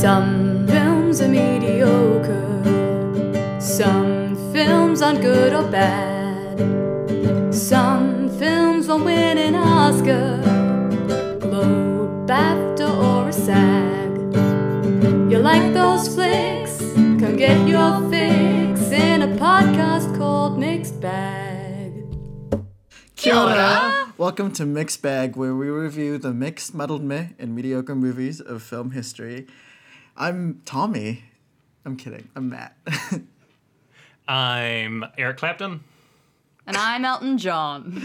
Some 0.00 0.66
films 0.66 1.20
are 1.20 1.28
mediocre. 1.28 2.62
Some 3.60 4.34
films 4.50 5.02
aren't 5.02 5.20
good 5.20 5.52
or 5.52 5.70
bad. 5.70 6.56
Some 7.54 8.30
films 8.38 8.88
won't 8.88 9.04
win 9.04 9.36
an 9.36 9.54
Oscar, 9.54 10.40
Globe, 11.38 12.26
BAFTA, 12.26 12.88
or 12.88 13.28
a 13.28 13.32
SAG. 13.32 15.30
You 15.30 15.38
like 15.38 15.74
those 15.74 16.08
flicks? 16.08 16.78
Come 16.94 17.36
get 17.36 17.68
your 17.68 18.00
fix 18.08 18.90
in 18.92 19.20
a 19.20 19.28
podcast 19.36 20.16
called 20.16 20.58
Mixed 20.58 20.98
Bag. 20.98 21.92
Kia 23.16 23.34
ora. 23.34 24.14
Welcome 24.16 24.50
to 24.52 24.64
Mixed 24.64 25.02
Bag, 25.02 25.36
where 25.36 25.54
we 25.54 25.68
review 25.68 26.16
the 26.16 26.32
mixed, 26.32 26.74
muddled 26.74 27.02
meh, 27.02 27.28
and 27.38 27.54
mediocre 27.54 27.94
movies 27.94 28.40
of 28.40 28.62
film 28.62 28.92
history. 28.92 29.46
I'm 30.20 30.60
Tommy. 30.66 31.24
I'm 31.86 31.96
kidding. 31.96 32.28
I'm 32.36 32.50
Matt. 32.50 32.76
I'm 34.28 35.02
Eric 35.16 35.38
Clapton. 35.38 35.80
And 36.66 36.76
I'm 36.76 37.06
Elton 37.06 37.38
John. 37.38 38.02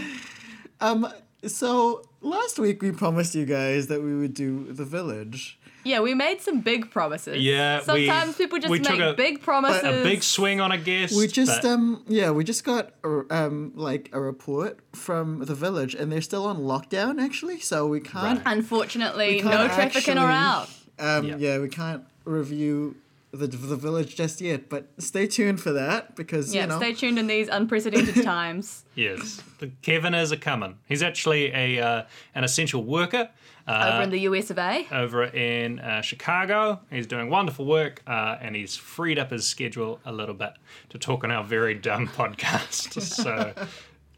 um, 0.80 1.06
so 1.46 2.02
last 2.22 2.58
week 2.58 2.80
we 2.80 2.90
promised 2.92 3.34
you 3.34 3.44
guys 3.44 3.88
that 3.88 4.02
we 4.02 4.16
would 4.16 4.32
do 4.32 4.72
The 4.72 4.86
Village. 4.86 5.58
Yeah, 5.84 6.00
we 6.00 6.14
made 6.14 6.40
some 6.40 6.62
big 6.62 6.90
promises. 6.90 7.36
Yeah, 7.44 7.80
we- 7.80 8.06
Sometimes 8.06 8.36
people 8.36 8.58
just 8.60 8.70
we 8.70 8.78
make 8.80 8.98
a- 8.98 9.12
big 9.12 9.42
promises. 9.42 9.84
A 9.84 10.02
big 10.02 10.22
swing 10.22 10.58
on 10.58 10.72
a 10.72 10.78
guest. 10.78 11.14
We 11.14 11.26
just 11.28 11.60
but 11.60 11.68
um 11.70 12.02
yeah 12.08 12.30
we 12.30 12.44
just 12.44 12.64
got 12.64 12.92
a, 13.04 13.22
um 13.30 13.72
like 13.76 14.08
a 14.14 14.20
report 14.20 14.78
from 14.94 15.40
the 15.44 15.54
village 15.54 15.94
and 15.94 16.10
they're 16.10 16.22
still 16.22 16.46
on 16.46 16.60
lockdown 16.60 17.22
actually 17.22 17.60
so 17.60 17.86
we 17.86 18.00
can't 18.00 18.40
Unfortunately, 18.46 19.34
We 19.34 19.42
can't 19.42 19.68
no 19.68 19.74
traffic 19.74 20.08
in 20.08 20.16
or 20.18 20.30
out. 20.30 20.70
Um 20.98 21.26
Yeah. 21.26 21.36
yeah. 21.38 21.58
we 21.58 21.68
can't 21.68 22.04
review 22.24 22.96
the 23.32 23.46
the 23.46 23.76
village 23.76 24.14
just 24.16 24.40
yet 24.40 24.68
but 24.68 24.88
stay 24.98 25.26
tuned 25.26 25.60
for 25.60 25.72
that 25.72 26.16
because 26.16 26.54
Yeah, 26.54 26.62
you 26.62 26.66
know 26.68 26.78
stay 26.78 26.94
tuned 26.94 27.18
in 27.18 27.26
these 27.26 27.48
unprecedented 27.48 28.22
times. 28.34 28.84
yes, 28.94 29.42
the 29.58 29.68
Kevin 29.82 30.14
is 30.14 30.32
a 30.32 30.36
coming. 30.36 30.78
He's 30.86 31.02
actually 31.02 31.52
a 31.52 31.80
uh, 31.80 32.02
an 32.34 32.44
essential 32.44 32.82
worker. 32.84 33.28
Uh, 33.68 33.90
Over 33.94 34.02
in 34.04 34.10
the 34.10 34.20
US 34.20 34.50
of 34.50 34.58
A. 34.58 34.86
over 34.92 35.24
in 35.24 35.80
uh, 35.80 36.00
Chicago. 36.00 36.80
He's 36.88 37.08
doing 37.08 37.28
wonderful 37.30 37.66
work, 37.66 38.00
uh, 38.06 38.36
and 38.40 38.54
he's 38.54 38.76
freed 38.76 39.18
up 39.18 39.32
his 39.32 39.44
schedule 39.44 39.98
a 40.06 40.12
little 40.12 40.36
bit 40.36 40.52
to 40.90 40.98
talk 40.98 41.24
on 41.24 41.32
our 41.32 41.42
very 41.42 41.74
dumb 41.74 42.06
podcast. 42.20 43.02
so, 43.02 43.52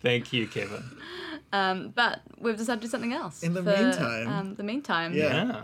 thank 0.03 0.35
you, 0.35 0.47
Kevin. 0.49 0.85
Um, 1.51 1.93
but 1.97 2.21
we've 2.39 2.59
decided 2.59 2.83
to 2.83 2.87
do 2.89 2.91
something 2.91 3.15
else. 3.15 3.43
In 3.43 3.55
the 3.55 3.63
for, 3.63 3.71
meantime. 3.75 4.29
Um, 4.29 4.55
the 4.55 4.63
meantime. 4.65 5.15
Yeah. 5.15 5.25
Yeah. 5.47 5.63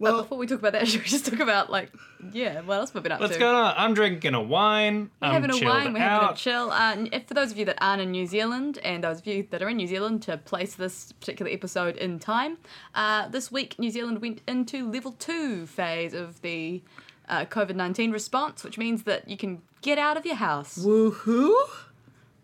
But 0.00 0.12
well 0.12 0.22
before 0.22 0.38
we 0.38 0.46
talk 0.46 0.58
about 0.60 0.72
that, 0.72 0.88
should 0.88 1.02
we 1.02 1.06
just 1.08 1.26
talk 1.26 1.40
about, 1.40 1.70
like, 1.70 1.92
yeah, 2.32 2.62
what 2.62 2.76
else 2.78 2.94
we've 2.94 3.02
been 3.02 3.12
up 3.12 3.20
What's 3.20 3.34
to? 3.34 3.38
going 3.38 3.54
on? 3.54 3.74
I'm 3.76 3.92
drinking 3.94 4.34
a 4.34 4.40
wine. 4.42 5.10
We're 5.20 5.28
I'm 5.28 5.34
having 5.34 5.50
a 5.50 5.52
chilled 5.54 5.64
wine, 5.74 5.92
we're 5.92 5.98
having 6.00 6.28
a 6.28 6.30
out. 6.30 6.36
chill. 6.36 6.70
Uh, 6.70 6.92
and 6.94 7.08
if- 7.12 7.28
for 7.28 7.34
those 7.34 7.52
of 7.52 7.58
you 7.58 7.66
that 7.66 7.76
aren't 7.82 8.00
in 8.00 8.10
New 8.10 8.26
Zealand, 8.26 8.78
and 8.82 9.04
those 9.04 9.18
of 9.18 9.26
you 9.26 9.46
that 9.50 9.62
are 9.62 9.68
in 9.68 9.76
New 9.76 9.86
Zealand 9.86 10.22
to 10.22 10.36
place 10.38 10.74
this 10.74 11.12
particular 11.12 11.52
episode 11.52 11.96
in 11.98 12.18
time, 12.18 12.56
uh, 12.94 13.28
this 13.28 13.52
week 13.52 13.78
New 13.78 13.90
Zealand 13.90 14.22
went 14.22 14.40
into 14.48 14.90
level 14.90 15.12
two 15.12 15.66
phase 15.66 16.14
of 16.14 16.40
the 16.40 16.82
uh, 17.28 17.44
COVID 17.44 17.76
19 17.76 18.10
response, 18.10 18.64
which 18.64 18.78
means 18.78 19.02
that 19.04 19.28
you 19.28 19.36
can 19.36 19.60
get 19.82 19.98
out 19.98 20.16
of 20.16 20.24
your 20.26 20.34
house. 20.36 20.78
woohoo 20.78 21.54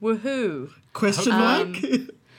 Woohoo! 0.02 0.70
question 0.92 1.32
Um, 1.32 1.40
mark 1.72 1.82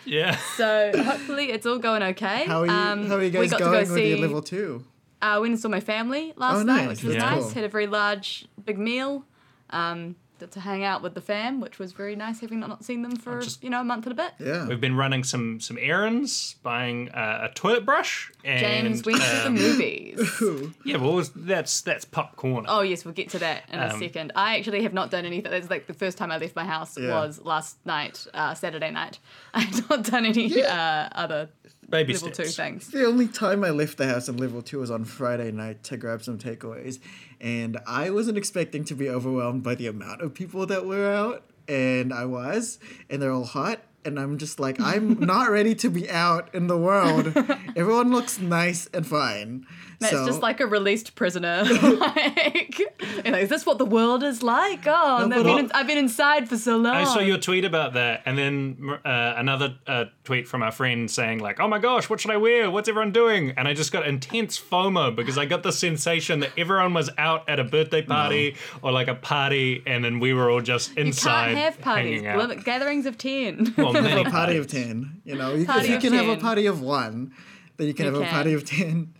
Yeah. 0.05 0.37
So 0.57 0.91
hopefully 0.95 1.51
it's 1.51 1.65
all 1.65 1.79
going 1.79 2.03
okay. 2.03 2.45
how 2.45 2.61
are 2.61 2.65
you 2.65 2.71
Um, 2.71 3.07
how 3.07 3.15
are 3.15 3.23
you 3.23 3.25
we 3.25 3.29
guys 3.31 3.51
got 3.51 3.57
to 3.57 3.63
going 3.65 3.85
go 3.85 3.93
with 3.93 4.01
see, 4.01 4.09
your 4.11 4.19
level 4.19 4.41
two 4.41 4.83
Uh, 5.21 5.37
went 5.41 5.51
and 5.53 5.59
saw 5.59 5.67
my 5.69 5.79
family 5.79 6.33
last 6.35 6.57
Oh, 6.59 6.63
night, 6.63 6.85
nice. 6.85 6.87
which 6.97 7.03
was 7.03 7.15
That's 7.15 7.25
nice. 7.35 7.43
cool. 7.45 7.51
Had 7.53 7.63
a 7.63 7.69
very 7.69 7.87
large, 7.87 8.45
big 8.63 8.77
meal. 8.77 9.25
Um, 9.71 10.15
got 10.39 10.51
to 10.51 10.59
hang 10.59 10.83
out 10.83 11.01
with 11.01 11.15
the 11.15 11.21
fam, 11.21 11.59
which 11.59 11.79
was 11.79 11.93
very 11.93 12.15
nice, 12.15 12.41
having 12.41 12.59
not, 12.59 12.69
not 12.69 12.85
seen 12.85 13.01
them 13.01 13.15
for 13.15 13.41
just- 13.41 13.63
you 13.63 13.71
know 13.71 13.81
a 13.81 13.83
month 13.83 14.05
and 14.05 14.11
a 14.13 14.15
bit. 14.23 14.33
yeah 14.39 14.67
We've 14.67 14.79
been 14.79 14.95
running 14.95 15.23
some 15.23 15.59
some 15.59 15.79
errands, 15.81 16.55
buying 16.61 17.09
uh, 17.09 17.49
a 17.49 17.53
toilet 17.55 17.83
brush, 17.83 18.31
and 18.45 18.59
James 18.59 19.03
went 19.03 19.17
to 19.19 19.23
the 19.27 19.47
um, 19.47 19.53
movies. 19.55 20.73
Yeah, 20.85 20.97
well, 20.97 21.23
that's 21.35 21.81
that's 21.81 22.05
popcorn. 22.05 22.65
Oh 22.67 22.81
yes, 22.81 23.03
we'll 23.03 23.15
get 23.15 23.29
to 23.29 23.39
that 23.39 23.63
in 23.71 23.79
a 23.79 23.87
Um, 23.87 23.99
second. 23.99 24.31
I 24.35 24.57
actually 24.59 24.83
have 24.83 24.93
not 24.93 25.09
done 25.09 25.25
anything. 25.25 25.51
That's 25.51 25.71
like 25.71 25.87
the 25.87 25.95
first 25.95 26.19
time 26.19 26.31
I 26.31 26.37
left 26.37 26.55
my 26.55 26.65
house 26.65 26.95
Yeah. 26.99 27.09
was 27.19 27.41
last 27.43 27.83
night, 27.85 28.27
uh, 28.35 28.53
Saturday 28.53 28.91
night. 28.91 29.17
I 29.55 29.61
have 29.61 29.89
not 29.89 30.03
done 30.03 30.25
any 30.27 30.45
Yeah. 30.49 31.09
uh, 31.13 31.17
other 31.17 31.49
Baby 31.89 32.13
level 32.13 32.29
two 32.29 32.45
steps. 32.45 32.55
things. 32.55 32.87
The 32.89 33.05
only 33.05 33.27
time 33.27 33.63
I 33.63 33.69
left 33.69 33.97
the 33.97 34.07
house 34.07 34.27
in 34.27 34.37
level 34.37 34.61
two 34.61 34.79
was 34.79 34.91
on 34.91 35.05
Friday 35.05 35.51
night 35.51 35.83
to 35.83 35.97
grab 35.97 36.21
some 36.21 36.37
takeaways, 36.37 36.99
and 37.39 37.77
I 37.87 38.09
wasn't 38.09 38.37
expecting 38.37 38.83
to 38.85 38.95
be 38.95 39.09
overwhelmed 39.09 39.63
by 39.63 39.75
the 39.75 39.87
amount 39.87 40.21
of 40.21 40.33
people 40.33 40.65
that 40.65 40.85
were 40.85 41.09
out, 41.09 41.43
and 41.67 42.13
I 42.13 42.25
was, 42.25 42.79
and 43.09 43.21
they're 43.21 43.31
all 43.31 43.45
hot, 43.45 43.79
and 44.07 44.19
I'm 44.19 44.37
just 44.37 44.59
like, 44.59 44.79
I'm 44.79 45.19
not 45.19 45.51
ready 45.51 45.75
to 45.75 45.89
be 45.89 46.09
out 46.09 46.55
in 46.55 46.67
the 46.67 46.77
world. 46.77 47.27
Everyone 47.75 48.09
looks 48.11 48.39
nice 48.39 48.87
and 48.93 49.05
fine. 49.05 49.67
That's 49.99 50.13
so, 50.13 50.25
just 50.27 50.41
like 50.41 50.59
a 50.59 50.67
released 50.67 51.15
prisoner. 51.15 51.63
like, 51.81 52.79
you 52.79 53.31
know, 53.31 53.37
is 53.37 53.49
this 53.49 53.65
what 53.65 53.79
the 53.79 53.85
world 53.85 54.23
is 54.23 54.43
like? 54.43 54.85
Oh, 54.85 55.25
No, 55.25 55.37
I've, 55.37 55.43
been 55.43 55.57
in, 55.57 55.71
I've 55.71 55.87
been 55.87 55.97
inside 55.97 56.47
for 56.47 56.55
so 56.55 56.77
long. 56.77 56.95
I 56.95 57.03
saw 57.03 57.19
your 57.19 57.39
tweet 57.39 57.65
about 57.65 57.93
that, 57.93 58.21
and 58.25 58.37
then 58.37 58.99
uh, 59.03 59.33
another 59.37 59.75
uh, 59.87 60.05
tweet 60.23 60.47
from 60.47 60.61
our 60.61 60.71
friend 60.71 61.09
saying 61.09 61.39
like, 61.39 61.59
"Oh 61.59 61.67
my 61.67 61.79
gosh, 61.79 62.11
what 62.11 62.19
should 62.19 62.29
I 62.29 62.37
wear? 62.37 62.69
What's 62.69 62.87
everyone 62.87 63.11
doing?" 63.11 63.53
And 63.57 63.67
I 63.67 63.73
just 63.73 63.91
got 63.91 64.07
intense 64.07 64.59
FOMO 64.59 65.15
because 65.15 65.37
I 65.37 65.45
got 65.45 65.63
the 65.63 65.71
sensation 65.71 66.41
that 66.41 66.51
everyone 66.57 66.93
was 66.93 67.09
out 67.17 67.49
at 67.49 67.59
a 67.59 67.63
birthday 67.63 68.03
party 68.03 68.55
or 68.83 68.91
like 68.91 69.07
a 69.07 69.15
party, 69.15 69.81
and 69.87 70.05
then 70.05 70.19
we 70.19 70.31
were 70.31 70.51
all 70.51 70.61
just 70.61 70.89
inside. 70.89 70.99
You 70.99 71.07
inside 71.07 71.45
can't 71.45 71.57
have 71.57 71.81
parties. 71.81 72.23
out. 72.23 72.37
Limit 72.37 72.63
gatherings 72.63 73.07
of 73.07 73.17
ten. 73.17 73.73
Well, 73.75 73.93
have 74.03 74.15
many 74.15 74.27
a 74.27 74.31
party 74.31 74.57
of 74.57 74.67
ten. 74.67 75.21
You 75.25 75.35
know, 75.35 75.53
you 75.53 75.65
can, 75.65 75.85
you 75.85 75.95
of 75.95 76.01
can 76.01 76.13
have 76.13 76.27
a 76.27 76.33
10. 76.35 76.39
party 76.41 76.65
of 76.65 76.81
one, 76.81 77.33
then 77.77 77.87
you 77.87 77.93
can 77.93 78.05
You 78.07 78.13
have 78.13 78.21
a 78.21 78.25
party 78.31 78.53
of 78.53 78.65
ten, 78.65 79.13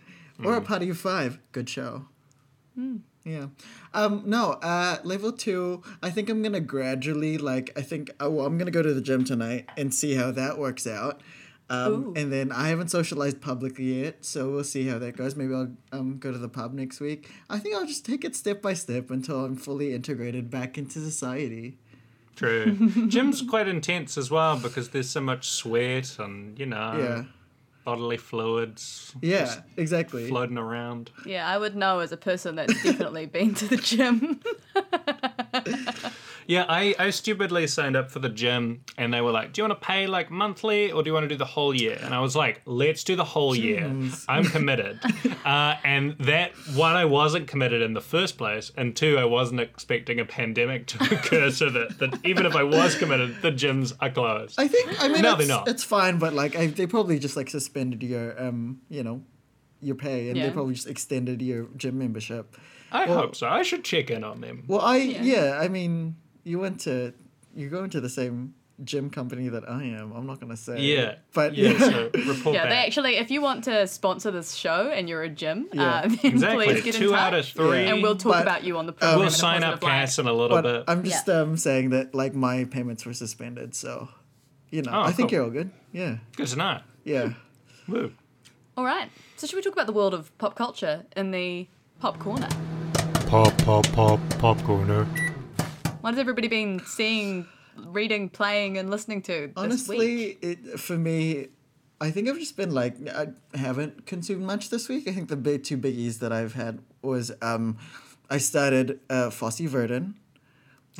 or 0.44 0.52
Mm. 0.52 0.58
a 0.58 0.60
party 0.60 0.88
of 0.90 0.98
five. 0.98 1.38
Good 1.52 1.68
show. 1.68 2.06
Hmm. 2.74 2.96
Yeah. 3.24 3.46
Um. 3.92 4.22
No. 4.26 4.52
Uh. 4.52 4.98
Level 5.04 5.32
two. 5.32 5.82
I 6.02 6.10
think 6.10 6.28
I'm 6.30 6.42
gonna 6.42 6.60
gradually 6.60 7.36
like. 7.38 7.72
I 7.76 7.82
think. 7.82 8.10
Oh, 8.20 8.30
well, 8.30 8.46
I'm 8.46 8.56
gonna 8.58 8.70
go 8.70 8.82
to 8.82 8.94
the 8.94 9.00
gym 9.02 9.24
tonight 9.24 9.68
and 9.76 9.92
see 9.94 10.14
how 10.14 10.30
that 10.32 10.58
works 10.58 10.86
out. 10.86 11.20
Um, 11.70 12.14
and 12.16 12.32
then 12.32 12.50
I 12.50 12.68
haven't 12.68 12.88
socialized 12.90 13.42
publicly 13.42 14.02
yet, 14.02 14.24
so 14.24 14.50
we'll 14.50 14.64
see 14.64 14.86
how 14.86 14.98
that 15.00 15.18
goes. 15.18 15.36
Maybe 15.36 15.52
I'll 15.52 15.70
um, 15.92 16.16
go 16.18 16.32
to 16.32 16.38
the 16.38 16.48
pub 16.48 16.72
next 16.72 16.98
week. 16.98 17.28
I 17.50 17.58
think 17.58 17.74
I'll 17.76 17.84
just 17.84 18.06
take 18.06 18.24
it 18.24 18.34
step 18.34 18.62
by 18.62 18.72
step 18.72 19.10
until 19.10 19.44
I'm 19.44 19.54
fully 19.54 19.92
integrated 19.92 20.48
back 20.48 20.78
into 20.78 20.98
society. 21.00 21.76
True. 22.38 22.76
Gym's 23.08 23.42
quite 23.42 23.66
intense 23.68 24.16
as 24.16 24.30
well 24.30 24.56
because 24.58 24.90
there's 24.90 25.10
so 25.10 25.20
much 25.20 25.48
sweat 25.48 26.18
and 26.20 26.56
you 26.58 26.66
know 26.66 26.96
Yeah. 26.96 27.24
bodily 27.84 28.16
fluids. 28.16 29.12
Yeah. 29.20 29.40
just 29.46 29.60
Exactly. 29.76 30.28
floating 30.28 30.56
around. 30.58 31.10
yeah, 31.26 31.48
I 31.48 31.58
would 31.58 31.74
know 31.74 31.98
as 31.98 32.12
a 32.12 32.16
person 32.16 32.54
that's 32.54 32.80
definitely 32.82 33.26
been 33.26 33.54
to 33.56 33.66
the 33.66 33.76
gym. 33.76 34.40
Yeah, 36.48 36.64
I, 36.66 36.94
I 36.98 37.10
stupidly 37.10 37.66
signed 37.66 37.94
up 37.94 38.10
for 38.10 38.20
the 38.20 38.30
gym 38.30 38.80
and 38.96 39.12
they 39.12 39.20
were 39.20 39.30
like, 39.30 39.52
Do 39.52 39.60
you 39.60 39.68
want 39.68 39.78
to 39.80 39.86
pay 39.86 40.06
like 40.06 40.30
monthly 40.30 40.90
or 40.90 41.02
do 41.02 41.10
you 41.10 41.12
want 41.12 41.24
to 41.24 41.28
do 41.28 41.36
the 41.36 41.44
whole 41.44 41.74
year? 41.74 41.98
And 42.02 42.14
I 42.14 42.20
was 42.20 42.34
like, 42.34 42.62
Let's 42.64 43.04
do 43.04 43.16
the 43.16 43.24
whole 43.24 43.54
year. 43.54 43.84
I'm 44.26 44.44
committed. 44.44 44.98
uh, 45.44 45.74
and 45.84 46.16
that, 46.20 46.52
one, 46.74 46.96
I 46.96 47.04
wasn't 47.04 47.48
committed 47.48 47.82
in 47.82 47.92
the 47.92 48.00
first 48.00 48.38
place. 48.38 48.72
And 48.78 48.96
two, 48.96 49.18
I 49.18 49.26
wasn't 49.26 49.60
expecting 49.60 50.20
a 50.20 50.24
pandemic 50.24 50.86
to 50.86 51.04
occur 51.14 51.50
so 51.50 51.68
that, 51.68 51.98
that 51.98 52.18
even 52.24 52.46
if 52.46 52.56
I 52.56 52.62
was 52.62 52.94
committed, 52.94 53.42
the 53.42 53.52
gyms 53.52 53.92
are 54.00 54.08
closed. 54.10 54.58
I 54.58 54.68
think 54.68 55.02
I 55.02 55.08
mean 55.08 55.20
No, 55.20 55.34
it's, 55.34 55.46
they're 55.46 55.56
not. 55.56 55.68
it's 55.68 55.84
fine, 55.84 56.18
but 56.18 56.32
like 56.32 56.56
I, 56.56 56.68
they 56.68 56.86
probably 56.86 57.18
just 57.18 57.36
like 57.36 57.50
suspended 57.50 58.02
your 58.02 58.40
um 58.42 58.80
you 58.88 59.02
know 59.02 59.22
your 59.82 59.96
pay 59.96 60.30
and 60.30 60.40
they 60.40 60.50
probably 60.50 60.74
just 60.74 60.88
extended 60.88 61.42
your 61.42 61.66
gym 61.76 61.98
membership. 61.98 62.56
I 62.90 63.04
well- 63.04 63.18
hope 63.18 63.36
so. 63.36 63.46
I 63.48 63.62
should 63.62 63.84
check 63.84 64.10
in 64.10 64.24
on 64.24 64.40
them. 64.40 64.64
Well, 64.66 64.80
I 64.80 64.96
Yeah. 64.96 65.22
yeah, 65.22 65.58
I 65.60 65.68
mean 65.68 66.16
you 66.48 66.58
went 66.58 66.80
to 66.82 67.12
you're 67.54 67.70
going 67.70 67.90
to 67.90 68.00
the 68.00 68.08
same 68.08 68.54
gym 68.84 69.10
company 69.10 69.48
that 69.48 69.68
I 69.68 69.82
am. 69.84 70.12
I'm 70.12 70.26
not 70.26 70.40
gonna 70.40 70.56
say. 70.56 70.80
Yeah. 70.80 71.16
but 71.34 71.54
yeah, 71.56 71.70
yeah, 71.72 71.78
so 71.78 72.10
report 72.14 72.54
yeah, 72.54 72.62
back. 72.62 72.68
they 72.70 72.76
actually, 72.86 73.16
if 73.16 73.28
you 73.30 73.40
want 73.42 73.64
to 73.64 73.86
sponsor 73.88 74.30
this 74.30 74.54
show 74.54 74.90
and 74.94 75.08
you're 75.08 75.24
a 75.24 75.28
gym, 75.28 75.68
Yeah. 75.72 75.82
uh, 75.84 76.02
then 76.08 76.18
exactly. 76.22 76.66
please 76.66 76.84
get 76.84 76.94
Two 76.94 77.08
in 77.10 77.14
out 77.16 77.34
of 77.34 77.44
touch. 77.44 77.54
three. 77.54 77.86
And 77.86 78.02
we'll 78.02 78.16
talk 78.16 78.34
But, 78.34 78.42
about 78.42 78.62
you 78.64 78.78
on 78.78 78.86
the 78.86 78.92
program. 78.92 79.18
we'll 79.18 79.30
sign 79.30 79.64
up 79.64 79.80
positive. 79.80 79.88
Cass 79.88 80.18
in 80.20 80.26
a 80.28 80.32
little 80.32 80.56
but 80.56 80.62
bit. 80.62 80.84
I'm 80.86 81.02
just 81.02 81.26
Yeah. 81.26 81.40
um 81.40 81.56
saying 81.56 81.90
that 81.90 82.14
like 82.14 82.34
my 82.36 82.64
payments 82.64 83.04
were 83.04 83.14
suspended, 83.14 83.74
so 83.74 84.08
you 84.70 84.82
know 84.82 84.92
Oh, 84.94 85.00
I 85.02 85.12
think 85.12 85.32
you're 85.32 85.42
all 85.42 85.50
good. 85.50 85.70
Yeah, 85.92 86.18
Good 86.36 86.46
to 86.48 86.56
know. 86.56 86.80
yeah. 87.04 87.32
Woo. 87.88 88.12
All 88.76 88.84
right. 88.84 89.10
So 89.38 89.46
should 89.48 89.56
we 89.56 89.62
talk 89.62 89.72
about 89.72 89.86
the 89.86 89.92
world 89.92 90.14
of 90.14 90.30
pop 90.38 90.54
culture 90.54 91.04
in 91.16 91.32
the 91.32 91.66
pop 91.98 92.20
corner? 92.20 92.48
Pop, 93.26 93.56
pop, 93.58 93.86
pop, 93.92 94.20
popcorner. 94.38 95.27
What 96.00 96.14
has 96.14 96.20
everybody 96.20 96.46
been 96.46 96.80
seeing, 96.84 97.46
reading, 97.76 98.28
playing, 98.28 98.78
and 98.78 98.88
listening 98.88 99.20
to 99.22 99.32
this 99.32 99.46
week? 99.46 99.56
Honestly, 99.56 100.38
it 100.40 100.78
for 100.78 100.96
me, 100.96 101.48
I 102.00 102.10
think 102.10 102.28
I've 102.28 102.38
just 102.38 102.56
been 102.56 102.70
like 102.70 102.96
I 103.08 103.28
haven't 103.54 104.06
consumed 104.06 104.42
much 104.42 104.70
this 104.70 104.88
week. 104.88 105.08
I 105.08 105.12
think 105.12 105.28
the 105.28 105.36
big 105.36 105.64
two 105.64 105.76
biggies 105.76 106.20
that 106.20 106.32
I've 106.32 106.54
had 106.54 106.80
was 107.02 107.32
um, 107.42 107.78
I 108.30 108.38
started 108.38 109.00
uh, 109.10 109.30
Fosse 109.30 109.60
Verdon. 109.60 110.14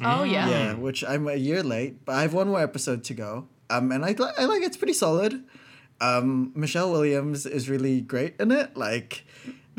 Oh 0.03 0.25
yeah. 0.25 0.49
Yeah, 0.49 0.75
which 0.75 1.05
I'm 1.05 1.29
a 1.29 1.35
year 1.35 1.63
late, 1.63 2.05
but 2.05 2.17
I 2.17 2.23
have 2.23 2.35
one 2.35 2.49
more 2.49 2.61
episode 2.61 3.05
to 3.05 3.15
go. 3.15 3.49
Um, 3.71 3.93
and 3.93 4.05
I, 4.05 4.17
I 4.37 4.47
like 4.47 4.63
it's 4.63 4.77
pretty 4.77 4.93
solid. 4.95 5.45
Um, 6.01 6.53
Michelle 6.55 6.91
Williams 6.91 7.47
is 7.47 7.69
really 7.69 8.01
great 8.01 8.35
in 8.41 8.51
it. 8.53 8.77
Like, 8.77 9.25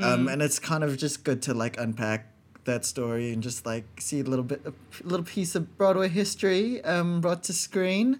um, 0.01 0.27
and 0.27 0.42
it's 0.42 0.60
kind 0.60 0.83
of 0.83 0.98
just 0.98 1.24
good 1.24 1.42
to 1.44 1.54
like 1.54 1.80
unpack 1.80 2.29
that 2.69 2.86
story 2.86 3.33
and 3.33 3.44
just 3.44 3.66
like 3.66 3.86
see 4.00 4.21
a 4.21 4.24
little 4.24 4.45
bit, 4.45 4.62
a 4.66 4.74
little 5.04 5.25
piece 5.25 5.56
of 5.56 5.77
Broadway 5.77 6.07
history 6.07 6.83
um, 6.83 7.21
brought 7.21 7.44
to 7.44 7.54
screen. 7.54 8.19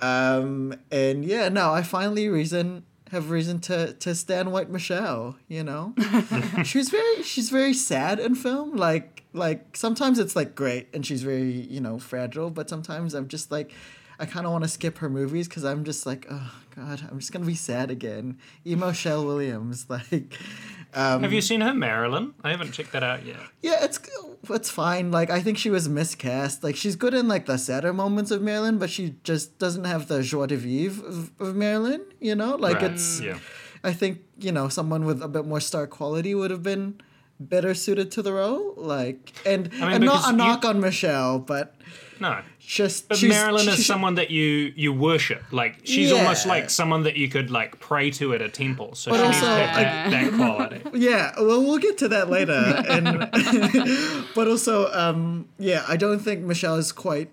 Um, 0.00 0.74
and 0.90 1.24
yeah, 1.24 1.48
no, 1.48 1.72
I 1.72 1.82
finally 1.82 2.28
reason 2.28 2.84
have 3.10 3.30
reason 3.30 3.58
to 3.58 3.92
to 3.94 4.14
stand 4.14 4.52
White 4.52 4.70
Michelle. 4.70 5.36
You 5.48 5.64
know, 5.64 5.94
she's 6.64 6.90
very 6.90 7.22
she's 7.22 7.50
very 7.50 7.74
sad 7.74 8.20
in 8.20 8.34
film. 8.34 8.76
Like 8.76 9.24
like 9.32 9.76
sometimes 9.76 10.18
it's 10.18 10.36
like 10.36 10.54
great 10.54 10.88
and 10.94 11.04
she's 11.04 11.22
very 11.22 11.50
you 11.50 11.80
know 11.80 11.98
fragile, 11.98 12.50
but 12.50 12.68
sometimes 12.68 13.14
I'm 13.14 13.28
just 13.28 13.50
like. 13.50 13.72
I 14.18 14.26
kind 14.26 14.44
of 14.44 14.52
want 14.52 14.64
to 14.64 14.68
skip 14.68 14.98
her 14.98 15.08
movies 15.08 15.48
because 15.48 15.64
I'm 15.64 15.82
just 15.82 16.04
like, 16.04 16.26
oh 16.30 16.52
god, 16.76 17.00
I'm 17.10 17.20
just 17.20 17.32
gonna 17.32 17.46
be 17.46 17.54
sad 17.54 17.90
again. 17.90 18.36
Emo 18.66 18.92
Shell 18.92 19.24
Williams, 19.24 19.86
like, 19.88 20.36
um, 20.94 21.22
Have 21.22 21.32
you 21.32 21.40
seen 21.40 21.60
her 21.60 21.72
Marilyn? 21.74 22.34
I 22.42 22.50
haven't 22.50 22.72
checked 22.72 22.92
that 22.92 23.02
out 23.02 23.24
yet. 23.24 23.36
yeah, 23.62 23.84
it's 23.84 23.98
it's 24.48 24.70
fine. 24.70 25.10
Like 25.10 25.30
I 25.30 25.40
think 25.40 25.58
she 25.58 25.70
was 25.70 25.88
miscast. 25.88 26.64
Like 26.64 26.76
she's 26.76 26.96
good 26.96 27.14
in 27.14 27.28
like 27.28 27.46
the 27.46 27.56
sadder 27.58 27.92
moments 27.92 28.30
of 28.30 28.42
Marilyn, 28.42 28.78
but 28.78 28.90
she 28.90 29.14
just 29.22 29.58
doesn't 29.58 29.84
have 29.84 30.08
the 30.08 30.22
joie 30.22 30.46
de 30.46 30.56
vivre 30.56 31.06
of, 31.06 31.30
of 31.40 31.54
Marilyn. 31.56 32.02
You 32.20 32.34
know, 32.34 32.56
like 32.56 32.76
Right, 32.82 32.92
it's. 32.92 33.20
yeah. 33.20 33.38
I 33.84 33.92
think 33.92 34.20
you 34.38 34.52
know 34.52 34.68
someone 34.68 35.04
with 35.04 35.22
a 35.22 35.28
bit 35.28 35.46
more 35.46 35.60
star 35.60 35.86
quality 35.86 36.34
would 36.34 36.50
have 36.50 36.62
been 36.62 37.00
better 37.38 37.72
suited 37.74 38.10
to 38.12 38.22
the 38.22 38.32
role. 38.32 38.74
Like 38.76 39.32
and 39.46 39.70
I 39.74 39.84
mean, 39.86 39.92
and 39.94 40.04
not 40.04 40.28
a 40.28 40.30
you- 40.32 40.36
knock 40.36 40.64
on 40.64 40.80
Michelle, 40.80 41.38
but 41.38 41.74
No. 42.20 42.40
just 42.58 43.08
But 43.08 43.18
she's- 43.18 43.32
Marilyn 43.32 43.68
is 43.68 43.86
someone 43.86 44.14
that 44.16 44.30
you 44.30 44.72
you 44.76 44.92
worship. 44.92 45.42
Like 45.50 45.80
she's 45.84 46.10
Yeah. 46.10 46.16
almost 46.18 46.46
like 46.46 46.68
someone 46.70 47.02
that 47.04 47.16
you 47.16 47.28
could 47.28 47.50
like 47.50 47.80
pray 47.80 48.10
to 48.12 48.34
at 48.34 48.42
a 48.42 48.48
temple. 48.48 48.94
So 48.94 49.10
But 49.10 49.16
she 49.18 49.22
needs 49.26 49.36
also, 49.36 49.46
to 49.46 49.52
have 49.66 50.10
that, 50.10 50.10
that 50.10 50.32
quality. 50.34 50.80
Yeah, 51.08 51.32
well, 51.38 51.62
we'll 51.62 51.78
get 51.78 51.96
to 51.98 52.08
that 52.08 52.28
later. 52.30 52.60
And 52.90 53.28
but 54.34 54.46
also, 54.48 54.90
um, 54.92 55.48
yeah, 55.58 55.84
I 55.88 55.96
don't 55.96 56.20
think 56.20 56.44
Michelle 56.44 56.76
is 56.76 56.92
quite 56.92 57.30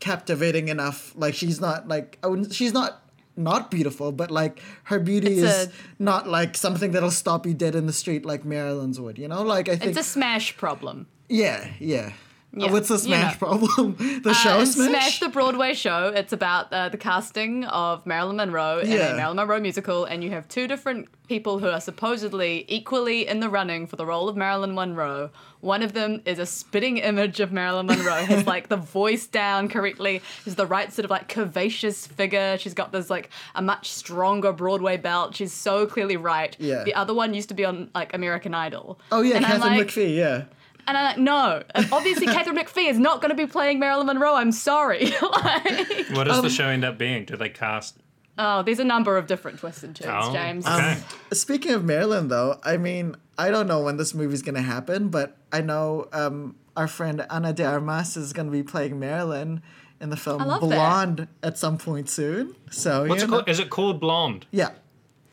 captivating 0.00 0.68
enough. 0.68 1.12
Like 1.16 1.34
she's 1.34 1.60
not 1.60 1.88
like 1.88 2.18
I 2.22 2.28
wouldn't. 2.28 2.54
She's 2.54 2.72
not 2.72 3.02
not 3.36 3.70
beautiful, 3.70 4.10
but 4.12 4.30
like 4.30 4.60
her 4.84 4.98
beauty 4.98 5.28
It's 5.38 5.42
is 5.42 5.66
a- 5.66 5.70
not 5.98 6.28
like 6.28 6.56
something 6.56 6.90
that'll 6.92 7.10
stop 7.10 7.46
you 7.46 7.54
dead 7.54 7.74
in 7.74 7.86
the 7.86 7.92
street 7.92 8.24
like 8.24 8.44
Marilyn's 8.44 8.98
would. 9.00 9.18
You 9.18 9.28
know, 9.28 9.42
like 9.42 9.68
I 9.68 9.76
think. 9.76 9.90
It's 9.90 9.98
a 10.06 10.10
smash 10.10 10.56
problem. 10.56 11.06
yeah, 11.28 11.68
yeah. 11.80 12.12
Uh, 12.56 12.60
Yeah, 12.64 12.72
What's 12.72 12.88
the 12.88 12.94
you 12.94 13.00
smash 13.00 13.32
know. 13.40 13.46
problem? 13.46 14.20
The 14.24 14.32
show 14.34 14.58
Uh, 14.60 14.64
smash. 14.64 15.20
the 15.20 15.28
Broadway 15.28 15.74
show. 15.74 16.08
It's 16.14 16.32
about 16.32 16.72
uh, 16.72 16.88
the 16.88 16.96
casting 16.96 17.64
of 17.66 18.04
Marilyn 18.06 18.36
Monroe 18.36 18.78
in 18.80 18.92
a 18.92 19.14
Marilyn 19.16 19.36
Monroe 19.36 19.60
musical, 19.60 20.04
and 20.04 20.24
you 20.24 20.30
have 20.30 20.48
two 20.48 20.66
different 20.66 21.08
people 21.28 21.58
who 21.58 21.68
are 21.68 21.80
supposedly 21.80 22.64
equally 22.68 23.26
in 23.28 23.40
the 23.40 23.50
running 23.50 23.86
for 23.86 23.96
the 23.96 24.06
role 24.06 24.30
of 24.30 24.36
Marilyn 24.36 24.74
Monroe. 24.74 25.30
One 25.60 25.82
of 25.82 25.92
them 25.92 26.22
is 26.24 26.38
a 26.38 26.46
spitting 26.46 26.96
image 26.98 27.38
of 27.40 27.52
Marilyn 27.52 27.86
Monroe, 27.86 28.24
has 28.24 28.46
like 28.54 28.68
the 28.68 28.78
voice 28.78 29.26
down 29.26 29.68
correctly, 29.68 30.22
has 30.46 30.54
the 30.54 30.66
right 30.66 30.90
sort 30.90 31.04
of 31.04 31.10
like 31.10 31.28
curvaceous 31.28 32.08
figure. 32.08 32.56
She's 32.58 32.72
got 32.74 32.92
this 32.92 33.10
like 33.10 33.28
a 33.54 33.60
much 33.62 33.90
stronger 33.90 34.52
Broadway 34.52 34.96
belt. 34.96 35.36
She's 35.36 35.52
so 35.52 35.86
clearly 35.86 36.16
right. 36.16 36.56
Yeah. 36.58 36.82
The 36.84 36.94
other 36.94 37.12
one 37.12 37.34
used 37.34 37.50
to 37.50 37.54
be 37.54 37.66
on 37.66 37.90
like 37.94 38.14
American 38.14 38.54
Idol. 38.54 38.98
oh 39.12 39.20
yeah, 39.20 39.36
And 39.36 39.44
Katharine 39.44 39.76
like- 39.78 39.88
McPhee. 39.88 40.16
Yeah. 40.16 40.44
And 40.88 40.96
I'm 40.96 41.04
like, 41.04 41.18
no. 41.18 41.62
Obviously, 41.92 42.26
Katharine 42.34 42.56
McPhee 42.56 42.88
is 42.90 42.98
not 42.98 43.20
going 43.20 43.28
to 43.30 43.36
be 43.36 43.46
playing 43.46 43.78
Marilyn 43.78 44.06
Monroe. 44.06 44.34
I'm 44.34 44.50
sorry. 44.52 45.04
like, 45.22 46.08
What 46.10 46.26
Um, 46.26 46.28
does 46.28 46.42
the 46.42 46.50
show 46.50 46.64
end 46.66 46.84
up 46.84 46.98
being? 46.98 47.24
Do 47.26 47.36
they 47.36 47.48
cast? 47.50 47.98
oh, 48.40 48.62
there's 48.62 48.78
a 48.78 48.84
number 48.84 49.16
of 49.16 49.26
different 49.26 49.58
twists 49.58 49.82
and 49.82 49.94
turns, 49.96 50.26
Oh, 50.28 50.32
James. 50.32 50.64
okay. 50.66 50.96
Speaking 51.32 51.72
of 51.72 51.84
Marilyn, 51.84 52.28
though, 52.28 52.60
I 52.62 52.76
mean, 52.76 53.16
I 53.36 53.50
don't 53.50 53.66
know 53.66 53.80
when 53.80 53.96
this 53.96 54.14
movie's 54.14 54.42
gonna 54.42 54.62
happen, 54.62 55.08
but 55.08 55.36
I 55.52 55.60
know 55.60 56.08
um, 56.12 56.54
our 56.76 56.86
friend 56.86 57.26
Ana 57.30 57.52
de 57.52 57.64
Armas 57.64 58.16
is 58.16 58.32
gonna 58.32 58.52
be 58.52 58.62
playing 58.62 58.98
Marilyn 59.00 59.60
in 60.00 60.10
the 60.10 60.16
film 60.16 60.40
I 60.40 60.44
love 60.44 60.60
that. 60.60 60.68
Blonde 60.68 61.26
at 61.42 61.58
some 61.58 61.78
point 61.78 62.08
soon. 62.08 62.54
So 62.70 63.06
What's 63.06 63.24
it 63.24 63.26
know- 63.26 63.38
called? 63.38 63.48
Is 63.48 63.58
it 63.58 63.70
called 63.70 63.98
Blonde? 64.00 64.46
Yeah, 64.52 64.70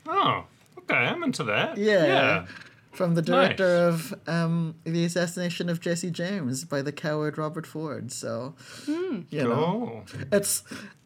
Oh, 0.07 0.45
okay. 0.79 0.95
I'm 0.95 1.21
into 1.23 1.43
that. 1.43 1.77
yeah, 1.77 2.05
Yeah. 2.05 2.45
From 2.95 3.15
the 3.15 3.21
director 3.21 3.87
of 3.87 4.13
um, 4.27 4.75
the 4.85 5.03
assassination 5.05 5.69
of 5.69 5.79
Jesse 5.81 6.09
James 6.11 6.63
by 6.63 6.81
the 6.81 6.91
coward 6.91 7.37
Robert 7.37 7.67
Ford. 7.67 8.11
So 8.11 8.55
Hmm. 8.85 9.21
you 9.29 9.43
know, 9.43 9.53
Oh. 9.53 10.03
it's 10.31 10.63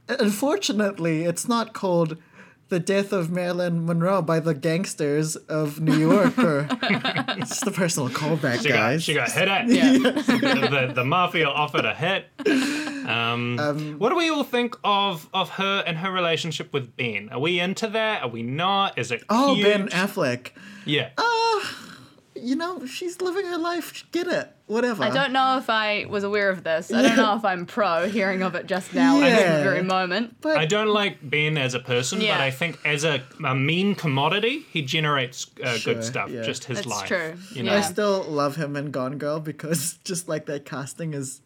unfortunately 0.08 1.24
it's 1.24 1.48
not 1.48 1.74
called. 1.74 2.18
The 2.70 2.80
death 2.80 3.12
of 3.14 3.32
Marilyn 3.32 3.88
Monroe 3.88 4.22
by 4.22 4.40
the 4.40 4.54
gangsters 4.54 5.36
of 5.36 5.80
New 5.82 5.98
York, 5.98 6.38
or 6.38 6.68
it's 6.84 7.62
the 7.62 7.72
personal 7.72 8.10
callback, 8.10 8.62
She 8.62 8.70
guys. 8.70 9.00
got, 9.00 9.02
she 9.02 9.14
got 9.16 9.32
hit 9.32 9.48
at. 9.48 9.68
yeah. 9.70 9.94
the, 9.94 10.92
the 10.94 11.04
mafia 11.04 11.48
offered 11.48 11.86
a 11.86 11.96
hit. 11.96 12.28
Um, 13.10 13.96
what 13.98 14.10
do 14.10 14.16
we 14.16 14.30
all 14.30 14.44
think 14.44 14.76
of 14.84 15.28
of 15.34 15.50
her 15.52 15.84
and 15.86 15.98
her 15.98 16.12
relationship 16.12 16.72
with 16.74 16.96
Ben? 16.96 17.30
Are 17.32 17.40
we 17.40 17.60
into 17.60 17.88
that? 17.88 18.24
Are 18.24 18.30
we 18.30 18.44
not? 18.44 18.98
Is 18.98 19.12
it 19.12 19.24
Oh, 19.30 19.54
cute? 19.56 19.68
Ben 19.68 19.88
Affleck. 19.90 20.52
Yeah. 20.86 21.10
You 22.42 22.56
know, 22.56 22.86
she's 22.86 23.20
living 23.20 23.46
her 23.48 23.58
life. 23.58 24.06
Get 24.14 24.28
it. 24.28 24.50
Whatever. 24.68 25.04
I 25.04 25.10
don't 25.10 25.34
know 25.34 25.58
if 25.58 25.70
I 25.70 26.06
was 26.08 26.24
aware 26.24 26.50
of 26.50 26.64
this. 26.64 26.90
I 26.94 27.02
don't 27.02 27.18
know 27.18 27.36
if 27.36 27.44
I'm 27.44 27.66
pro 27.66 28.08
hearing 28.08 28.44
of 28.44 28.56
it 28.56 28.66
just 28.66 28.94
now 28.94 29.18
at 29.22 29.28
Yeah. 29.28 29.36
this 29.56 29.64
very 29.64 29.84
moment. 29.84 30.38
But 30.40 30.58
I 30.58 30.66
don't 30.66 30.88
like 30.88 31.18
Ben 31.28 31.58
as 31.58 31.74
a 31.74 31.80
person, 31.82 32.22
yeah. 32.22 32.38
but 32.38 32.42
I 32.44 32.52
think 32.52 32.80
as 32.86 33.04
a, 33.04 33.22
a 33.44 33.54
mean 33.56 33.94
commodity, 33.94 34.66
he 34.72 34.82
generates 34.84 35.48
uh, 35.62 35.74
Sure, 35.76 35.96
good 35.96 36.04
stuff. 36.04 36.30
yeah. 36.30 36.44
Just 36.44 36.64
his 36.64 36.78
That's 36.78 36.88
life. 36.88 37.08
true, 37.08 37.34
You 37.52 37.64
know? 37.64 37.76
I 37.76 37.82
still 37.82 38.24
love 38.24 38.56
him 38.56 38.78
in 38.78 38.92
Gone 38.92 39.18
Girl 39.18 39.42
because 39.42 39.94
just 40.06 40.30
like 40.30 40.46
that 40.46 40.64
casting 40.64 41.14
is 41.14 41.42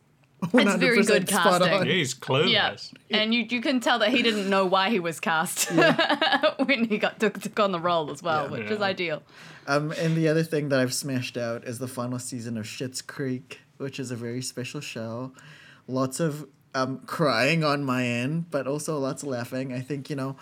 100% 0.51 0.79
very 0.79 1.03
good 1.03 1.27
casting. 1.27 1.67
Yeah, 1.67 1.83
he's 1.83 2.13
clueless. 2.13 2.93
Yeah. 3.09 3.17
And 3.17 3.33
you, 3.33 3.45
you 3.49 3.61
can 3.61 3.79
tell 3.79 3.99
that 3.99 4.09
he 4.09 4.21
didn't 4.21 4.49
know 4.49 4.65
why 4.65 4.89
he 4.89 4.99
was 4.99 5.19
cast 5.19 5.71
when 6.65 6.85
he 6.85 6.97
got 6.97 7.19
took, 7.19 7.39
took 7.39 7.59
on 7.59 7.71
the 7.71 7.79
role 7.79 8.11
as 8.11 8.21
well, 8.21 8.49
which 8.49 8.69
is 8.69 8.81
ideal. 8.81 9.23
Um, 9.67 9.91
and 9.93 10.15
the 10.15 10.27
other 10.27 10.43
thing 10.43 10.69
that 10.69 10.79
I've 10.79 10.93
smashed 10.93 11.37
out 11.37 11.63
is 11.63 11.79
the 11.79 11.87
final 11.87 12.19
season 12.19 12.57
of 12.57 12.65
Schitt's 12.65 13.01
Creek, 13.01 13.61
which 13.77 13.99
is 13.99 14.11
a 14.11 14.15
very 14.15 14.41
special 14.41 14.81
show. 14.81 15.31
Lots 15.87 16.19
of 16.19 16.47
um, 16.75 16.99
crying 17.05 17.63
on 17.63 17.83
my 17.83 18.05
end, 18.05 18.51
but 18.51 18.67
also 18.67 18.97
lots 18.97 19.23
of 19.23 19.29
laughing. 19.29 19.73
I 19.73 19.79
think 19.79 20.09
you 20.09 20.15
know, 20.15 20.35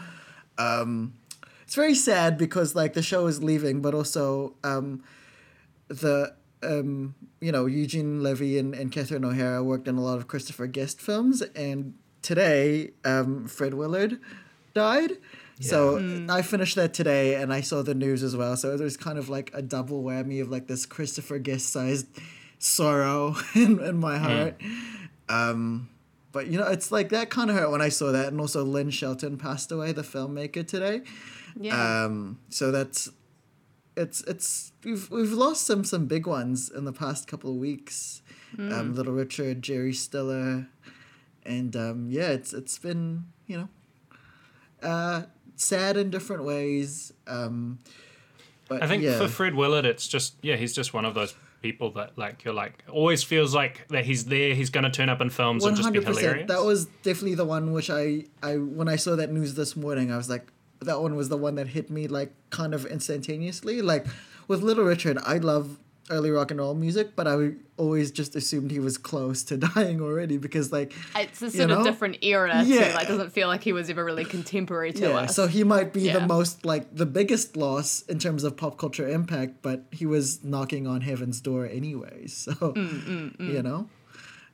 um, 0.58 1.14
it's 1.64 1.76
very 1.76 1.96
sad 1.96 2.38
because 2.38 2.76
like 2.76 2.94
the 2.94 3.04
show 3.04 3.28
is 3.28 3.44
leaving, 3.44 3.82
but 3.82 3.94
also 3.94 4.56
um, 4.64 5.04
the 5.88 6.34
um, 6.64 7.16
you 7.40 7.52
know 7.52 7.66
Eugene 7.66 8.22
Levy 8.22 8.58
and, 8.58 8.74
and 8.74 8.92
Catherine 8.92 9.26
O'Hara 9.26 9.64
worked 9.64 9.88
on 9.88 9.98
a 9.98 10.02
lot 10.02 10.18
of 10.18 10.28
Christopher 10.28 10.68
Guest 10.68 11.02
films, 11.02 11.42
and 11.42 11.94
today 12.22 12.92
um, 13.04 13.48
Fred 13.48 13.74
Willard 13.74 14.20
died. 14.74 15.12
Yeah. 15.60 15.70
So 15.70 16.26
I 16.30 16.42
finished 16.42 16.76
that 16.76 16.94
today, 16.94 17.36
and 17.36 17.54
I 17.54 17.62
saw 17.62 17.84
the 17.84 17.94
news 17.94 18.24
as 18.24 18.36
well. 18.36 18.58
So 18.58 18.78
there's 18.78 18.98
kind 18.98 19.20
of 19.20 19.30
like 19.30 19.52
a 19.54 19.62
double 19.62 20.04
whammy 20.04 20.42
of 20.42 20.50
like 20.50 20.68
this 20.68 20.86
Christopher 20.86 21.38
Guest 21.38 21.70
sized 21.70 22.08
sorrow 22.58 23.36
in, 23.56 23.80
in 23.80 23.98
my 23.98 24.18
heart. 24.18 24.60
Um, 25.30 25.90
but 26.32 26.48
you 26.48 26.58
know, 26.58 26.68
it's 26.68 26.92
like 26.92 27.10
that 27.10 27.30
kind 27.30 27.50
of 27.50 27.56
hurt 27.56 27.72
when 27.72 27.82
I 27.82 27.90
saw 27.90 28.12
that, 28.12 28.28
and 28.28 28.40
also 28.40 28.64
Lynn 28.64 28.90
Shelton 28.90 29.38
passed 29.38 29.72
away, 29.72 29.92
the 29.92 30.02
filmmaker 30.02 30.66
today. 30.66 31.02
Yeah. 31.60 32.06
Um, 32.06 32.40
so 32.50 32.72
that's 32.72 33.10
it's 34.02 34.22
it's 34.22 34.72
we've 34.84 35.10
we've 35.10 35.32
lost 35.32 35.66
some 35.66 35.84
some 35.84 36.06
big 36.08 36.28
ones 36.28 36.70
in 36.70 36.86
the 36.86 36.94
past 36.94 37.28
couple 37.28 37.50
of 37.50 37.56
weeks. 37.58 38.22
Um, 38.58 38.96
Little 38.96 39.14
Richard, 39.14 39.62
Jerry 39.62 39.94
Stiller, 39.94 40.68
and 41.46 41.76
um, 41.76 42.08
yeah, 42.10 42.30
it's 42.32 42.54
it's 42.54 42.78
been 42.78 43.26
you 43.48 43.58
know 43.58 43.70
uh, 44.84 45.24
sad 45.56 45.98
in 45.98 46.10
different 46.10 46.44
ways. 46.44 47.14
Um, 47.28 47.80
but 48.68 48.84
I 48.84 48.88
think 48.88 49.04
yeah. 49.04 49.18
for 49.18 49.28
Fred 49.28 49.56
Willard, 49.56 49.86
it's 49.86 50.08
just 50.08 50.36
yeah, 50.42 50.56
he's 50.58 50.74
just 50.74 50.94
one 50.94 51.06
of 51.06 51.14
those 51.14 51.34
people 51.62 51.92
that 51.92 52.18
like 52.18 52.44
you're 52.44 52.54
like 52.54 52.84
always 52.90 53.24
feels 53.24 53.54
like 53.54 53.88
that 53.90 54.04
he's 54.04 54.26
there, 54.26 54.54
he's 54.54 54.70
gonna 54.70 54.92
turn 54.92 55.10
up 55.10 55.22
in 55.22 55.30
films 55.30 55.64
and 55.64 55.78
just 55.78 55.92
be 55.94 56.04
hilarious. 56.04 56.48
That 56.48 56.64
was 56.64 56.86
definitely 57.04 57.36
the 57.36 57.46
one 57.46 57.72
which 57.72 57.90
I, 57.90 58.26
I 58.44 58.58
when 58.58 58.90
I 58.90 58.96
saw 58.96 59.16
that 59.16 59.32
news 59.32 59.54
this 59.54 59.76
morning, 59.76 60.12
I 60.12 60.18
was 60.18 60.30
like, 60.30 60.48
that 60.82 61.02
one 61.02 61.16
was 61.16 61.30
the 61.30 61.38
one 61.38 61.56
that 61.56 61.68
hit 61.68 61.90
me 61.90 62.08
like 62.08 62.34
kind 62.50 62.74
of 62.74 62.86
instantaneously. 62.86 63.82
Like 63.82 64.06
with 64.48 64.62
Little 64.64 64.84
Richard, 64.86 65.18
I 65.24 65.38
love 65.38 65.78
early 66.10 66.30
rock 66.32 66.52
and 66.52 66.60
roll 66.60 66.74
music, 66.74 67.16
but 67.16 67.26
I 67.28 67.52
always 67.78 68.12
just 68.12 68.36
assumed 68.36 68.70
he 68.72 68.80
was 68.80 68.98
close 68.98 69.44
to 69.44 69.56
dying 69.76 70.02
already 70.02 70.38
because 70.38 70.72
like 70.72 70.92
It's 71.16 71.42
a 71.42 71.46
You 71.46 71.52
sort 71.52 71.70
know? 71.70 71.80
of 71.80 71.86
different 71.86 72.18
era 72.24 72.64
Yeah. 72.66 72.90
too. 72.90 72.96
Like 72.96 73.08
doesn't 73.08 73.32
feel 73.32 73.48
like 73.48 73.64
he 73.64 73.72
was 73.72 73.90
ever 73.90 74.04
really 74.04 74.26
contemporary 74.26 74.92
to 74.94 75.02
yeah, 75.10 75.16
us. 75.20 75.36
so 75.36 75.48
he 75.48 75.64
might 75.64 75.94
be 75.94 76.02
Yeah. 76.02 76.20
the 76.20 76.28
most 76.28 76.66
like 76.66 76.94
the 76.94 77.06
biggest 77.06 77.56
loss 77.56 78.02
in 78.04 78.20
terms 78.20 78.44
of 78.44 78.58
pop 78.58 78.78
culture 78.78 79.08
impact, 79.08 79.62
but 79.62 79.86
he 79.92 80.06
was 80.06 80.44
knocking 80.44 80.86
on 80.88 81.02
heaven's 81.02 81.40
door 81.40 81.66
anyway. 81.66 82.26
So 82.28 82.52
Mm, 82.54 83.40
you 83.40 83.62
know. 83.62 83.88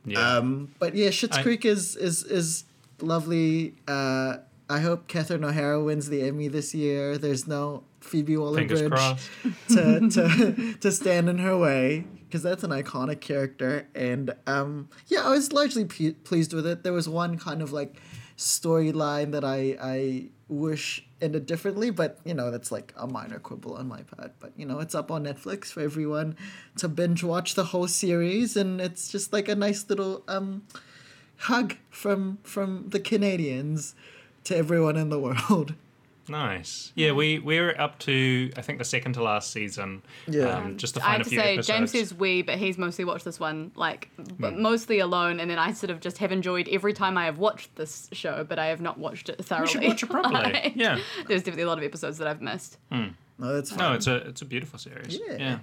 Yeah. 0.06 0.38
Um, 0.38 0.74
but 0.80 0.94
yeah, 0.96 1.10
Schitt's 1.10 1.38
I- 1.38 1.44
Creek 1.44 1.66
is 1.66 1.96
is 1.96 2.24
is 2.24 2.66
lovely. 3.02 3.74
Uh, 3.88 4.38
I 4.70 4.80
hope 4.80 5.08
Catherine 5.08 5.44
O'Hara 5.44 5.82
wins 5.82 6.10
the 6.10 6.24
Emmy 6.24 6.48
this 6.48 6.76
year. 6.76 7.18
There's 7.18 7.48
no 7.48 7.84
Phoebe 8.02 8.38
Waller-Bridge 8.38 8.92
to 9.70 10.10
to 10.10 10.74
to 10.80 10.92
stand 10.92 11.30
in 11.30 11.38
her 11.38 11.58
way 11.58 12.06
because 12.26 12.44
that's 12.44 12.64
an 12.64 12.72
iconic 12.72 13.22
character. 13.22 13.88
And 13.96 14.36
um, 14.46 14.90
yeah, 15.08 15.22
I 15.24 15.30
was 15.30 15.54
largely 15.54 15.86
pe- 15.86 16.12
pleased 16.12 16.54
with 16.54 16.68
it. 16.68 16.84
There 16.84 16.94
was 16.94 17.08
one 17.08 17.38
kind 17.38 17.62
of 17.62 17.72
like 17.72 17.96
storyline 18.38 19.32
that 19.32 19.46
I 19.46 19.78
I 19.82 20.30
wish 20.50 21.06
ended 21.22 21.46
differently, 21.46 21.90
but 21.90 22.20
you 22.26 22.34
know 22.34 22.52
that's 22.52 22.72
like 22.72 22.94
a 22.98 23.08
minor 23.08 23.40
quibble 23.40 23.76
on 23.76 23.88
my 23.88 24.02
part. 24.02 24.34
But 24.40 24.52
you 24.58 24.66
know 24.66 24.80
it's 24.80 24.96
up 24.96 25.12
on 25.12 25.24
Netflix 25.24 25.68
for 25.68 25.82
everyone 25.82 26.36
to 26.78 26.90
binge 26.90 27.24
watch 27.24 27.56
the 27.56 27.66
whole 27.66 27.88
series, 27.88 28.58
and 28.58 28.82
it's 28.82 29.10
just 29.10 29.32
like 29.32 29.48
a 29.48 29.56
nice 29.56 29.90
little 29.90 30.24
um 30.28 30.64
hug 31.38 31.76
from 31.90 32.40
from 32.44 32.90
the 32.90 33.00
Canadians 33.00 33.96
to 34.48 34.58
everyone 34.58 34.98
in 34.98 35.10
the 35.10 35.20
world. 35.20 35.74
Nice. 36.30 36.92
Yeah, 36.94 37.14
we 37.14 37.40
we're 37.40 37.74
up 37.80 38.00
to 38.00 38.52
I 38.58 38.62
think 38.62 38.80
the 38.80 38.84
second 38.84 39.14
to 39.14 39.24
last 39.24 39.52
season. 39.52 40.02
Yeah. 40.28 40.58
Um, 40.58 40.76
just 40.76 40.96
to 40.96 41.00
I 41.02 41.04
find 41.04 41.12
have 41.14 41.22
a 41.22 41.24
to 41.24 41.30
few 41.30 41.40
say, 41.40 41.54
episodes. 41.54 41.68
James 41.68 41.92
says 41.92 42.14
we, 42.14 42.42
but 42.42 42.56
he's 42.56 42.78
mostly 42.78 43.06
watched 43.06 43.24
this 43.24 43.40
one 43.40 43.72
like, 43.76 44.10
but 44.38 44.52
Hmm. 44.54 44.62
mostly 44.62 45.00
alone. 45.00 45.40
And 45.40 45.50
then 45.50 45.58
I 45.58 45.72
sort 45.72 45.90
of 45.90 46.02
just 46.02 46.18
have 46.18 46.34
enjoyed 46.34 46.68
every 46.70 46.92
time 46.92 47.18
I 47.18 47.24
have 47.24 47.38
watched 47.38 47.74
this 47.78 48.10
show, 48.12 48.44
but 48.44 48.60
I 48.60 48.66
have 48.66 48.82
not 48.82 48.98
watched 48.98 49.30
it 49.30 49.42
thoroughly. 49.46 49.62
we 49.64 49.68
should 49.72 49.84
watch 49.88 50.04
it 50.04 50.10
properly. 50.10 50.34
Like, 50.54 50.74
yeah. 50.76 51.00
There's 51.30 51.44
definitely 51.44 51.64
a 51.64 51.68
lot 51.68 51.78
of 51.78 51.86
episodes 51.86 52.18
that 52.18 52.28
I've 52.28 52.42
missed. 52.42 52.78
No, 52.92 53.08
that's 53.40 53.70
fine. 53.70 53.80
No, 53.80 53.94
it's 53.94 54.08
a 54.08 54.16
it's 54.18 54.42
a 54.42 54.46
beautiful 54.46 54.80
series. 54.80 55.18
Yeah. 55.30 55.38
yeah. 55.38 55.60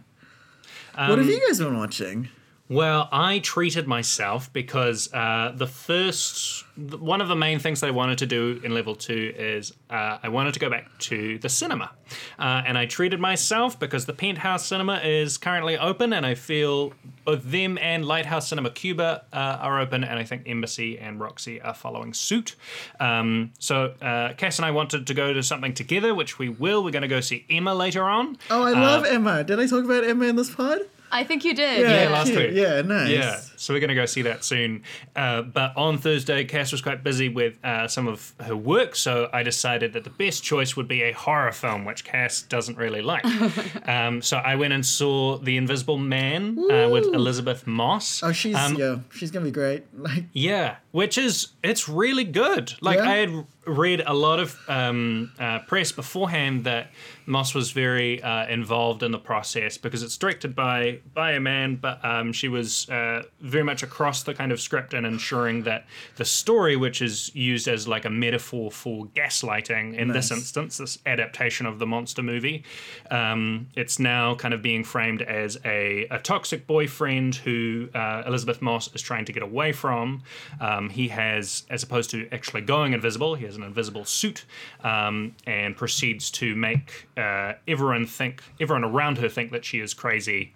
what 0.95 1.11
Um, 1.11 1.19
have 1.19 1.26
you 1.29 1.47
guys 1.47 1.59
been 1.59 1.76
watching? 1.76 2.31
Well, 2.66 3.11
I 3.12 3.40
treated 3.40 3.87
myself 3.87 4.50
because 4.50 5.12
uh, 5.12 5.52
the 5.54 5.66
first, 5.66 6.64
one 6.78 7.21
of 7.21 7.28
the 7.28 7.37
main 7.37 7.59
things 7.59 7.83
that 7.83 7.88
I 7.88 7.90
wanted 7.90 8.16
to 8.18 8.26
do 8.26 8.59
in 8.64 8.73
level 8.73 8.94
two 8.94 9.35
is 9.37 9.75
uh, 9.90 10.16
I 10.23 10.30
wanted 10.30 10.54
to 10.54 10.61
go 10.61 10.71
back 10.71 10.87
to 11.00 11.38
the 11.38 11.50
cinema. 11.50 11.90
Uh, 12.38 12.62
and 12.66 12.78
I 12.78 12.87
treated 12.87 13.21
myself 13.21 13.78
because 13.78 14.06
the 14.06 14.14
Penthouse 14.14 14.64
Cinema 14.64 14.97
is 15.04 15.37
currently 15.37 15.76
open, 15.76 16.14
and 16.14 16.25
I 16.25 16.35
feel 16.35 16.94
both 17.26 17.42
them 17.44 17.76
and 17.76 18.06
Lighthouse 18.06 18.49
Cinema 18.49 18.71
Cuba 18.71 19.25
uh, 19.30 19.37
are 19.37 19.78
open, 19.78 20.02
and 20.02 20.18
I 20.18 20.25
think 20.25 20.44
Embassy 20.47 20.99
and 20.99 21.21
Roxy 21.21 21.61
are 21.61 21.75
following 21.75 22.14
suit. 22.14 22.56
Um, 22.99 23.52
so 23.59 23.92
uh, 24.00 24.33
Cass 24.35 24.59
and 24.59 24.64
I 24.64 24.71
wanted 24.71 25.06
to 25.06 25.12
go 25.12 25.35
to 25.35 25.42
something 25.42 25.75
together, 25.75 26.14
which 26.14 26.38
we 26.38 26.49
will. 26.49 26.83
We're 26.83 26.92
going 26.92 27.02
to 27.02 27.09
go 27.09 27.21
see 27.21 27.44
Emma 27.50 27.75
later 27.75 28.04
on. 28.04 28.38
Oh, 28.50 28.62
I 28.62 28.73
love 28.73 29.04
Emma. 29.04 29.44
Did 29.44 29.61
I 29.61 29.66
talk 29.66 29.85
about 29.85 30.04
Emma 30.04 30.25
in 30.25 30.37
this 30.37 30.54
pod? 30.54 30.78
I 31.14 31.23
think 31.23 31.44
you 31.44 31.54
did. 31.54 31.80
Yeah, 31.80 32.09
last 32.11 32.33
cute. 32.33 32.38
week. 32.38 32.54
Yeah, 32.54 32.83
nice. 32.83 33.09
Yeah, 33.09 33.40
so 33.56 33.73
we're 33.73 33.78
going 33.78 33.88
to 33.88 33.94
go 33.94 34.04
see 34.04 34.23
that 34.23 34.42
soon. 34.42 34.83
Uh, 35.14 35.42
but 35.42 35.76
on 35.76 35.97
Thursday, 35.97 36.44
Cass 36.44 36.73
was 36.73 36.83
quite 36.83 37.04
busy 37.04 37.28
with 37.28 37.64
uh, 37.64 37.87
some 37.87 38.09
of 38.09 38.35
her 38.40 38.56
work, 38.56 38.97
so 38.97 39.30
I 39.33 39.44
decided 39.44 39.92
that 39.92 40.02
the 40.02 40.11
best 40.11 40.42
choice 40.42 40.76
would 40.76 40.88
be 40.88 41.02
a 41.02 41.12
horror 41.12 41.52
film, 41.52 41.85
which 41.85 42.04
Cass 42.04 42.42
doesn't 42.42 42.76
really 42.76 43.00
like. 43.00 43.25
um, 43.88 44.23
so 44.23 44.38
I 44.38 44.56
went 44.56 44.73
and 44.73 44.85
saw 44.85 45.38
The 45.38 45.56
Invisible 45.56 45.99
Man 45.99 46.59
uh, 46.59 46.88
with 46.88 47.04
Elisabeth 47.04 47.64
Moss. 47.64 48.21
Oh, 48.25 48.33
she's 48.33 48.56
Um, 48.56 48.75
yeah, 48.75 48.97
she's 49.12 49.30
gonna 49.30 49.44
be 49.44 49.52
great. 49.52 49.85
Like, 50.04 50.25
yeah, 50.35 50.76
which 50.90 51.16
is 51.16 51.49
it's 51.62 51.88
really 51.88 52.25
good. 52.25 52.75
Like 52.83 52.99
Yeah? 52.99 53.09
I 53.09 53.16
had 53.16 53.47
read 53.66 54.02
a 54.06 54.14
lot 54.14 54.40
of 54.40 54.59
um, 54.68 55.33
uh, 55.38 55.61
press 55.61 55.92
beforehand 55.92 56.64
that 56.64 56.90
Moss 57.26 57.54
was 57.54 57.71
very 57.71 58.23
uh, 58.23 58.47
involved 58.47 59.02
in 59.02 59.11
the 59.11 59.18
process 59.18 59.78
because 59.78 60.02
it's 60.02 60.16
directed 60.16 60.54
by 60.54 61.00
by 61.14 61.33
a 61.33 61.40
man, 61.40 61.76
but 61.76 62.04
um, 62.04 62.33
she 62.33 62.49
was 62.49 62.88
uh, 62.90 63.23
very 63.40 63.64
much 63.64 63.83
across 63.83 64.23
the 64.23 64.35
kind 64.35 64.52
of 64.52 64.61
script 64.61 64.94
and 64.94 65.06
ensuring 65.06 65.62
that 65.62 65.87
the 66.16 66.25
story, 66.25 66.76
which 66.76 67.00
is 67.00 67.35
used 67.35 67.66
as 67.68 67.88
like 67.88 68.04
a 68.04 68.11
metaphor 68.11 68.71
for 68.71 69.06
gaslighting 69.06 69.97
in 69.97 70.09
this 70.09 70.30
instance, 70.30 70.78
this 70.78 70.99
adaptation 71.06 71.66
of 71.66 71.78
the 71.78 71.87
monster 71.87 72.23
movie, 72.23 72.64
um, 73.11 73.68
it's 73.75 73.99
now 73.99 74.35
kind 74.35 74.52
of 74.52 74.61
being 74.62 74.85
framed 74.85 75.23
as 75.23 75.59
a, 75.64 76.06
a 76.11 76.18
toxic 76.18 76.66
boyfriend 76.66 77.37
who 77.37 77.88
uh, 77.94 78.23
Elisabeth 78.26 78.61
Moss 78.61 78.92
is 78.94 79.02
trying 79.02 79.25
to 79.25 79.33
get 79.33 79.42
away 79.42 79.73
from. 79.73 80.23
Um, 80.61 80.90
he 80.90 81.09
has, 81.09 81.64
as 81.71 81.83
opposed 81.83 82.11
to 82.11 82.28
actually 82.33 82.62
going 82.62 82.92
invisible, 82.92 83.35
he 83.35 83.44
has 83.44 83.54
an 83.57 83.63
invisible 83.63 84.05
suit 84.05 84.45
um, 84.83 85.35
and 85.47 85.77
proceeds 85.77 86.31
to 86.33 86.55
make 86.55 87.09
uh, 87.17 87.55
everyone 87.69 88.07
think, 88.07 88.43
everyone 88.61 88.85
around 88.85 89.19
her 89.19 89.29
think 89.29 89.53
that 89.53 89.65
she 89.65 89.81
is 89.81 89.95
crazy. 89.95 90.53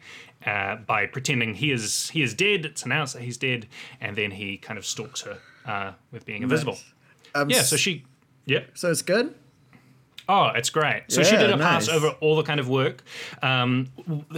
Uh, 0.47 0.77
by 0.77 1.05
pretending 1.05 1.55
he 1.55 1.73
is 1.73 2.11
he 2.11 2.23
is 2.23 2.33
dead, 2.33 2.65
it's 2.65 2.85
announced 2.85 3.13
that 3.15 3.23
he's 3.23 3.37
dead, 3.37 3.67
and 4.01 4.15
then 4.15 4.31
he 4.31 4.57
kind 4.57 4.79
of 4.79 4.87
stalks 4.87 5.23
her 5.23 5.39
uh, 5.67 5.93
with 6.13 6.25
being 6.25 6.43
invisible. 6.45 6.79
um, 7.35 7.51
Yeah, 7.51 7.63
so 7.63 7.77
she, 7.77 8.05
yeah, 8.47 8.61
so 8.73 8.89
it's 8.89 9.03
good. 9.03 9.35
Oh, 10.29 10.49
it's 10.55 10.69
great. 10.71 11.05
So 11.09 11.23
she 11.23 11.37
did 11.39 11.51
a 11.51 11.57
pass 11.57 11.89
over 11.89 12.09
all 12.21 12.37
the 12.37 12.43
kind 12.43 12.61
of 12.61 12.69
work. 12.69 13.03
Um, 13.43 13.89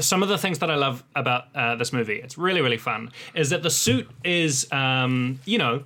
some 0.00 0.23
of 0.23 0.29
the 0.29 0.38
things 0.38 0.61
that 0.61 0.71
I 0.71 0.76
love 0.76 1.02
about 1.17 1.47
uh, 1.55 1.75
this 1.75 1.93
movie, 1.93 2.14
it's 2.14 2.38
really, 2.38 2.61
really 2.61 2.79
fun, 2.79 3.11
is 3.35 3.50
that 3.50 3.64
the 3.64 3.71
suit 3.71 4.09
is, 4.23 4.71
um, 4.73 5.40
you 5.45 5.59
know, 5.59 5.83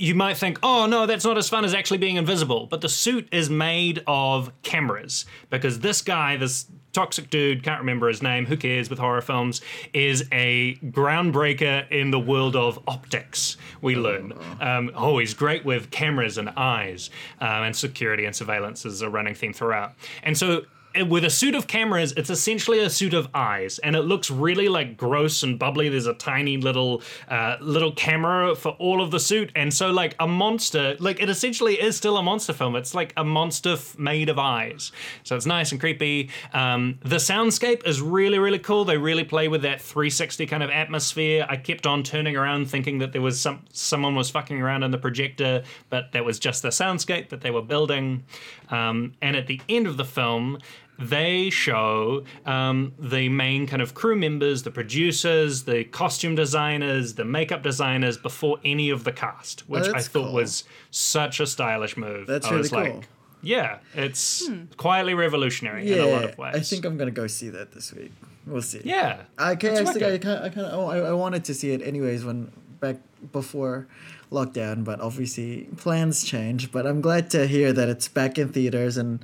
you 0.00 0.14
might 0.14 0.36
think, 0.36 0.58
oh 0.62 0.86
no, 0.86 1.06
that's 1.06 1.24
not 1.24 1.36
as 1.36 1.48
fun 1.48 1.64
as 1.64 1.74
actually 1.74 1.98
being 1.98 2.16
invisible. 2.16 2.66
But 2.66 2.80
the 2.80 2.88
suit 2.88 3.28
is 3.30 3.50
made 3.50 4.02
of 4.06 4.50
cameras 4.62 5.26
because 5.50 5.80
this 5.80 6.00
guy, 6.00 6.36
this 6.36 6.66
toxic 6.92 7.30
dude, 7.30 7.62
can't 7.62 7.80
remember 7.80 8.08
his 8.08 8.22
name, 8.22 8.46
who 8.46 8.56
cares 8.56 8.88
with 8.88 8.98
horror 8.98 9.20
films, 9.20 9.60
is 9.92 10.26
a 10.32 10.74
groundbreaker 10.76 11.88
in 11.90 12.10
the 12.10 12.18
world 12.18 12.56
of 12.56 12.78
optics, 12.88 13.56
we 13.80 13.94
learn. 13.94 14.32
Um, 14.60 14.90
oh, 14.94 15.18
he's 15.18 15.34
great 15.34 15.64
with 15.64 15.90
cameras 15.90 16.38
and 16.38 16.48
eyes, 16.56 17.10
um, 17.40 17.62
and 17.64 17.76
security 17.76 18.24
and 18.24 18.34
surveillance 18.34 18.84
is 18.84 19.02
a 19.02 19.10
running 19.10 19.34
theme 19.34 19.52
throughout. 19.52 19.94
And 20.22 20.36
so 20.36 20.62
with 21.06 21.24
a 21.24 21.30
suit 21.30 21.54
of 21.54 21.66
cameras, 21.66 22.12
it's 22.16 22.30
essentially 22.30 22.80
a 22.80 22.90
suit 22.90 23.14
of 23.14 23.28
eyes, 23.34 23.78
and 23.78 23.94
it 23.94 24.02
looks 24.02 24.30
really 24.30 24.68
like 24.68 24.96
gross 24.96 25.42
and 25.42 25.58
bubbly. 25.58 25.88
There's 25.88 26.06
a 26.06 26.14
tiny 26.14 26.56
little 26.56 27.02
uh, 27.28 27.56
little 27.60 27.92
camera 27.92 28.54
for 28.56 28.70
all 28.72 29.00
of 29.00 29.10
the 29.10 29.20
suit, 29.20 29.52
and 29.54 29.72
so 29.72 29.90
like 29.90 30.16
a 30.18 30.26
monster, 30.26 30.96
like 30.98 31.20
it 31.20 31.28
essentially 31.28 31.80
is 31.80 31.96
still 31.96 32.16
a 32.16 32.22
monster 32.22 32.52
film. 32.52 32.76
It's 32.76 32.94
like 32.94 33.12
a 33.16 33.24
monster 33.24 33.72
f- 33.72 33.98
made 33.98 34.28
of 34.28 34.38
eyes, 34.38 34.92
so 35.22 35.36
it's 35.36 35.46
nice 35.46 35.70
and 35.70 35.80
creepy. 35.80 36.30
Um, 36.52 36.98
the 37.04 37.16
soundscape 37.16 37.86
is 37.86 38.00
really 38.00 38.38
really 38.38 38.58
cool. 38.58 38.84
They 38.84 38.98
really 38.98 39.24
play 39.24 39.48
with 39.48 39.62
that 39.62 39.80
360 39.80 40.46
kind 40.46 40.62
of 40.62 40.70
atmosphere. 40.70 41.46
I 41.48 41.56
kept 41.56 41.86
on 41.86 42.02
turning 42.02 42.36
around 42.36 42.68
thinking 42.68 42.98
that 42.98 43.12
there 43.12 43.22
was 43.22 43.40
some 43.40 43.64
someone 43.72 44.14
was 44.14 44.30
fucking 44.30 44.60
around 44.60 44.82
in 44.82 44.90
the 44.90 44.98
projector, 44.98 45.62
but 45.88 46.12
that 46.12 46.24
was 46.24 46.38
just 46.38 46.62
the 46.62 46.68
soundscape 46.68 47.28
that 47.28 47.40
they 47.42 47.50
were 47.50 47.62
building. 47.62 48.24
Um, 48.70 49.14
and 49.20 49.36
at 49.36 49.46
the 49.46 49.60
end 49.68 49.86
of 49.86 49.96
the 49.96 50.04
film 50.04 50.58
they 51.00 51.50
show 51.50 52.24
um, 52.46 52.92
the 52.98 53.28
main 53.28 53.66
kind 53.66 53.80
of 53.82 53.94
crew 53.94 54.16
members, 54.16 54.62
the 54.62 54.70
producers, 54.70 55.62
the 55.64 55.84
costume 55.84 56.34
designers, 56.34 57.14
the 57.14 57.24
makeup 57.24 57.62
designers 57.62 58.18
before 58.18 58.58
any 58.64 58.90
of 58.90 59.04
the 59.04 59.12
cast, 59.12 59.60
which 59.68 59.84
I 59.84 59.88
Oh, 59.88 59.92
that's 59.92 60.08
thought 60.08 60.24
cool. 60.26 60.32
was 60.34 60.64
such 60.90 61.40
a 61.40 61.46
stylish 61.46 61.96
move. 61.96 62.26
That's 62.26 62.46
I 62.46 62.50
really 62.50 62.60
was 62.62 62.70
cool. 62.70 62.80
like, 62.80 63.08
yeah, 63.42 63.78
it's 63.94 64.48
quietly 64.76 65.14
revolutionary 65.14 65.88
Yeah, 65.88 65.96
in 65.96 66.00
a 66.02 66.06
lot 66.06 66.24
of 66.24 66.36
ways. 66.38 66.54
I 66.56 66.60
think 66.60 66.84
I'm 66.84 66.98
gonna 66.98 67.10
go 67.10 67.26
see 67.26 67.48
that 67.48 67.72
this 67.72 67.92
week. 67.92 68.12
We'll 68.46 68.62
see. 68.62 68.82
yeah, 68.84 69.22
I 69.38 69.54
can 69.56 69.70
It's 69.72 69.80
actually, 69.88 70.04
I 70.04 70.08
wicked. 70.12 70.22
kind, 70.22 70.44
I 70.44 70.48
kind 70.50 70.66
of, 70.66 70.78
oh, 70.78 70.86
I, 70.86 70.98
I 70.98 71.12
wanted 71.12 71.44
to 71.44 71.54
see 71.54 71.72
it 71.72 71.80
anyways 71.82 72.24
when 72.24 72.50
back 72.80 72.96
before 73.32 73.86
lockdown, 74.32 74.84
but 74.84 75.00
obviously 75.00 75.68
plans 75.76 76.24
change. 76.24 76.72
But 76.72 76.86
I'm 76.86 77.00
glad 77.00 77.30
to 77.30 77.46
hear 77.46 77.72
that 77.72 77.88
it's 77.88 78.08
back 78.08 78.38
in 78.38 78.48
theaters 78.50 78.96
and 78.96 79.20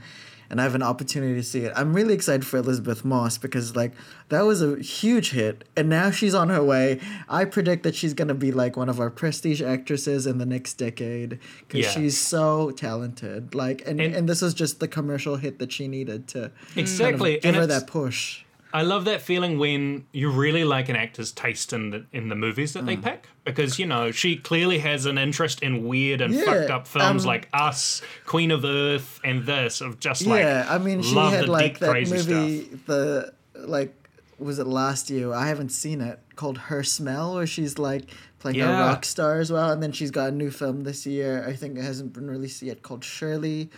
and 0.51 0.61
I 0.61 0.65
have 0.65 0.75
an 0.75 0.83
opportunity 0.83 1.35
to 1.35 1.43
see 1.43 1.61
it. 1.61 1.73
I'm 1.77 1.93
really 1.95 2.15
excited 2.15 2.47
for 2.47 2.57
Elisabeth 2.59 3.05
Moss 3.05 3.39
because 3.39 3.75
like 3.77 3.93
that 4.29 4.43
was 4.43 4.63
a 4.63 4.79
huge 4.81 5.31
hit, 5.31 5.65
and 5.77 5.89
now 5.89 6.11
she's 6.11 6.35
on 6.35 6.49
her 6.49 6.63
way. 6.63 7.01
I 7.29 7.45
predict 7.45 7.83
that 7.85 7.95
she's 7.95 8.15
gonna 8.15 8.35
be 8.35 8.53
like 8.53 8.77
one 8.77 8.89
of 8.89 8.99
our 9.01 9.11
prestige 9.11 9.63
actresses 9.63 10.27
in 10.27 10.39
the 10.39 10.47
next 10.47 10.75
decade 10.75 11.39
because 11.67 11.85
Yeah. 11.85 11.91
she's 11.91 12.19
so 12.19 12.71
talented. 12.73 13.55
Like, 13.55 13.83
and, 13.87 14.01
and 14.01 14.15
And- 14.15 14.29
this 14.29 14.43
was 14.43 14.55
just 14.55 14.81
the 14.81 14.89
commercial 14.89 15.37
hit 15.37 15.59
that 15.59 15.73
she 15.73 15.89
needed 15.89 16.27
to 16.29 16.51
exactly. 16.75 17.35
give 17.35 17.45
and 17.45 17.57
her 17.57 17.67
that 17.67 17.87
push. 17.87 18.43
I 18.75 18.83
love 18.83 19.05
that 19.07 19.23
feeling 19.23 19.59
when 19.59 20.07
you 20.13 20.29
really 20.31 20.65
like 20.65 20.89
an 20.89 20.97
actor's 20.97 21.33
taste 21.33 21.73
in 21.73 21.91
the 21.91 22.05
in 22.13 22.29
the 22.29 22.35
movies 22.35 22.73
that 22.75 22.83
Mm. 22.83 22.87
they 22.87 22.97
pick 22.97 23.27
because 23.45 23.79
you 23.79 23.87
know 23.87 24.11
she 24.11 24.37
clearly 24.37 24.79
has 24.81 25.07
an 25.07 25.17
interest 25.19 25.63
in 25.63 25.87
weird 25.87 26.21
and 26.21 26.35
Yeah, 26.35 26.45
fucked 26.45 26.71
up 26.71 26.87
films 26.87 27.23
um, 27.23 27.29
like 27.29 27.49
Us, 27.53 28.03
Queen 28.27 28.51
of 28.51 28.65
Earth, 28.65 29.21
and 29.25 29.47
this 29.47 29.81
of 29.81 29.99
just 30.01 30.27
like 30.27 30.41
yeah, 30.41 30.67
I 30.69 30.79
mean, 30.79 31.03
she 31.03 31.15
had 31.15 31.49
like 31.49 31.75
deep, 31.75 31.79
that 31.81 32.09
movie, 32.11 32.63
stuff. 32.67 32.81
the 32.87 33.33
like 33.55 33.95
was 34.39 34.59
it 34.59 34.67
last 34.67 35.09
year? 35.09 35.33
I 35.33 35.47
haven't 35.49 35.71
seen 35.71 36.03
it 36.03 36.19
called 36.35 36.59
Her 36.59 36.83
Smell, 36.83 37.37
where 37.37 37.47
she's 37.47 37.79
like 37.79 38.11
playing 38.39 38.59
Yeah. 38.59 38.85
a 38.85 38.89
rock 38.89 39.07
star 39.07 39.39
as 39.41 39.51
well. 39.51 39.71
And 39.71 39.83
then 39.83 39.93
she's 39.93 40.11
got 40.11 40.29
a 40.29 40.33
new 40.33 40.51
film 40.51 40.83
this 40.85 41.07
year. 41.07 41.43
I 41.49 41.55
think 41.55 41.79
it 41.79 41.83
hasn't 41.83 42.13
been 42.13 42.29
released 42.29 42.61
yet 42.61 42.83
called 42.83 43.03
Shirley, 43.03 43.71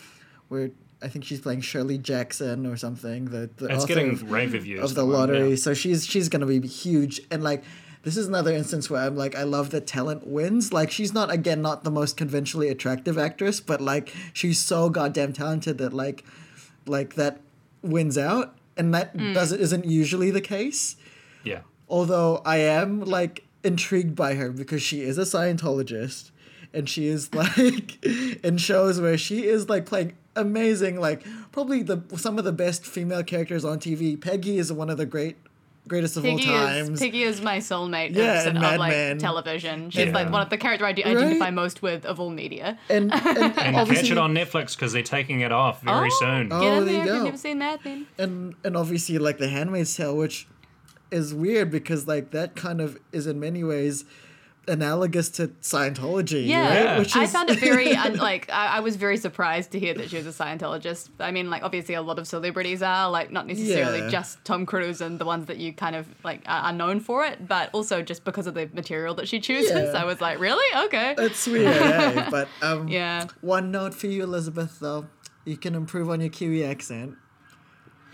where 0.49 0.71
I 1.01 1.09
think 1.09 1.25
she's 1.25 1.41
playing 1.41 1.61
Shirley 1.61 1.99
Jackson 1.99 2.67
or 2.67 2.77
something. 2.77 3.27
The, 3.27 3.49
the 3.57 3.67
It's 3.67 3.85
getting 3.85 4.11
of, 4.11 4.31
rave 4.31 4.53
reviews. 4.53 4.83
of 4.83 4.95
the 4.95 5.05
one, 5.05 5.15
lottery. 5.15 5.51
yeah. 5.51 5.57
So 5.57 5.75
she's 5.75 6.07
she's 6.07 6.29
gonna 6.29 6.47
be 6.47 6.61
huge. 6.67 7.21
And 7.31 7.43
like 7.45 7.63
this 8.03 8.17
is 8.17 8.27
another 8.27 8.53
instance 8.53 8.89
where 8.89 9.03
I'm 9.03 9.17
like, 9.17 9.37
I 9.37 9.45
love 9.45 9.71
that 9.71 9.87
talent 9.87 10.27
wins. 10.27 10.73
Like 10.73 10.91
she's 10.91 11.13
not 11.13 11.31
again 11.31 11.63
not 11.63 11.85
the 11.85 11.91
most 11.91 12.17
conventionally 12.17 12.69
attractive 12.69 13.19
actress, 13.19 13.61
but 13.61 13.81
like 13.81 14.13
she's 14.33 14.59
so 14.59 14.91
goddamn 14.91 15.33
talented 15.33 15.79
that 15.79 15.93
like 15.93 16.25
like 16.87 17.15
that 17.15 17.41
wins 17.83 18.19
out. 18.19 18.55
And 18.77 18.95
that 18.95 19.17
mm. 19.17 19.35
doesn't 19.35 19.61
isn't 19.61 19.85
usually 19.85 20.31
the 20.31 20.41
case. 20.41 20.97
Yeah. 21.45 21.61
Although 21.89 22.43
I 22.45 22.59
am 22.59 23.01
like 23.01 23.45
intrigued 23.65 24.15
by 24.15 24.35
her 24.35 24.51
because 24.51 24.83
she 24.83 25.03
is 25.03 25.19
a 25.19 25.23
Scientologist 25.23 26.31
and 26.73 26.89
she 26.89 27.09
is 27.09 27.35
like 27.57 28.05
in 28.05 28.59
shows 28.59 29.01
where 29.01 29.19
she 29.19 29.47
is 29.47 29.69
like 29.69 29.87
playing 29.87 30.15
amazing 30.39 31.01
like 31.01 31.25
probably 31.53 31.83
the 31.83 32.01
some 32.17 32.39
of 32.39 32.45
the 32.45 32.53
best 32.53 32.85
female 32.87 33.23
characters 33.23 33.65
on 33.65 33.79
TV. 33.79 34.21
Peggy 34.21 34.59
is 34.59 34.73
one 34.73 34.89
of 34.91 34.97
the 34.97 35.07
great 35.07 35.37
greatest 35.87 36.19
of 36.19 36.23
Peggy 36.23 36.47
all 36.51 36.67
is 36.67 36.87
times. 36.87 37.01
Peggy 37.01 37.23
is 37.23 37.41
my 37.41 37.59
soulmate 37.59 38.15
Yeah, 38.15 38.41
of, 38.43 38.47
and 38.49 38.57
of, 38.59 38.63
Mad 38.63 38.79
like 38.79 38.91
Men. 38.93 39.19
television. 39.19 39.89
She's 39.89 40.07
Yeah. 40.07 40.13
like 40.13 40.31
one 40.31 40.43
of 40.43 40.51
the 40.51 40.59
character 40.59 40.85
I 40.85 40.93
do 40.93 41.03
Right? 41.03 41.17
identify 41.17 41.51
most 41.51 41.81
with 41.81 42.05
of 42.05 42.21
all 42.21 42.29
media. 42.29 42.79
and, 42.91 43.11
and, 43.11 43.15
And 43.59 43.89
catch 43.89 44.11
it 44.11 44.19
on 44.19 44.35
Netflix 44.35 44.77
because 44.77 44.93
they're 44.93 45.03
taking 45.03 45.41
it 45.41 45.51
off 45.51 45.81
very 45.83 46.11
Oh. 46.13 46.17
soon. 46.21 46.53
Oh, 46.53 46.61
Get 46.61 46.73
in 46.79 46.85
there 46.85 46.95
you 46.95 46.99
there 46.99 47.01
if 47.01 47.07
go. 47.07 47.15
you've 47.15 47.25
never 47.25 47.37
seen 47.39 47.59
Mad 47.59 47.81
Men. 47.87 48.07
and 48.19 48.55
and 48.65 48.77
obviously 48.77 49.17
like 49.19 49.39
the 49.39 49.49
Handmaid's 49.49 49.97
Tale, 49.97 50.15
which 50.17 50.47
is 51.11 51.33
weird 51.33 51.71
because 51.71 52.07
like 52.07 52.33
that 52.33 52.55
kind 52.55 52.83
of 52.83 52.99
is 53.13 53.27
in 53.27 53.41
many 53.41 53.65
ways 53.65 54.05
analogous 54.69 55.29
to 55.31 55.49
Scientology. 55.63 56.47
Yeah, 56.47 56.91
right? 56.93 56.99
Which 56.99 57.17
I 57.17 57.25
is- 57.25 57.33
found 57.33 57.51
it 57.51 57.59
very 57.59 57.95
un- 58.07 58.17
like 58.17 58.51
I, 58.51 58.77
I 58.79 58.81
was 58.81 58.97
very 58.97 59.17
surprised 59.17 59.73
to 59.73 59.79
hear 59.79 59.95
that 59.95 60.11
she 60.11 60.17
was 60.17 60.27
a 60.27 60.31
Scientologist. 60.31 61.09
I 61.21 61.31
mean, 61.31 61.51
like 61.51 61.63
obviously 61.63 61.95
a 61.95 62.03
lot 62.03 62.19
of 62.19 62.27
celebrities 62.29 62.83
are 62.83 63.11
like 63.11 63.31
not 63.31 63.47
necessarily 63.47 64.01
Yeah. 64.01 64.09
just 64.09 64.45
Tom 64.45 64.67
Cruise 64.67 65.01
and 65.01 65.19
the 65.19 65.25
ones 65.25 65.47
that 65.47 65.57
you 65.59 65.73
kind 65.73 65.97
of 65.97 66.07
like 66.25 66.43
are, 66.47 66.65
are 66.65 66.73
known 66.73 67.01
for 67.01 67.25
it, 67.25 67.49
but 67.49 67.71
also 67.73 68.03
just 68.03 68.25
because 68.25 68.47
of 68.47 68.55
the 68.55 68.69
material 68.73 69.15
that 69.15 69.29
she 69.29 69.41
chooses. 69.41 69.71
Yeah. 69.93 70.01
I 70.03 70.05
was 70.05 70.21
like, 70.21 70.39
really? 70.41 70.85
Okay. 70.87 71.15
It's 71.19 71.47
weird, 71.47 71.77
eh? 71.77 72.29
But 72.31 72.49
um, 72.63 72.89
Yeah. 72.89 73.27
One 73.41 73.71
note 73.71 73.95
for 73.95 74.07
you, 74.07 74.23
Elisabeth, 74.25 74.79
though. 74.81 75.07
You 75.45 75.57
can 75.57 75.75
improve 75.75 76.11
on 76.11 76.21
your 76.21 76.29
Kiwi 76.31 76.63
accent. 76.65 77.15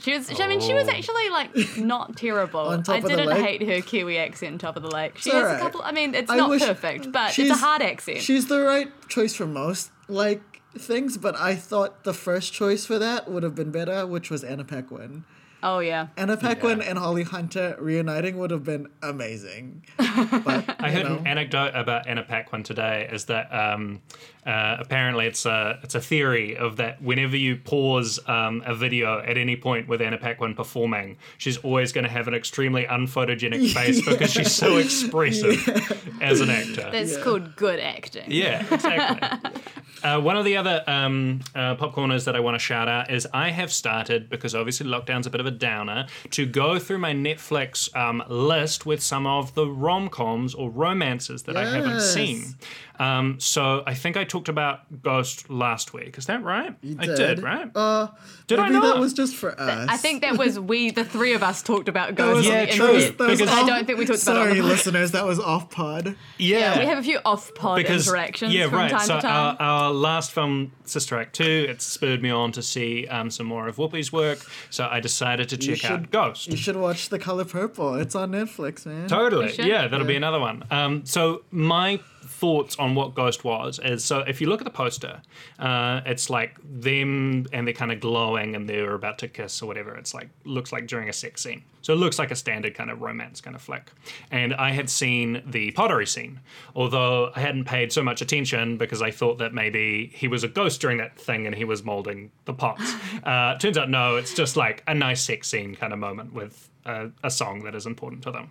She 0.00 0.12
was. 0.12 0.40
I 0.40 0.46
mean, 0.48 0.60
she 0.60 0.74
was 0.74 0.88
Oh. 0.88 0.90
actually 0.92 1.28
like 1.30 1.76
not 1.78 2.16
terrible. 2.16 2.60
On 2.68 2.82
top 2.82 2.94
I 2.94 2.98
of 2.98 3.02
the 3.04 3.08
didn't 3.10 3.26
lake? 3.26 3.44
hate 3.60 3.62
her 3.68 3.80
Kiwi 3.80 4.18
accent, 4.18 4.60
top 4.60 4.76
of 4.76 4.82
the 4.82 4.90
lake. 4.90 5.16
She 5.18 5.30
It's 5.30 5.34
has 5.38 5.42
alright. 5.44 5.56
a 5.60 5.62
couple. 5.62 5.82
I 5.82 5.92
mean, 5.92 6.14
it's 6.14 6.30
I 6.30 6.36
not 6.36 6.50
wish- 6.50 6.62
perfect, 6.62 7.12
but 7.12 7.28
it's 7.30 7.38
a 7.38 7.42
she's- 7.42 7.60
hard 7.60 7.82
accent. 7.82 8.20
She's 8.20 8.46
the 8.48 8.60
right 8.60 8.88
choice 9.08 9.34
for 9.34 9.46
most 9.46 9.90
like 10.08 10.42
things, 10.76 11.16
but 11.16 11.36
I 11.38 11.54
thought 11.54 12.02
the 12.04 12.12
first 12.14 12.52
choice 12.52 12.84
for 12.84 12.98
that 12.98 13.30
would 13.30 13.42
have 13.44 13.54
been 13.54 13.70
better, 13.70 14.06
which 14.06 14.30
was 14.30 14.42
Anna 14.42 14.64
Paquin. 14.64 15.24
oh 15.62 15.78
yeah. 15.78 16.08
Anna 16.16 16.36
Paquin 16.36 16.80
Yeah. 16.80 16.90
and 16.90 16.98
Holly 16.98 17.22
Hunter 17.22 17.76
reuniting 17.78 18.36
would 18.38 18.50
have 18.50 18.64
been 18.64 18.88
amazing. 19.02 19.84
But 20.44 20.76
I 20.78 20.90
heard 20.90 21.04
know, 21.04 21.16
an 21.18 21.26
anecdote 21.26 21.72
about 21.74 22.06
Anna 22.06 22.22
Paquin 22.22 22.62
today. 22.62 23.08
Is 23.10 23.24
that 23.26 23.48
um, 23.54 24.00
uh, 24.46 24.76
apparently 24.78 25.26
it's 25.26 25.46
a 25.46 25.78
it's 25.82 25.94
a 25.94 26.00
theory 26.00 26.56
of 26.56 26.76
that 26.76 27.00
whenever 27.02 27.36
you 27.36 27.56
pause 27.56 28.20
um, 28.26 28.62
a 28.66 28.74
video 28.74 29.20
at 29.20 29.38
any 29.38 29.56
point 29.56 29.88
with 29.88 30.02
Anna 30.02 30.18
Paquin 30.18 30.54
performing, 30.54 31.16
she's 31.38 31.56
always 31.58 31.92
going 31.92 32.04
to 32.04 32.10
have 32.10 32.28
an 32.28 32.34
extremely 32.34 32.84
unphotogenic 32.84 33.72
face 33.74 34.04
because 34.06 34.30
she's 34.30 34.52
so 34.52 34.76
expressive 34.76 36.18
as 36.20 36.40
an 36.40 36.50
actor. 36.50 36.90
That's 36.92 37.16
called 37.16 37.56
good 37.56 37.80
acting. 37.80 38.24
Yeah, 38.30 38.66
exactly. 38.70 39.52
uh, 40.04 40.20
one 40.20 40.36
of 40.36 40.44
the 40.44 40.56
other 40.56 40.84
um, 40.86 41.40
uh, 41.54 41.76
popcorners 41.76 42.24
that 42.24 42.36
I 42.36 42.40
want 42.40 42.54
to 42.54 42.58
shout 42.58 42.88
out 42.88 43.10
is 43.10 43.26
I 43.32 43.50
have 43.50 43.72
started, 43.72 44.28
because 44.28 44.54
obviously 44.54 44.86
lockdown's 44.86 45.26
a 45.26 45.30
bit 45.30 45.40
of 45.40 45.46
a 45.46 45.50
downer, 45.50 46.06
to 46.30 46.44
go 46.44 46.78
through 46.78 46.98
my 46.98 47.14
Netflix 47.14 47.94
um, 47.96 48.22
list 48.28 48.84
with 48.84 49.02
some 49.02 49.26
of 49.26 49.54
the 49.54 49.66
rom 49.66 50.10
coms 50.10 50.54
or 50.54 50.70
romances 50.70 51.44
that 51.44 51.56
I 51.56 51.64
haven't 51.64 52.00
seen. 52.00 52.56
Um, 52.98 53.40
so 53.40 53.82
I 53.86 53.94
think 53.94 54.16
I 54.16 54.24
talked 54.24 54.48
about 54.48 55.02
Ghost 55.02 55.50
last 55.50 55.92
week. 55.92 56.16
Is 56.16 56.26
that 56.26 56.42
right? 56.44 56.74
you 56.80 56.96
I 56.98 57.06
did, 57.06 57.42
right? 57.42 57.70
Uh, 57.74 58.08
did 58.46 58.58
I 58.58 58.68
maybe 58.68 58.74
not? 58.74 58.94
that 58.94 59.00
was 59.00 59.12
just 59.12 59.34
for 59.34 59.58
us. 59.60 59.88
I 59.90 59.96
think 59.96 60.22
that 60.22 60.38
was 60.38 60.60
we, 60.60 60.90
the 60.90 61.04
three 61.04 61.32
of 61.34 61.42
us, 61.42 61.62
talked 61.62 61.88
about 61.88 62.14
That 62.14 62.26
was- 62.34 62.46
Ghost. 62.46 62.48
Yeah, 62.48 62.60
on 62.60 62.66
the 62.66 62.72
true. 62.72 62.86
internet. 62.94 63.18
that 63.18 63.28
was 63.28 63.40
because- 63.40 63.54
I 63.54 63.66
don't 63.66 63.86
think 63.86 63.98
we 63.98 64.06
talked 64.06 64.22
about 64.22 64.36
it 64.36 64.40
on 64.40 64.46
Sorry, 64.48 64.60
listeners, 64.62 65.10
that 65.12 65.24
was 65.24 65.40
off 65.40 65.70
pod. 65.70 66.14
yeah. 66.38 66.58
Yeah, 66.58 66.78
we 66.78 66.86
have 66.86 66.98
a 66.98 67.02
few 67.02 67.18
off-pod 67.24 67.76
because 67.78 68.06
interactions 68.06 68.54
yeah, 68.54 68.68
from 68.68 68.78
right. 68.78 68.90
time 68.90 69.00
so 69.00 69.16
to 69.16 69.22
time. 69.22 69.56
Our, 69.58 69.66
our 69.66 69.90
last 69.92 70.30
film, 70.32 70.72
Sister 70.84 71.18
Act 71.18 71.34
Two, 71.34 71.66
it 71.68 71.82
spurred 71.82 72.22
me 72.22 72.30
on 72.30 72.52
to 72.52 72.62
see 72.62 73.06
um, 73.08 73.30
some 73.30 73.46
more 73.46 73.66
of 73.68 73.76
Whoopi's 73.76 74.12
work. 74.12 74.38
So 74.70 74.86
I 74.90 75.00
decided 75.00 75.48
to 75.50 75.56
check 75.56 75.84
out 75.84 76.10
Ghost. 76.10 76.46
You 76.48 76.56
should 76.56 76.76
watch 76.76 77.08
The 77.08 77.18
Color 77.18 77.44
Purple. 77.44 77.94
It's 77.96 78.14
on 78.14 78.30
Netflix, 78.32 78.86
man. 78.86 79.08
Totally. 79.08 79.52
Yeah, 79.58 79.88
that'll 79.88 80.06
be 80.06 80.16
another 80.16 80.38
one. 80.40 80.64
Um, 80.70 81.04
so 81.04 81.42
my 81.50 82.00
thoughts 82.34 82.76
on 82.76 82.94
what 82.94 83.14
Ghost 83.14 83.44
was 83.44 83.78
is 83.78 84.04
so 84.04 84.20
if 84.20 84.40
you 84.40 84.48
look 84.48 84.60
at 84.60 84.64
the 84.64 84.70
poster, 84.70 85.22
uh, 85.58 86.00
it's 86.04 86.28
like 86.28 86.58
them 86.62 87.46
and 87.52 87.66
they're 87.66 87.74
kind 87.74 87.92
of 87.92 88.00
glowing 88.00 88.56
and 88.56 88.68
they're 88.68 88.94
about 88.94 89.18
to 89.18 89.28
kiss 89.28 89.62
or 89.62 89.66
whatever. 89.66 89.94
It's 89.96 90.12
like 90.12 90.28
looks 90.44 90.72
like 90.72 90.86
during 90.86 91.08
a 91.08 91.12
sex 91.12 91.42
scene. 91.42 91.62
So 91.82 91.92
it 91.92 91.96
looks 91.96 92.18
like 92.18 92.30
a 92.30 92.36
standard 92.36 92.74
kind 92.74 92.90
of 92.90 93.02
romance 93.02 93.40
kind 93.40 93.54
of 93.54 93.62
flick. 93.62 93.92
And 94.30 94.54
I 94.54 94.72
had 94.72 94.88
seen 94.90 95.42
the 95.46 95.70
pottery 95.72 96.06
scene, 96.06 96.40
although 96.74 97.30
I 97.36 97.40
hadn't 97.40 97.64
paid 97.64 97.92
so 97.92 98.02
much 98.02 98.20
attention 98.22 98.78
because 98.78 99.02
I 99.02 99.10
thought 99.10 99.38
that 99.38 99.52
maybe 99.52 100.10
he 100.14 100.26
was 100.26 100.44
a 100.44 100.48
ghost 100.48 100.80
during 100.80 100.98
that 100.98 101.18
thing 101.18 101.46
and 101.46 101.54
he 101.54 101.64
was 101.64 101.84
molding 101.84 102.30
the 102.44 102.54
pots. 102.54 102.92
Uh, 103.24 103.56
turns 103.58 103.78
out 103.78 103.88
no, 103.88 104.16
it's 104.16 104.34
just 104.34 104.56
like 104.56 104.82
a 104.86 104.94
nice 104.94 105.22
sex 105.22 105.48
scene 105.48 105.74
kind 105.74 105.92
of 105.92 105.98
moment 105.98 106.34
with 106.34 106.68
a, 106.86 107.10
a 107.22 107.30
song 107.30 107.64
that 107.64 107.74
is 107.74 107.86
important 107.86 108.22
to 108.24 108.30
them. 108.30 108.50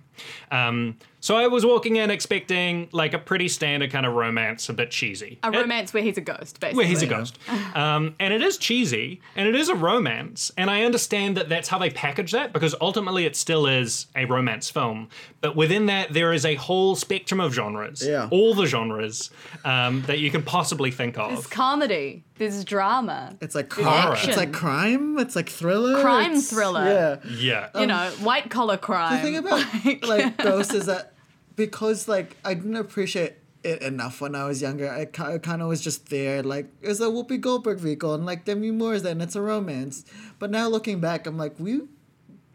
Um, 0.52 0.98
so 1.20 1.36
I 1.38 1.48
was 1.48 1.66
walking 1.66 1.96
in 1.96 2.12
expecting 2.12 2.90
like 2.92 3.14
a 3.14 3.20
pretty 3.20 3.48
standard 3.48 3.92
kind 3.92 4.06
of 4.06 4.14
romance, 4.14 4.68
a 4.70 4.74
bit 4.74 4.92
cheesy. 4.92 5.40
a 5.44 5.48
It- 5.52 5.56
romance 5.62 5.94
where 5.94 6.04
he's 6.04 6.18
a 6.18 6.22
ghost, 6.22 6.60
basically. 6.60 6.78
where 6.78 6.88
he's 6.88 7.02
a 7.02 7.08
ghost. 7.08 7.38
Um, 7.76 8.16
and 8.20 8.32
it 8.34 8.42
is 8.44 8.58
cheesy, 8.58 9.20
and 9.36 9.48
it 9.48 9.56
is 9.56 9.68
a 9.68 9.74
romance, 9.76 10.52
and 10.58 10.70
I 10.70 10.84
understand 10.84 11.38
that 11.38 11.50
that's 11.50 11.70
how 11.70 11.80
they 11.80 11.90
package 11.90 12.32
that 12.32 12.54
because 12.54 12.76
ultimately 12.82 13.26
it 13.26 13.36
still 13.36 13.66
is 13.66 14.06
a 14.16 14.26
romance 14.26 14.70
film. 14.70 15.10
But 15.42 15.56
within 15.56 15.88
that, 15.88 16.14
there 16.14 16.34
is 16.34 16.46
a 16.46 16.54
whole 16.56 16.96
spectrum 16.96 17.40
of 17.40 17.52
genres, 17.54 18.06
Yeah. 18.06 18.28
all 18.32 18.54
the 18.54 18.68
genres 18.68 19.32
um, 19.66 20.04
that 20.04 20.20
you 20.20 20.30
can 20.30 20.44
possibly 20.44 20.92
think 20.92 21.18
of. 21.18 21.32
There's 21.32 21.48
comedy. 21.48 22.24
There's 22.38 22.64
drama. 22.66 23.36
It's 23.42 23.56
like 23.56 23.74
There's 23.74 23.88
crime. 23.88 24.18
It's 24.30 24.38
like 24.38 24.52
crime. 24.54 25.18
It's 25.20 25.36
like 25.36 25.50
thriller. 25.50 26.00
Crime 26.02 26.32
it's- 26.32 26.50
thriller. 26.50 27.20
Yeah. 27.26 27.70
Yeah. 27.74 27.80
You 27.82 27.88
know, 27.88 28.12
white 28.24 28.50
collar 28.50 28.78
crime. 28.78 29.18
The 29.18 29.22
thing 29.22 29.38
about 29.38 30.08
like 30.08 30.38
Ghost 30.44 30.74
is 30.74 30.86
that 30.88 31.14
because 31.56 32.08
like 32.08 32.38
I 32.44 32.54
didn't 32.54 32.76
appreciate 32.76 33.34
it 33.64 33.82
enough 33.82 34.22
when 34.22 34.36
I 34.36 34.46
was 34.46 34.62
younger. 34.62 34.90
I, 34.92 35.06
kind 35.06 35.62
of 35.62 35.68
was 35.68 35.82
just 35.82 36.10
there, 36.10 36.44
like 36.44 36.68
it's 36.82 37.00
a 37.00 37.06
Whoopi 37.06 37.40
Goldberg 37.40 37.80
vehicle, 37.80 38.14
and 38.14 38.26
like 38.26 38.46
Demi 38.46 38.72
Moore's 38.72 39.04
there, 39.04 39.14
and 39.14 39.22
it's 39.22 39.36
a 39.36 39.42
romance. 39.42 40.06
But 40.40 40.52
now 40.52 40.68
looking 40.68 41.00
back, 41.00 41.26
I'm 41.26 41.38
like, 41.38 41.60
we 41.60 41.82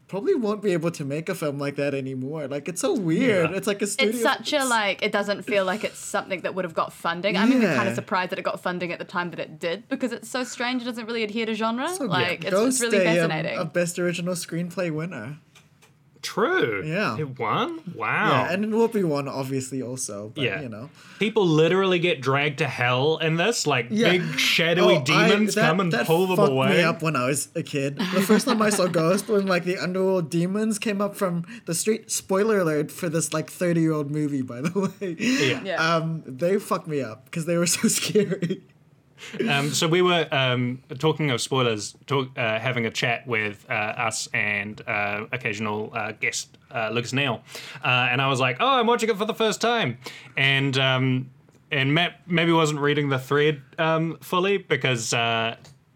probably 0.09 0.35
won't 0.35 0.62
be 0.62 0.72
able 0.72 0.90
to 0.90 1.04
make 1.04 1.28
a 1.28 1.35
film 1.35 1.59
like 1.59 1.76
that 1.76 1.94
anymore. 1.94 2.48
Like 2.48 2.68
it's 2.68 2.81
so 2.81 2.94
weird. 2.94 3.50
Yeah. 3.50 3.57
It's 3.57 3.66
like 3.66 3.83
a 3.83 3.87
studio. 3.87 4.14
it's 4.14 4.22
such 4.22 4.52
a 4.54 4.64
like 4.64 5.02
it 5.02 5.12
doesn't 5.12 5.42
feel 5.42 5.64
like 5.64 5.85
it's 5.85 5.98
something 5.98 6.40
that 6.42 6.54
would 6.54 6.64
have 6.64 6.74
got 6.74 6.92
funding. 6.92 7.37
I'm 7.37 7.52
even 7.52 7.74
kind 7.74 7.88
of 7.88 7.94
surprised 7.94 8.33
that 8.33 8.38
it 8.38 8.42
got 8.42 8.61
funding 8.61 8.90
at 8.90 8.98
the 8.98 9.04
time 9.04 9.31
that 9.31 9.38
it 9.38 9.59
did 9.59 9.88
because 9.88 10.12
it's 10.12 10.28
so 10.28 10.44
strange. 10.44 10.83
It 10.83 10.87
doesn't 10.87 11.07
really 11.07 11.22
adhere 11.22 11.46
to 11.46 11.54
genre. 11.54 11.88
So, 11.88 12.04
like 12.04 12.44
it's, 12.44 12.50
Ghost 12.50 12.83
it's 12.83 12.92
really 12.92 13.04
a, 13.04 13.24
um, 13.24 13.31
fascinating. 13.31 13.59
a 13.59 13.64
best 13.64 13.98
original 13.98 14.35
screenplay 14.35 14.90
winner. 14.90 15.38
True. 16.22 16.83
Yeah. 16.85 17.16
It 17.18 17.38
won? 17.38 17.81
Wow. 17.94 18.31
Yeah, 18.31 18.52
and 18.52 18.66
Whoopi 18.72 19.04
won 19.04 19.28
obviously 19.28 19.81
also. 19.83 20.33
But, 20.35 20.44
Yeah. 20.44 20.61
you 20.62 20.68
know. 20.68 20.90
People 21.18 21.46
literally 21.46 21.98
get 21.98 22.20
dragged 22.20 22.59
to 22.59 22.66
hell 22.66 23.18
in 23.18 23.37
this, 23.37 23.66
like 23.66 23.87
Yeah. 23.90 24.11
big 24.12 24.38
shadowy 24.38 24.94
Oh, 24.94 24.98
I- 24.98 25.02
demons 25.28 25.54
that- 25.54 25.68
come 25.68 25.81
and 25.81 25.92
that 25.92 26.07
pull 26.07 26.26
them 26.26 26.37
fucked 26.37 26.50
away. 26.52 26.68
me 26.76 26.83
up 26.83 27.02
when 27.02 27.16
I 27.16 27.26
was 27.26 27.48
a 27.54 27.62
kid. 27.62 27.96
The 27.98 28.20
first 28.22 28.46
time 28.46 28.61
I 28.62 28.70
saw 28.70 28.87
Ghost, 28.98 29.28
when 29.28 29.46
like 29.46 29.64
the 29.64 29.78
underworld 29.78 30.31
demons 30.31 30.78
came 30.78 31.00
up 31.00 31.14
from 31.16 31.44
the 31.66 31.74
street. 31.74 32.11
Spoiler 32.11 32.59
alert 32.61 32.90
for 32.90 33.09
this 33.09 33.33
like 33.33 33.50
thirty 33.50 33.81
year 33.81 33.92
old 33.92 34.11
movie, 34.11 34.42
by 34.42 34.61
the 34.61 34.92
way. 35.00 35.16
Yeah. 35.18 35.61
yeah. 35.64 35.94
Um, 35.96 36.22
they 36.26 36.59
fucked 36.59 36.88
me 36.88 37.00
up 37.00 37.24
because 37.26 37.46
they 37.46 37.57
were 37.57 37.66
so 37.66 37.88
scary. 37.88 38.62
Um, 39.48 39.70
so 39.70 39.88
we 39.88 40.02
were 40.02 40.26
um, 40.31 40.83
talking 40.98 41.31
of 41.31 41.40
spoilers, 41.40 41.96
talk, 42.07 42.28
uh, 42.37 42.59
having 42.59 42.87
a 42.87 42.90
chat 42.90 43.26
with 43.26 43.64
uh, 43.68 43.72
us 43.72 44.28
and 44.35 44.81
uh, 44.87 45.26
occasional 45.33 45.90
uh, 45.94 46.12
guest 46.12 46.59
uh, 46.74 46.90
Lucas 46.90 47.12
Neal, 47.12 47.42
uh, 47.85 48.09
and 48.11 48.20
I 48.20 48.28
was 48.28 48.40
like, 48.40 48.59
"Oh, 48.61 48.78
I'm 48.78 48.87
watching 48.87 49.09
it 49.09 49.16
for 49.16 49.24
the 49.24 49.35
first 49.35 49.61
time," 49.61 49.98
and 50.37 50.76
um, 50.78 51.31
and 51.70 51.94
Matt 51.94 52.20
maybe 52.26 52.52
wasn't 52.52 52.81
reading 52.81 53.09
the 53.09 53.18
thread 53.18 53.62
um, 53.78 54.18
fully 54.20 54.59
because 54.59 55.12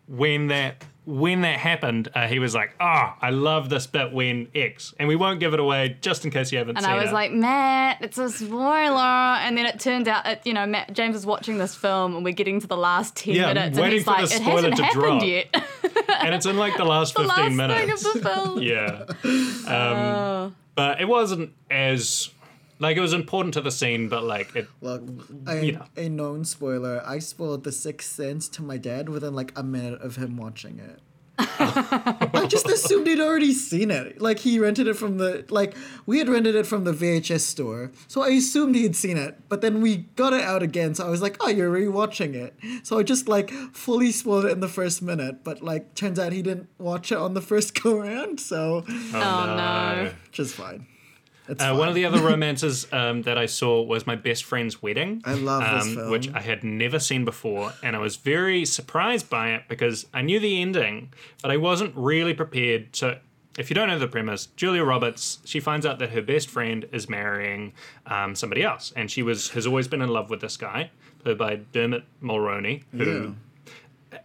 when 0.09 0.49
that 0.49 0.85
when 1.05 1.41
that 1.41 1.59
happened, 1.59 2.09
uh, 2.15 2.29
he 2.29 2.39
was 2.39 2.55
like, 2.55 2.75
"Oh, 2.81 3.13
I 3.21 3.31
love 3.31 3.69
this 3.69 3.87
bit 3.89 4.13
when 4.13 4.49
X," 4.55 4.95
and 4.99 5.09
we 5.09 5.17
won't 5.17 5.41
give 5.41 5.53
it 5.53 5.59
away 5.61 5.97
just 6.01 6.25
in 6.25 6.31
case 6.31 6.53
you 6.53 6.59
haven't 6.59 6.77
And 6.77 6.85
seen 6.85 6.91
it. 6.91 6.93
And 6.95 7.01
I 7.01 7.05
was 7.05 7.13
like, 7.13 7.33
Matt, 7.33 7.99
it's 8.03 8.19
a 8.19 8.31
spoiler. 8.31 8.99
And 9.01 9.59
then 9.59 9.67
it 9.67 9.81
turned 9.81 10.07
out, 10.07 10.25
it, 10.27 10.43
you 10.45 10.53
know, 10.53 10.65
Matt 10.65 10.93
James 10.93 11.17
is 11.17 11.27
watching 11.27 11.59
this 11.59 11.75
film, 11.75 12.15
and 12.15 12.25
we're 12.25 12.33
getting 12.35 12.61
to 12.61 12.67
the 12.69 12.77
last 12.77 13.17
ten 13.17 13.35
Yeah, 13.35 13.49
minutes, 13.49 13.77
and 13.77 13.79
waiting 13.79 13.93
he's 13.99 14.05
for 14.05 14.11
like, 14.13 14.29
the 14.29 14.35
it 14.35 14.41
spoiler 14.43 14.55
hasn't 14.71 14.77
to 14.77 14.85
happened 14.85 15.03
drop." 15.03 15.25
yet. 15.25 15.65
and 16.23 16.35
it's 16.35 16.47
in 16.47 16.57
like 16.57 16.77
the 16.77 16.85
last 16.85 17.15
the 17.17 17.23
fifteen 17.25 17.57
last 17.57 17.57
minutes. 17.57 18.03
thing 18.03 18.15
of 18.17 18.23
the 18.23 18.29
film. 18.31 18.63
yeah, 19.67 20.45
um, 20.47 20.57
but 20.75 21.01
it 21.01 21.09
wasn't 21.09 21.53
as 21.71 22.31
like 22.83 22.97
it 22.97 23.01
was 23.01 23.13
important 23.15 23.55
to 23.55 23.61
the 23.63 23.71
scene, 23.71 24.09
but 24.09 24.25
like 24.25 24.55
it. 24.57 24.69
Look, 24.83 25.03
a, 25.47 25.65
You 25.65 25.73
know. 25.73 25.85
a 25.97 26.09
known 26.09 26.45
spoiler. 26.45 27.03
I 27.07 27.19
spoiled 27.21 27.65
The 27.65 27.73
Sixth 27.73 28.13
Sense 28.13 28.49
to 28.51 28.63
my 28.63 28.77
dad 28.77 29.09
within 29.09 29.35
like 29.35 29.53
a 29.57 29.63
minute 29.63 30.03
of 30.03 30.17
him 30.17 30.37
watching 30.37 30.79
it. 30.79 31.01
I 31.39 32.47
just 32.49 32.69
assumed 32.69 33.07
he'd 33.07 33.19
already 33.21 33.53
seen 33.55 33.91
it. 33.91 34.21
Like 34.21 34.39
he 34.41 34.59
rented 34.59 34.87
it 34.87 34.95
from 34.95 35.17
the 35.19 35.45
like 35.49 35.75
we 36.05 36.19
had 36.19 36.29
rented 36.29 36.55
it 36.55 36.67
from 36.67 36.85
the 36.85 36.93
VHS 36.93 37.41
store, 37.41 37.91
so 38.07 38.23
I 38.23 38.29
assumed 38.29 38.75
he'd 38.77 38.95
seen 38.95 39.17
it. 39.17 39.39
But 39.49 39.61
then 39.63 39.81
we 39.81 39.97
got 40.15 40.35
it 40.35 40.43
out 40.43 40.63
again, 40.63 40.95
so 40.95 41.07
I 41.07 41.09
was 41.11 41.23
like, 41.23 41.37
"Oh, 41.41 41.49
you're 41.49 41.73
rewatching 41.73 42.35
it." 42.35 42.55
So 42.87 42.99
I 42.99 43.03
just 43.03 43.29
like 43.29 43.51
fully 43.73 44.13
spoiled 44.13 44.45
it 44.45 44.53
in 44.53 44.61
the 44.61 44.69
first 44.69 45.01
minute. 45.03 45.43
But 45.43 45.63
like, 45.63 45.95
turns 45.95 46.19
out 46.19 46.33
he 46.33 46.43
didn't 46.43 46.69
watch 46.79 47.11
it 47.11 47.19
on 47.19 47.33
the 47.35 47.41
first 47.43 47.75
go 47.83 47.99
round, 47.99 48.39
so 48.39 48.85
Oh, 48.87 49.13
oh 49.15 49.57
no. 49.57 50.13
which 50.27 50.39
is 50.39 50.53
fine. 50.53 50.87
Uh, 51.49 51.75
one 51.75 51.89
of 51.89 51.95
the 51.95 52.05
other 52.05 52.21
romances 52.31 52.87
um, 52.93 53.23
that 53.23 53.37
I 53.37 53.47
saw 53.47 53.83
was 53.83 54.07
my 54.07 54.17
best 54.17 54.45
friend's 54.45 54.83
wedding. 54.83 55.23
I 55.25 55.35
love 55.35 55.63
this 55.63 55.85
um, 55.85 55.95
film. 55.97 56.11
which 56.11 56.33
I 56.33 56.41
had 56.41 56.63
never 56.63 56.99
seen 56.99 57.25
before, 57.25 57.73
and 57.83 57.97
I 57.97 57.99
was 57.99 58.17
very 58.17 58.65
surprised 58.65 59.29
by 59.29 59.51
it 59.51 59.63
because 59.69 60.07
I 60.15 60.23
knew 60.23 60.39
the 60.39 60.61
ending, 60.61 61.13
but 61.43 61.51
I 61.51 61.57
wasn't 61.57 61.95
really 61.97 62.35
prepared. 62.35 62.95
So, 62.95 63.19
if 63.59 63.69
you 63.69 63.75
don't 63.75 63.89
know 63.89 63.99
the 63.99 64.09
premise, 64.09 64.47
Julia 64.57 64.83
Roberts 64.85 65.39
she 65.45 65.61
finds 65.61 65.85
out 65.85 65.99
that 65.99 66.11
her 66.11 66.23
best 66.23 66.49
friend 66.49 66.89
is 66.93 67.09
marrying 67.09 67.75
um, 68.07 68.35
somebody 68.35 68.63
else, 68.63 68.93
and 68.97 69.11
she 69.11 69.23
was 69.23 69.51
has 69.51 69.67
always 69.67 69.89
been 69.89 70.01
in 70.01 70.09
love 70.09 70.31
with 70.31 70.41
this 70.41 70.57
guy, 70.57 70.91
played 71.23 71.39
by 71.39 71.57
Dermot 71.73 72.05
Mulroney, 72.23 72.85
who. 72.93 73.35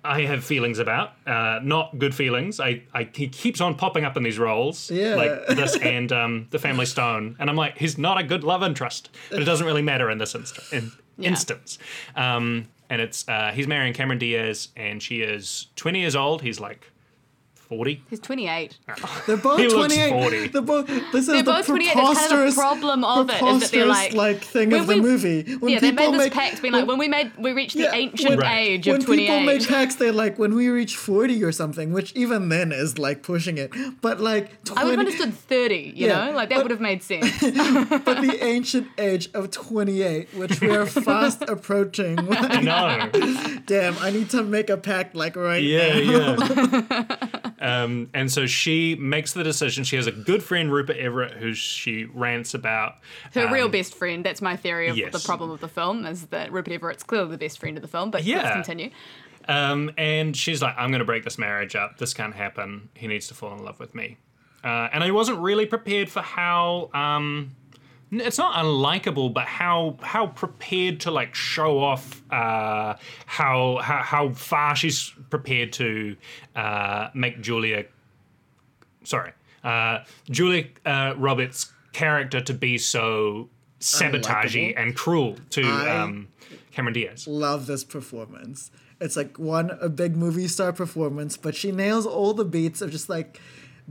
I 0.04 0.22
have 0.22 0.44
feelings 0.44 0.80
about, 0.80 1.14
uh, 1.26 1.60
not 1.64 1.98
good 1.98 2.14
feelings. 2.16 2.60
I, 2.60 2.84
I 2.94 3.10
he 3.14 3.28
keeps 3.28 3.62
on 3.62 3.76
popping 3.76 4.04
up 4.06 4.18
in 4.18 4.24
these 4.24 4.38
roles, 4.40 4.90
Yeah. 4.92 5.16
like 5.16 5.48
this 5.48 5.76
and 5.82 6.12
um, 6.12 6.48
the 6.52 6.60
Family 6.60 6.86
Stone, 6.86 7.36
and 7.40 7.50
I'm 7.50 7.56
like, 7.56 7.78
he's 7.78 7.98
not 7.98 8.18
a 8.18 8.24
good 8.24 8.44
love 8.44 8.64
interest, 8.64 9.10
but 9.30 9.42
it 9.42 9.46
doesn't 9.46 9.66
really 9.66 9.82
matter 9.82 10.10
in 10.10 10.18
this 10.18 10.36
inst- 10.36 10.74
in, 10.74 10.92
instance. 11.20 11.80
Um, 12.16 12.68
and 12.90 13.02
it's 13.02 13.28
uh, 13.28 13.52
he's 13.54 13.68
marrying 13.68 13.94
Cameron 13.94 14.20
Diaz, 14.20 14.70
and 14.76 15.02
she 15.04 15.22
is 15.22 15.68
20 15.76 16.00
years 16.00 16.16
old. 16.16 16.42
He's 16.42 16.60
like 16.60 16.90
40. 17.70 18.04
He's 18.10 18.20
28. 18.20 18.78
They're 19.28 19.38
both 19.38 19.60
He 19.60 19.68
looks 19.68 19.94
28. 19.96 20.10
40. 20.22 20.48
They're 20.48 20.62
both. 20.62 20.88
This 20.88 20.98
is 21.16 21.28
They're 21.28 21.38
the 21.38 21.44
both 21.52 21.66
28. 21.66 21.86
That's 21.86 21.96
kind 21.96 22.08
of 22.10 22.16
the 22.16 22.22
preposterous, 22.26 22.56
problem 22.56 23.04
of 23.04 23.30
it, 23.30 23.34
is 23.34 23.40
that 23.40 23.72
they're 23.72 23.86
preposterous, 23.86 23.88
like- 23.88 24.14
like 24.14 24.38
thing 24.44 24.70
when 24.72 24.82
of 24.82 24.88
the 24.88 24.96
movie. 24.98 25.56
When 25.58 25.72
yeah, 25.74 25.80
they 25.80 25.92
people 25.92 26.06
made 26.12 26.14
this 26.20 26.26
make, 26.28 26.34
pact 26.34 26.62
being 26.62 26.74
like, 26.74 26.88
when 26.88 26.98
we 26.98 27.08
made, 27.08 27.32
we 27.38 27.52
reached 27.54 27.76
the 27.76 27.84
Yeah, 27.84 27.94
ancient 27.94 28.30
when- 28.30 28.40
Right. 28.40 28.68
age 28.68 28.88
when 28.88 28.96
of 28.98 29.02
people 29.02 29.16
28. 29.16 29.46
make 29.46 29.68
pacts, 29.68 29.96
they're 29.96 30.12
like 30.12 30.38
when 30.40 30.56
we 30.56 30.70
reach 30.70 30.96
forty 30.96 31.44
or 31.44 31.52
something, 31.52 31.92
which 31.94 32.14
even 32.16 32.50
then 32.50 32.72
is 32.72 32.98
like 32.98 33.22
pushing 33.24 33.58
it. 33.58 33.72
But 34.02 34.20
like 34.22 34.64
20, 34.64 34.82
I 34.82 34.84
would 34.86 34.92
have 34.92 35.00
understood 35.00 35.34
30, 35.34 35.94
you 35.96 36.08
Yeah, 36.08 36.26
know? 36.28 36.32
Like, 36.36 36.50
that 36.50 36.62
would 36.62 36.72
have 36.72 36.82
made 36.82 37.04
sense. 37.04 37.30
but 37.42 38.22
the 38.22 38.38
ancient 38.42 38.88
age 38.98 39.30
of 39.34 39.52
twenty-eight, 39.52 40.34
which 40.36 40.62
we 40.62 40.70
are 40.76 40.86
fast 41.08 41.42
approaching. 41.44 42.16
No. 42.16 43.10
Damn, 43.66 43.98
I 44.00 44.12
need 44.12 44.30
to 44.32 44.44
make 44.44 44.70
a 44.70 44.78
pact 44.78 45.16
like 45.16 45.36
right 45.36 45.62
Yeah, 45.64 46.00
now. 46.00 46.38
yeah. 46.40 47.52
Um, 47.60 48.10
and 48.14 48.32
so 48.32 48.46
she 48.46 48.96
makes 48.96 49.34
the 49.34 49.44
decision. 49.44 49.84
She 49.84 49.96
has 49.96 50.08
a 50.08 50.12
good 50.12 50.44
friend, 50.44 50.72
Rupert 50.72 50.98
Everett, 50.98 51.34
who 51.34 51.54
she 51.54 52.06
rants 52.06 52.54
about. 52.54 52.96
Her 53.34 53.52
real 53.52 53.66
Um, 53.66 53.72
best 53.72 53.96
friend. 53.96 54.24
That's 54.24 54.42
my 54.42 54.56
theory 54.56 54.90
of 54.90 54.98
yes. 54.98 55.12
the 55.14 55.20
problem 55.20 55.50
of 55.52 55.60
the 55.60 55.68
film, 55.68 56.06
is 56.06 56.28
that 56.28 56.52
Rupert 56.52 56.74
Everett's 56.74 57.04
clearly 57.04 57.32
the 57.32 57.38
best 57.38 57.60
friend 57.60 57.78
of 57.78 57.82
the 57.82 57.88
film, 57.88 58.12
but 58.12 58.24
Yeah. 58.24 58.38
let's 58.44 58.54
continue. 58.54 58.90
Um, 59.48 59.92
and 59.98 60.36
she's 60.36 60.62
like, 60.62 60.76
I'm 60.78 60.90
going 60.90 61.00
to 61.00 61.06
break 61.06 61.24
this 61.24 61.38
marriage 61.38 61.76
up. 61.76 61.98
This 62.00 62.14
can't 62.14 62.36
happen. 62.36 62.90
He 62.94 63.08
needs 63.08 63.28
to 63.30 63.34
fall 63.34 63.54
in 63.54 63.64
love 63.64 63.80
with 63.80 63.96
me. 63.96 64.18
Uh, 64.64 64.90
and 64.92 65.04
I 65.04 65.12
wasn't 65.12 65.40
really 65.40 65.66
prepared 65.66 66.10
for 66.10 66.22
how. 66.22 66.90
Um, 66.94 67.52
it's 68.12 68.38
not 68.38 68.56
unlikable, 68.64 69.34
but 69.34 69.46
how 69.46 69.98
how 70.02 70.28
prepared 70.28 71.02
to 71.02 71.12
like 71.12 71.36
show 71.36 71.80
off 71.80 72.22
uh, 72.32 72.96
how, 73.26 73.78
how 73.82 74.02
how 74.02 74.30
far 74.32 74.76
she's 74.76 75.14
prepared 75.30 75.74
to 75.74 76.16
uh, 76.56 77.10
make 77.14 77.42
Julia. 77.42 77.86
Sorry, 79.04 79.32
uh, 79.64 80.00
Julia 80.30 80.66
uh, 80.86 81.14
Roberts' 81.18 81.72
character 81.94 82.42
to 82.42 82.54
be 82.54 82.78
so 82.78 83.50
sabotagey 83.80 84.74
and 84.76 84.96
cruel 84.96 85.38
to 85.52 85.64
um, 85.64 86.28
Cameron 86.72 86.94
Diaz. 86.94 87.28
Love 87.28 87.66
this 87.68 87.84
performance. 87.84 88.72
It's 89.00 89.16
like 89.16 89.38
one 89.38 89.78
a 89.82 89.90
big 89.90 90.16
movie 90.16 90.48
star 90.48 90.74
performance, 90.74 91.38
but 91.38 91.56
she 91.56 91.72
nails 91.72 92.06
all 92.06 92.34
the 92.34 92.46
beats 92.46 92.82
of 92.82 92.92
just 92.92 93.10
like 93.10 93.40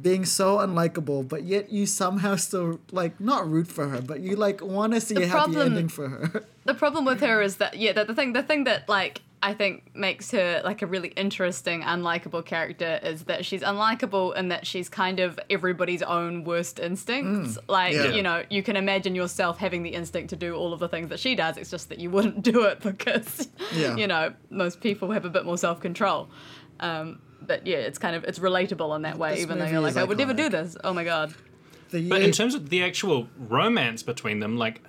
being 0.00 0.24
so 0.26 0.58
unlikable, 0.58 1.26
but 1.26 1.44
yet 1.44 1.70
you 1.70 1.86
somehow 1.86 2.36
still 2.36 2.80
like 2.92 3.18
not 3.20 3.48
root 3.50 3.66
for 3.68 3.88
her, 3.88 4.02
but 4.02 4.20
you 4.20 4.36
like 4.36 4.60
want 4.62 4.92
to 4.94 5.00
see 5.00 5.14
a 5.16 5.26
happy 5.26 5.52
problem- 5.52 5.66
ending 5.68 5.88
for 5.88 6.08
her. 6.08 6.44
The 6.66 6.74
problem 6.74 7.04
with 7.04 7.20
her 7.20 7.40
is 7.42 7.58
that, 7.58 7.76
yeah, 7.78 7.92
the, 7.92 8.04
the 8.06 8.14
thing, 8.14 8.32
the 8.32 8.42
thing 8.42 8.64
that, 8.64 8.88
like, 8.88 9.22
I 9.40 9.54
think 9.54 9.94
makes 9.94 10.32
her 10.32 10.60
like 10.64 10.82
a 10.82 10.86
really 10.86 11.10
interesting, 11.10 11.82
unlikable 11.82 12.44
character 12.44 12.98
is 13.04 13.22
that 13.24 13.44
she's 13.44 13.62
unlikable 13.62 14.32
and 14.34 14.50
that 14.50 14.66
she's 14.66 14.88
kind 14.88 15.20
of 15.20 15.38
everybody's 15.48 16.02
own 16.02 16.42
worst 16.42 16.80
instincts. 16.80 17.56
Like, 17.68 17.92
Yeah. 17.94 18.06
you 18.08 18.20
know, 18.24 18.42
you 18.50 18.64
can 18.64 18.74
imagine 18.74 19.14
yourself 19.14 19.58
having 19.58 19.84
the 19.84 19.90
instinct 19.90 20.30
to 20.30 20.36
do 20.36 20.56
all 20.56 20.72
of 20.72 20.80
the 20.80 20.88
things 20.88 21.08
that 21.10 21.20
she 21.20 21.36
does. 21.36 21.56
It's 21.56 21.70
just 21.70 21.88
that 21.90 22.00
you 22.00 22.10
wouldn't 22.10 22.42
do 22.52 22.64
it 22.64 22.80
because, 22.80 23.48
Yeah. 23.72 23.94
you 23.94 24.08
know, 24.08 24.34
most 24.50 24.80
people 24.80 25.12
have 25.12 25.24
a 25.24 25.30
bit 25.30 25.44
more 25.44 25.56
self 25.58 25.78
control. 25.80 26.28
Um, 26.80 27.20
but 27.40 27.66
yeah, 27.66 27.76
it's 27.78 27.98
kind 27.98 28.14
of 28.16 28.24
it's 28.24 28.38
relatable 28.38 28.94
in 28.96 29.02
that 29.02 29.18
way, 29.18 29.34
This 29.34 29.42
even 29.42 29.58
though 29.58 29.66
you're 29.66 29.80
like, 29.80 29.92
is 29.92 29.96
I 29.96 30.04
would 30.04 30.18
never 30.18 30.34
do 30.34 30.48
this. 30.48 30.76
Oh 30.84 30.92
my 30.92 31.04
god. 31.04 31.34
The 31.90 32.08
But 32.08 32.22
in 32.22 32.32
terms 32.32 32.54
of 32.54 32.68
the 32.70 32.82
actual 32.82 33.28
romance 33.38 34.02
between 34.02 34.40
them, 34.40 34.56
like 34.56 34.82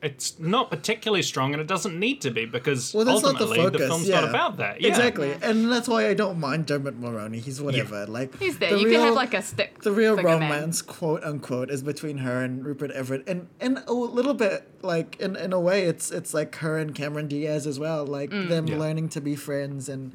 it's 0.00 0.38
not 0.38 0.70
particularly 0.70 1.22
strong, 1.22 1.52
and 1.52 1.60
it 1.60 1.66
doesn't 1.66 1.98
need 1.98 2.20
to 2.20 2.30
be 2.30 2.46
because 2.46 2.94
well, 2.94 3.04
that's 3.04 3.22
not 3.22 3.36
the 3.36 3.44
ultimately 3.46 3.64
focus. 3.64 3.80
film's 3.88 4.08
yeah. 4.08 4.20
not 4.20 4.28
about 4.30 4.56
that. 4.58 4.80
Yeah. 4.80 4.90
Exactly, 4.90 5.34
and 5.42 5.72
that's 5.72 5.88
why 5.88 6.06
I 6.08 6.14
don't 6.14 6.38
mind 6.38 6.66
Dermot 6.66 7.00
Mulroney. 7.00 7.40
He's 7.40 7.60
whatever. 7.60 8.06
Like 8.06 8.38
He's 8.38 8.58
there. 8.58 8.70
the 8.70 8.78
you 8.78 8.86
real- 8.86 9.00
could 9.00 9.06
have 9.06 9.14
like 9.14 9.34
a 9.34 9.42
stick. 9.42 9.82
the 9.82 9.90
real 9.90 10.14
figure 10.14 10.38
man. 10.38 10.40
romance, 10.42 10.82
quote 10.82 11.24
unquote, 11.24 11.68
is 11.68 11.82
between 11.82 12.18
her 12.18 12.44
and 12.44 12.64
Rupert 12.64 12.92
Everett, 12.92 13.24
and 13.28 13.48
and 13.60 13.82
a 13.88 13.92
little 13.92 14.34
bit 14.34 14.68
like 14.82 15.16
in 15.18 15.34
in 15.34 15.52
a 15.52 15.58
way, 15.58 15.82
it's 15.86 16.12
it's 16.12 16.32
like 16.32 16.54
her 16.56 16.78
and 16.78 16.94
Cameron 16.94 17.26
Diaz 17.26 17.66
as 17.66 17.80
well, 17.80 18.06
like 18.06 18.30
Mm. 18.30 18.48
them 18.48 18.66
Yeah. 18.68 18.78
learning 18.78 19.08
to 19.10 19.20
be 19.20 19.34
friends 19.34 19.88
and. 19.88 20.12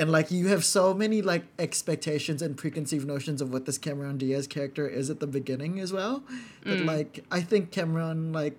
And 0.00 0.10
like 0.10 0.30
you 0.30 0.46
have 0.48 0.64
so 0.64 0.94
many 0.94 1.20
like 1.20 1.44
expectations 1.58 2.40
and 2.40 2.56
preconceived 2.56 3.06
notions 3.06 3.42
of 3.42 3.52
what 3.52 3.66
this 3.66 3.76
Cameron 3.76 4.16
Diaz 4.16 4.46
character 4.46 4.88
is 4.88 5.10
at 5.10 5.20
the 5.20 5.26
beginning 5.26 5.78
as 5.78 5.92
well. 5.92 6.22
That 6.64 6.78
Mm. 6.80 6.86
like 6.86 7.24
I 7.30 7.42
think 7.42 7.70
Cameron 7.70 8.32
like 8.32 8.56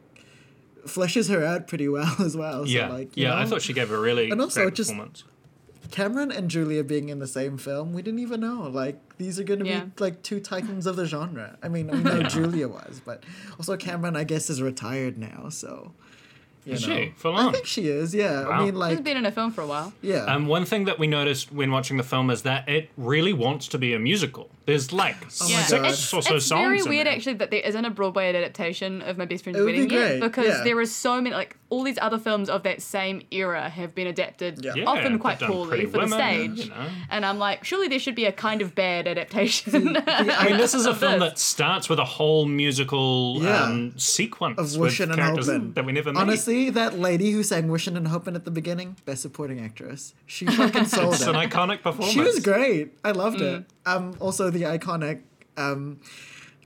fleshes 0.85 1.29
her 1.29 1.43
out 1.43 1.67
pretty 1.67 1.87
well 1.87 2.15
as 2.19 2.37
well. 2.37 2.67
Yeah, 2.67 2.87
So, 2.89 2.93
like, 2.93 3.17
you 3.17 3.23
yeah. 3.23 3.37
I 3.39 3.45
thought 3.45 3.61
she 3.63 3.73
gave 3.73 3.91
a 3.91 3.97
really 3.99 4.29
And 4.29 4.39
also 4.39 4.61
great 4.63 4.75
just- 4.75 4.91
performance. 4.91 5.23
Cameron 5.89 6.31
and 6.31 6.49
Julia 6.49 6.85
being 6.85 7.09
in 7.09 7.19
the 7.19 7.27
same 7.27 7.57
film, 7.57 7.91
we 7.91 8.01
didn't 8.01 8.19
even 8.21 8.39
know. 8.39 8.69
Like 8.71 8.97
these 9.17 9.39
are 9.39 9.43
gonna 9.43 9.65
Yeah. 9.65 9.85
be 9.85 9.91
like 9.99 10.21
two 10.23 10.39
titans 10.39 10.85
of 10.85 10.95
the 10.95 11.05
genre. 11.05 11.57
I 11.63 11.67
mean, 11.69 11.87
we 11.87 11.97
know 12.09 12.21
Julia 12.23 12.67
was, 12.67 13.01
but 13.03 13.23
also 13.57 13.75
Cameron, 13.75 14.15
I 14.15 14.23
guess, 14.23 14.49
is 14.49 14.61
retired 14.61 15.17
now. 15.17 15.49
So, 15.49 15.91
Is 16.65 16.87
know, 16.87 16.95
she? 16.95 17.13
Full 17.17 17.35
I 17.35 17.51
think 17.51 17.65
she 17.65 17.87
is. 17.87 18.13
Yeah, 18.13 18.41
I 18.45 18.49
Wow. 18.49 18.57
mean, 18.59 18.67
She's 18.67 18.73
like, 18.75 19.03
been 19.03 19.17
in 19.17 19.25
a 19.25 19.31
film 19.31 19.51
for 19.51 19.61
a 19.61 19.67
while. 19.67 19.93
yeah, 20.01 20.25
Um, 20.25 20.45
one 20.47 20.65
thing 20.65 20.85
that 20.85 20.99
we 20.99 21.07
noticed 21.07 21.51
when 21.51 21.71
watching 21.71 21.97
the 21.97 22.03
film 22.03 22.29
is 22.29 22.43
that 22.43 22.69
it 22.69 22.89
really 22.97 23.33
wants 23.33 23.67
to 23.69 23.77
be 23.77 23.93
a 23.93 23.99
musical. 23.99 24.49
There's 24.71 24.91
like 24.93 25.15
Oh 25.41 25.47
Yeah, 25.47 25.65
God. 25.69 25.93
six 25.95 26.13
or 26.13 26.21
so 26.21 26.35
it's 26.35 26.45
songs. 26.47 26.61
very 26.67 26.83
weird 26.83 27.07
there. 27.07 27.13
actually 27.13 27.33
that 27.35 27.51
there 27.51 27.61
isn't 27.61 27.85
a 27.85 27.89
Broadway 27.89 28.29
adaptation 28.29 29.01
of 29.01 29.17
My 29.17 29.25
Best 29.25 29.43
Friend's 29.43 29.59
It 29.59 29.63
would 29.63 29.73
be 29.75 29.81
Wedding 29.83 29.97
yet 29.97 30.19
because 30.21 30.65
yeah. 30.65 30.73
are 30.73 30.85
so 30.85 31.21
many 31.21 31.35
like 31.35 31.57
all 31.69 31.83
these 31.83 31.97
other 32.01 32.17
films 32.17 32.49
of 32.49 32.63
that 32.63 32.81
same 32.81 33.21
era 33.31 33.69
have 33.69 33.95
been 33.95 34.07
adapted 34.07 34.63
Yeah. 34.65 34.73
Yeah, 34.75 34.83
often 34.85 35.19
quite 35.19 35.39
poorly 35.39 35.85
for 35.85 35.99
Women, 35.99 36.09
the 36.09 36.17
stage. 36.17 36.65
you 36.65 36.69
know. 36.71 36.87
And 37.09 37.25
I'm 37.25 37.37
like, 37.39 37.63
surely 37.63 37.87
there 37.87 37.99
should 37.99 38.15
be 38.15 38.25
a 38.25 38.31
kind 38.31 38.61
of 38.61 38.75
bad 38.75 39.07
adaptation. 39.07 39.95
I 40.07 40.45
mean, 40.49 40.57
this 40.57 40.73
is 40.73 40.85
a 40.85 40.93
film 40.95 41.19
that 41.19 41.39
starts 41.39 41.87
with 41.89 41.99
a 41.99 42.05
whole 42.05 42.45
musical 42.45 43.37
Yeah. 43.41 43.63
um, 43.63 43.93
sequence 43.97 44.57
of 44.59 44.71
with 44.73 44.77
Wishing 44.91 45.09
and 45.09 45.17
characters 45.19 45.47
Hoping. 45.47 45.73
that 45.73 45.85
we 45.85 45.91
never 45.93 46.11
meet. 46.11 46.19
Honestly, 46.19 46.69
that 46.71 46.99
lady 46.99 47.31
who 47.31 47.43
sang 47.43 47.67
Wishing 47.69 47.95
and 47.97 48.07
Hoping 48.07 48.35
at 48.35 48.45
the 48.45 48.51
beginning, 48.51 48.97
best 49.05 49.21
supporting 49.21 49.59
actress. 49.59 50.13
She 50.25 50.45
fucking 50.45 50.85
sold 50.85 51.13
it's 51.13 51.21
it. 51.23 51.27
It's 51.29 51.35
an 51.35 51.35
iconic 51.35 51.81
performance. 51.83 52.11
She 52.13 52.19
was 52.21 52.39
great. 52.39 52.93
I 53.03 53.11
loved 53.11 53.39
Mm. 53.39 53.59
it. 53.59 53.65
Um, 53.85 54.15
also 54.19 54.49
the 54.51 54.60
iconic, 54.63 55.21
um, 55.57 55.99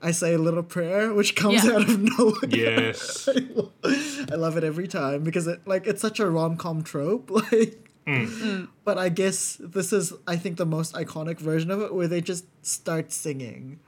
I 0.02 0.12
say 0.12 0.34
a 0.34 0.38
little 0.38 0.64
prayer, 0.64 1.14
which 1.14 1.36
comes 1.36 1.64
Yeah. 1.64 1.72
out 1.74 1.90
of 1.90 2.00
nowhere. 2.18 2.50
Yes. 2.50 3.28
I 4.32 4.36
love 4.36 4.58
it 4.58 4.64
every 4.64 4.88
time 4.88 5.24
because 5.24 5.48
it 5.48 5.62
like 5.68 5.88
it's 5.88 6.02
such 6.02 6.20
a 6.20 6.30
rom 6.30 6.58
com 6.58 6.84
trope. 6.84 7.30
Like 7.52 7.80
But 8.84 8.98
I 9.00 9.10
guess 9.10 9.58
this 9.60 9.92
is, 9.92 10.14
I 10.28 10.36
think, 10.38 10.58
the 10.58 10.66
most 10.66 10.94
iconic 10.94 11.40
version 11.40 11.72
of 11.72 11.82
it, 11.82 11.94
where 11.94 12.08
they 12.08 12.22
just 12.22 12.46
start 12.64 13.12
singing. 13.12 13.80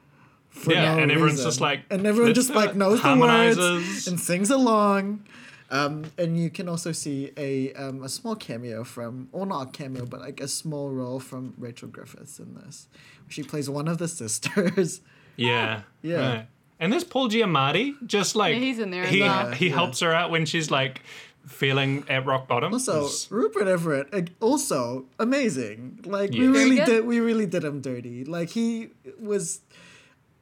For 0.50 0.74
Yeah, 0.74 0.96
no 0.96 1.04
and 1.04 1.12
everyone's 1.12 1.43
just 1.43 1.62
like, 1.62 1.82
and 1.91 2.08
everyone 2.08 2.34
just 2.34 2.50
like 2.50 2.72
it." 2.72 2.76
knows 2.76 3.00
the 3.04 3.15
words 3.15 4.08
and 4.08 4.20
sings 4.20 4.50
along. 4.50 5.24
Um, 5.70 6.06
and 6.18 6.38
you 6.38 6.50
can 6.50 6.70
also 6.70 6.92
see 6.94 7.32
a 7.36 7.74
um, 7.74 8.02
a 8.04 8.10
small 8.10 8.36
cameo 8.36 8.84
from, 8.86 9.28
or 9.34 9.46
not 9.46 9.68
a 9.68 9.72
cameo, 9.72 10.06
but 10.06 10.22
like 10.22 10.40
a 10.40 10.48
small 10.48 10.90
role 10.90 11.20
from 11.20 11.54
Rachel 11.58 11.90
Griffiths 11.90 12.40
in 12.40 12.56
this. 12.56 12.88
She 13.28 13.44
plays 13.44 13.70
one 13.70 13.88
of 13.88 13.98
the 13.98 14.08
sisters. 14.22 15.02
Yeah. 15.36 15.82
Yeah. 16.02 16.16
right. 16.36 16.48
And 16.80 16.94
there's 16.94 17.04
Paul 17.04 17.28
Giamatti, 17.30 17.96
just 18.06 18.36
like 18.36 18.54
Yeah, 18.54 18.60
he's 18.62 18.80
in 18.80 18.92
there 18.92 19.06
he 19.06 19.22
well. 19.22 19.52
he 19.52 19.68
Yeah. 19.70 19.74
helps 19.76 20.00
her 20.00 20.14
out 20.14 20.32
when 20.32 20.46
she's 20.46 20.70
like 20.72 21.02
feeling 21.48 22.06
at 22.10 22.26
rock 22.26 22.48
bottom. 22.48 22.72
Also, 22.74 22.98
It's- 23.06 23.28
Rupert 23.32 23.68
Everett, 23.68 24.30
also 24.40 25.06
amazing. 25.20 26.00
Like 26.06 26.32
we 26.32 26.38
Yes. 26.46 26.46
Very 26.54 26.70
really 26.70 26.86
did, 26.86 27.06
we 27.06 27.20
really 27.20 27.46
did 27.46 27.64
him 27.64 27.82
dirty. 27.82 28.24
Like 28.26 28.50
he 28.50 28.90
was, 29.20 29.62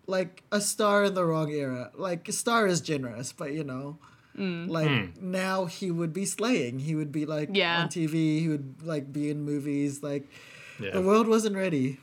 like 0.08 0.44
a 0.52 0.62
star 0.62 1.04
in 1.04 1.14
the 1.16 1.26
wrong 1.26 1.50
era. 1.52 1.92
Like 1.96 2.32
star 2.32 2.68
is 2.68 2.80
generous, 2.82 3.32
but 3.34 3.54
you 3.54 3.64
know, 3.64 3.98
Mm. 4.38 4.70
like 4.70 4.88
Hmm. 4.88 5.06
now 5.32 5.66
he 5.66 5.92
would 5.92 6.12
be 6.14 6.26
slaying. 6.26 6.80
He 6.80 6.94
would 6.96 7.12
be 7.12 7.26
like 7.26 7.50
Yeah. 7.54 7.84
on 7.84 7.90
TV. 7.90 8.40
He 8.42 8.48
would 8.50 8.76
like 8.84 9.14
be 9.14 9.30
in 9.30 9.44
movies. 9.44 10.04
Like 10.04 10.28
yeah. 10.80 10.92
the 10.92 11.02
world 11.02 11.28
wasn't 11.28 11.56
ready. 11.56 12.00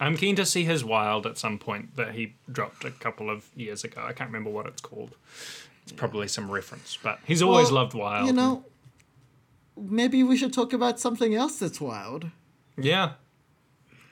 I'm 0.00 0.16
keen 0.16 0.36
to 0.36 0.46
see 0.46 0.64
his 0.64 0.84
Wild 0.84 1.26
at 1.26 1.38
some 1.38 1.58
point 1.58 1.96
that 1.96 2.14
he 2.14 2.34
dropped 2.52 2.84
a 2.84 2.90
couple 2.90 3.30
of 3.30 3.48
years 3.56 3.82
ago. 3.82 4.02
I 4.04 4.12
can't 4.12 4.28
remember 4.28 4.50
what 4.50 4.66
it's 4.66 4.80
called. 4.82 5.16
It's 5.82 5.92
probably 5.92 6.28
some 6.28 6.50
reference, 6.50 6.98
but 7.02 7.18
he's 7.26 7.42
always 7.42 7.66
Well, 7.66 7.76
loved 7.76 7.94
Wild. 7.94 8.26
You 8.26 8.32
know, 8.34 8.64
maybe 9.76 10.22
we 10.22 10.36
should 10.36 10.52
talk 10.52 10.72
about 10.72 11.00
something 11.00 11.34
else 11.34 11.58
that's 11.58 11.80
wild. 11.80 12.30
Yeah. 12.76 13.12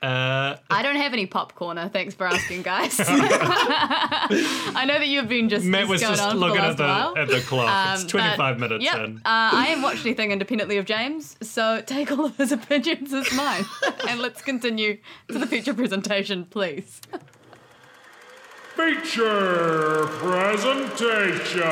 Uh, 0.07 0.57
I 0.71 0.83
don't 0.83 0.95
have 0.97 1.13
any 1.15 1.27
popcorner. 1.27 1.93
Thanks 1.93 2.15
for 2.15 2.29
asking, 2.29 2.63
guys. 2.63 2.95
I 3.01 4.85
know 4.87 5.01
that 5.01 5.09
you've 5.09 5.29
been 5.29 5.49
just, 5.49 5.65
Matt 5.67 5.81
just 5.81 5.91
was 5.91 6.01
going 6.01 6.13
just 6.15 6.23
on 6.29 6.37
looking 6.39 6.61
for 6.61 6.63
at 6.63 6.77
the 6.77 6.83
the 6.85 6.89
while. 6.89 7.19
at 7.19 7.27
the 7.29 7.41
clock. 7.41 7.95
it's 7.95 8.03
Um, 8.05 8.09
25 8.09 8.39
but, 8.39 8.61
minutes 8.61 8.85
yep, 8.85 8.97
in. 8.99 9.17
Uh, 9.19 9.21
I 9.25 9.65
haven't 9.67 9.83
watched 9.83 10.07
anything 10.07 10.31
independently 10.31 10.77
of 10.77 10.85
James, 10.85 11.37
so 11.43 11.83
take 11.85 12.13
all 12.13 12.27
of 12.27 12.37
his 12.37 12.53
opinions 12.61 13.13
as 13.13 13.33
mine. 13.33 13.65
and 14.09 14.21
let's 14.21 14.43
continue 14.43 14.99
to 15.27 15.39
the 15.41 15.47
feature 15.47 15.75
presentation, 15.75 16.45
please. 16.45 17.01
Feature 18.77 20.07
presentation. 20.19 21.65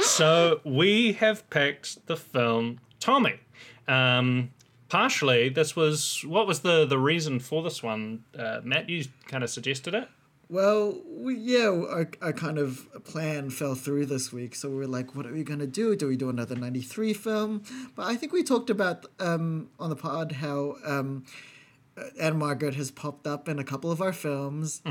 So 0.00 0.60
we 0.64 1.14
have 1.14 1.48
picked 1.48 2.06
the 2.08 2.16
film 2.16 2.80
Tommy. 3.00 3.40
Um, 3.88 4.50
partially, 4.88 5.48
this 5.48 5.74
was 5.76 6.24
what 6.24 6.46
was 6.46 6.60
the 6.60 6.86
the 6.86 6.98
reason 6.98 7.40
for 7.40 7.62
this 7.62 7.82
one? 7.82 8.24
Uh, 8.38 8.60
Matt, 8.62 8.88
you 8.88 9.04
kind 9.26 9.42
of 9.44 9.50
suggested 9.50 9.94
it. 9.94 10.08
Well, 10.48 11.02
we, 11.08 11.34
yeah, 11.34 11.66
our, 11.66 12.08
our 12.22 12.32
kind 12.32 12.58
of 12.58 12.86
plan 13.04 13.50
fell 13.50 13.74
through 13.74 14.06
this 14.06 14.32
week, 14.32 14.54
so 14.54 14.68
we 14.68 14.76
were 14.76 14.86
like, 14.86 15.16
what 15.16 15.26
are 15.26 15.32
we 15.32 15.42
gonna 15.42 15.66
do? 15.66 15.96
Do 15.96 16.06
we 16.06 16.16
do 16.16 16.28
another 16.28 16.54
'93 16.54 17.14
film? 17.14 17.62
But 17.96 18.06
I 18.06 18.14
think 18.16 18.32
we 18.32 18.44
talked 18.44 18.70
about 18.70 19.06
um, 19.18 19.70
on 19.80 19.90
the 19.90 19.96
pod 19.96 20.32
how 20.32 20.76
um, 20.84 21.24
Ann-Margret 22.20 22.74
has 22.74 22.90
popped 22.90 23.26
up 23.26 23.48
in 23.48 23.58
a 23.58 23.64
couple 23.64 23.90
of 23.90 24.00
our 24.00 24.12
films 24.12 24.82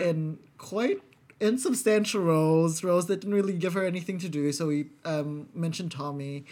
in 0.00 0.38
quite 0.58 1.00
insubstantial 1.40 2.20
roles, 2.20 2.82
roles 2.82 3.06
that 3.06 3.20
didn't 3.20 3.34
really 3.34 3.52
give 3.52 3.74
her 3.74 3.84
anything 3.84 4.18
to 4.18 4.28
do. 4.28 4.52
So 4.52 4.66
we 4.66 4.86
um, 5.04 5.48
mentioned 5.54 5.92
Tommy, 5.92 6.44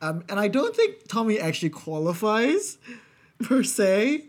um, 0.00 0.24
and 0.28 0.38
I 0.38 0.48
don't 0.48 0.74
think 0.74 1.08
Tommy 1.08 1.38
actually 1.38 1.70
qualifies 1.70 2.78
per 3.42 3.62
se. 3.62 4.24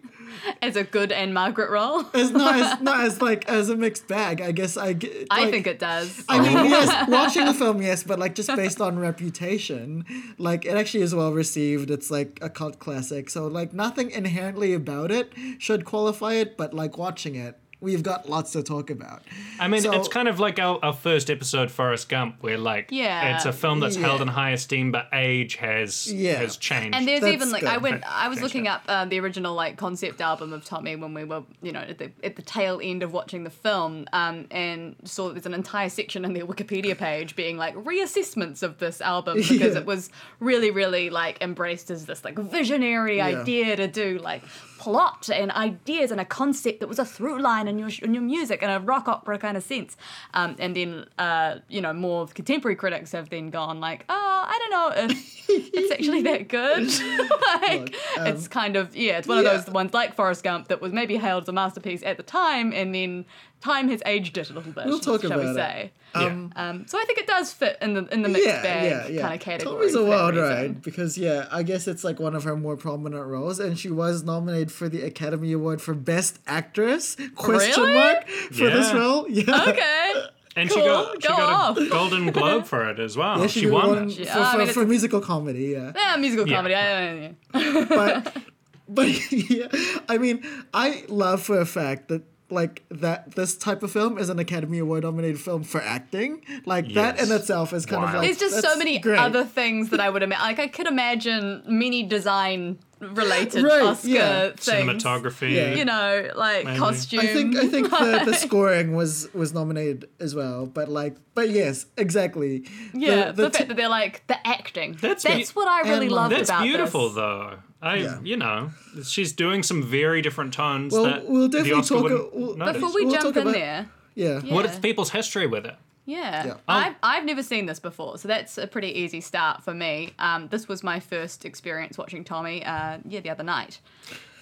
As 0.62 0.76
a 0.76 0.84
good 0.84 1.12
Ann-Margret 1.12 1.70
role, 1.70 2.06
As 2.14 2.32
not 2.32 2.56
as 2.56 2.82
not 2.82 3.02
as 3.02 3.22
like 3.22 3.50
as 3.50 3.70
a 3.70 3.76
mixed 3.76 4.08
bag. 4.08 4.42
I 4.42 4.52
guess 4.52 4.78
I 4.78 4.94
get. 4.94 5.28
I 5.30 5.50
think 5.50 5.68
it 5.68 5.80
does. 5.80 6.24
I 6.30 6.40
mean, 6.40 6.70
yes, 6.70 7.10
watching 7.10 7.46
the 7.46 7.54
film, 7.54 7.82
yes, 7.82 8.04
but 8.04 8.20
like 8.20 8.36
just 8.36 8.56
based 8.56 8.80
on 8.80 9.00
reputation, 9.00 10.06
like 10.38 10.66
it 10.66 10.78
actually 10.78 11.04
is 11.04 11.14
well 11.16 11.34
received. 11.34 11.92
It's 11.92 12.10
like 12.10 12.40
a 12.42 12.50
cult 12.50 12.80
classic, 12.80 13.30
so 13.30 13.48
like 13.48 13.74
nothing 13.74 14.12
inherently 14.12 14.74
about 14.74 15.12
it 15.12 15.34
should 15.58 15.84
qualify 15.84 16.34
it, 16.34 16.58
but 16.58 16.74
like 16.74 16.98
watching 16.98 17.36
it, 17.36 17.58
we've 17.82 18.04
got 18.04 18.30
lots 18.30 18.52
to 18.52 18.62
talk 18.62 18.90
about. 18.90 19.22
I 19.60 19.68
mean, 19.70 19.82
So- 19.82 19.94
it's 19.94 20.10
kind 20.10 20.28
of 20.28 20.40
like 20.40 20.60
our, 20.60 20.80
our 20.84 20.92
first 20.94 21.30
episode, 21.30 21.72
Forrest 21.72 22.10
Gump, 22.10 22.36
where 22.42 22.58
like 22.58 22.90
Yeah. 22.92 23.36
it's 23.36 23.46
a 23.46 23.54
film 23.54 23.80
that's 23.80 23.96
Yeah. 23.96 24.02
held 24.08 24.22
in 24.22 24.28
high 24.28 24.52
esteem, 24.52 24.92
but 24.92 25.08
age 25.14 25.56
has 25.56 26.12
Yeah. 26.12 26.36
has 26.40 26.58
changed. 26.58 26.96
And 26.98 27.08
there's 27.08 27.22
That's 27.22 27.34
even 27.34 27.52
like 27.52 27.64
I 27.64 27.78
went, 27.78 28.04
I 28.06 28.28
was 28.28 28.42
looking 28.42 28.68
up 28.68 28.84
uh, 28.88 29.06
the 29.06 29.20
original 29.22 29.54
like 29.56 29.78
concept 29.78 30.20
album 30.20 30.52
of 30.52 30.66
Tommy 30.66 30.96
when 30.98 31.14
we 31.14 31.24
were, 31.24 31.44
you 31.62 31.72
know, 31.72 31.80
at 31.80 31.98
the 31.98 32.12
at 32.24 32.36
the 32.36 32.42
tail 32.42 32.82
end 32.84 33.02
of 33.02 33.14
watching 33.14 33.44
the 33.46 33.50
film, 33.50 34.06
um, 34.12 34.46
and 34.52 34.96
saw 35.06 35.28
that 35.28 35.36
there's 35.36 35.46
an 35.46 35.54
entire 35.54 35.90
section 35.90 36.26
in 36.26 36.34
their 36.34 36.46
Wikipedia 36.46 36.98
page 36.98 37.36
being 37.36 37.56
like 37.58 37.76
reassessments 37.76 38.62
of 38.62 38.80
this 38.80 39.00
album 39.00 39.38
because 39.38 39.52
Yeah. 39.74 39.80
it 39.80 39.86
was 39.86 40.10
really, 40.42 40.72
really 40.72 41.10
like 41.10 41.42
embraced 41.42 41.90
as 41.92 42.06
this 42.06 42.26
like 42.26 42.38
visionary 42.38 43.18
Yeah. 43.18 43.28
idea 43.40 43.76
to 43.78 43.88
do 43.88 44.20
like 44.22 44.42
plot 44.80 45.30
and 45.30 45.52
ideas 45.52 46.10
and 46.10 46.22
a 46.22 46.26
concept 46.26 46.80
that 46.80 46.88
was 46.88 46.98
a 47.00 47.06
through 47.06 47.38
line 47.40 47.68
in 47.68 47.78
your 47.78 47.90
in 48.02 48.14
your 48.14 48.24
music 48.24 48.64
and 48.64 48.72
a 48.72 48.80
rock 48.80 49.08
opera 49.10 49.38
kind 49.38 49.58
of 49.58 49.64
sense. 49.64 49.98
Um, 50.34 50.56
and 50.58 50.76
then 50.76 51.06
uh, 51.20 51.58
you 51.68 51.82
know 51.82 51.94
more 51.94 52.28
contemporary 52.28 52.78
critics 52.78 53.12
have 53.12 53.30
then 53.30 53.50
gone 53.50 53.82
like, 53.82 54.06
oh, 54.08 54.46
I 54.48 54.58
don't 54.58 54.72
know 54.72 55.14
if 55.14 55.50
it's 55.50 55.92
actually 55.92 56.22
that 56.24 56.48
good. 56.48 56.88
like 57.62 57.94
Look, 58.18 58.28
it's 58.28 58.48
kind 58.48 58.78
of 58.78 58.96
yeah, 58.96 59.18
it's 59.18 59.28
one 59.28 59.38
of 59.38 59.44
those 59.44 59.68
ones 59.68 59.94
like 59.94 60.16
Forrest 60.16 60.44
Gump 60.44 60.70
that 60.70 60.82
was 60.82 60.94
maybe 60.94 61.18
hailed 61.18 61.44
as 61.44 61.50
a 61.50 61.54
masterpiece 61.54 62.02
at 62.04 62.16
the 62.16 62.24
time, 62.24 62.72
and 62.72 62.96
then 62.96 63.26
time 63.62 63.90
has 63.90 64.02
aged 64.06 64.38
it 64.38 64.50
a 64.50 64.54
little 64.54 64.72
bit. 64.72 64.86
We'll 64.86 65.00
talk 65.00 65.22
shall 65.22 65.32
about 65.34 65.56
we 65.56 65.62
it. 65.62 65.92
Um, 66.16 66.52
Um, 66.56 66.88
so 66.88 66.98
I 67.00 67.04
think 67.06 67.20
it 67.20 67.28
does 67.28 67.52
fit 67.54 67.78
in 67.82 67.94
the 67.94 68.06
in 68.14 68.22
the 68.24 68.30
mixed 68.30 68.48
yeah, 68.48 68.62
bag 68.64 68.90
yeah, 68.90 69.08
yeah. 69.08 69.22
kind 69.22 69.34
of 69.36 69.40
category. 69.42 69.76
Tommy's 69.78 69.96
a 69.96 70.04
wild 70.06 70.36
ride 70.36 70.82
because 70.82 71.18
yeah, 71.18 71.48
I 71.52 71.64
guess 71.64 71.88
it's 71.88 72.04
like 72.04 72.20
one 72.20 72.36
of 72.36 72.44
her 72.46 72.56
more 72.56 72.78
prominent 72.78 73.26
roles, 73.28 73.60
and 73.60 73.78
she 73.78 73.90
was 73.92 74.24
nominated 74.24 74.72
for 74.72 74.90
the 74.90 75.02
Academy 75.04 75.52
Award 75.52 75.82
for 75.82 75.94
Best 75.94 76.40
Actress 76.48 77.16
question 77.36 77.84
Really? 77.84 77.94
mark 77.94 78.28
for 78.28 78.70
this 78.70 78.92
Yeah. 78.92 78.98
role. 78.98 79.26
Yeah. 79.30 79.66
Okay. 79.68 80.14
and 80.56 80.70
she 80.70 80.76
cool, 80.80 80.86
got 80.86 81.22
she 81.22 81.28
got 81.28 81.40
off. 81.42 81.78
a 81.78 81.90
Golden 81.90 82.32
Globe 82.32 82.66
for 82.66 82.90
it 82.90 83.00
as 83.00 83.16
well. 83.16 83.40
Yeah, 83.42 83.48
she, 83.48 83.60
she, 83.62 83.68
won. 83.70 83.90
won 83.90 84.10
it. 84.10 84.16
for, 84.28 84.34
for, 84.34 84.40
I 84.40 84.58
mean, 84.58 84.68
for 84.68 84.86
musical 84.86 85.22
comedy. 85.22 85.66
Yeah. 85.78 85.92
Yeah, 85.96 86.16
musical 86.18 86.48
Yeah. 86.48 86.56
comedy. 86.56 86.76
I, 86.76 87.36
I, 87.54 87.86
but 87.86 88.38
but 88.90 89.32
yeah, 89.32 89.68
I 90.10 90.18
mean, 90.18 90.44
I 90.74 91.04
love 91.08 91.44
for 91.44 91.60
a 91.62 91.66
fact 91.66 92.08
that 92.08 92.24
like 92.52 92.84
that 92.90 93.32
this 93.36 93.56
type 93.56 93.84
of 93.84 93.92
film 93.92 94.18
is 94.18 94.30
an 94.30 94.40
Academy 94.40 94.80
Award 94.80 95.04
nominated 95.04 95.40
film 95.40 95.64
for 95.64 95.82
acting. 95.82 96.44
Like 96.66 96.94
that 96.94 97.20
in 97.20 97.32
itself 97.32 97.74
is 97.74 97.86
kind 97.86 98.04
of 98.04 98.14
like 98.14 98.22
There's 98.24 98.40
just 98.40 98.62
so 98.62 98.76
many 98.78 99.00
great. 99.00 99.20
other 99.20 99.44
things 99.46 99.90
that 99.90 100.00
I 100.00 100.10
would 100.10 100.24
imagine. 100.24 100.44
Like 100.44 100.60
I 100.60 100.68
could 100.68 100.88
imagine 100.88 101.64
many 101.68 102.04
design 102.04 102.80
related 103.00 103.64
Right, 103.70 103.82
Oscar 103.84 104.08
yeah. 104.08 104.50
things. 104.52 105.04
Cinematography. 105.04 105.54
Yeah. 105.54 105.74
You 105.76 105.86
know, 105.86 106.30
like 106.36 106.66
Maybe. 106.66 106.80
costume. 106.80 107.20
I 107.22 107.28
think 107.28 107.56
I 107.56 107.68
think 107.68 107.90
the, 107.90 108.24
the 108.26 108.34
scoring 108.46 108.96
was 108.96 109.30
was 109.34 109.54
nominated 109.54 110.10
as 110.20 110.36
well, 110.36 110.66
but 110.66 110.90
like 110.90 111.16
but 111.36 111.50
yes, 111.50 111.86
exactly. 111.98 112.66
Yeah, 112.94 113.32
the, 113.32 113.44
the, 113.44 113.50
fact 113.52 113.56
t- 113.58 113.64
that 113.66 113.78
they're 113.78 113.90
like 113.90 114.26
the 114.28 114.46
acting. 114.48 114.98
That's 115.00 115.24
That's, 115.24 115.52
be- 115.52 115.56
what 115.60 115.68
I 115.68 115.90
really 115.90 116.08
and, 116.08 116.16
loved 116.16 116.36
That's 116.36 116.50
about 116.50 116.64
beautiful 116.64 117.08
this. 117.10 117.16
though. 117.16 117.60
I 117.82 117.96
Yeah. 117.96 118.20
you 118.24 118.38
know 118.38 118.72
she's 119.04 119.32
doing 119.34 119.64
some 119.64 119.84
very 119.84 120.22
different 120.22 120.54
tones. 120.54 120.94
Well, 120.94 121.04
that 121.06 121.26
we'll 121.28 121.44
the 121.50 121.60
definitely 121.60 121.80
Oscar 121.80 121.94
talk- 121.96 122.04
wouldn't 122.04 122.34
we'll- 122.36 122.56
notice. 122.58 122.74
Before 122.82 122.94
we 122.94 123.06
We'll 123.06 123.14
jump 123.14 123.24
talk 123.26 123.36
in 123.38 123.42
about- 123.44 123.54
there, 123.54 123.90
yeah. 124.16 124.42
yeah. 124.44 124.54
What 124.54 124.66
is 124.66 124.78
people's 124.80 125.12
history 125.12 125.48
with 125.48 125.66
it? 125.66 125.76
Yeah, 126.06 126.46
Yeah. 126.46 126.54
I've 126.68 126.96
I've 127.04 127.24
never 127.26 127.44
seen 127.44 127.68
this 127.68 127.80
before, 127.80 128.18
so 128.18 128.28
that's 128.28 128.58
a 128.58 128.66
pretty 128.68 128.88
easy 129.00 129.22
start 129.22 129.64
for 129.64 129.74
me. 129.76 130.14
Um, 130.18 130.48
this 130.50 130.68
was 130.68 130.84
my 130.84 131.00
first 131.00 131.46
experience 131.46 131.98
watching 131.98 132.24
Tommy. 132.24 132.66
Uh, 132.66 132.98
yeah, 133.08 133.20
the 133.20 133.30
other 133.30 133.44
night. 133.44 133.80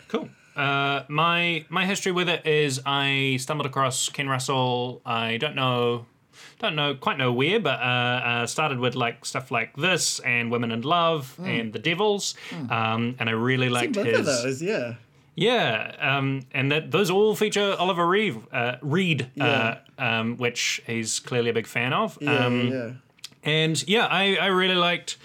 Cool. 0.08 0.30
Uh, 0.56 1.04
my 1.10 1.66
my 1.70 1.86
history 1.86 2.12
with 2.14 2.30
it 2.30 2.46
is 2.48 2.82
I 2.86 3.38
stumbled 3.40 3.66
across 3.68 4.10
Ken 4.10 4.28
Russell. 4.30 5.02
I 5.06 5.38
don't 5.38 5.56
know, 5.56 6.06
don't 6.60 6.76
know 6.76 6.96
quite 6.96 7.18
know 7.18 7.32
where, 7.34 7.60
but 7.60 7.80
uh, 7.80 7.84
uh, 7.84 8.48
started 8.48 8.80
with 8.80 8.96
like 8.96 9.26
stuff 9.26 9.52
like 9.52 9.76
this 9.76 10.20
and 10.20 10.52
Women 10.52 10.72
in 10.72 10.82
Love 10.82 11.36
and 11.44 11.72
The 11.74 11.80
Devils, 11.80 12.36
um, 12.70 13.16
and 13.20 13.30
I 13.30 13.34
really 13.34 13.70
liked 13.70 13.96
his. 13.96 14.26
those, 14.26 14.62
yeah. 14.62 14.96
Yeah, 15.36 15.96
um, 16.00 16.42
and 16.52 16.72
that 16.72 16.90
those 16.90 17.12
all 17.12 17.36
feature 17.36 17.76
Oliver 17.78 18.08
Reed, 18.08 18.42
uh, 18.52 18.78
Reed, 18.82 19.30
Yeah. 19.36 19.76
uh, 20.00 20.02
um, 20.02 20.38
which 20.38 20.82
he's 20.88 21.20
clearly 21.20 21.52
a 21.52 21.54
big 21.54 21.68
fan 21.68 21.94
of. 21.94 22.18
Yeah, 22.20 22.46
um, 22.46 22.68
yeah. 22.68 22.92
and 23.44 23.88
yeah, 23.88 24.08
I, 24.08 24.38
I 24.38 24.48
really 24.48 24.74
liked 24.74 25.18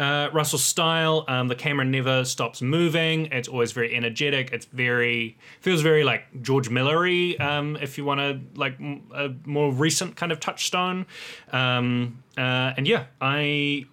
uh, 0.00 0.30
Russell's 0.32 0.64
style. 0.64 1.24
Um, 1.28 1.46
the 1.48 1.54
camera 1.54 1.84
never 1.84 2.24
stops 2.24 2.62
moving. 2.62 3.26
It's 3.26 3.48
always 3.48 3.72
very 3.72 3.94
energetic. 3.94 4.50
It's 4.52 4.66
very 4.66 5.36
feels 5.60 5.82
very 5.82 6.02
like 6.02 6.22
George 6.42 6.68
Millery. 6.70 7.38
Um, 7.38 7.76
if 7.80 7.98
you 7.98 8.04
want 8.04 8.20
to 8.20 8.40
like 8.58 8.74
m- 8.80 9.02
a 9.14 9.28
more 9.44 9.72
recent 9.72 10.16
kind 10.16 10.32
of 10.32 10.40
touchstone. 10.40 11.06
Um, 11.52 12.22
uh, 12.38 12.72
and 12.76 12.88
yeah, 12.88 13.04
I 13.20 13.84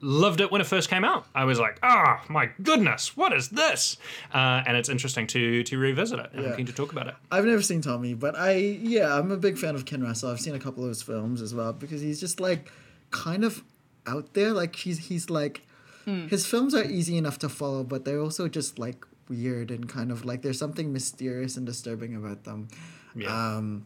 loved 0.00 0.40
it 0.42 0.50
when 0.52 0.60
it 0.60 0.66
first 0.66 0.90
came 0.90 1.02
out. 1.04 1.24
I 1.34 1.44
was 1.44 1.58
like, 1.58 1.78
"Ah, 1.82 2.22
my 2.28 2.50
goodness, 2.62 3.16
what 3.16 3.32
is 3.32 3.48
this?" 3.48 3.96
Uh, 4.34 4.62
and 4.66 4.76
it's 4.76 4.90
interesting 4.90 5.26
to 5.28 5.62
to 5.64 5.78
revisit 5.78 6.18
it. 6.18 6.30
And 6.34 6.42
Yeah. 6.42 6.50
I'm 6.50 6.56
keen 6.56 6.66
to 6.66 6.72
talk 6.74 6.92
about 6.92 7.06
it. 7.08 7.14
I've 7.30 7.46
never 7.46 7.62
seen 7.62 7.80
Tommy, 7.80 8.12
but 8.14 8.36
I 8.38 8.56
yeah, 8.96 9.18
I'm 9.18 9.30
a 9.30 9.36
big 9.38 9.56
fan 9.56 9.74
of 9.74 9.86
Ken 9.86 10.02
Russell. 10.02 10.30
I've 10.30 10.40
seen 10.40 10.54
a 10.54 10.58
couple 10.60 10.82
of 10.82 10.90
his 10.90 11.02
films 11.02 11.40
as 11.40 11.54
well 11.54 11.72
because 11.72 12.02
he's 12.02 12.20
just 12.20 12.38
like 12.38 12.70
kind 13.10 13.44
of 13.44 13.62
out 14.06 14.34
there. 14.34 14.52
Like 14.52 14.76
he's 14.76 15.08
he's 15.08 15.30
like 15.30 15.62
his 16.28 16.46
films 16.46 16.74
are 16.74 16.84
easy 16.84 17.16
enough 17.16 17.38
to 17.38 17.48
follow, 17.48 17.82
but 17.82 18.04
they're 18.04 18.20
also 18.20 18.46
just 18.46 18.78
like 18.78 19.06
weird 19.28 19.70
and 19.70 19.88
kind 19.88 20.10
of 20.10 20.24
like 20.24 20.42
there's 20.42 20.58
something 20.58 20.92
mysterious 20.92 21.56
and 21.56 21.64
disturbing 21.64 22.14
about 22.14 22.44
them. 22.44 22.68
Yeah. 23.14 23.56
Um, 23.56 23.84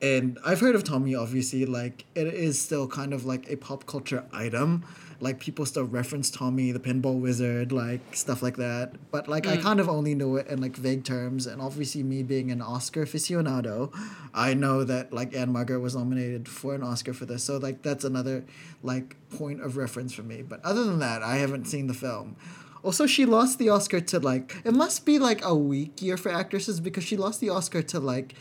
and 0.00 0.38
I've 0.44 0.60
heard 0.60 0.76
of 0.76 0.84
Tommy, 0.84 1.14
obviously, 1.14 1.66
like, 1.66 2.04
it 2.14 2.28
is 2.28 2.60
still 2.60 2.86
kind 2.86 3.12
of 3.12 3.24
like 3.24 3.50
a 3.50 3.56
pop 3.56 3.86
culture 3.86 4.24
item. 4.32 4.84
Like, 5.20 5.40
people 5.40 5.66
still 5.66 5.84
reference 5.84 6.30
Tommy, 6.30 6.70
the 6.70 6.78
pinball 6.78 7.20
wizard, 7.20 7.72
like, 7.72 8.14
stuff 8.14 8.40
like 8.40 8.56
that. 8.56 8.94
But, 9.10 9.26
like, 9.26 9.48
I 9.48 9.56
mm. 9.56 9.62
kind 9.62 9.80
of 9.80 9.88
only 9.88 10.14
know 10.14 10.36
it 10.36 10.46
in, 10.46 10.60
like, 10.60 10.76
vague 10.76 11.02
terms. 11.04 11.46
And 11.46 11.60
obviously, 11.60 12.04
me 12.04 12.22
being 12.22 12.52
an 12.52 12.62
Oscar 12.62 13.04
aficionado, 13.04 13.92
I 14.32 14.54
know 14.54 14.84
that, 14.84 15.12
like, 15.12 15.34
Ann-Margret 15.34 15.80
was 15.80 15.96
nominated 15.96 16.48
for 16.48 16.74
an 16.74 16.84
Oscar 16.84 17.12
for 17.12 17.26
this. 17.26 17.42
So, 17.42 17.56
like, 17.56 17.82
that's 17.82 18.04
another, 18.04 18.44
like, 18.84 19.16
point 19.30 19.60
of 19.60 19.76
reference 19.76 20.12
for 20.12 20.22
me. 20.22 20.42
But 20.42 20.64
other 20.64 20.84
than 20.84 21.00
that, 21.00 21.22
I 21.22 21.36
haven't 21.36 21.66
seen 21.66 21.88
the 21.88 21.94
film. 21.94 22.36
Also, 22.84 23.06
she 23.06 23.26
lost 23.26 23.58
the 23.58 23.68
Oscar 23.70 24.00
to, 24.00 24.20
like, 24.20 24.54
it 24.64 24.72
must 24.72 25.04
be, 25.04 25.18
like, 25.18 25.44
a 25.44 25.54
weak 25.54 26.00
year 26.00 26.16
for 26.16 26.30
actresses 26.30 26.78
because 26.78 27.02
she 27.02 27.16
lost 27.16 27.40
the 27.40 27.48
Oscar 27.48 27.82
to, 27.82 27.98
like, 27.98 28.34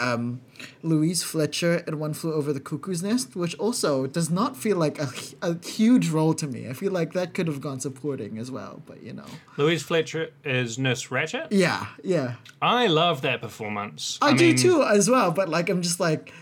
um, 0.00 0.40
Louise 0.82 1.22
Fletcher 1.22 1.78
in 1.86 1.98
One 1.98 2.14
Flew 2.14 2.32
Over 2.32 2.52
the 2.52 2.60
Cuckoo's 2.60 3.02
Nest, 3.02 3.36
which 3.36 3.54
also 3.56 4.06
does 4.06 4.30
not 4.30 4.56
feel 4.56 4.76
like 4.76 4.98
a, 4.98 5.08
a 5.42 5.64
huge 5.64 6.08
role 6.08 6.34
to 6.34 6.46
me. 6.46 6.68
I 6.68 6.72
feel 6.72 6.92
like 6.92 7.12
that 7.12 7.34
could 7.34 7.46
have 7.46 7.60
gone 7.60 7.80
supporting 7.80 8.38
as 8.38 8.50
well, 8.50 8.82
but 8.86 9.02
you 9.02 9.12
know. 9.12 9.26
Louise 9.56 9.82
Fletcher 9.82 10.30
is 10.44 10.78
Nurse 10.78 11.08
Ratched. 11.08 11.48
Yeah, 11.50 11.86
yeah. 12.02 12.34
I 12.60 12.86
love 12.86 13.22
that 13.22 13.40
performance. 13.40 14.18
I, 14.22 14.34
do 14.34 14.48
mean, 14.48 14.56
too 14.56 14.82
as 14.82 15.08
well, 15.08 15.30
but 15.30 15.48
like 15.48 15.68
I'm 15.68 15.82
just 15.82 16.00
like, 16.00 16.32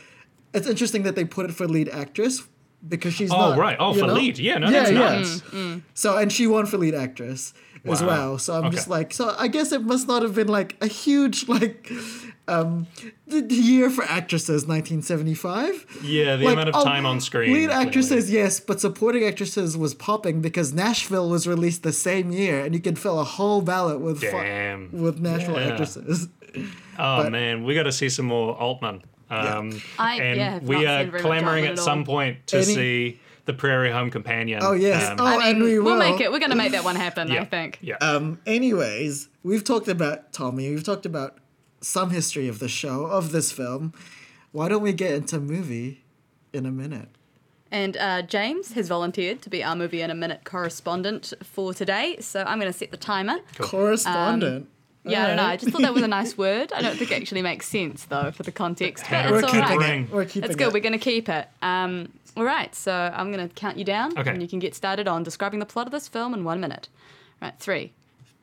it's 0.54 0.66
interesting 0.66 1.02
that 1.04 1.14
they 1.14 1.24
put 1.24 1.46
it 1.46 1.52
for 1.54 1.68
lead 1.68 1.88
actress 1.88 2.42
because 2.88 3.14
she's 3.14 3.30
Oh 3.30 3.36
not. 3.50 3.58
right. 3.58 3.76
Oh, 3.78 3.92
you 3.94 4.00
for 4.00 4.06
know? 4.06 4.14
lead. 4.14 4.38
Yeah. 4.38 4.58
No, 4.58 4.68
Yeah, 4.70 4.90
that's 4.90 5.42
yeah. 5.52 5.58
nice. 5.62 5.82
So 5.94 6.16
and 6.16 6.32
she 6.32 6.46
won 6.46 6.66
for 6.66 6.78
lead 6.78 6.94
actress 6.94 7.52
as 7.84 8.02
well. 8.02 8.38
So 8.38 8.54
I'm 8.54 8.66
Okay. 8.66 8.76
just 8.76 8.88
like, 8.88 9.12
so 9.14 9.34
I 9.38 9.48
guess 9.48 9.72
it 9.72 9.82
must 9.82 10.06
not 10.08 10.22
have 10.22 10.34
been 10.34 10.48
like 10.48 10.76
a 10.80 10.86
huge 10.86 11.48
like 11.48 11.90
um 12.48 12.86
the 13.26 13.40
the 13.42 13.54
year 13.54 13.90
for 13.90 14.02
actresses 14.04 14.66
1975. 14.66 15.86
Yeah, 16.02 16.36
the 16.36 16.44
Like, 16.44 16.52
amount 16.54 16.68
of 16.70 16.74
oh, 16.76 16.84
time 16.84 17.06
on 17.06 17.20
screen. 17.20 17.52
Lead 17.52 17.68
clearly. 17.68 17.86
actresses, 17.86 18.30
yes, 18.30 18.60
but 18.60 18.80
supporting 18.80 19.24
actresses 19.24 19.76
was 19.76 19.94
popping 19.94 20.40
because 20.40 20.72
Nashville 20.72 21.28
was 21.30 21.46
released 21.46 21.82
the 21.82 21.92
same 21.92 22.32
year, 22.32 22.64
and 22.64 22.74
you 22.74 22.80
could 22.80 22.98
fill 22.98 23.20
a 23.20 23.24
whole 23.24 23.60
ballot 23.62 24.00
with 24.00 24.20
fu- 24.20 24.30
Damn. 24.30 24.90
with 24.92 25.20
Nashville 25.20 25.56
Yeah. 25.60 25.68
actresses. 25.70 26.28
Oh 26.98 27.22
But- 27.22 27.32
man, 27.32 27.64
we 27.64 27.74
got 27.74 27.84
to 27.84 27.92
see 27.92 28.08
some 28.08 28.26
more 28.26 28.54
Altman. 28.56 29.02
Um, 29.30 29.80
I- 29.98 30.20
and 30.20 30.36
yeah, 30.36 30.58
we 30.58 30.86
are 30.86 31.02
seen 31.02 31.10
very 31.10 31.10
much 31.12 31.22
clamoring 31.22 31.64
at 31.66 31.72
at 31.72 31.78
some 31.78 32.04
point 32.04 32.46
to 32.48 32.56
Any- 32.56 32.64
see 32.74 33.20
the 33.46 33.52
Prairie 33.54 33.90
Home 33.90 34.10
Companion. 34.10 34.60
Oh 34.62 34.72
yes, 34.72 35.08
Um, 35.10 35.16
oh, 35.20 35.26
I 35.26 35.38
mean, 35.38 35.46
and 35.56 35.62
we 35.62 35.78
will. 35.78 35.92
will 35.92 35.98
make 35.98 36.20
it. 36.20 36.30
We're 36.30 36.38
going 36.40 36.50
to 36.50 36.56
make 36.56 36.72
that 36.72 36.84
one 36.84 36.96
happen, 36.96 37.28
yeah, 37.28 37.42
I 37.42 37.44
think. 37.46 37.78
Yeah. 37.80 37.96
Um. 38.00 38.38
Anyways, 38.46 39.28
we've 39.42 39.64
talked 39.64 39.88
about 39.88 40.32
Tommy. 40.32 40.70
We've 40.70 40.84
talked 40.84 41.06
about 41.06 41.38
some 41.80 42.10
history 42.10 42.48
of 42.48 42.58
the 42.58 42.68
show 42.68 43.06
of 43.06 43.32
this 43.32 43.50
film. 43.52 43.92
Why 44.52 44.68
don't 44.68 44.82
we 44.82 44.92
get 44.92 45.12
into 45.14 45.40
movie 45.40 46.04
in 46.52 46.66
a 46.66 46.70
minute? 46.70 47.08
And 47.72 47.96
uh, 47.96 48.22
James 48.22 48.72
has 48.72 48.88
volunteered 48.88 49.42
to 49.42 49.48
be 49.50 49.62
our 49.62 49.76
movie 49.76 50.02
in 50.02 50.10
a 50.10 50.14
minute 50.14 50.40
correspondent 50.44 51.32
for 51.44 51.72
today. 51.72 52.16
So 52.20 52.42
I'm 52.42 52.58
going 52.58 52.70
to 52.72 52.76
set 52.76 52.90
the 52.90 52.96
timer. 52.96 53.38
Correspondent. 53.58 54.68
Yeah, 55.04 55.24
I 55.24 55.26
don't 55.28 55.36
know. 55.36 55.44
I 55.44 55.56
just 55.56 55.72
thought 55.72 55.80
that 55.82 55.94
was 55.94 56.02
a 56.02 56.08
nice 56.08 56.36
word. 56.38 56.72
I 56.74 56.82
don't 56.82 56.96
think 56.96 57.10
it 57.10 57.20
actually 57.22 57.42
makes 57.42 57.66
sense 57.66 58.04
though 58.04 58.30
for 58.32 58.42
the 58.42 58.52
context, 58.52 59.04
but 59.10 59.30
We're 59.30 59.38
it's 59.40 59.52
all 59.52 59.60
right. 59.60 60.00
it. 60.00 60.10
We're 60.12 60.24
keeping 60.26 60.44
It's 60.44 60.56
good. 60.56 60.68
it. 60.68 60.72
We're 60.74 60.80
going 60.80 60.92
to 60.92 60.98
keep 60.98 61.28
it. 61.28 61.48
Um, 61.62 62.12
all 62.36 62.44
right. 62.44 62.74
So 62.74 62.92
I'm 62.92 63.32
going 63.32 63.48
to 63.48 63.54
count 63.54 63.78
you 63.78 63.84
down, 63.84 64.16
Okay. 64.18 64.30
and 64.30 64.42
you 64.42 64.48
can 64.48 64.58
get 64.58 64.74
started 64.74 65.08
on 65.08 65.22
describing 65.22 65.58
the 65.58 65.66
plot 65.66 65.86
of 65.86 65.92
this 65.92 66.06
film 66.06 66.34
in 66.34 66.44
one 66.44 66.60
minute. 66.60 66.88
Right. 67.40 67.54
Three, 67.58 67.92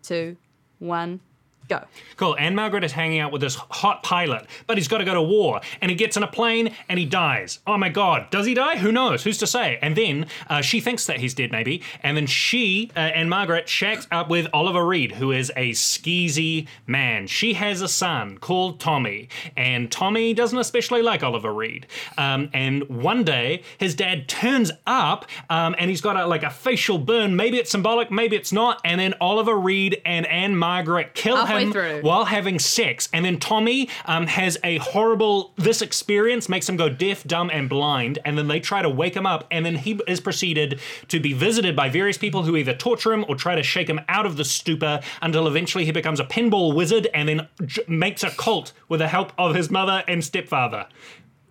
two, 0.01 0.37
one, 0.79 1.19
go. 1.67 1.83
Cool. 2.15 2.35
Ann-Margret 2.37 2.83
is 2.83 2.91
hanging 2.91 3.19
out 3.19 3.31
with 3.31 3.41
this 3.41 3.55
hot 3.55 4.03
pilot, 4.03 4.45
but 4.65 4.77
he's 4.77 4.87
got 4.87 4.99
to 4.99 5.05
go 5.05 5.13
to 5.13 5.21
war. 5.21 5.61
And 5.81 5.91
he 5.91 5.95
gets 5.95 6.17
in 6.17 6.23
a 6.23 6.27
plane 6.27 6.75
and 6.89 6.99
he 6.99 7.05
dies. 7.05 7.59
Oh 7.67 7.77
my 7.77 7.89
God. 7.89 8.29
Does 8.29 8.45
he 8.45 8.53
die? 8.53 8.77
Who 8.77 8.91
knows? 8.91 9.23
Who's 9.23 9.37
to 9.39 9.47
say? 9.47 9.77
And 9.81 9.95
then 9.95 10.27
uh, 10.49 10.61
she 10.61 10.79
thinks 10.79 11.05
that 11.05 11.19
he's 11.19 11.33
dead, 11.33 11.51
maybe. 11.51 11.81
And 12.03 12.17
then 12.17 12.25
she 12.25 12.91
uh, 12.95 12.99
Ann-Margret 12.99 13.69
shacks 13.69 14.07
up 14.11 14.29
with 14.29 14.47
Oliver 14.53 14.85
Reed, 14.85 15.13
who 15.13 15.31
is 15.31 15.51
a 15.55 15.71
skeezy 15.71 16.67
man. 16.85 17.27
She 17.27 17.53
has 17.53 17.81
a 17.81 17.87
son 17.87 18.37
called 18.37 18.79
Tommy. 18.79 19.29
And 19.55 19.91
Tommy 19.91 20.33
doesn't 20.33 20.57
especially 20.57 21.01
like 21.01 21.23
Oliver 21.23 21.53
Reed. 21.53 21.87
Um, 22.17 22.49
and 22.53 22.87
one 22.89 23.23
day, 23.23 23.63
his 23.77 23.95
dad 23.95 24.27
turns 24.27 24.71
up 24.85 25.25
um, 25.49 25.75
and 25.77 25.89
he's 25.89 26.01
got 26.01 26.15
a, 26.15 26.25
like 26.25 26.43
a 26.43 26.49
facial 26.49 26.97
burn. 26.97 27.35
Maybe 27.35 27.57
it's 27.57 27.71
symbolic, 27.71 28.11
maybe 28.11 28.35
it's 28.35 28.51
not. 28.51 28.81
And 28.83 28.99
then 28.99 29.13
Oliver 29.21 29.55
Reed 29.55 30.01
and 30.05 30.25
Ann-Margret 30.27 31.13
kill 31.13 31.35
Halfway 31.37 31.56
him 31.61 31.71
through. 31.71 32.01
while 32.01 32.25
having 32.25 32.59
sex. 32.59 33.09
And 33.13 33.25
then 33.25 33.39
Tommy 33.39 33.89
um, 34.05 34.27
has 34.27 34.57
a 34.63 34.77
horrible, 34.77 35.53
this 35.55 35.81
experience 35.81 36.49
makes 36.49 36.67
him 36.67 36.77
go 36.77 36.89
deaf, 36.89 37.23
dumb, 37.23 37.49
and 37.51 37.69
blind. 37.69 38.19
And 38.25 38.37
then 38.37 38.47
they 38.47 38.59
try 38.59 38.81
to 38.81 38.89
wake 38.89 39.15
him 39.15 39.25
up. 39.25 39.45
And 39.51 39.65
then 39.65 39.75
he 39.75 39.99
is 40.07 40.19
proceeded 40.19 40.79
to 41.09 41.19
be 41.19 41.33
visited 41.33 41.75
by 41.75 41.89
various 41.89 42.17
people 42.17 42.43
who 42.43 42.55
either 42.55 42.73
torture 42.73 43.13
him 43.13 43.25
or 43.27 43.35
try 43.35 43.55
to 43.55 43.63
shake 43.63 43.89
him 43.89 43.99
out 44.09 44.25
of 44.25 44.37
the 44.37 44.45
stupor 44.45 45.01
until 45.21 45.47
eventually 45.47 45.85
he 45.85 45.91
becomes 45.91 46.19
a 46.19 46.25
pinball 46.25 46.75
wizard 46.75 47.07
and 47.13 47.29
then 47.29 47.47
j- 47.65 47.83
makes 47.87 48.23
a 48.23 48.29
cult 48.31 48.73
with 48.89 48.99
the 48.99 49.07
help 49.07 49.31
of 49.37 49.55
his 49.55 49.69
mother 49.69 50.03
and 50.07 50.23
stepfather. 50.23 50.87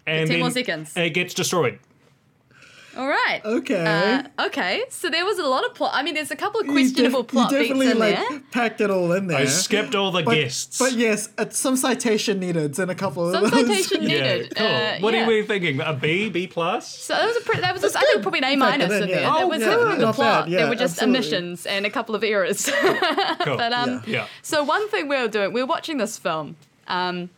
And 0.06 0.28
10 0.28 0.28
then 0.28 0.40
more 0.40 0.50
seconds. 0.50 0.96
It 0.96 1.10
gets 1.10 1.34
destroyed. 1.34 1.78
All 2.96 3.06
right. 3.08 3.40
Okay. 3.44 3.84
Uh, 4.38 4.46
okay. 4.46 4.84
So 4.88 5.10
there 5.10 5.24
was 5.24 5.38
a 5.38 5.46
lot 5.46 5.64
of 5.66 5.74
plot. 5.74 5.90
I 5.94 6.02
mean, 6.02 6.14
there's 6.14 6.30
a 6.30 6.36
couple 6.36 6.60
of 6.60 6.66
questionable 6.66 7.22
def- 7.22 7.30
plot 7.30 7.50
beats 7.50 7.62
definitely 7.62 7.90
in 7.90 7.98
like 7.98 8.16
there. 8.16 8.40
packed 8.50 8.80
it 8.80 8.90
all 8.90 9.12
in 9.12 9.26
there. 9.26 9.38
I 9.38 9.44
skipped 9.44 9.94
all 9.94 10.10
the 10.10 10.22
but, 10.22 10.34
guests. 10.34 10.78
But 10.78 10.92
yes, 10.92 11.28
uh, 11.36 11.48
some 11.50 11.76
citation 11.76 12.40
needed 12.40 12.78
in 12.78 12.88
a 12.90 12.94
couple 12.94 13.30
Some 13.32 13.44
of 13.44 13.50
those. 13.50 13.66
citation 13.66 14.02
yeah, 14.08 14.08
needed. 14.08 14.56
cool. 14.56 14.66
Uh, 14.66 14.98
what 15.00 15.14
yeah. 15.14 15.24
are 15.24 15.28
we 15.28 15.42
thinking? 15.42 15.80
A 15.80 15.92
B, 15.92 16.30
B 16.30 16.46
plus? 16.46 16.88
So 16.96 17.14
that 17.14 17.26
was 17.26 17.36
a 17.36 17.40
pretty, 17.40 17.60
that 17.60 17.74
was 17.74 17.84
a, 17.84 17.98
I 17.98 18.00
think 18.02 18.22
probably 18.22 18.38
an 18.38 18.44
A 18.44 18.56
minus 18.56 18.88
then, 18.88 19.02
in 19.04 19.08
yeah. 19.10 19.14
there. 19.16 19.30
Oh, 19.30 19.38
that 19.40 19.48
was 19.48 19.60
yeah. 19.60 19.76
the, 19.76 19.84
the 20.06 20.12
plot. 20.12 20.44
bad, 20.44 20.50
yeah, 20.52 20.58
there 20.58 20.68
were 20.68 20.74
just 20.74 20.94
absolutely. 20.94 21.18
omissions 21.18 21.66
and 21.66 21.84
a 21.86 21.90
couple 21.90 22.14
of 22.14 22.24
errors. 22.24 22.70
Cool. 23.40 23.56
but 23.58 23.72
um, 23.72 23.90
Yeah. 23.90 24.00
yeah. 24.06 24.26
so 24.42 24.64
one 24.64 24.88
thing 24.88 25.08
we 25.08 25.16
were 25.20 25.28
doing, 25.28 25.52
we 25.52 25.60
were 25.62 25.66
watching 25.68 25.98
this 25.98 26.18
film, 26.18 26.56
um, 26.88 27.30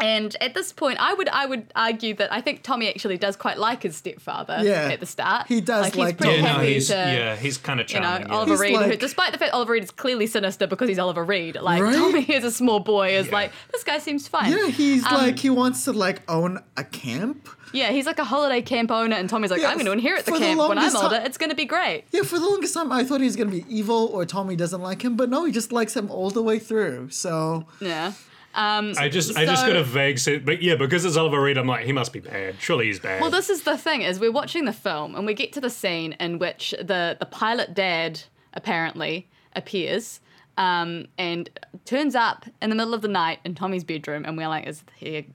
and 0.00 0.36
at 0.40 0.54
this 0.54 0.72
point, 0.72 0.98
I 1.00 1.14
would 1.14 1.28
I 1.28 1.46
would 1.46 1.72
argue 1.76 2.14
that 2.14 2.32
I 2.32 2.40
think 2.40 2.62
Tommy 2.62 2.88
actually 2.88 3.18
does 3.18 3.36
quite 3.36 3.58
like 3.58 3.82
his 3.82 3.96
stepfather. 3.96 4.60
Yeah. 4.62 4.90
at 4.92 5.00
the 5.00 5.06
start, 5.06 5.46
He 5.46 5.60
does 5.60 5.84
like, 5.84 5.96
like 5.96 6.08
he's 6.08 6.16
pretty 6.26 6.32
Yeah, 6.42 6.48
Tommy. 6.48 6.52
no, 6.52 6.58
happy 6.60 6.72
he's 6.74 6.88
to. 6.88 6.94
yeah, 6.94 7.36
he's 7.36 7.58
kind 7.58 7.80
of 7.80 7.86
charming. 7.86 8.08
You 8.08 8.10
know, 8.10 8.16
charming. 8.18 8.28
yeah. 8.32 8.34
Oliver 8.36 8.64
He's 8.64 8.78
Reed, 8.78 8.90
who, 8.92 8.96
despite 8.96 9.32
the 9.32 9.38
fact 9.38 9.52
Oliver 9.52 9.72
Reed 9.72 9.84
is 9.84 9.90
clearly 9.90 10.26
sinister 10.26 10.66
because 10.66 10.88
he's 10.88 10.98
Oliver 10.98 11.24
Reed, 11.24 11.56
like 11.60 11.82
Right? 11.82 11.94
Tommy 11.96 12.34
as 12.34 12.44
a 12.44 12.50
small 12.50 12.80
boy 12.80 13.10
is 13.16 13.26
Yeah. 13.26 13.32
like, 13.32 13.52
this 13.72 13.84
guy 13.84 13.98
seems 13.98 14.26
fine. 14.28 14.52
Yeah, 14.52 14.68
he's 14.68 15.04
Um, 15.06 15.14
like 15.14 15.38
he 15.38 15.50
wants 15.50 15.84
to 15.84 15.92
like 15.92 16.22
own 16.28 16.62
a 16.76 16.84
camp. 16.84 17.48
Yeah, 17.72 17.90
he's 17.92 18.04
like 18.06 18.18
a 18.18 18.24
holiday 18.24 18.62
camp 18.62 18.90
owner, 18.90 19.14
and 19.14 19.30
Tommy's 19.30 19.52
like, 19.52 19.60
Yeah, 19.60 19.68
I'm 19.68 19.74
going 19.76 19.86
to 19.86 19.92
inherit 19.92 20.24
the 20.24 20.32
for 20.32 20.38
the 20.40 20.44
camp 20.46 20.58
when 20.68 20.76
I'm 20.76 20.96
older. 20.96 21.20
ti- 21.20 21.24
It's 21.26 21.38
going 21.38 21.50
to 21.50 21.56
be 21.56 21.66
great. 21.66 22.02
Yeah, 22.10 22.22
for 22.22 22.38
the 22.40 22.44
longest 22.46 22.74
time 22.74 22.90
I 22.90 23.04
thought 23.04 23.20
he 23.20 23.26
was 23.26 23.36
gonna 23.36 23.50
be 23.52 23.64
evil 23.68 24.10
or 24.12 24.24
Tommy 24.26 24.56
doesn't 24.56 24.80
like 24.82 25.02
him, 25.02 25.14
but 25.16 25.28
no, 25.30 25.44
he 25.44 25.52
just 25.52 25.70
likes 25.70 25.94
him 25.94 26.10
all 26.10 26.30
the 26.30 26.42
way 26.42 26.58
through. 26.58 27.10
So 27.10 27.66
Yeah. 27.80 28.12
Um, 28.54 28.94
I 28.98 29.08
just 29.08 29.36
I 29.36 29.44
just 29.44 29.64
got 29.64 29.76
a 29.76 29.84
vague 29.84 30.18
sense, 30.18 30.42
but 30.44 30.60
yeah, 30.60 30.74
because 30.74 31.04
it's 31.04 31.16
Oliver 31.16 31.40
Reed, 31.40 31.56
I'm 31.56 31.68
like, 31.68 31.86
he 31.86 31.92
must 31.92 32.12
be 32.12 32.20
bad. 32.20 32.56
Surely 32.58 32.86
he's 32.86 32.98
bad. 32.98 33.20
Well, 33.20 33.30
this 33.30 33.48
is 33.48 33.62
the 33.62 33.78
thing: 33.78 34.02
is 34.02 34.18
we're 34.18 34.32
watching 34.32 34.64
the 34.64 34.72
film 34.72 35.14
and 35.14 35.24
we 35.24 35.34
get 35.34 35.52
to 35.52 35.60
the 35.60 35.70
scene 35.70 36.12
in 36.18 36.38
which 36.38 36.74
the 36.78 37.16
the 37.18 37.26
pilot 37.26 37.74
dad 37.74 38.20
apparently 38.52 39.28
appears. 39.54 40.20
Um, 40.60 41.06
and 41.16 41.48
turns 41.86 42.14
up 42.14 42.44
in 42.60 42.68
the 42.68 42.76
middle 42.76 42.92
of 42.92 43.00
the 43.00 43.08
night 43.08 43.38
in 43.46 43.54
Tommy's 43.54 43.82
bedroom, 43.82 44.24
and 44.26 44.36
we're 44.36 44.46
like, 44.48 44.66
"Is 44.66 44.84
he? 44.96 45.26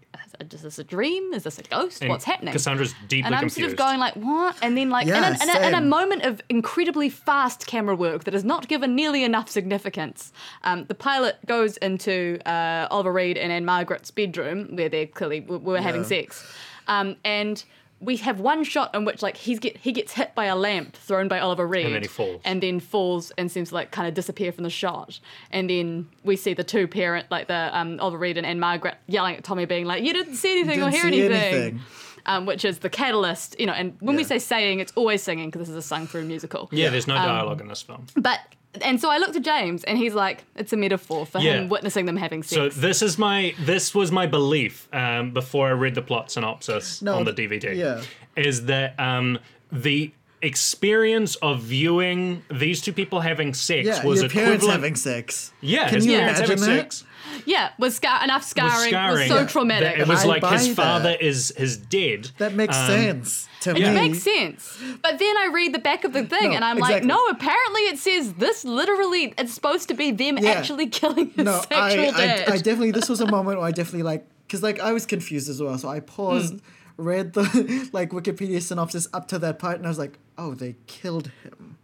Is 0.52 0.62
this 0.62 0.78
a 0.78 0.84
dream? 0.84 1.34
Is 1.34 1.44
this 1.44 1.58
a 1.58 1.64
ghost? 1.64 2.02
And 2.02 2.12
What's 2.12 2.26
happening?" 2.26 2.52
Cassandra's 2.52 2.94
deeply 3.08 3.26
and 3.26 3.34
I'm 3.34 3.42
confused. 3.42 3.60
sort 3.62 3.72
of 3.72 3.78
going 3.78 4.00
like, 4.00 4.14
"What?" 4.14 4.56
And 4.62 4.78
then 4.78 4.92
like, 4.92 5.08
Yeah, 5.08 5.18
in, 5.18 5.24
a, 5.24 5.44
in, 5.44 5.64
a, 5.64 5.68
in 5.70 5.74
a 5.74 5.82
moment 5.82 6.22
of 6.26 6.42
incredibly 6.50 7.10
fast 7.10 7.66
camera 7.66 7.96
work 7.96 8.26
that 8.26 8.36
is 8.36 8.44
not 8.44 8.68
given 8.68 8.94
nearly 8.96 9.24
enough 9.24 9.50
significance, 9.50 10.32
um, 10.64 10.86
the 10.86 10.96
pilot 10.96 11.38
goes 11.48 11.78
into 11.78 12.40
uh, 12.46 12.88
Oliver 12.92 13.12
Reed 13.12 13.38
and 13.38 13.52
Ann-Margret's 13.52 14.12
bedroom 14.12 14.76
where 14.76 14.90
they're 14.90 15.08
clearly 15.08 15.40
we 15.40 15.58
were 15.58 15.82
having 15.82 16.02
Yeah. 16.02 16.08
sex, 16.08 16.46
um, 16.88 17.16
and 17.26 17.64
we 18.06 18.18
have 18.18 18.40
one 18.40 18.64
shot 18.64 18.94
in 18.96 19.04
which 19.04 19.22
like 19.22 19.36
he's 19.36 19.60
get 19.60 19.78
he 19.78 19.92
gets 19.92 20.14
hit 20.14 20.34
by 20.36 20.46
a 20.46 20.56
lamp 20.56 20.96
thrown 20.96 21.28
by 21.28 21.40
Oliver 21.40 21.68
Reed, 21.68 21.94
then 21.94 22.02
he 22.02 22.08
falls. 22.08 22.42
and 22.46 22.62
then 22.64 22.80
falls 22.80 23.32
and 23.38 23.52
seems 23.52 23.70
to 23.70 23.76
like 23.76 23.92
kind 23.92 24.08
of 24.08 24.14
disappear 24.14 24.52
from 24.52 24.64
the 24.64 24.70
shot, 24.70 25.20
and 25.52 25.70
then 25.70 26.08
we 26.24 26.36
see 26.36 26.54
the 26.54 26.64
two 26.64 26.88
parent 26.88 27.26
like 27.32 27.48
the 27.48 27.78
um, 27.78 28.00
Oliver 28.00 28.18
Reed 28.18 28.38
and 28.38 28.46
Ann-Margret 28.46 28.96
yelling 29.08 29.36
at 29.36 29.44
Tommy, 29.44 29.66
being 29.66 29.86
like, 29.86 30.04
"You 30.04 30.14
didn't 30.14 30.36
see 30.36 30.52
anything 30.60 30.82
or 30.82 30.90
Didn't 30.92 31.14
hear 31.14 31.28
anything." 31.30 31.54
anything. 31.54 31.80
um, 32.28 32.46
which 32.46 32.64
is 32.66 32.80
the 32.80 32.90
catalyst. 32.90 33.60
You 33.60 33.66
know, 33.68 33.74
and 33.74 33.96
when 34.00 34.16
we 34.16 34.24
say 34.24 34.40
saying, 34.40 34.80
it's 34.80 34.94
always 34.96 35.22
singing 35.22 35.50
because 35.50 35.60
this 35.62 35.70
is 35.70 35.76
a 35.76 35.82
sung 35.82 36.08
through 36.08 36.26
musical. 36.26 36.70
Yeah, 36.72 36.90
there's 36.90 37.08
Um, 37.08 37.16
no 37.16 37.22
dialogue 37.26 37.62
in 37.62 37.68
this 37.68 37.82
film. 37.82 38.08
But 38.16 38.40
and 38.82 39.00
so 39.00 39.10
I 39.10 39.18
looked 39.18 39.36
at 39.36 39.44
James, 39.44 39.84
and 39.84 39.98
he's 39.98 40.14
like, 40.14 40.44
it's 40.56 40.74
a 40.74 40.78
metaphor 40.78 41.26
for 41.26 41.40
Yeah. 41.40 41.54
him 41.60 41.70
witnessing 41.70 42.06
them 42.06 42.18
having 42.18 42.44
sex." 42.44 42.76
So 42.76 42.82
this 42.82 43.02
is 43.02 43.18
my 43.18 43.54
this 43.60 43.94
was 43.96 44.12
my 44.12 44.26
belief 44.28 44.88
um, 44.94 45.32
before 45.32 45.68
I 45.68 45.72
read 45.72 45.96
the 45.96 46.02
plot 46.02 46.32
synopsis 46.32 47.02
No, 47.02 47.16
on 47.16 47.24
the 47.26 47.34
DVD. 47.34 47.76
yeah. 47.76 48.02
is 48.36 48.66
that 48.66 49.00
um, 49.00 49.40
the 49.72 50.12
experience 50.42 51.36
of 51.38 51.62
viewing 51.62 52.42
these 52.52 52.82
two 52.82 52.94
people 52.94 53.20
having 53.20 53.54
sex 53.54 53.88
Yeah, 53.88 54.06
was 54.06 54.22
your 54.22 54.30
parents 54.30 54.64
equivalent. 54.64 54.74
having 54.82 54.96
sex. 54.96 55.52
yeah, 55.62 55.86
Can 55.88 55.96
his 55.96 56.06
you 56.06 56.18
parents 56.18 56.40
having 56.40 56.58
imagine 56.58 56.76
that? 56.78 56.94
sex 56.94 57.04
yeah, 57.46 57.72
was 57.80 57.96
scar- 57.96 58.24
enough 58.24 58.42
was 58.42 58.48
scarring. 58.50 58.90
scarring. 58.90 59.18
Was 59.20 59.28
so 59.28 59.36
that 59.36 59.50
traumatic. 59.50 60.00
It 60.00 60.08
was 60.08 60.24
I 60.24 60.28
like 60.28 60.46
his 60.46 60.68
that. 60.68 60.76
father 60.76 61.16
is 61.20 61.52
is 61.52 61.78
dead. 61.78 62.32
That 62.38 62.54
makes 62.54 62.76
Um, 62.78 62.88
sense 62.88 63.48
to 63.62 63.72
yeah. 63.80 63.92
me. 63.92 63.98
It 63.98 64.02
makes 64.12 64.24
sense. 64.24 64.78
But 65.02 65.20
then 65.20 65.38
I 65.38 65.50
read 65.54 65.74
the 65.74 65.80
back 65.80 66.04
of 66.04 66.14
the 66.14 66.24
thing 66.26 66.50
No, 66.52 66.56
and 66.56 66.64
I'm 66.66 66.78
like, 66.78 67.04
no, 67.04 67.26
apparently 67.28 67.82
it 67.84 67.98
says 68.00 68.34
this 68.34 68.64
literally, 68.66 69.34
it's 69.38 69.54
supposed 69.54 69.88
to 69.90 69.94
be 69.94 70.12
them 70.12 70.38
Yeah. 70.38 70.52
actually 70.52 70.88
killing 71.00 71.30
his 71.32 71.46
no, 71.46 71.62
I, 71.72 71.90
sexual 71.90 72.16
I, 72.16 72.28
dad. 72.28 72.50
I 72.50 72.58
definitely. 72.58 72.92
This 72.92 73.10
was 73.10 73.22
a 73.22 73.28
moment 73.30 73.58
where 73.60 73.68
I 73.68 73.72
definitely 73.72 74.04
like, 74.04 74.26
because 74.48 74.62
like 74.64 74.80
I 74.80 74.94
was 74.94 75.06
confused 75.06 75.50
as 75.50 75.62
well, 75.62 75.78
so 75.78 75.90
I 75.90 76.00
paused, 76.00 76.54
Hmm. 76.54 76.60
read 76.98 77.34
the 77.34 77.90
like 77.94 78.12
Wikipedia 78.12 78.62
synopsis 78.62 79.08
up 79.14 79.28
to 79.30 79.40
that 79.40 79.60
part, 79.60 79.78
and 79.78 79.86
I 79.86 79.90
was 79.90 79.98
like, 80.00 80.18
oh, 80.38 80.54
they 80.54 80.76
killed 80.88 81.32
him. 81.44 81.75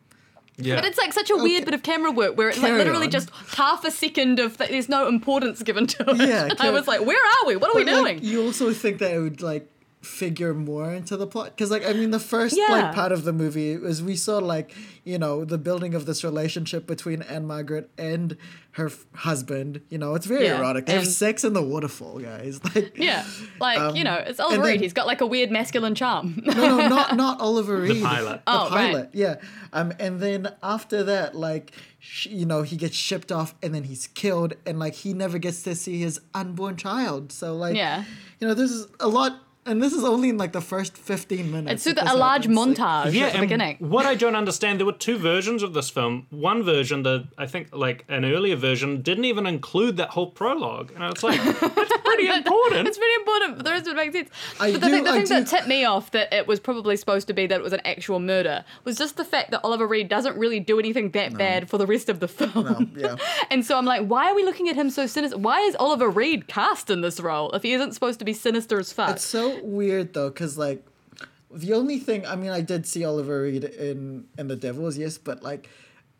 Yeah, 0.65 0.75
but 0.75 0.85
it's 0.85 0.97
like 0.97 1.13
such 1.13 1.29
a 1.29 1.35
weird 1.37 1.65
bit 1.65 1.73
of 1.73 1.83
camera 1.83 2.11
work 2.11 2.37
where 2.37 2.49
it's 2.49 2.61
like 2.61 2.73
literally 2.73 3.05
on. 3.05 3.11
just 3.11 3.29
half 3.55 3.85
a 3.85 3.91
second 3.91 4.39
of 4.39 4.57
th- 4.57 4.69
there's 4.69 4.89
no 4.89 5.07
importance 5.07 5.63
given 5.63 5.87
to 5.87 6.09
it. 6.09 6.27
Yeah, 6.27 6.49
I 6.59 6.69
was 6.69 6.87
like, 6.87 7.01
where 7.05 7.17
are 7.17 7.47
we? 7.47 7.55
What 7.55 7.73
are 7.73 7.77
we 7.77 7.85
But, 7.85 8.03
like, 8.03 8.17
doing? 8.21 8.31
you 8.31 8.43
also 8.45 8.73
think 8.73 8.99
that 8.99 9.13
it 9.13 9.19
would 9.19 9.41
like 9.41 9.67
figure 10.01 10.53
more 10.53 10.91
into 10.91 11.15
the 11.15 11.27
plot 11.27 11.45
because 11.55 11.69
like 11.69 11.87
i 11.87 11.93
mean 11.93 12.09
the 12.09 12.19
first 12.19 12.57
Yeah. 12.57 12.65
like 12.71 12.95
part 12.95 13.11
of 13.11 13.23
the 13.23 13.31
movie 13.31 13.77
was 13.77 14.01
we 14.01 14.15
saw 14.15 14.39
like 14.39 14.73
you 15.03 15.19
know 15.19 15.45
the 15.45 15.59
building 15.59 15.93
of 15.93 16.07
this 16.07 16.23
relationship 16.23 16.87
between 16.87 17.21
Ann-Margret 17.21 17.89
and 17.99 18.35
her 18.71 18.87
f- 18.87 19.05
husband 19.13 19.81
you 19.89 19.99
know 19.99 20.15
it's 20.15 20.25
very 20.25 20.45
Yeah, 20.45 20.57
erotic 20.57 20.87
they 20.87 20.93
have 20.93 21.05
sex 21.07 21.43
in 21.43 21.53
the 21.53 21.61
waterfall 21.61 22.17
guys 22.19 22.59
like 22.75 22.97
yeah, 22.97 23.23
like 23.59 23.95
you 23.95 24.03
know, 24.03 24.15
it's 24.15 24.39
Oliver 24.39 24.55
Um, 24.61 24.61
Reed. 24.67 24.75
then- 24.77 24.83
He's 24.83 24.93
got 24.93 25.05
like 25.05 25.21
a 25.21 25.27
weird 25.27 25.51
masculine 25.51 25.93
charm. 25.93 26.41
no 26.45 26.53
no 26.53 26.87
not 26.87 27.15
not 27.15 27.39
oliver 27.39 27.77
reed 27.77 27.97
the 27.97 28.01
pilot. 28.01 28.41
the 28.45 28.51
Oh, 28.51 28.69
right. 28.71 29.07
yeah 29.13 29.35
um 29.71 29.93
and 29.99 30.19
then 30.19 30.51
after 30.63 31.03
that 31.03 31.35
like 31.35 31.73
sh- 31.99 32.25
you 32.27 32.45
know 32.47 32.63
he 32.63 32.75
gets 32.75 32.95
shipped 32.95 33.31
off 33.31 33.53
and 33.61 33.75
then 33.75 33.83
he's 33.83 34.07
killed 34.07 34.53
and 34.65 34.79
like 34.79 34.95
he 34.95 35.13
never 35.13 35.37
gets 35.37 35.61
to 35.63 35.75
see 35.75 35.99
his 35.99 36.19
unborn 36.33 36.75
child 36.75 37.31
so 37.31 37.55
like 37.55 37.75
Yeah. 37.75 38.03
you 38.39 38.47
know 38.47 38.55
this 38.55 38.71
is 38.71 38.87
a 38.99 39.07
lot 39.07 39.39
and 39.65 39.81
this 39.81 39.93
is 39.93 40.03
only 40.03 40.29
in 40.29 40.37
like 40.37 40.53
the 40.53 40.61
first 40.61 40.97
15 40.97 41.51
minutes 41.51 41.71
it's 41.73 41.83
through 41.83 41.93
the, 41.93 42.11
a 42.11 42.15
large 42.15 42.45
happens, 42.45 42.57
like- 42.57 42.77
montage 42.77 43.13
yeah, 43.13 43.27
at 43.27 43.33
the 43.33 43.39
beginning. 43.39 43.77
what 43.79 44.05
I 44.05 44.15
don't 44.15 44.35
understand, 44.35 44.79
there 44.79 44.85
were 44.85 44.91
two 44.93 45.17
versions 45.17 45.61
of 45.63 45.73
this 45.73 45.89
film. 45.89 46.25
One 46.29 46.63
version, 46.63 47.03
the 47.03 47.27
I 47.37 47.45
think 47.45 47.73
like 47.73 48.03
an 48.09 48.25
earlier 48.25 48.55
version, 48.55 49.01
didn't 49.01 49.25
even 49.25 49.45
include 49.45 49.97
that 49.97 50.09
whole 50.09 50.27
prologue, 50.31 50.91
and 50.95 51.03
I 51.03 51.09
was 51.09 51.23
like, 51.23 51.41
that's 51.43 51.97
pretty 52.03 52.27
important. 52.27 52.87
It's 52.87 52.97
really 52.97 53.21
important 53.21 53.57
for 53.57 53.63
the 53.63 53.69
rest 53.71 53.87
of 53.87 53.87
it 53.87 53.91
to 53.91 53.95
make 53.95 54.13
sense. 54.13 54.29
I 54.59 54.71
but 54.71 54.81
the 54.81 54.87
do- 54.87 54.93
thing, 54.93 55.03
the 55.03 55.11
thing 55.11 55.25
that 55.25 55.47
tipped 55.47 55.67
me 55.67 55.85
off 55.85 56.11
that 56.11 56.33
it 56.33 56.47
was 56.47 56.59
probably 56.59 56.95
supposed 56.97 57.27
to 57.27 57.33
be 57.33 57.45
that 57.47 57.59
it 57.59 57.63
was 57.63 57.73
an 57.73 57.81
actual 57.85 58.19
murder 58.19 58.65
was 58.83 58.97
just 58.97 59.17
the 59.17 59.25
fact 59.25 59.51
that 59.51 59.61
Oliver 59.63 59.85
Reed 59.87 60.09
doesn't 60.09 60.37
really 60.37 60.59
do 60.59 60.79
anything 60.79 61.11
that 61.11 61.37
bad 61.37 61.69
for 61.69 61.77
the 61.77 61.85
rest 61.87 62.09
of 62.09 62.19
the 62.19 62.27
film. 62.27 62.91
yeah. 62.97 63.15
and 63.51 63.65
so 63.65 63.77
I'm 63.77 63.85
like, 63.85 64.07
why 64.07 64.29
are 64.31 64.35
we 64.35 64.43
looking 64.43 64.69
at 64.69 64.75
him 64.75 64.89
so 64.89 65.05
sinister? 65.05 65.37
Why 65.37 65.59
is 65.61 65.75
Oliver 65.75 66.09
Reed 66.09 66.47
cast 66.47 66.89
in 66.89 67.01
this 67.01 67.19
role 67.19 67.51
if 67.51 67.61
he 67.63 67.73
isn't 67.73 67.93
supposed 67.93 68.19
to 68.19 68.25
be 68.25 68.33
sinister 68.33 68.79
as 68.79 68.91
fuck? 68.91 69.11
It's 69.11 69.23
so 69.23 69.50
weird 69.63 70.13
though, 70.13 70.29
because 70.29 70.57
like 70.57 70.85
the 71.53 71.73
only 71.73 71.99
thing 71.99 72.25
I 72.25 72.35
mean, 72.35 72.51
I 72.51 72.61
did 72.61 72.85
see 72.85 73.03
Oliver 73.03 73.41
Reed 73.43 73.63
in 73.63 74.25
in 74.37 74.47
The 74.47 74.55
Devils, 74.55 74.97
yes, 74.97 75.17
but 75.17 75.43
like 75.43 75.69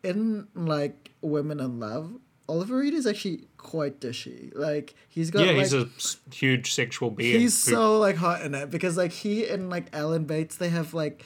in 0.02 0.48
like 0.54 1.10
Women 1.20 1.60
in 1.60 1.80
Love, 1.80 2.12
Oliver 2.48 2.76
Reed 2.78 2.94
is 2.94 3.06
actually 3.06 3.44
quite 3.56 4.00
dishy. 4.00 4.52
Like 4.54 4.94
he's 5.08 5.30
got 5.30 5.46
yeah, 5.46 5.52
like 5.52 5.60
he's 5.60 5.74
a 5.74 5.88
huge 6.32 6.72
sexual 6.72 7.10
being. 7.10 7.40
he's 7.40 7.64
who- 7.64 7.72
so 7.72 7.98
like 7.98 8.16
hot 8.16 8.42
in 8.42 8.54
it 8.54 8.70
because 8.70 8.96
like 8.96 9.12
he 9.12 9.46
and 9.48 9.70
like 9.70 9.86
Alan 9.94 10.24
Bates 10.24 10.56
they 10.56 10.68
have 10.68 10.92
like 10.94 11.24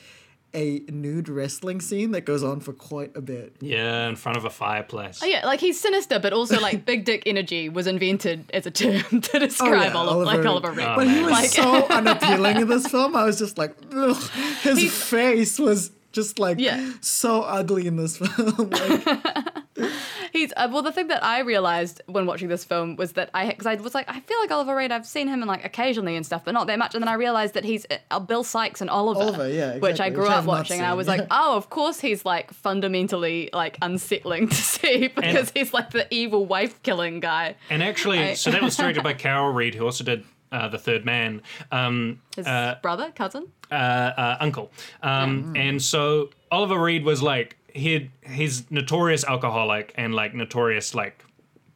a 0.56 0.80
nude 0.88 1.28
wrestling 1.28 1.80
scene 1.82 2.12
that 2.12 2.22
goes 2.22 2.42
on 2.42 2.60
for 2.60 2.72
quite 2.72 3.14
a 3.14 3.20
bit. 3.20 3.54
yeah 3.60 4.08
in 4.08 4.16
front 4.16 4.38
of 4.38 4.44
a 4.46 4.50
fireplace. 4.50 5.20
Oh, 5.22 5.26
yeah, 5.26 5.44
like 5.46 5.60
he's 5.60 5.78
sinister, 5.78 6.18
but 6.18 6.32
also 6.32 6.58
like 6.60 6.84
big 6.86 7.04
dick 7.04 7.22
energy 7.26 7.68
was 7.68 7.86
invented 7.86 8.50
as 8.54 8.66
a 8.66 8.70
term 8.70 9.20
to 9.20 9.38
describe 9.38 9.72
Oh, 9.72 9.82
yeah, 9.84 9.92
Oliver, 9.94 10.24
like 10.24 10.38
Oliver- 10.46 10.48
Oliver 10.48 10.70
Reed. 10.72 10.86
Oh, 10.88 10.96
But 10.96 11.08
he 11.08 11.20
was 11.22 11.30
Like- 11.30 11.50
so 11.50 11.86
unappealing 11.90 12.56
in 12.62 12.68
this 12.68 12.86
film. 12.88 13.14
I 13.14 13.24
was 13.24 13.38
just 13.38 13.58
like, 13.58 13.76
ugh. 13.94 14.16
his 14.62 14.78
He- 14.78 14.88
face 14.88 15.58
was 15.58 15.90
just 16.16 16.40
like 16.40 16.58
Yeah. 16.58 16.92
so 17.00 17.42
ugly 17.42 17.86
in 17.86 17.94
this 17.96 18.16
film. 18.22 18.70
Like, 18.70 19.48
He's 20.32 20.52
uh, 20.56 20.68
well. 20.70 20.82
The 20.82 20.92
thing 20.92 21.08
that 21.08 21.22
I 21.24 21.40
realized 21.40 22.02
when 22.06 22.26
watching 22.26 22.48
this 22.48 22.64
film 22.64 22.96
was 22.96 23.12
that 23.12 23.30
I 23.32 23.46
because 23.48 23.66
I 23.66 23.74
was 23.76 23.94
like, 23.94 24.08
I 24.10 24.20
feel 24.20 24.38
like 24.40 24.50
Oliver 24.50 24.74
Reed. 24.76 24.90
I've 24.92 25.06
seen 25.06 25.28
him 25.28 25.40
in 25.42 25.48
like 25.48 25.64
occasionally 25.64 26.16
and 26.16 26.26
stuff, 26.26 26.44
but 26.44 26.52
not 26.52 26.66
that 26.66 26.78
much. 26.78 26.94
And 26.94 27.02
then 27.02 27.08
I 27.08 27.14
realized 27.14 27.54
that 27.54 27.64
he's 27.64 27.86
uh, 28.10 28.18
Bill 28.20 28.42
Sikes 28.44 28.80
and 28.80 28.90
Oliver, 28.90 29.20
Oliver, 29.20 29.48
yeah, 29.48 29.78
which 29.78 30.00
I 30.00 30.10
grew 30.10 30.24
which 30.24 30.30
up 30.32 30.38
I've 30.38 30.46
not 30.46 30.52
watching, 30.52 30.78
and 30.80 30.86
I 30.86 30.94
was 30.94 31.06
yeah. 31.06 31.14
like, 31.16 31.26
oh, 31.30 31.56
of 31.56 31.70
course 31.70 32.00
he's 32.00 32.24
like 32.24 32.52
fundamentally 32.52 33.48
like 33.52 33.78
unsettling 33.82 34.48
to 34.50 34.54
see 34.54 35.08
because 35.08 35.52
he's 35.54 35.72
like 35.72 35.90
the 35.90 36.06
evil 36.12 36.44
wife 36.46 36.82
killing 36.82 37.20
guy. 37.20 37.56
And 37.70 37.82
actually, 37.82 38.18
I- 38.18 38.34
so 38.34 38.50
that 38.50 38.62
was 38.62 38.76
directed 38.76 39.02
by 39.04 39.14
Carol 39.14 39.52
Reed, 39.52 39.74
who 39.74 39.84
also 39.84 40.04
did 40.04 40.24
uh, 40.56 40.68
The 40.68 40.78
Third 40.78 41.04
Man, 41.04 41.42
um, 41.70 42.20
His 42.36 42.46
uh, 42.46 42.76
brother, 42.82 43.12
cousin. 43.14 43.46
uh, 43.70 43.74
uh, 43.74 44.36
uncle. 44.40 44.70
Um, 45.02 45.52
And 45.56 45.80
so 45.82 46.30
Oliver 46.50 46.78
Reed 46.86 47.04
was 47.04 47.20
like, 47.22 47.56
he 47.72 48.10
he's 48.38 48.70
notorious 48.70 49.22
alcoholic 49.24 49.92
and 49.96 50.14
like 50.14 50.32
notorious 50.34 50.94
like 50.94 51.16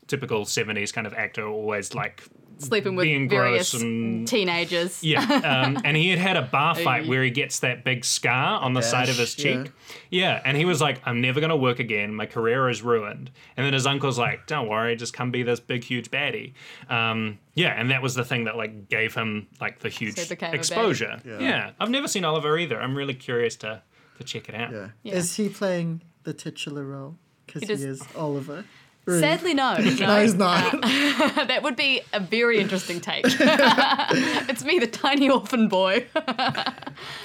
typical 0.07 0.45
70s 0.45 0.93
kind 0.93 1.07
of 1.07 1.13
actor, 1.15 1.47
always 1.47 1.95
like 1.95 2.23
Sleeping 2.61 2.95
with 2.97 3.05
being 3.05 3.29
various 3.29 3.71
gross 3.73 3.83
and 3.83 4.29
teenagers. 4.29 5.03
yeah, 5.03 5.21
um, 5.65 5.79
and 5.85 5.97
he 5.97 6.11
had 6.11 6.19
had 6.19 6.37
a 6.37 6.43
bar 6.43 6.75
fight 6.87 7.07
where 7.07 7.23
he 7.23 7.31
gets 7.31 7.61
that 7.61 7.85
big 7.85 8.05
scar 8.05 8.61
on 8.61 8.75
the 8.75 8.83
side 8.83 9.09
of 9.09 9.17
his 9.17 9.35
Gash, 9.35 9.45
yeah. 9.45 9.63
cheek. 9.65 9.73
Yeah, 10.11 10.43
and 10.45 10.57
he 10.57 10.65
was 10.65 10.81
like, 10.81 11.01
"I'm 11.05 11.21
never 11.21 11.41
gonna 11.41 11.57
work 11.57 11.79
again. 11.79 12.15
My 12.15 12.27
career 12.27 12.69
is 12.69 12.83
ruined." 12.83 13.31
And 13.57 13.65
then 13.67 13.73
his 13.73 13.87
uncle's 13.87 14.19
like, 14.19 14.47
"Don't 14.47 14.69
worry, 14.69 14.95
just 14.97 15.13
come 15.13 15.31
be 15.31 15.43
this 15.43 15.61
big, 15.61 15.85
huge 15.85 16.11
baddie." 16.11 16.53
Um, 16.89 17.39
yeah, 17.55 17.79
and 17.81 17.91
that 17.91 18.03
was 18.03 18.15
the 18.15 18.25
thing 18.25 18.45
that 18.45 18.57
like 18.57 18.89
gave 18.89 19.15
him 19.15 19.47
like 19.61 19.81
the 19.81 19.89
huge 19.89 20.17
So 20.17 20.23
he 20.23 20.29
became 20.29 20.51
a 20.51 20.53
baddie. 20.53 20.57
exposure. 20.57 21.21
Yeah. 21.25 21.39
Yeah. 21.39 21.71
I've 21.81 21.91
never 21.91 22.09
seen 22.09 22.25
Oliver 22.25 22.59
either. 22.59 22.81
I'm 22.81 22.95
really 22.97 23.15
curious 23.15 23.57
to 23.57 23.83
to 24.19 24.25
check 24.25 24.49
it 24.49 24.55
out. 24.55 24.73
yeah. 24.73 24.89
Yeah. 25.03 25.15
Is 25.15 25.35
he 25.37 25.49
playing 25.49 26.03
the 26.25 26.35
titular 26.35 26.85
role? 26.85 27.17
Because 27.47 27.63
He 27.63 27.75
he, 27.75 27.83
is 27.85 28.03
Oliver. 28.17 28.65
Reed. 29.07 29.21
Sadly, 29.21 29.55
no. 29.55 29.77
No, 29.79 30.21
he's 30.21 30.35
not. 30.35 30.75
Uh, 30.75 31.45
that 31.47 31.63
would 31.63 31.77
be 31.77 32.03
a 32.13 32.21
very 32.21 32.59
interesting 32.59 33.01
take. 33.01 33.25
it's 33.29 34.65
me, 34.65 34.79
the 34.79 34.87
tiny 34.87 35.31
orphan 35.31 35.69
boy. 35.69 36.07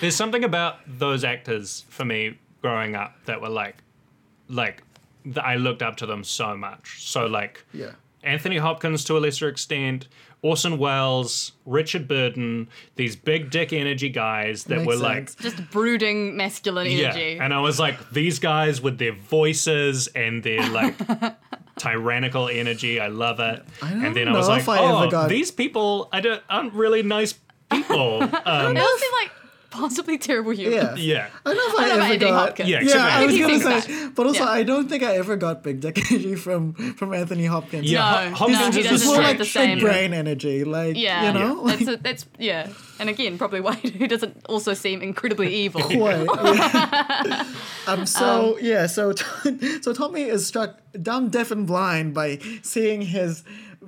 There's 0.02 0.16
something 0.16 0.44
about 0.44 0.80
those 0.88 1.24
actors 1.24 1.86
for 1.90 2.06
me 2.06 2.40
growing 2.62 2.96
up 2.96 3.14
that 3.26 3.42
were 3.42 3.50
like, 3.50 3.78
like, 4.48 4.84
that 5.26 5.46
I 5.46 5.56
looked 5.56 5.82
up 5.82 5.98
to 5.98 6.06
them 6.06 6.24
so 6.24 6.56
much. 6.56 7.04
So 7.04 7.26
like, 7.26 7.66
yeah. 7.74 7.92
Anthony 8.24 8.58
Hopkins 8.58 9.04
to 9.06 9.18
a 9.18 9.20
lesser 9.20 9.48
extent, 9.48 10.08
Orson 10.42 10.78
Welles, 10.78 11.54
Richard 11.66 12.08
Burton, 12.08 12.70
these 12.96 13.16
big 13.16 13.50
dick 13.50 13.74
energy 13.74 14.10
guys 14.10 14.66
that 14.66 14.78
Makes 14.78 14.88
were 14.88 14.98
sense. 14.98 15.36
Just 15.36 15.72
brooding 15.72 16.38
masculine 16.38 16.88
energy. 16.88 17.36
yeah. 17.38 17.44
And 17.44 17.54
I 17.54 17.60
was 17.60 17.80
like, 17.80 18.12
these 18.12 18.38
guys 18.40 18.82
with 18.82 18.98
their 19.00 19.14
voices 19.14 20.08
and 20.08 20.44
their 20.44 20.68
like 20.70 20.96
tyrannical 21.78 22.48
energy, 22.50 23.00
I 23.00 23.08
love 23.08 23.40
it. 23.40 23.64
don't 23.82 24.06
and 24.06 24.16
then 24.16 24.28
I 24.28 24.34
was 24.34 24.48
like, 24.48 24.68
I 24.68 24.80
oh, 24.80 25.10
got- 25.10 25.30
these 25.30 25.52
people 25.52 26.10
I 26.12 26.22
don't, 26.22 26.42
aren't 26.50 26.74
really 26.74 27.04
nice 27.04 27.34
people. 27.72 28.22
Um, 28.46 28.74
They 28.74 28.80
all 28.82 28.98
seem 28.98 29.12
like 29.22 29.32
possibly 29.76 30.18
terrible 30.18 30.52
humans. 30.52 31.00
Yeah. 31.00 31.14
yeah. 31.14 31.28
I 31.46 31.54
don't 31.54 31.58
know 31.58 31.68
if 31.74 31.80
I 31.80 31.84
I, 31.84 31.88
don't 31.90 31.98
know 32.00 32.04
ever 32.06 32.14
Anthony 32.14 32.32
got. 32.32 32.48
Hopkins. 32.48 32.70
Yeah, 32.70 32.80
Yeah, 32.82 32.92
for 32.94 33.00
I 33.00 33.26
was 33.26 33.38
gonna 33.38 33.60
seems 33.60 33.86
say, 33.86 34.08
but 34.16 34.26
also 34.28 34.44
Yeah. 34.44 34.50
I 34.60 34.64
don't 34.64 34.88
think 34.90 35.04
I 35.04 35.16
ever 35.18 35.36
got 35.36 35.64
big 35.64 35.82
dick 35.82 35.98
energy 36.12 36.36
from 36.36 36.74
from 36.96 37.14
Anthony 37.14 37.46
Hopkins. 37.46 37.92
Yeah, 37.92 38.00
No, 38.00 38.30
Ho- 38.30 38.36
Hopkins 38.36 38.60
no, 38.60 38.72
he 38.72 38.80
is 38.80 38.86
the 38.86 38.90
doesn't 38.92 39.08
more 39.08 39.16
straight- 39.16 39.28
like 39.28 39.38
the 39.38 39.46
same. 39.46 39.80
brain 39.80 40.14
energy, 40.14 40.64
like 40.64 40.96
Yeah, 40.98 41.28
you 41.28 41.34
know, 41.40 41.68
that's 41.68 41.88
a, 41.88 41.98
that's 41.98 42.26
yeah, 42.40 42.70
and 43.00 43.10
again, 43.10 43.38
probably 43.38 43.62
why 43.62 43.76
he 44.02 44.08
doesn't 44.08 44.36
also 44.48 44.74
seem 44.74 45.02
incredibly 45.02 45.54
evil. 45.54 45.82
Quite. 46.00 46.26
yeah. 46.26 47.44
um. 47.88 48.06
So 48.06 48.58
yeah. 48.62 48.88
So 48.88 49.14
so 49.82 49.94
Tommy 49.94 50.24
is 50.24 50.46
struck 50.48 50.80
dumb, 51.02 51.30
deaf, 51.30 51.52
and 51.52 51.68
blind 51.68 52.14
by 52.14 52.40
seeing 52.64 53.02
his 53.02 53.44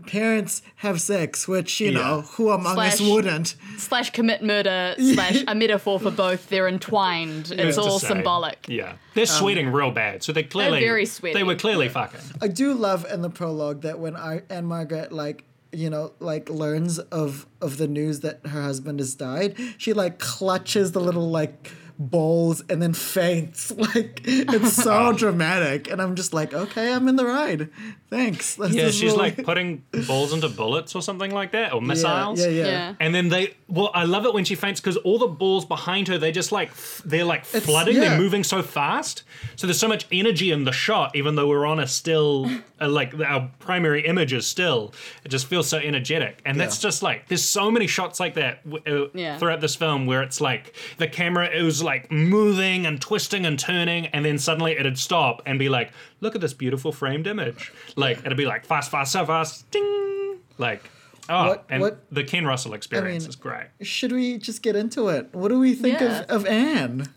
parents 0.06 0.62
have 0.78 1.02
sex, 1.02 1.48
which 1.48 1.80
you 1.80 1.92
Yeah. 1.92 2.00
know 2.00 2.22
who 2.22 2.50
among 2.52 2.78
us 2.80 3.02
wouldn't. 3.02 3.56
slash 3.78 4.12
commit 4.12 4.44
murder 4.44 4.96
slash 5.14 5.44
a 5.48 5.56
metaphor 5.56 6.00
for 6.00 6.12
both. 6.12 6.50
They're 6.50 6.68
entwined. 6.68 7.52
It's 7.52 7.78
to 7.78 7.82
all 7.82 8.00
symbolic. 8.00 8.66
Yeah, 8.68 8.94
they're 9.14 9.24
um, 9.24 9.28
sweating 9.28 9.72
real 9.72 9.92
bad, 9.92 10.24
so 10.24 10.32
they 10.32 10.44
clearly 10.44 10.80
very 10.80 11.06
sweaty. 11.06 11.34
They 11.34 11.44
were 11.44 11.56
clearly 11.56 11.90
fucking. 11.90 12.20
I 12.42 12.48
do 12.48 12.74
love 12.74 13.06
in 13.12 13.22
the 13.22 13.30
prologue 13.30 13.82
that 13.82 14.00
when 14.00 14.16
I, 14.16 14.42
Ann-Margret 14.50 15.12
like 15.12 15.44
you 15.74 15.90
know, 15.90 16.14
like 16.20 16.50
learns 16.50 16.98
of 16.98 17.46
of 17.62 17.78
the 17.78 17.88
news 17.88 18.22
that 18.22 18.40
her 18.48 18.62
husband 18.62 19.00
has 19.00 19.16
died, 19.16 19.56
she 19.78 19.92
like 19.94 20.18
clutches 20.18 20.94
the 20.94 21.02
little 21.02 21.30
like 21.30 21.72
bowls 22.00 22.64
and 22.70 22.82
then 22.82 22.94
faints. 22.94 23.72
Like 23.88 24.22
it's 24.26 24.74
so 24.74 25.14
dramatic, 25.18 25.90
and 25.90 26.02
I'm 26.02 26.16
just 26.16 26.34
like, 26.34 26.54
okay, 26.54 26.92
I'm 26.92 27.08
in 27.08 27.16
the 27.16 27.26
ride. 27.26 27.70
Thanks. 28.10 28.56
That's 28.56 28.74
Yeah, 28.74 28.86
she's 28.90 29.04
really- 29.14 29.18
like 29.18 29.44
putting 29.46 29.84
balls 30.08 30.34
into 30.34 30.50
bullets 30.50 30.94
or 30.96 31.02
something 31.02 31.32
like 31.32 31.52
that, 31.54 31.74
or 31.74 31.82
missiles. 31.82 32.40
Yeah, 32.40 32.48
yeah. 32.48 32.66
Yeah. 32.66 32.94
And 33.00 33.14
then 33.16 33.30
they, 33.30 33.56
well, 33.68 33.92
I 33.94 34.04
love 34.04 34.26
it 34.26 34.34
when 34.34 34.46
she 34.46 34.56
faints 34.56 34.80
because 34.82 34.98
all 34.98 35.18
the 35.20 35.28
balls 35.28 35.66
behind 35.66 36.08
her, 36.10 36.18
they 36.18 36.32
just 36.32 36.52
like, 36.52 36.70
f- 36.70 37.02
they're 37.06 37.24
like 37.26 37.46
flooding, 37.46 37.96
yeah. 37.96 38.02
they're 38.10 38.18
moving 38.18 38.44
so 38.44 38.62
fast. 38.62 39.24
So 39.56 39.68
there's 39.68 39.80
so 39.80 39.88
much 39.88 40.06
energy 40.12 40.52
in 40.52 40.64
the 40.64 40.72
shot, 40.72 41.16
even 41.16 41.36
though 41.36 41.48
we're 41.48 41.66
on 41.66 41.80
a 41.80 41.88
still, 41.88 42.50
uh, 42.82 42.88
like 42.90 43.14
our 43.20 43.50
primary 43.60 44.06
image 44.06 44.34
is 44.34 44.46
still. 44.48 44.94
It 45.26 45.30
just 45.30 45.48
feels 45.48 45.68
so 45.68 45.78
energetic. 45.78 46.42
And 46.46 46.60
that's 46.60 46.80
just 46.80 47.04
like, 47.04 47.28
there's 47.28 47.44
so 47.44 47.70
many 47.72 47.88
shots 47.88 48.20
like 48.20 48.36
that 48.36 48.70
w- 48.70 49.06
uh, 49.06 49.10
Yeah. 49.14 49.38
throughout 49.38 49.62
this 49.62 49.76
film 49.76 50.06
where 50.06 50.24
it's 50.24 50.40
like 50.42 50.74
the 50.98 51.08
camera 51.08 51.48
is 51.50 51.84
like 51.88 52.12
moving 52.12 52.86
and 52.86 53.02
twisting 53.02 53.46
and 53.46 53.58
turning, 53.58 54.06
and 54.08 54.24
then 54.24 54.38
suddenly 54.38 54.74
it'd 54.74 55.00
stop 55.00 55.42
and 55.48 55.58
be 55.58 55.70
like, 55.70 55.92
look 56.22 56.36
at 56.36 56.42
this 56.42 56.54
beautiful 56.54 56.92
framed 56.92 57.26
image. 57.26 57.72
Like, 57.96 58.20
it'd 58.26 58.38
be 58.38 58.46
like 58.46 58.66
fast, 58.66 58.92
fast, 58.92 59.12
so 59.14 59.26
fast, 59.26 59.72
ding. 59.72 60.38
Like, 60.60 60.84
oh, 61.30 61.48
What- 61.48 61.66
and 61.70 61.82
what- 61.82 62.04
the 62.12 62.24
Ken 62.24 62.46
Russell 62.46 62.74
experience 62.74 63.24
mean- 63.24 63.30
is 63.30 63.36
great. 63.36 63.68
Should 63.82 64.12
we 64.12 64.38
just 64.38 64.62
get 64.62 64.76
into 64.76 65.08
it? 65.08 65.30
What 65.34 65.48
do 65.48 65.60
we 65.60 65.74
think 65.74 66.00
Yeah. 66.00 66.20
of, 66.24 66.30
of 66.42 66.46
Anne? 66.46 67.08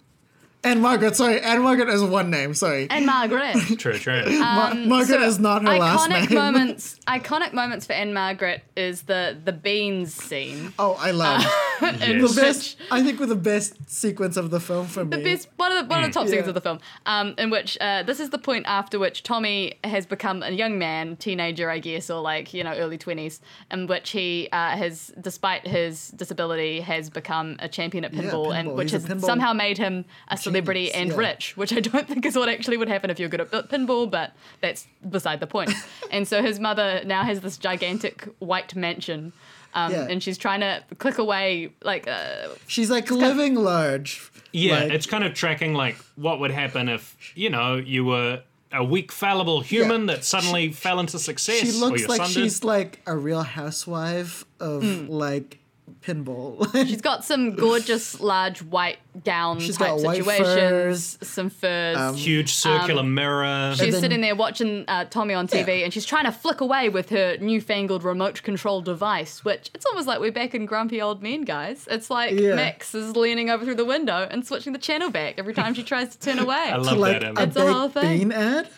Ann-Margret, 0.62 1.16
sorry. 1.16 1.40
Ann-Margret 1.40 1.88
is 1.88 2.02
one 2.04 2.30
name, 2.30 2.52
sorry. 2.52 2.88
Ann-Margret. 2.90 3.56
True, 3.78 3.94
true. 3.94 4.22
Ma- 4.38 4.74
Margaret 4.74 5.20
So, 5.20 5.22
is 5.22 5.38
not 5.38 5.62
her 5.62 5.78
last 5.78 6.10
name. 6.10 6.26
iconic 6.26 6.34
moments. 6.34 6.96
Iconic 7.08 7.52
moments 7.54 7.86
for 7.86 7.94
Ann-Margret 7.94 8.62
is 8.76 9.02
the 9.02 9.36
the 9.42 9.52
beans 9.52 10.12
scene. 10.14 10.72
Oh, 10.78 10.96
I 11.00 11.12
love 11.12 11.40
in 12.02 12.20
Yes. 12.20 12.34
the 12.34 12.40
best. 12.40 12.76
I 12.90 13.02
think 13.02 13.18
with 13.18 13.30
the 13.30 13.36
best 13.36 13.74
sequence 13.90 14.36
of 14.36 14.50
the 14.50 14.60
film 14.60 14.86
for 14.86 15.04
me. 15.04 15.16
the 15.16 15.22
best 15.24 15.48
one 15.56 15.72
of 15.72 15.82
the 15.82 15.88
one 15.92 16.04
of 16.04 16.10
the 16.10 16.12
top 16.14 16.26
Yeah. 16.26 16.32
scenes 16.34 16.48
of 16.48 16.54
the 16.54 16.60
film. 16.60 16.78
Um, 17.06 17.34
in 17.38 17.48
which 17.50 17.78
uh, 17.80 18.02
this 18.02 18.20
is 18.20 18.28
the 18.30 18.38
point 18.38 18.66
after 18.68 18.98
which 18.98 19.22
Tommy 19.22 19.78
has 19.82 20.04
become 20.06 20.42
a 20.42 20.50
young 20.50 20.78
man, 20.78 21.16
teenager, 21.16 21.70
I 21.70 21.78
guess, 21.78 22.10
or 22.10 22.20
like 22.20 22.52
you 22.52 22.62
know 22.64 22.74
early 22.74 22.98
twenties, 22.98 23.40
in 23.70 23.86
which 23.86 24.10
he 24.10 24.48
uh, 24.52 24.76
has, 24.76 25.10
despite 25.20 25.66
his 25.66 26.08
disability, 26.10 26.80
has 26.80 27.08
become 27.08 27.56
a 27.60 27.68
champion 27.68 28.04
at 28.04 28.12
Yeah, 28.12 28.22
pinball, 28.24 28.54
and 28.54 28.72
which 28.74 28.92
He's 28.92 29.04
has 29.04 29.10
pinball 29.10 29.24
somehow 29.24 29.52
made 29.54 29.78
him 29.78 30.04
a 30.28 30.36
celebrity 30.50 30.86
genius, 30.86 30.96
and 30.96 31.10
yeah. 31.10 31.16
rich, 31.16 31.56
which 31.56 31.72
I 31.72 31.80
don't 31.80 32.06
think 32.06 32.26
is 32.26 32.36
what 32.36 32.48
actually 32.48 32.76
would 32.76 32.88
happen 32.88 33.10
if 33.10 33.18
you're 33.18 33.28
good 33.28 33.40
at 33.40 33.50
pinball, 33.68 34.10
but 34.10 34.32
that's 34.60 34.86
beside 35.08 35.40
the 35.40 35.46
point. 35.46 35.70
and 36.10 36.26
so 36.28 36.42
his 36.42 36.58
mother 36.60 37.02
now 37.04 37.22
has 37.24 37.40
this 37.40 37.56
gigantic 37.56 38.28
white 38.38 38.74
mansion. 38.74 39.32
Um, 39.72 39.92
Yeah. 39.92 40.08
And 40.10 40.20
she's 40.22 40.36
trying 40.36 40.60
to 40.60 40.82
click 40.98 41.18
away, 41.18 41.72
like, 41.82 42.08
uh, 42.08 42.48
She's 42.66 42.90
like 42.90 43.08
living 43.10 43.54
large. 43.54 44.30
Yeah, 44.52 44.80
Like- 44.80 44.92
it's 44.92 45.06
kind 45.06 45.22
of 45.22 45.32
tracking 45.34 45.74
like 45.74 45.96
what 46.16 46.40
would 46.40 46.50
happen 46.50 46.88
if 46.88 47.16
you 47.36 47.50
know 47.50 47.76
you 47.76 48.04
were 48.04 48.42
a 48.72 48.82
weak, 48.84 49.12
fallible 49.12 49.60
human 49.60 50.02
Yeah. 50.08 50.14
that 50.16 50.24
suddenly 50.24 50.72
fell 50.72 50.98
into 50.98 51.18
success. 51.20 51.60
She 51.60 51.72
looks 51.72 52.00
your 52.00 52.08
like 52.08 52.18
son 52.18 52.26
did. 52.26 52.34
she's 52.34 52.64
like 52.64 53.00
a 53.06 53.16
real 53.16 53.42
housewife 53.42 54.44
of 54.58 54.82
like 55.08 55.58
pinball. 56.02 56.70
She's 56.86 57.00
got 57.00 57.24
some 57.24 57.54
gorgeous 57.56 58.20
large 58.20 58.62
white 58.62 58.98
gown 59.24 59.58
She's 59.60 59.76
type 59.76 59.88
got 59.88 60.00
white 60.02 60.24
situations, 60.24 61.18
some 61.22 61.50
furs. 61.50 62.16
huge 62.18 62.52
circular 62.54 63.02
mirror. 63.02 63.74
she's 63.76 63.92
then- 63.92 64.00
sitting 64.00 64.20
there 64.20 64.34
watching 64.36 64.84
uh, 64.88 65.04
Tommy 65.06 65.34
on 65.34 65.48
TV, 65.48 65.78
Yeah. 65.78 65.84
and 65.84 65.92
she's 65.92 66.06
trying 66.06 66.24
to 66.24 66.32
flick 66.32 66.60
away 66.60 66.88
with 66.88 67.10
her 67.10 67.36
newfangled 67.38 68.04
remote 68.04 68.42
control 68.42 68.80
device. 68.82 69.44
Which 69.44 69.70
it's 69.74 69.86
almost 69.86 70.06
like 70.06 70.20
we're 70.20 70.32
back 70.32 70.54
in 70.54 70.66
grumpy 70.66 71.00
old 71.02 71.22
men, 71.22 71.42
guys. 71.42 71.86
It's 71.90 72.10
like 72.10 72.32
Yeah. 72.38 72.54
Max 72.54 72.94
is 72.94 73.16
leaning 73.16 73.50
over 73.50 73.64
through 73.64 73.74
the 73.76 73.84
window 73.84 74.26
and 74.30 74.46
switching 74.46 74.72
the 74.72 74.78
channel 74.78 75.10
back 75.10 75.34
every 75.38 75.54
time 75.54 75.74
she 75.74 75.82
tries 75.82 76.14
to 76.16 76.18
turn 76.18 76.38
away. 76.46 76.54
I 76.56 76.76
love 76.76 76.98
like 76.98 77.12
that 77.20 77.22
a 77.24 77.28
image. 77.30 77.48
It's 77.48 77.56
a 77.56 77.72
whole 77.72 77.88
thing. 77.88 78.18
bean 78.18 78.32
ad. 78.32 78.68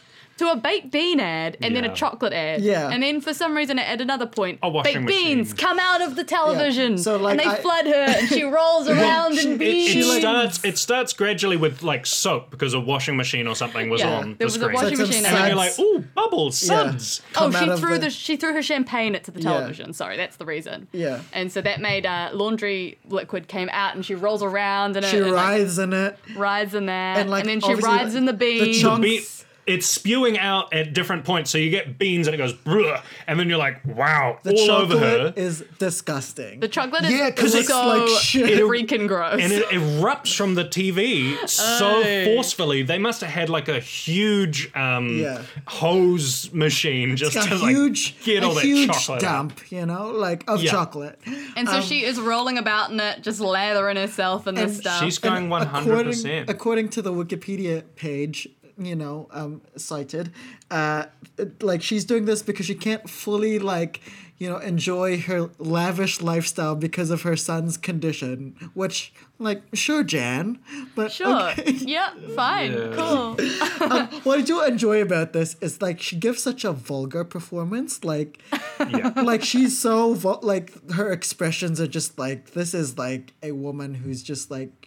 To 0.42 0.50
a 0.50 0.56
baked 0.56 0.90
bean 0.90 1.20
ad 1.20 1.56
and 1.62 1.74
then 1.76 1.84
Yeah. 1.84 1.92
a 1.92 1.94
chocolate 1.94 2.32
ad. 2.32 2.62
Yeah. 2.62 2.90
And 2.90 3.02
then 3.02 3.20
for 3.20 3.32
some 3.32 3.56
reason 3.56 3.78
at 3.78 4.00
another 4.00 4.26
point, 4.26 4.58
A 4.62 4.68
washing 4.68 5.06
baked 5.06 5.06
beans 5.06 5.52
come 5.54 5.78
out 5.78 6.02
of 6.02 6.16
the 6.16 6.24
television. 6.24 6.98
So, 6.98 7.16
like, 7.16 7.32
and 7.32 7.40
they 7.40 7.44
I- 7.56 7.60
flood 7.62 7.86
her 7.86 7.92
and 8.18 8.28
she 8.28 8.42
rolls 8.58 8.88
around 8.88 9.36
she- 9.36 9.46
in 9.46 9.52
It, 9.54 9.58
beans. 9.58 10.06
it 10.06 10.20
starts. 10.20 10.64
It 10.64 10.78
starts 10.78 11.12
gradually 11.12 11.56
with 11.56 11.82
like 11.82 12.06
soap 12.06 12.50
because 12.50 12.74
a 12.74 12.80
washing 12.80 13.16
machine 13.16 13.46
or 13.46 13.54
something 13.54 13.88
was 13.88 14.00
Yeah, 14.00 14.18
on 14.18 14.24
there 14.30 14.34
the 14.38 14.44
was 14.46 14.56
a 14.56 14.60
screen. 14.60 14.74
washing 14.74 14.96
Some 14.96 15.06
machine 15.08 15.24
and 15.26 15.36
then 15.36 15.46
you're 15.48 15.56
like, 15.56 15.70
suds. 15.72 15.80
"Ooh, 15.88 16.04
bubbles, 16.14 16.62
Yeah. 16.62 16.90
suds." 16.90 17.22
Oh, 17.36 17.50
come 17.50 17.52
she 17.52 17.68
of 17.70 17.78
threw 17.80 17.94
the- 17.94 17.98
the... 18.06 18.10
she 18.10 18.36
threw 18.36 18.52
her 18.52 18.62
champagne 18.62 19.14
into 19.14 19.30
the 19.30 19.40
Yeah. 19.40 19.50
television. 19.52 19.92
Sorry, 19.92 20.16
that's 20.16 20.36
the 20.36 20.44
reason. 20.46 20.88
Yeah. 20.92 21.20
And 21.32 21.52
so 21.52 21.60
that 21.62 21.80
made 21.80 22.04
uh, 22.04 22.30
laundry 22.32 22.98
liquid 23.08 23.46
came 23.48 23.68
out, 23.72 23.94
and 23.94 24.04
she 24.04 24.14
rolls 24.16 24.42
around 24.42 24.96
and 24.96 25.06
She 25.06 25.18
it, 25.18 25.22
and, 25.22 25.32
like, 25.32 25.44
rides 25.46 25.78
in 25.78 25.92
it. 25.92 26.18
rides 26.36 26.74
in 26.74 26.86
that, 26.86 27.18
And, 27.18 27.30
like, 27.30 27.42
and, 27.42 27.50
then 27.50 27.60
she 27.60 27.66
obviously, 27.70 27.88
rides 27.88 28.14
like, 28.14 28.18
in 28.18 28.24
the 28.26 28.32
the 28.32 28.38
beans. 28.38 28.80
chunks- 28.80 29.00
Be- 29.02 29.22
it's 29.66 29.86
spewing 29.86 30.38
out 30.38 30.72
at 30.74 30.92
different 30.92 31.24
points, 31.24 31.50
so 31.50 31.56
you 31.58 31.70
get 31.70 31.96
beans 31.98 32.26
and 32.26 32.34
it 32.34 32.38
goes, 32.38 32.52
Bruh, 32.52 33.00
and 33.28 33.38
then 33.38 33.48
you're 33.48 33.58
like, 33.58 33.80
"Wow!" 33.84 34.38
The 34.42 34.54
all 34.54 34.70
over 34.72 34.98
her. 34.98 35.16
chocolate 35.18 35.38
is 35.38 35.64
disgusting. 35.78 36.58
the 36.60 36.68
chocolate 36.68 37.04
is 37.04 37.12
Yeah, 37.12 37.30
'cause 37.30 37.54
it 37.54 37.66
so 37.66 37.86
looks 37.86 38.12
like 38.12 38.22
shit. 38.22 38.58
freaking 38.62 39.06
gross. 39.06 39.40
and 39.40 39.52
it 39.52 39.64
erupts 39.68 40.34
from 40.36 40.54
the 40.56 40.64
TV 40.64 41.36
so 41.48 42.02
Aye. 42.02 42.24
forcefully. 42.24 42.82
They 42.82 42.98
must 42.98 43.20
have 43.20 43.30
had 43.30 43.48
like 43.50 43.68
a 43.68 43.78
huge 43.78 44.70
um, 44.74 45.18
Yeah. 45.18 45.42
hose 45.68 46.52
machine 46.52 47.16
just 47.16 47.32
to 47.32 47.54
a 47.54 47.56
like 47.56 47.70
huge, 47.76 48.20
get 48.24 48.42
a 48.42 48.46
all 48.48 48.54
that 48.54 48.64
huge 48.64 48.90
chocolate. 48.90 49.22
out. 49.24 49.48
dump, 49.48 49.70
you 49.72 49.86
know, 49.86 50.08
like 50.10 50.44
of 50.48 50.62
Yeah. 50.62 50.70
chocolate. 50.72 51.18
And 51.56 51.68
so 51.68 51.80
she 51.80 52.04
is 52.04 52.20
rolling 52.20 52.58
about 52.58 52.90
in 52.90 52.98
it, 53.00 53.22
just 53.22 53.40
lathering 53.40 53.96
herself 53.96 54.46
in 54.46 54.54
this 54.54 54.76
um, 54.76 54.80
stuff. 54.80 55.02
She's 55.04 55.18
going 55.18 55.48
one 55.48 55.66
hundred 55.66 56.08
According, 56.08 56.44
according 56.48 56.88
to 56.90 57.02
the 57.02 57.12
Wikipedia 57.12 57.82
page, 57.96 58.48
you 58.86 58.96
know, 58.96 59.28
um, 59.32 59.62
cited, 59.76 60.32
uh, 60.70 61.04
it- 61.38 61.62
like 61.62 61.82
she's 61.82 62.04
doing 62.04 62.24
this 62.24 62.42
because 62.42 62.66
she 62.66 62.74
can't 62.74 63.08
fully 63.08 63.58
like, 63.58 64.00
you 64.38 64.48
know, 64.48 64.58
enjoy 64.58 65.20
her 65.20 65.50
lavish 65.58 66.20
lifestyle 66.20 66.74
because 66.74 67.10
of 67.10 67.22
her 67.22 67.36
son's 67.36 67.76
condition. 67.76 68.56
Which, 68.74 69.12
like, 69.38 69.62
sure, 69.72 70.02
Jan, 70.02 70.58
but 70.96 71.12
sure. 71.12 71.50
okay. 71.50 71.70
Yep. 71.80 72.30
Fine. 72.34 72.72
Yeah. 72.72 72.92
Cool. 72.94 73.34
what 74.24 74.38
I 74.40 74.42
do 74.42 74.62
enjoy 74.64 75.00
about 75.00 75.32
this 75.32 75.54
is 75.60 75.80
like 75.80 76.00
she 76.00 76.16
gives 76.16 76.42
such 76.42 76.64
a 76.64 76.72
vulgar 76.72 77.24
performance, 77.24 78.04
like. 78.04 78.38
Yeah. 78.80 79.12
like 79.22 79.44
she's 79.44 79.78
so 79.78 80.14
vul- 80.14 80.40
like 80.42 80.90
her 80.92 81.12
expressions 81.12 81.80
are 81.80 81.86
just 81.86 82.18
like 82.18 82.50
this 82.50 82.74
is 82.74 82.98
like 82.98 83.32
a 83.42 83.52
woman 83.52 83.94
who's 83.94 84.24
just 84.24 84.50
like 84.50 84.81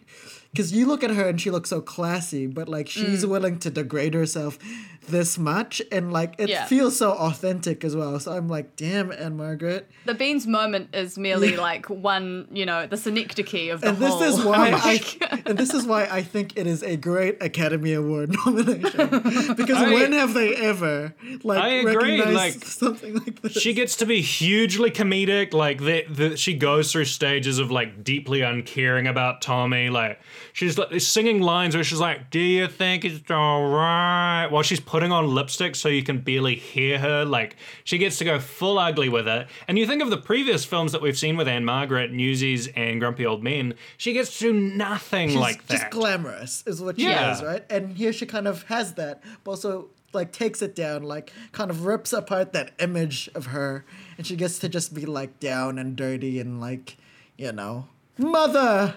because 0.56 0.72
you 0.72 0.86
look 0.86 1.04
at 1.04 1.10
her 1.10 1.28
and 1.28 1.38
she 1.40 1.50
looks 1.50 1.68
so 1.68 1.80
classy 1.80 2.46
but 2.46 2.66
like 2.68 2.88
she's 2.88 3.24
Mm. 3.24 3.28
willing 3.28 3.58
to 3.58 3.70
degrade 3.70 4.14
herself 4.14 4.58
this 5.08 5.38
much 5.38 5.80
and 5.92 6.12
like 6.12 6.34
it 6.38 6.48
Yeah. 6.48 6.66
feels 6.66 6.96
so 6.96 7.12
authentic 7.12 7.84
as 7.84 7.94
well 7.94 8.18
so 8.20 8.32
i'm 8.32 8.48
like 8.48 8.76
damn 8.76 9.10
Ann-Margret 9.12 9.88
The 10.04 10.14
beans 10.14 10.46
moment 10.46 10.94
is 10.94 11.16
merely 11.18 11.52
Yeah. 11.52 11.60
like 11.60 11.86
one, 11.88 12.46
you 12.52 12.66
know, 12.66 12.86
the 12.86 12.96
synecdoche 12.96 13.70
of 13.72 13.80
the 13.80 13.88
and 13.90 13.98
this 13.98 14.10
whole. 14.10 14.22
is 14.22 14.44
why 14.44 14.70
I 14.74 15.42
and 15.46 15.58
this 15.58 15.72
is 15.74 15.84
why 15.86 16.04
I 16.06 16.22
think 16.22 16.56
it 16.56 16.66
is 16.66 16.82
a 16.82 16.96
great 16.96 17.42
Academy 17.42 17.92
Award 17.92 18.34
nomination 18.46 19.54
because 19.56 19.76
I- 19.76 19.92
when 19.92 20.12
have 20.12 20.34
they 20.34 20.54
ever 20.56 21.14
like 21.42 21.60
I 21.62 21.68
agree, 21.68 22.18
recognized 22.20 22.34
like, 22.34 22.64
something 22.64 23.14
like 23.14 23.42
this? 23.42 23.52
She 23.52 23.72
gets 23.72 23.96
to 23.96 24.06
be 24.06 24.20
hugely 24.20 24.90
comedic. 24.90 25.52
Like 25.52 25.78
the, 25.80 26.04
the 26.08 26.36
she 26.36 26.54
goes 26.54 26.92
through 26.92 27.04
stages 27.06 27.58
of 27.58 27.70
like 27.70 28.02
deeply 28.04 28.42
uncaring 28.42 29.06
about 29.06 29.42
Tommy. 29.42 29.90
Like 29.90 30.20
she's 30.52 30.78
like 30.78 31.00
singing 31.00 31.40
lines 31.40 31.74
where 31.74 31.84
she's 31.84 32.00
like, 32.00 32.30
"Do 32.30 32.40
you 32.40 32.66
think 32.68 33.04
it's 33.04 33.30
all 33.30 33.68
right?" 33.68 34.46
While 34.50 34.62
she's 34.62 34.80
putting 34.96 35.12
on 35.12 35.26
lipstick 35.34 35.76
so 35.76 35.90
you 35.90 36.02
can 36.02 36.16
barely 36.20 36.54
hear 36.54 36.98
her. 36.98 37.22
Like 37.22 37.56
she 37.84 37.98
gets 37.98 38.16
to 38.16 38.24
go 38.24 38.40
full 38.40 38.78
ugly 38.78 39.10
with 39.10 39.28
it. 39.28 39.46
And 39.68 39.78
you 39.78 39.86
think 39.86 40.00
of 40.02 40.08
the 40.08 40.16
previous 40.16 40.64
films 40.64 40.92
that 40.92 41.02
we've 41.02 41.18
seen 41.18 41.36
with 41.36 41.46
Ann-Margret, 41.46 42.12
Newsies, 42.12 42.68
and 42.68 42.98
Grumpy 42.98 43.26
Old 43.26 43.42
Men. 43.44 43.74
She 43.98 44.14
gets 44.14 44.38
to 44.38 44.44
do 44.44 44.52
nothing 44.54 45.28
She's 45.28 45.36
like 45.36 45.68
just 45.68 45.90
glamorous 45.90 46.64
is 46.66 46.80
what 46.80 46.98
she 46.98 47.04
Yeah. 47.04 47.34
is, 47.36 47.42
right? 47.42 47.62
And 47.68 47.94
here 47.98 48.10
she 48.10 48.24
kind 48.24 48.48
of 48.48 48.62
has 48.68 48.94
that, 48.94 49.22
but 49.44 49.50
also 49.50 49.90
like 50.14 50.32
takes 50.32 50.62
it 50.62 50.74
down, 50.74 51.02
like 51.02 51.30
kind 51.52 51.70
of 51.70 51.84
rips 51.84 52.14
apart 52.14 52.54
that 52.54 52.70
image 52.78 53.28
of 53.34 53.46
her, 53.48 53.84
and 54.16 54.26
she 54.26 54.34
gets 54.34 54.58
to 54.60 54.68
just 54.70 54.94
be 54.94 55.04
like 55.04 55.38
down 55.40 55.78
and 55.78 55.94
dirty 55.94 56.40
and 56.40 56.58
like, 56.58 56.96
you 57.36 57.52
know, 57.52 57.86
mother. 58.18 58.94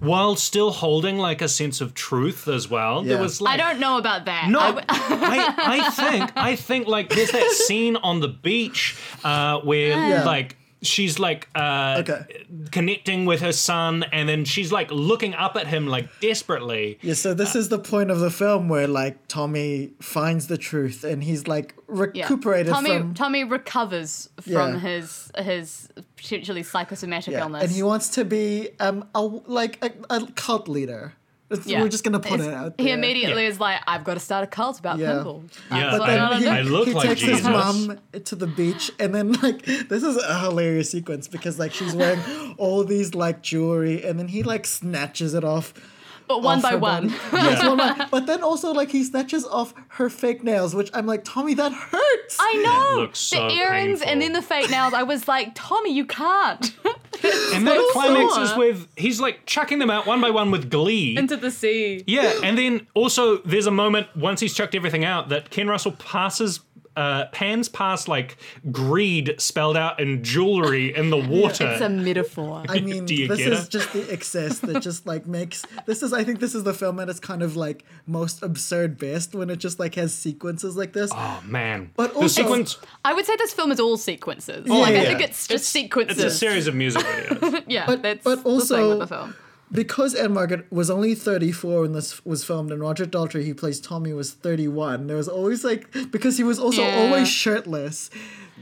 While 0.00 0.36
still 0.36 0.70
holding 0.70 1.18
like 1.18 1.42
a 1.42 1.48
sense 1.48 1.80
of 1.80 1.94
truth 1.94 2.48
as 2.48 2.68
well. 2.68 3.02
Yeah. 3.04 3.14
There 3.14 3.22
was 3.22 3.40
like 3.40 3.58
I 3.60 3.70
don't 3.70 3.80
know 3.80 3.98
about 3.98 4.24
that. 4.26 4.48
No, 4.48 4.60
I 4.60 4.66
I, 4.68 4.72
w- 4.72 4.84
I, 4.88 5.90
think 5.90 6.30
I 6.36 6.56
think 6.56 6.86
like 6.86 7.08
there's 7.10 7.30
that 7.32 7.50
scene 7.50 7.96
on 7.96 8.20
the 8.20 8.28
beach 8.28 8.96
uh, 9.24 9.60
where 9.60 9.88
Yeah. 9.90 10.24
like 10.24 10.56
she's 10.82 11.18
like 11.18 11.48
uh, 11.54 11.96
Okay. 12.00 12.44
connecting 12.70 13.24
with 13.24 13.40
her 13.40 13.52
son, 13.52 14.04
and 14.12 14.28
then 14.28 14.44
she's 14.44 14.72
like 14.72 14.90
looking 14.90 15.34
up 15.34 15.56
at 15.56 15.66
him 15.66 15.86
like 15.86 16.08
desperately. 16.20 16.98
Yeah, 17.02 17.14
so 17.14 17.34
this 17.34 17.54
is 17.54 17.68
the 17.68 17.78
point 17.78 18.10
of 18.10 18.20
the 18.20 18.30
film 18.30 18.68
where 18.68 18.86
like 18.88 19.28
Tommy 19.28 19.92
finds 20.00 20.46
the 20.48 20.58
truth 20.58 21.04
and 21.04 21.22
he's 21.22 21.46
like 21.46 21.74
Yeah. 22.14 22.26
Tommy 22.28 22.64
from 22.88 23.14
Tommy 23.14 23.44
recovers 23.44 24.28
from 24.40 24.52
Yeah. 24.74 24.78
his 24.78 25.30
his 25.38 25.88
potentially 26.16 26.62
psychosomatic 26.62 27.32
yeah, 27.32 27.40
illness. 27.42 27.62
and 27.64 27.72
he 27.72 27.82
wants 27.82 28.08
to 28.10 28.24
be 28.24 28.70
um 28.80 29.04
a, 29.14 29.22
like 29.22 29.78
a, 29.84 29.90
a 30.10 30.26
cult 30.32 30.68
leader. 30.68 31.14
It's- 31.52 31.66
Yeah. 31.66 31.80
We're 31.82 31.88
just 31.88 32.04
gonna 32.04 32.18
put 32.20 32.34
It's- 32.40 32.48
it 32.48 32.54
out 32.54 32.76
there. 32.76 32.86
He 32.86 32.92
immediately 32.92 33.42
Yeah. 33.44 33.48
is 33.50 33.60
like, 33.60 33.80
I've 33.86 34.04
got 34.04 34.14
to 34.14 34.20
start 34.20 34.44
a 34.44 34.46
cult 34.46 34.78
about 34.78 34.98
Yeah. 34.98 35.12
pinball. 35.12 35.42
Yeah, 35.70 35.80
That's 35.90 35.98
what 36.00 36.10
I- 36.10 36.30
I 36.34 36.38
he. 36.38 36.48
I 36.48 36.62
look 36.62 36.88
he 36.88 36.94
like 36.94 37.08
takes 37.08 37.20
his 37.20 37.30
Jesus. 37.38 37.44
mom 37.46 37.98
to 38.24 38.36
the 38.36 38.46
beach 38.46 38.90
and 38.98 39.14
then 39.14 39.32
like 39.42 39.64
this 39.64 40.02
is 40.02 40.16
a 40.16 40.38
hilarious 40.40 40.90
sequence 40.90 41.28
because 41.28 41.58
like 41.58 41.72
she's 41.72 41.94
wearing 41.94 42.20
all 42.58 42.84
these 42.84 43.14
like 43.14 43.42
jewelry 43.42 44.02
and 44.04 44.18
then 44.18 44.28
he 44.28 44.42
like 44.42 44.66
snatches 44.66 45.34
it 45.34 45.44
off 45.44 45.72
but 46.28 46.42
one 46.42 46.60
by 46.68 46.74
one. 46.76 47.08
body. 47.08 47.14
Yes, 47.32 47.62
one 47.66 47.76
by- 47.78 48.06
but 48.10 48.26
then 48.26 48.42
also 48.42 48.72
like 48.72 48.90
he 48.90 49.02
snatches 49.04 49.44
off 49.44 49.74
her 49.88 50.08
fake 50.08 50.42
nails 50.44 50.74
which 50.74 50.88
i'm 50.94 51.04
like 51.06 51.22
tommy 51.24 51.52
that 51.54 51.72
hurts 51.72 52.36
I 52.40 52.54
know. 52.94 53.00
looks 53.02 53.28
the 53.30 53.36
earrings 53.50 53.98
painful. 54.00 54.08
and 54.12 54.22
then 54.22 54.32
the 54.32 54.42
fake 54.42 54.70
nails. 54.70 54.94
I 54.94 55.02
was 55.02 55.28
like, 55.28 55.50
Tommy, 55.54 55.92
you 55.92 56.06
can't. 56.06 56.72
And 57.54 57.66
that 57.66 57.88
climaxes 57.92 58.56
with 58.56 58.88
he's 58.96 59.20
like 59.20 59.44
chucking 59.46 59.78
them 59.78 59.90
out 59.90 60.06
one 60.06 60.20
by 60.20 60.30
one 60.30 60.50
with 60.50 60.70
glee. 60.70 61.16
Into 61.16 61.36
the 61.36 61.50
sea. 61.50 62.02
Yeah, 62.06 62.40
and 62.42 62.56
then 62.56 62.86
also 62.94 63.38
there's 63.38 63.66
a 63.66 63.70
moment 63.70 64.08
once 64.16 64.40
he's 64.40 64.54
chucked 64.54 64.74
everything 64.74 65.04
out 65.04 65.28
that 65.28 65.50
Ken 65.50 65.68
Russell 65.68 65.92
passes. 65.92 66.60
Uh, 66.94 67.24
pans 67.32 67.68
past 67.70 68.06
like 68.06 68.36
greed 68.70 69.34
spelled 69.38 69.76
out 69.78 69.98
in 69.98 70.22
jewelry 70.22 70.94
in 70.94 71.08
the 71.10 71.16
water. 71.16 71.66
It's 71.66 71.80
a 71.80 71.88
metaphor. 71.88 72.64
I 72.68 72.80
mean, 72.80 73.06
Do 73.06 73.14
you 73.14 73.28
this 73.28 73.38
get 73.38 73.52
is 73.52 73.64
it? 73.66 73.70
just 73.70 73.92
the 73.94 74.12
excess 74.12 74.58
that 74.60 74.80
just 74.82 75.06
like 75.12 75.26
makes 75.26 75.64
this 75.86 76.02
is. 76.02 76.12
I 76.12 76.22
think 76.22 76.40
this 76.40 76.54
is 76.54 76.64
the 76.64 76.74
film 76.74 76.96
that 76.96 77.08
is 77.08 77.18
kind 77.18 77.42
of 77.42 77.56
like 77.56 77.84
most 78.06 78.42
absurd 78.42 78.98
best 78.98 79.34
when 79.34 79.48
it 79.48 79.56
just 79.56 79.78
like 79.80 79.94
has 79.94 80.12
sequences 80.12 80.76
like 80.76 80.92
this. 80.92 81.10
oh 81.14 81.42
man, 81.46 81.90
But 81.96 82.12
the 82.12 82.20
also- 82.20 82.42
sequence. 82.42 82.76
I 83.04 83.14
would 83.14 83.24
say 83.24 83.36
this 83.36 83.54
film 83.54 83.72
is 83.72 83.80
all 83.80 83.96
sequences. 83.96 84.66
Yeah, 84.66 84.74
like, 84.74 84.88
I 84.94 84.96
yeah. 84.96 85.02
think 85.04 85.20
it's 85.22 85.46
just 85.48 85.70
sequences. 85.70 86.22
It's 86.22 86.34
a 86.34 86.38
series 86.38 86.66
of 86.66 86.74
music 86.74 87.02
videos. 87.06 87.64
Yeah, 87.68 87.86
But- 87.86 88.02
that's 88.02 88.22
but 88.22 88.36
the 88.36 88.42
thing 88.42 88.52
also- 88.52 88.88
with 88.90 88.98
the 88.98 89.06
film. 89.06 89.34
Because 89.72 90.14
Ann-Margret 90.14 90.66
was 90.70 90.90
only 90.90 91.14
34 91.14 91.80
when 91.82 91.92
this 91.92 92.24
was 92.26 92.44
filmed, 92.44 92.70
and 92.70 92.80
Roger 92.80 93.06
Daltrey, 93.06 93.44
he 93.44 93.54
plays 93.54 93.80
Tommy, 93.80 94.12
was 94.12 94.32
31. 94.32 95.06
There 95.06 95.16
was 95.16 95.28
always 95.28 95.64
like 95.64 95.90
because 96.10 96.36
he 96.36 96.44
was 96.44 96.58
also 96.58 96.82
Yeah. 96.82 96.98
always 97.06 97.28
shirtless. 97.28 98.10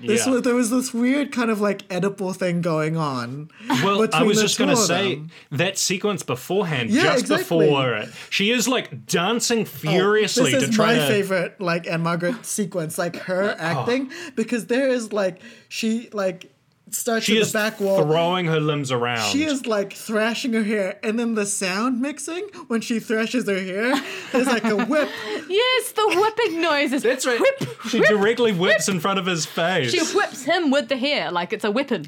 This 0.07 0.25
Yeah. 0.25 0.33
was 0.33 0.43
there 0.43 0.55
was 0.55 0.71
this 0.71 0.95
weird 0.95 1.33
kind 1.33 1.51
of 1.51 1.61
like 1.61 1.87
Oedipal 1.89 2.35
thing 2.35 2.63
going 2.63 2.97
on. 2.97 3.51
Well, 3.83 4.07
I 4.13 4.23
was 4.23 4.41
just 4.41 4.57
gonna 4.57 4.77
say 4.77 5.23
that 5.51 5.79
sequence 5.79 6.23
beforehand, 6.23 6.91
Yeah, 6.91 7.03
just 7.03 7.23
exactly. 7.23 7.67
before 7.67 7.95
it, 7.95 8.09
she 8.31 8.51
is 8.53 8.69
like 8.69 9.05
dancing 9.07 9.63
Oh, 9.63 9.65
furiously 9.65 10.53
this 10.53 10.63
to 10.63 10.69
is 10.71 10.75
try 10.77 10.95
my 10.95 11.01
to. 11.01 11.07
favorite 11.09 11.61
like 11.61 11.87
Ann-Margret 11.89 12.47
sequence, 12.47 12.99
like 12.99 13.17
her 13.17 13.55
acting, 13.59 14.11
because 14.37 14.67
there 14.67 14.89
is 14.89 15.13
like 15.13 15.41
she 15.69 16.09
like 16.13 16.51
starts 16.95 17.25
She 17.27 17.37
at 17.37 17.43
is 17.43 17.53
the 17.53 17.59
back 17.59 17.81
wall. 17.81 18.03
throwing 18.03 18.47
her 18.47 18.61
limbs 18.61 18.91
around. 18.93 19.31
She 19.31 19.45
is 19.45 19.67
like 19.67 19.93
thrashing 19.93 20.53
her 20.55 20.63
hair, 20.63 20.99
and 21.03 21.19
then 21.19 21.35
the 21.35 21.47
sound 21.47 22.01
mixing 22.01 22.45
when 22.69 22.81
she 22.81 23.01
thrashes 23.01 23.47
her 23.49 23.61
hair 23.61 23.95
is 24.35 24.47
like 24.47 24.65
a 24.65 24.85
whip. 24.85 25.09
Yes, 25.51 25.93
the 25.93 26.07
whipping 26.17 26.61
noises. 26.61 27.03
That's 27.03 27.27
right. 27.27 27.41
Whip, 27.41 27.69
she 27.89 27.99
directly 28.01 28.53
whips 28.53 28.89
in 28.89 29.01
front 29.01 29.19
of 29.19 29.27
his 29.27 29.47
face. 29.47 29.91
She 29.91 30.17
whips 30.17 30.45
him 30.45 30.71
with 30.71 30.89
the 30.89 30.97
hair 30.97 31.33
like 31.33 31.53
it's 31.53 31.65
a 31.65 31.71
weapon. 31.73 32.07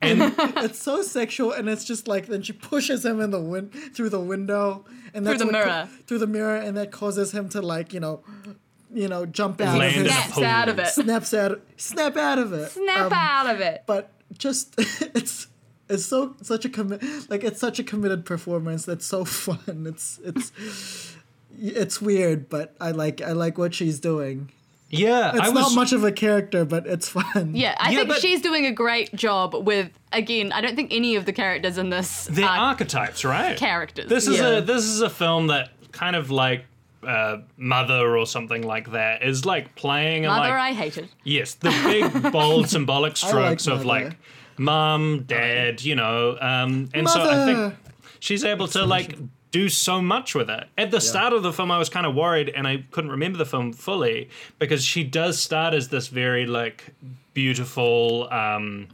and 0.00 0.32
It's 0.38 0.80
so 0.80 1.02
sexual, 1.02 1.50
and 1.52 1.68
it's 1.68 1.84
just 1.84 2.06
like 2.06 2.26
then 2.26 2.42
she 2.42 2.52
pushes 2.52 3.04
him 3.04 3.20
in 3.20 3.30
the 3.32 3.40
win- 3.40 3.70
through 3.70 4.10
the 4.10 4.20
window, 4.20 4.84
and 5.12 5.26
that's 5.26 5.40
the 5.40 5.46
what 5.46 5.54
co- 5.54 5.58
mirror. 5.64 5.88
through 6.06 6.18
the 6.18 6.26
mirror, 6.28 6.56
and 6.56 6.76
that 6.76 6.92
causes 6.92 7.32
him 7.32 7.48
to 7.48 7.60
like 7.60 7.92
you 7.92 7.98
know, 8.00 8.22
you 8.92 9.08
know, 9.08 9.26
jump 9.26 9.60
out 9.60 9.76
Land 9.78 9.96
of 9.96 10.00
in 10.00 10.04
his 10.06 10.14
Snaps 10.14 10.38
out 10.42 10.68
of 10.68 10.78
it. 10.78 10.86
snaps 10.88 11.34
out, 11.34 11.60
snap 11.76 12.16
out 12.16 12.38
of 12.38 12.52
it, 12.52 12.70
Snap 12.70 13.06
Um, 13.06 13.12
out 13.12 13.46
of 13.54 13.60
it. 13.60 13.82
But 13.86 14.12
just 14.38 14.74
it's 15.14 15.46
it's 15.88 16.06
so 16.06 16.34
such 16.42 16.64
a 16.64 16.68
commit 16.68 17.02
like 17.30 17.44
it's 17.44 17.60
such 17.60 17.78
a 17.78 17.84
committed 17.84 18.24
performance 18.24 18.84
that's 18.84 19.06
so 19.06 19.24
fun. 19.44 19.86
It's 19.88 20.18
it's 20.24 21.14
it's 21.58 22.00
weird, 22.00 22.48
but 22.48 22.74
I 22.80 22.90
like 22.90 23.22
I 23.22 23.32
like 23.32 23.58
what 23.58 23.74
she's 23.74 24.00
doing. 24.00 24.50
yeah, 24.90 25.30
It's 25.30 25.40
I 25.40 25.48
was 25.50 25.54
not 25.54 25.74
much 25.74 25.92
of 25.92 26.04
a 26.04 26.12
character, 26.12 26.64
but 26.64 26.86
it's 26.86 27.08
fun. 27.08 27.54
Yeah, 27.54 27.74
I 27.78 27.90
Yeah, 27.90 27.98
think 27.98 28.08
but- 28.08 28.20
she's 28.20 28.40
doing 28.40 28.66
a 28.66 28.72
great 28.72 29.14
job 29.14 29.54
with. 29.54 29.90
Again, 30.12 30.52
I 30.52 30.60
don't 30.60 30.76
think 30.76 30.92
any 30.92 31.16
of 31.16 31.24
the 31.26 31.32
characters 31.32 31.76
in 31.78 31.90
this 31.90 32.28
They're 32.30 32.44
are 32.48 32.58
archetypes, 32.70 33.24
right? 33.24 33.56
characters. 33.56 34.08
This 34.08 34.28
is 34.28 34.38
Yeah. 34.38 34.58
a 34.58 34.60
this 34.60 34.84
is 34.84 35.00
a 35.00 35.10
film 35.10 35.48
that 35.48 35.70
kind 35.92 36.14
of 36.16 36.30
like 36.30 36.64
uh, 37.06 37.42
Mother 37.56 38.16
or 38.16 38.26
something 38.26 38.62
like 38.62 38.92
that 38.92 39.22
is 39.22 39.44
like 39.44 39.74
playing 39.74 40.24
and 40.24 40.34
Mother, 40.34 40.50
like 40.50 40.58
I 40.60 40.72
hated. 40.72 41.08
yes, 41.24 41.54
the 41.54 41.70
big 41.84 42.32
bold 42.32 42.68
symbolic 42.74 43.22
I 43.22 43.26
like 43.26 43.60
strokes 43.60 43.66
of 43.66 43.84
like 43.84 44.16
mom, 44.58 45.24
dad, 45.24 45.82
you 45.82 45.94
know, 45.94 46.38
um, 46.40 46.88
and 46.94 47.08
so 47.08 47.20
I 47.22 47.44
think 47.46 47.74
she's 48.20 48.44
able 48.44 48.68
to 48.68 48.84
like 48.84 49.16
do 49.50 49.68
so 49.68 50.02
much 50.02 50.34
with 50.34 50.50
it. 50.50 50.66
At 50.76 50.90
the 50.90 51.00
start 51.00 51.32
of 51.32 51.44
the 51.44 51.52
film, 51.52 51.70
I 51.70 51.78
was 51.78 51.88
kind 51.88 52.06
of 52.06 52.14
worried, 52.14 52.48
and 52.48 52.66
I 52.66 52.84
couldn't 52.90 53.12
remember 53.12 53.38
the 53.38 53.46
film 53.46 53.72
fully 53.72 54.28
because 54.58 54.84
she 54.84 55.04
does 55.04 55.40
start 55.40 55.74
as 55.74 55.88
this 55.90 56.08
very 56.08 56.44
like 56.46 56.82
beautiful, 57.34 58.28
um, 58.32 58.88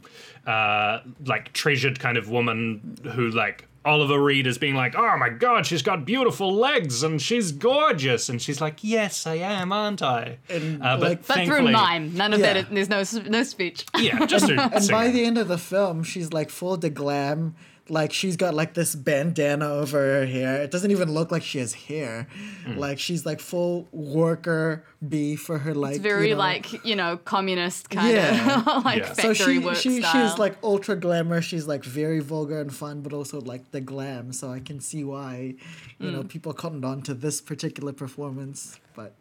uh, 0.45 0.99
like 1.25 1.51
treasured 1.53 1.99
kind 1.99 2.17
of 2.17 2.29
woman 2.29 2.97
who 3.13 3.29
like. 3.29 3.67
Oliver 3.83 4.21
Reed 4.21 4.45
is 4.45 4.57
being 4.59 4.75
like, 4.75 4.95
oh 4.95 5.17
my 5.17 5.29
god, 5.29 5.65
she's 5.65 5.81
got 5.81 6.05
beautiful 6.05 6.53
legs 6.53 7.01
and 7.01 7.19
she's 7.21 7.51
gorgeous, 7.51 8.29
and 8.29 8.39
she's 8.41 8.61
like, 8.61 8.83
yes, 8.83 9.25
I 9.25 9.35
am, 9.35 9.71
aren't 9.71 10.01
I? 10.03 10.37
And, 10.49 10.83
uh, 10.83 10.97
but 10.97 11.09
like- 11.09 11.27
But 11.27 11.45
through 11.47 11.71
mime, 11.71 12.13
none 12.15 12.33
of 12.33 12.39
Yeah. 12.39 12.53
that. 12.53 12.71
Is, 12.71 12.87
there's 12.89 13.15
no 13.15 13.21
no 13.29 13.43
speech. 13.43 13.85
yeah, 13.97 14.23
just 14.27 14.45
through 14.45 14.59
And 14.59 14.87
by 14.89 15.09
the 15.09 15.25
end 15.25 15.37
of 15.39 15.47
the 15.47 15.57
film, 15.57 16.03
she's 16.03 16.31
like 16.31 16.49
full 16.51 16.77
de 16.77 16.89
glam. 16.91 17.55
Like 17.91 18.13
she's 18.13 18.37
got 18.37 18.53
like 18.53 18.73
this 18.73 18.95
bandana 18.95 19.67
over 19.67 19.99
her 19.99 20.25
hair. 20.25 20.61
It 20.61 20.71
doesn't 20.71 20.91
even 20.91 21.11
look 21.13 21.29
like 21.29 21.43
she 21.43 21.59
has 21.59 21.73
hair. 21.73 22.25
Hmm. 22.63 22.77
Like 22.77 22.99
she's 22.99 23.25
like 23.25 23.41
full 23.41 23.87
worker 23.91 24.85
bee 25.07 25.35
for 25.35 25.57
her 25.57 25.73
like. 25.75 25.95
It's 25.95 26.01
very 26.01 26.29
you 26.29 26.35
know- 26.35 26.39
like 26.39 26.85
you 26.85 26.95
know 26.95 27.17
communist 27.17 27.89
kind 27.89 28.13
Yeah. 28.15 28.63
of 28.77 28.85
like 28.89 28.99
Yeah. 28.99 29.13
factory 29.13 29.35
So 29.35 29.45
she 29.51 29.59
work 29.59 29.75
she 29.75 29.99
style. 30.01 30.29
she's 30.29 30.39
like 30.39 30.55
ultra 30.63 30.95
glamour. 30.95 31.41
She's 31.41 31.67
like 31.67 31.83
very 31.83 32.19
vulgar 32.21 32.61
and 32.61 32.73
fun, 32.73 33.01
but 33.01 33.11
also 33.11 33.41
like 33.41 33.71
the 33.71 33.81
glam. 33.81 34.31
So 34.31 34.51
I 34.51 34.59
can 34.61 34.79
see 34.79 35.03
why, 35.03 35.55
you 35.99 36.09
Mm. 36.09 36.13
know, 36.13 36.23
people 36.23 36.53
cottoned 36.53 36.85
on 36.85 37.01
to 37.03 37.13
this 37.13 37.41
particular 37.41 37.91
performance. 37.91 38.79
But 38.95 39.15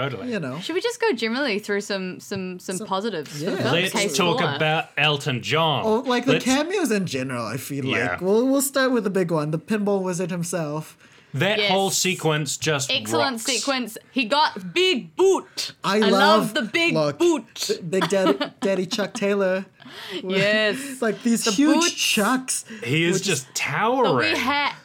totally. 0.00 0.32
you 0.32 0.40
know, 0.40 0.58
Should 0.60 0.74
we 0.74 0.80
just 0.80 1.00
go 1.00 1.12
generally 1.12 1.58
through 1.58 1.80
some 1.82 2.20
some 2.20 2.58
some 2.58 2.78
positives? 2.86 3.30
for 3.32 3.44
yeah. 3.44 3.50
the 3.50 3.56
film? 3.62 3.72
Let's 3.74 3.92
Case 3.92 4.16
talk 4.16 4.38
Fuller. 4.40 4.54
about 4.56 4.88
Elton 4.96 5.42
John. 5.42 5.82
oh, 5.84 6.00
like 6.00 6.24
the 6.26 6.32
Let's- 6.34 6.44
cameos 6.44 6.90
in 6.90 7.06
general. 7.06 7.44
I 7.46 7.56
feel 7.56 7.84
Yeah. 7.84 8.12
like 8.12 8.20
we'll 8.20 8.46
we'll 8.46 8.62
start 8.62 8.92
with 8.92 9.04
the 9.04 9.10
big 9.10 9.30
one, 9.30 9.50
the 9.50 9.58
pinball 9.58 10.02
wizard 10.02 10.30
himself. 10.30 10.96
That 11.34 11.58
Yes. 11.58 11.70
whole 11.70 11.90
sequence 11.90 12.56
just 12.56 12.90
Excellent 12.90 13.32
rocks. 13.32 13.44
sequence. 13.44 13.98
He 14.10 14.24
got 14.24 14.72
big 14.72 15.14
boot. 15.16 15.72
I, 15.84 15.98
love, 15.98 16.12
love, 16.12 16.54
the 16.54 16.62
big 16.62 16.94
look, 16.94 17.18
boot. 17.18 17.70
Big 17.90 18.08
Daddy, 18.08 18.38
Daddy 18.60 18.86
Chuck 18.86 19.12
Taylor. 19.12 19.66
Yes. 20.24 20.76
Like 21.02 21.22
these 21.22 21.44
The 21.44 21.50
huge 21.52 21.74
boots. 21.74 21.92
chucks. 21.92 22.64
He 22.82 23.04
is 23.04 23.14
which- 23.14 23.24
just 23.24 23.46
The 23.48 23.52
towering. 23.54 24.32
wee 24.32 24.38
hat. 24.38 24.76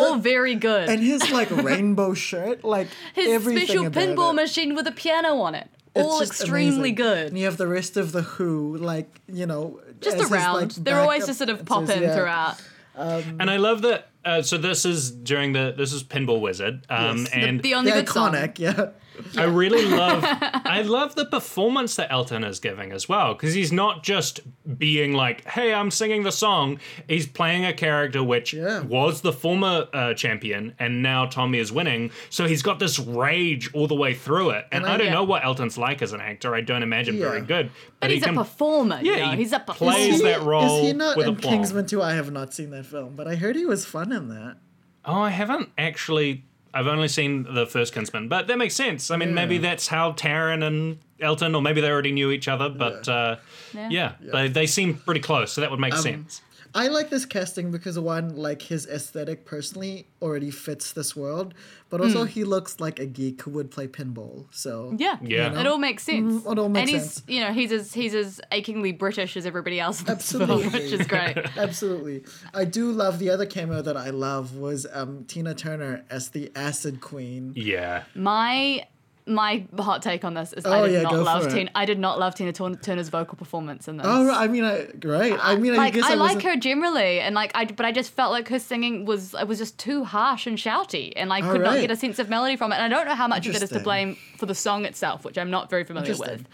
All 0.00 0.16
very 0.18 0.54
good. 0.54 0.88
And 0.88 1.02
his 1.02 1.30
like 1.30 1.50
rainbow 1.70 2.14
shirt, 2.14 2.64
like 2.64 2.88
His 3.14 3.28
everything 3.28 3.66
special 3.66 3.86
about 3.86 4.02
pinball 4.02 4.30
it. 4.30 4.34
machine 4.36 4.74
with 4.74 4.86
a 4.86 4.92
piano 4.92 5.36
on 5.38 5.54
it. 5.54 5.68
It's 5.96 6.04
All 6.04 6.20
extremely 6.22 6.90
amazing. 6.90 6.94
good. 6.96 7.26
And 7.28 7.38
you 7.38 7.44
have 7.44 7.56
the 7.56 7.68
rest 7.68 7.96
of 7.96 8.10
the 8.12 8.22
Who, 8.22 8.76
like 8.78 9.20
you 9.32 9.46
know, 9.46 9.80
Just 10.00 10.16
as 10.16 10.22
his, 10.22 10.32
around. 10.32 10.54
like, 10.54 10.70
They're 10.74 11.00
always 11.00 11.26
just 11.26 11.38
sort 11.38 11.50
of 11.50 11.64
popping 11.64 12.02
yeah. 12.02 12.16
throughout. 12.16 12.60
Um, 12.96 13.36
and 13.40 13.50
I 13.50 13.56
love 13.58 13.82
that. 13.82 14.08
Uh, 14.24 14.42
so 14.42 14.56
this 14.58 14.84
is 14.84 15.10
during 15.10 15.52
the 15.52 15.74
this 15.76 15.92
is 15.92 16.02
Pinball 16.02 16.40
Wizard, 16.40 16.86
um, 16.88 17.18
Yes. 17.18 17.30
And 17.32 17.62
The 17.62 17.74
only 17.74 17.90
The 17.90 17.98
good 18.02 18.08
song. 18.08 18.32
iconic, 18.32 18.58
yeah. 18.58 18.88
I 19.36 19.44
really 19.44 19.84
love 19.84 20.24
I 20.64 20.82
love 20.82 21.14
the 21.14 21.24
performance 21.26 21.94
that 21.96 22.10
Elton 22.10 22.42
is 22.42 22.58
giving 22.58 22.90
as 22.90 23.08
well 23.08 23.34
because 23.34 23.54
he's 23.54 23.70
not 23.70 24.02
just 24.02 24.40
being 24.76 25.12
like, 25.12 25.44
"Hey, 25.46 25.72
I'm 25.72 25.92
singing 25.92 26.24
the 26.24 26.32
song." 26.32 26.80
He's 27.08 27.24
playing 27.24 27.64
a 27.64 27.72
character 27.72 28.24
which 28.24 28.52
Yeah. 28.52 28.80
was 28.80 29.20
the 29.20 29.32
former 29.32 29.86
uh, 29.92 30.14
champion, 30.14 30.74
and 30.80 31.00
now 31.00 31.26
Tommy 31.26 31.58
is 31.60 31.70
winning. 31.70 32.10
So 32.28 32.48
he's 32.48 32.62
got 32.62 32.80
this 32.80 32.98
rage 32.98 33.72
all 33.72 33.86
the 33.86 33.94
way 33.94 34.14
through 34.14 34.50
it. 34.50 34.66
And, 34.72 34.82
And 34.82 34.90
I- 34.90 34.94
I, 34.94 34.96
don't 34.96 35.06
Yeah. 35.06 35.12
know 35.14 35.24
what 35.24 35.44
Elton's 35.44 35.78
like 35.78 36.02
as 36.02 36.12
an 36.12 36.20
actor. 36.20 36.52
I 36.52 36.60
don't 36.62 36.82
imagine 36.82 37.16
very 37.20 37.40
good, 37.40 37.70
But 38.00 38.10
he's 38.10 38.18
he 38.24 38.30
a 38.30 38.32
can. 38.32 38.34
performer. 38.36 38.98
you 39.00 39.12
Yeah, 39.12 39.26
know? 39.26 39.30
he 39.32 39.36
he's 39.38 39.52
a 39.52 39.60
performer. 39.60 39.92
plays 39.94 40.22
that 40.22 40.42
role 40.42 40.78
Is 40.80 40.86
he 40.88 40.92
not 40.92 41.16
with 41.16 41.28
in 41.28 41.34
aplomb. 41.36 41.52
Kingsman 41.52 41.86
2? 41.86 42.02
I 42.02 42.14
have 42.14 42.32
not 42.32 42.52
seen 42.52 42.70
that 42.70 42.86
film, 42.86 43.14
but 43.14 43.28
I 43.28 43.36
heard 43.36 43.54
he 43.54 43.64
was 43.64 43.84
fun 43.84 44.10
in 44.14 44.28
that. 44.28 44.56
Oh, 45.04 45.20
I 45.20 45.30
haven't 45.30 45.70
actually. 45.76 46.44
I've 46.72 46.86
only 46.88 47.06
seen 47.06 47.44
the 47.54 47.66
first 47.66 47.94
Kingsman, 47.94 48.28
but 48.28 48.48
that 48.48 48.58
makes 48.58 48.74
sense. 48.74 49.10
I 49.12 49.16
mean, 49.16 49.32
maybe 49.32 49.58
that's 49.58 49.86
how 49.86 50.10
Taron 50.12 50.66
and 50.66 50.98
Elton, 51.20 51.54
or 51.54 51.62
maybe 51.62 51.80
they 51.80 51.88
already 51.88 52.10
knew 52.10 52.32
each 52.32 52.48
other, 52.48 52.68
but 52.68 53.08
uh, 53.08 53.36
yeah, 53.72 53.88
Yeah. 53.90 54.12
They, 54.32 54.48
they 54.48 54.66
seem 54.66 54.94
pretty 54.94 55.20
close, 55.20 55.52
so 55.52 55.60
that 55.60 55.70
would 55.70 55.78
make 55.78 55.94
sense. 55.94 56.40
I 56.76 56.88
like 56.88 57.08
this 57.08 57.24
casting 57.24 57.70
because 57.70 57.96
one, 57.98 58.34
like 58.36 58.60
his 58.62 58.86
aesthetic 58.86 59.44
personally 59.44 60.08
already 60.20 60.50
fits 60.50 60.92
this 60.92 61.14
world, 61.14 61.54
but 61.88 62.00
also 62.00 62.24
he 62.24 62.42
looks 62.42 62.80
like 62.80 62.98
a 62.98 63.06
geek 63.06 63.42
who 63.42 63.52
would 63.52 63.70
play 63.70 63.86
pinball. 63.86 64.46
So 64.50 64.92
Yeah, 64.98 65.18
Yeah. 65.22 65.60
it 65.60 65.66
all 65.68 65.78
makes 65.78 66.02
sense. 66.02 66.42
Mm, 66.42 66.52
it 66.52 66.58
all 66.58 66.68
makes 66.68 66.90
sense. 66.90 66.92
and 66.96 67.02
he's, 67.04 67.12
sense. 67.14 67.24
you 67.28 67.40
know, 67.40 67.52
he's 67.52 67.70
as 67.72 67.94
he's 67.94 68.12
as 68.14 68.40
achingly 68.50 68.90
British 68.90 69.36
as 69.36 69.46
everybody 69.46 69.78
else 69.78 70.02
Absolutely. 70.08 70.62
film, 70.62 70.72
which 70.72 70.92
is 70.92 71.06
great. 71.06 71.36
Absolutely. 71.56 72.24
I 72.52 72.64
do 72.64 72.90
love 72.90 73.20
the 73.20 73.30
other 73.30 73.46
cameo 73.46 73.80
that 73.80 73.96
I 73.96 74.10
love 74.10 74.56
was 74.56 74.84
um, 74.92 75.24
Tina 75.26 75.54
Turner 75.54 76.04
as 76.10 76.30
the 76.30 76.50
Acid 76.56 77.00
Queen. 77.00 77.52
Yeah. 77.54 78.02
My 78.16 78.84
my 79.26 79.66
hot 79.78 80.02
take 80.02 80.22
on 80.24 80.34
this 80.34 80.52
is 80.52 80.66
Oh, 80.66 80.72
I 80.72 80.86
did 80.86 80.92
yeah, 80.92 81.02
not 81.02 81.14
love. 81.14 81.52
Tina. 81.52 81.70
I 81.74 81.86
did 81.86 81.98
not 81.98 82.18
love 82.18 82.34
Tina 82.34 82.52
Turner's 82.52 83.08
vocal 83.08 83.36
performance 83.36 83.88
in 83.88 83.96
this. 83.96 84.06
Oh, 84.06 84.30
I 84.30 84.48
mean, 84.48 84.64
I 84.64 84.88
right. 85.02 85.38
I 85.40 85.56
mean, 85.56 85.72
I 85.72 85.76
like 85.76 85.94
guess 85.94 86.04
I, 86.04 86.12
I, 86.12 86.16
like 86.16 86.42
her 86.42 86.56
generally, 86.56 87.20
and 87.20 87.34
like 87.34 87.50
I, 87.54 87.64
but 87.64 87.86
I 87.86 87.92
just 87.92 88.12
felt 88.12 88.32
like 88.32 88.48
her 88.48 88.58
singing 88.58 89.06
was 89.06 89.34
it 89.34 89.48
was 89.48 89.58
just 89.58 89.78
too 89.78 90.04
harsh 90.04 90.46
and 90.46 90.58
shouty, 90.58 91.12
and 91.16 91.32
I 91.32 91.40
could 91.40 91.62
not 91.62 91.80
get 91.80 91.90
a 91.90 91.96
sense 91.96 92.18
of 92.18 92.28
melody 92.28 92.56
from 92.56 92.72
it. 92.72 92.76
And 92.76 92.84
I 92.84 92.88
don't 92.88 93.06
know 93.06 93.14
how 93.14 93.28
much 93.28 93.46
of 93.46 93.54
it 93.54 93.62
is 93.62 93.70
to 93.70 93.80
blame 93.80 94.16
for 94.36 94.46
the 94.46 94.54
song 94.54 94.84
itself, 94.84 95.24
which 95.24 95.38
I'm 95.38 95.50
not 95.50 95.70
very 95.70 95.84
familiar 95.84 96.16
with. 96.16 96.46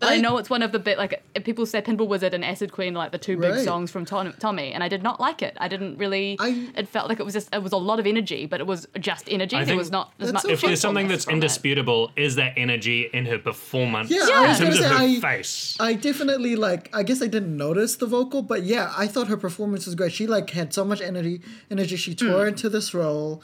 Interesting. 0.00 0.08
But 0.08 0.08
I, 0.08 0.14
I- 0.16 0.20
know 0.20 0.38
it's 0.38 0.50
one 0.50 0.62
of 0.62 0.72
the 0.72 0.78
bit 0.78 0.98
like 0.98 1.22
if 1.34 1.44
people 1.44 1.66
say 1.66 1.80
Pinball 1.80 2.08
Wizard 2.08 2.34
and 2.34 2.44
Acid 2.44 2.72
Queen, 2.72 2.94
like 2.94 3.12
the 3.12 3.18
two 3.18 3.36
big 3.36 3.64
songs 3.64 3.90
from 3.90 4.04
Tom, 4.04 4.32
Tommy, 4.38 4.72
and 4.72 4.82
I 4.82 4.88
did 4.88 5.02
not 5.02 5.20
like 5.20 5.42
it. 5.42 5.56
I 5.58 5.68
didn't 5.68 5.98
really. 5.98 6.36
I- 6.38 6.70
it 6.76 6.88
felt 6.88 7.08
like 7.08 7.20
it 7.20 7.24
was 7.24 7.34
just 7.34 7.54
it 7.54 7.62
was 7.62 7.72
a 7.72 7.76
lot 7.76 7.98
of 7.98 8.06
energy, 8.06 8.46
but 8.46 8.60
it 8.60 8.66
was 8.66 8.86
just 9.00 9.28
energy. 9.30 9.56
I 9.56 9.64
there 9.64 9.76
was 9.76 9.90
not 9.90 10.12
as 10.18 10.32
much. 10.32 10.44
If 10.44 10.60
there's 10.60 10.80
something 10.80 11.08
that's 11.08 11.28
indisputable, 11.28 12.10
is 12.16 12.36
that 12.36 12.54
energy 12.56 13.08
in 13.12 13.26
her 13.26 13.38
performance. 13.38 14.10
Yeah, 14.10 14.26
Yeah. 14.28 14.34
I 14.34 14.48
was 14.48 14.60
In 14.60 14.66
gonna 14.66 14.76
terms 14.76 14.88
say 14.88 14.94
of 14.94 15.20
her 15.20 15.26
I, 15.26 15.36
face. 15.36 15.76
I 15.80 15.94
definitely 15.94 16.56
like. 16.56 16.94
I 16.94 17.02
guess 17.02 17.22
I 17.22 17.26
didn't 17.26 17.56
notice 17.56 17.96
the 17.96 18.06
vocal, 18.06 18.42
but 18.42 18.64
yeah, 18.64 18.92
I 18.96 19.06
thought 19.06 19.28
her 19.28 19.36
performance 19.36 19.86
was 19.86 19.94
great. 19.94 20.12
She 20.12 20.26
like 20.26 20.50
had 20.50 20.72
so 20.72 20.84
much 20.84 21.00
energy. 21.00 21.40
Energy. 21.70 21.96
She 21.96 22.14
tore 22.14 22.42
hmm. 22.42 22.48
into 22.48 22.68
this 22.68 22.92
role. 22.94 23.42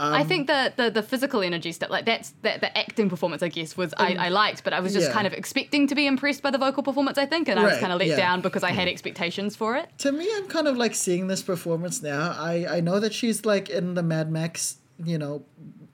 I 0.00 0.22
um, 0.22 0.28
think 0.28 0.46
the, 0.46 0.72
the 0.76 0.90
the 0.90 1.02
physical 1.02 1.42
energy 1.42 1.72
stuff, 1.72 1.90
like 1.90 2.06
that's 2.06 2.32
that 2.42 2.60
the 2.60 2.76
acting 2.76 3.10
performance, 3.10 3.42
I 3.42 3.48
guess, 3.48 3.76
was 3.76 3.92
I, 3.98 4.12
um, 4.12 4.18
I 4.18 4.28
liked, 4.30 4.64
but 4.64 4.72
I 4.72 4.80
was 4.80 4.94
just 4.94 5.08
yeah. 5.08 5.12
kind 5.12 5.26
of 5.26 5.34
expecting 5.34 5.86
to 5.88 5.94
be 5.94 6.06
impressed 6.06 6.42
by 6.42 6.50
the 6.50 6.58
vocal 6.58 6.82
performance. 6.82 7.18
I 7.18 7.26
think, 7.26 7.48
and 7.48 7.60
I 7.60 7.64
was 7.64 7.78
kind 7.78 7.92
of 7.92 7.98
let 7.98 8.08
yeah. 8.08 8.16
down 8.16 8.40
because 8.40 8.62
I 8.62 8.70
had 8.70 8.88
mm. 8.88 8.92
expectations 8.92 9.56
for 9.56 9.76
it. 9.76 9.90
To 9.98 10.12
me, 10.12 10.28
I'm 10.36 10.48
kind 10.48 10.66
of 10.66 10.76
like 10.76 10.94
seeing 10.94 11.26
this 11.26 11.42
performance 11.42 12.02
now. 12.02 12.34
I 12.36 12.66
I 12.76 12.80
know 12.80 12.98
that 12.98 13.12
she's 13.12 13.44
like 13.44 13.68
in 13.68 13.94
the 13.94 14.02
Mad 14.02 14.32
Max. 14.32 14.76
You 15.04 15.18
know, 15.18 15.44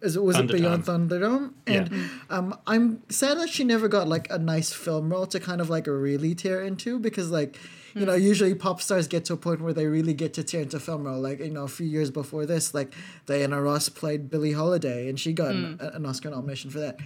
is 0.02 0.14
it 0.16 0.22
was 0.22 0.38
it 0.38 0.50
Beyond 0.50 0.84
Thunderdome? 0.84 1.54
And 1.66 1.90
Yeah. 1.90 2.08
um, 2.30 2.58
I'm 2.66 3.02
sad 3.08 3.38
that 3.38 3.48
she 3.48 3.64
never 3.64 3.88
got 3.88 4.06
like 4.08 4.30
a 4.30 4.38
nice 4.38 4.72
film 4.72 5.10
role 5.10 5.26
to 5.26 5.40
kind 5.40 5.60
of 5.60 5.68
like 5.68 5.86
really 5.86 6.34
tear 6.34 6.62
into 6.62 6.98
because 6.98 7.30
like. 7.30 7.58
You 7.96 8.04
know, 8.04 8.16
hmm. 8.16 8.22
usually 8.22 8.54
pop 8.54 8.82
stars 8.82 9.08
get 9.08 9.24
to 9.26 9.32
a 9.32 9.36
point 9.36 9.62
where 9.62 9.72
they 9.72 9.86
really 9.86 10.12
get 10.12 10.34
to 10.34 10.44
tear 10.44 10.62
into 10.62 10.78
film 10.78 11.04
role. 11.04 11.20
Like, 11.20 11.40
you 11.40 11.50
know, 11.50 11.64
a 11.64 11.68
few 11.68 11.86
years 11.86 12.10
before 12.10 12.44
this, 12.44 12.74
like 12.74 12.92
Diana 13.24 13.60
Ross 13.60 13.88
played 13.88 14.28
Billie 14.28 14.52
Holiday 14.52 15.08
and 15.08 15.18
she 15.18 15.32
got 15.32 15.52
an, 15.52 15.78
hmm. 15.80 15.96
an 15.96 16.06
Oscar 16.06 16.30
nomination 16.30 16.70
for 16.70 16.78
that. 16.80 16.98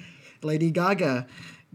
Lady 0.42 0.70
Gaga 0.70 1.26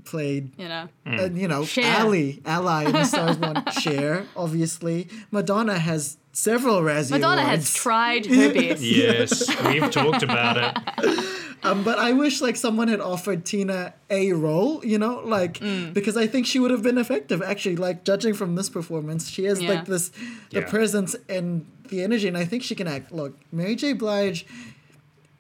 played 0.03 0.51
You 0.57 0.68
know, 0.68 0.89
hmm. 1.05 1.13
and 1.13 1.38
you 1.39 1.47
know, 1.47 1.63
Cher. 1.63 1.86
Ally, 1.86 2.34
Ally 2.45 2.86
in 2.86 2.91
the 2.91 3.05
Stars 3.05 3.38
One, 3.38 3.63
Cher, 3.82 4.26
obviously. 4.36 5.07
Madonna 5.32 5.80
has 5.80 6.18
several 6.34 6.82
Razzie 6.82 7.11
Madonna 7.11 7.41
awards. 7.41 7.72
has 7.72 7.74
tried 7.74 8.26
her 8.28 8.53
best. 8.53 8.82
yes, 8.82 9.63
we've 9.66 9.89
talked 9.91 10.24
about 10.24 10.57
it. 10.57 11.41
Um, 11.66 11.84
but 11.84 11.97
I 11.99 12.11
wish 12.13 12.41
like 12.41 12.55
someone 12.55 12.88
had 12.88 13.01
offered 13.01 13.45
Tina 13.45 13.93
a 14.09 14.32
role, 14.34 14.86
you 14.86 14.97
know, 14.99 15.22
like 15.26 15.59
Mm. 15.59 15.93
because 15.93 16.16
I 16.16 16.28
think 16.28 16.45
she 16.45 16.59
would 16.59 16.72
have 16.72 16.84
been 16.84 16.97
effective. 16.97 17.41
Actually, 17.41 17.76
like 17.78 18.03
judging 18.03 18.34
from 18.34 18.55
this 18.55 18.70
performance, 18.70 19.30
she 19.30 19.45
has 19.45 19.61
Yeah. 19.61 19.70
like 19.70 19.86
this 19.86 20.09
the 20.51 20.59
Yeah. 20.61 20.70
presence 20.70 21.16
and 21.28 21.66
the 21.89 22.01
energy, 22.03 22.28
and 22.28 22.38
I 22.38 22.45
think 22.45 22.63
she 22.63 22.76
can 22.76 22.88
act. 22.88 23.11
Look, 23.11 23.38
Mary 23.51 23.76
J. 23.76 23.93
Blige, 23.93 24.45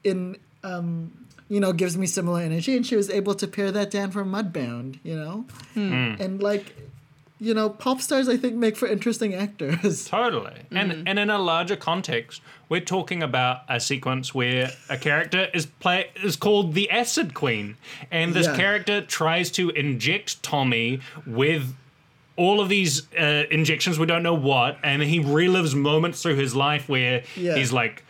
in 0.03 0.37
um, 0.63 1.11
you 1.47 1.59
know, 1.59 1.71
gives 1.73 1.95
me 1.95 2.07
similar 2.07 2.41
energy, 2.41 2.75
and 2.75 2.83
she 2.85 2.95
was 2.95 3.07
able 3.09 3.35
to 3.35 3.47
pair 3.47 3.71
that 3.71 3.91
down 3.91 4.09
from 4.09 4.31
Mudbound, 4.31 4.97
you 5.03 5.15
know, 5.15 5.45
Hmm. 5.75 6.15
and 6.19 6.41
like. 6.41 6.75
You 7.37 7.53
know, 7.53 7.69
pop 7.69 7.99
stars 7.99 8.29
I 8.29 8.37
think 8.37 8.55
make 8.55 8.77
for 8.77 8.87
interesting 8.87 9.33
actors. 9.33 10.05
Totally. 10.09 10.53
And 10.71 11.05
and 11.07 11.19
in 11.19 11.29
a 11.29 11.37
larger 11.37 11.75
context, 11.75 12.41
we're 12.69 12.79
talking 12.79 13.21
about 13.21 13.61
a 13.67 13.79
sequence 13.81 14.33
where 14.33 14.71
a 14.89 14.97
character 14.97 15.49
is 15.53 15.65
play 15.65 16.11
is 16.23 16.37
called 16.37 16.73
the 16.73 16.89
Acid 16.89 17.33
Queen. 17.33 17.75
And 18.09 18.33
this 18.33 18.47
Yeah. 18.47 18.55
character 18.55 19.01
tries 19.01 19.51
to 19.51 19.69
inject 19.71 20.41
Tommy 20.43 21.01
with 21.27 21.75
all 22.37 22.61
of 22.61 22.69
these 22.69 23.03
uh, 23.17 23.43
injections, 23.51 23.97
we 23.99 24.05
don't 24.05 24.23
know 24.23 24.33
what, 24.33 24.77
and 24.83 25.01
he 25.01 25.19
relives 25.19 25.73
moments 25.75 26.21
through 26.21 26.35
his 26.35 26.55
life 26.55 26.87
where 26.87 27.23
Yeah. 27.35 27.55
he's 27.57 27.73
like 27.73 28.03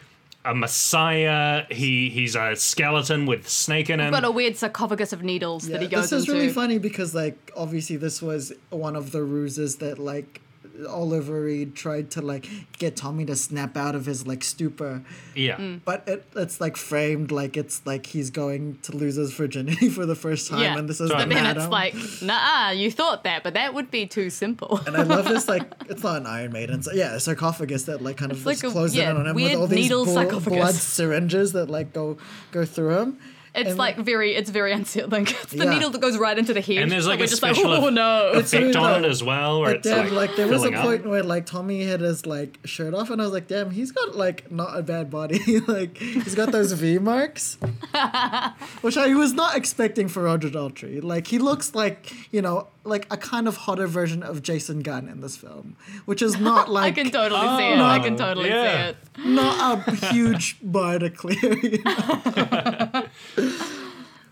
a 0.46 0.54
messiah, 0.54 1.66
he 1.70 2.10
he's 2.10 2.36
a 2.36 2.56
skeleton 2.56 3.26
with 3.26 3.50
snake 3.50 3.89
in 3.89 4.00
him. 4.00 4.12
Got 4.12 4.24
a 4.26 4.32
weird 4.32 4.56
sarcophagus 4.56 5.12
of 5.12 5.24
needles 5.24 5.68
that 5.68 5.82
he 5.82 5.88
goes 5.88 6.06
into. 6.06 6.16
this 6.16 6.24
is 6.24 6.30
into. 6.30 6.39
really 6.39 6.54
funny 6.54 6.78
because 6.78 7.16
like 7.16 7.52
obviously 7.58 7.98
this 7.98 8.22
was 8.22 8.54
one 8.70 8.96
of 8.96 9.12
the 9.12 9.24
ruses 9.24 9.78
that 9.78 9.98
like 10.00 10.41
Oliver 10.89 11.41
Reed 11.43 11.76
tried 11.76 12.11
to 12.11 12.21
like 12.21 12.47
get 12.78 12.95
Tommy 12.95 13.26
to 13.26 13.36
snap 13.36 13.78
out 13.78 13.95
of 13.95 14.05
his 14.05 14.26
like 14.28 14.43
stupor, 14.43 15.03
yeah. 15.36 15.55
Mm. 15.57 15.82
but 15.86 16.03
it, 16.07 16.26
it's 16.36 16.59
like 16.59 16.78
framed 16.78 17.32
like 17.32 17.55
it's 17.57 17.82
like 17.86 18.05
he's 18.07 18.30
going 18.30 18.78
to 18.84 18.95
lose 18.95 19.15
his 19.15 19.32
virginity 19.34 19.89
for 19.97 20.05
the 20.05 20.15
first 20.15 20.49
time, 20.49 20.61
Yeah, 20.61 20.78
and 20.78 20.89
this 20.89 20.99
is 20.99 21.09
But 21.09 21.19
the 21.19 21.26
but 21.28 21.34
then 21.36 21.57
it's 21.57 21.67
like, 21.67 21.95
nah, 22.21 22.71
you 22.71 22.91
thought 22.91 23.23
that, 23.23 23.43
but 23.43 23.53
that 23.53 23.73
would 23.73 23.89
be 23.91 24.05
too 24.05 24.30
simple. 24.30 24.80
and 24.86 24.95
I 24.97 25.03
love 25.03 25.26
this 25.26 25.47
like 25.47 25.63
it's 25.89 26.03
not 26.03 26.17
an 26.21 26.28
Iron 26.28 26.51
Maiden, 26.51 26.82
so 26.84 26.91
yeah, 26.93 27.13
a 27.15 27.19
sarcophagus 27.19 27.84
that 27.84 28.01
like 28.01 28.17
kind 28.17 28.32
of 28.32 28.38
It's 28.38 28.45
like 28.45 28.55
just 28.59 28.65
a- 28.65 28.71
closes 28.71 28.97
yeah, 28.97 29.11
in 29.11 29.17
on 29.17 29.28
him 29.28 29.36
with 29.36 29.55
all 29.55 29.67
these 29.67 29.86
needle 29.89 30.05
blo- 30.05 30.39
blood 30.39 30.76
syringes 30.76 31.53
that 31.53 31.69
like 31.69 31.93
go 31.93 32.17
go 32.51 32.65
through 32.65 32.97
him. 32.99 33.19
It's 33.56 33.70
And- 33.70 33.78
like 33.78 33.97
very, 33.97 34.36
it's 34.36 34.49
very 34.49 34.72
unsettling. 34.74 35.28
It's 35.43 35.51
the 35.53 35.64
Yeah. 35.66 35.74
needle 35.74 35.89
that 35.91 36.01
goes 36.01 36.18
right 36.18 36.38
into 36.38 36.53
the 36.53 36.62
head. 36.62 36.78
And 36.80 36.91
there's 36.91 37.08
like 37.08 37.20
we're 37.20 37.26
a 37.26 37.28
just 37.28 37.41
special 37.41 37.70
like, 37.70 37.82
oh 37.82 37.89
no. 37.89 38.32
It's 38.36 38.51
Effect 38.53 38.64
weird, 38.66 38.76
on 38.76 39.06
it 39.06 39.08
as 39.10 39.24
well, 39.24 39.62
where 39.62 39.70
But 39.72 39.78
it's 39.78 39.88
damn, 39.88 40.03
like, 40.06 40.12
like, 40.30 40.36
there 40.36 40.47
was 40.47 40.62
a 40.62 40.66
filling 40.66 40.76
up. 40.76 40.84
point 40.86 41.06
where 41.06 41.24
like 41.24 41.45
Tommy 41.45 41.84
had 41.86 42.01
his 42.01 42.26
like 42.26 42.60
shirt 42.66 42.93
off, 42.93 43.10
and 43.10 43.22
I 43.22 43.26
was 43.26 43.34
like, 43.34 43.47
damn, 43.47 43.72
he's 43.72 43.91
got 43.91 44.16
like 44.16 44.51
not 44.51 44.78
a 44.78 44.84
bad 44.84 45.10
body. 45.10 45.60
like 45.68 45.97
he's 45.97 46.36
got 46.36 46.51
those 46.51 46.72
V 46.74 46.97
marks, 46.99 47.58
which 48.82 48.97
I 48.97 49.14
was 49.16 49.34
not 49.34 49.56
expecting 49.56 50.08
for 50.08 50.24
Roger 50.24 50.49
Daltrey. 50.49 51.03
Like 51.03 51.28
he 51.28 51.38
looks 51.39 51.74
like 51.76 52.12
you 52.32 52.41
know 52.41 52.68
like 52.86 53.08
a 53.12 53.18
kind 53.18 53.48
of 53.48 53.58
hotter 53.58 53.88
version 53.88 54.22
of 54.24 54.42
Jason 54.44 54.80
Gunn 54.82 55.08
in 55.10 55.22
this 55.22 55.36
film, 55.38 55.76
which 56.06 56.22
is 56.22 56.40
not 56.40 56.70
like 56.78 56.92
I 56.98 57.04
can 57.04 57.12
totally 57.12 57.42
see 57.58 57.72
it. 57.74 57.80
I 57.80 58.00
can 58.00 58.14
Oh, 58.14 58.18
totally 58.18 58.50
yeah. 58.50 58.84
see 58.84 58.90
it. 58.90 59.26
not 59.26 59.88
a 59.88 59.92
huge 60.14 60.58
bar 60.62 61.00
to 61.00 61.10
clear. 61.10 61.58
You 61.58 61.84
know? 61.84 63.06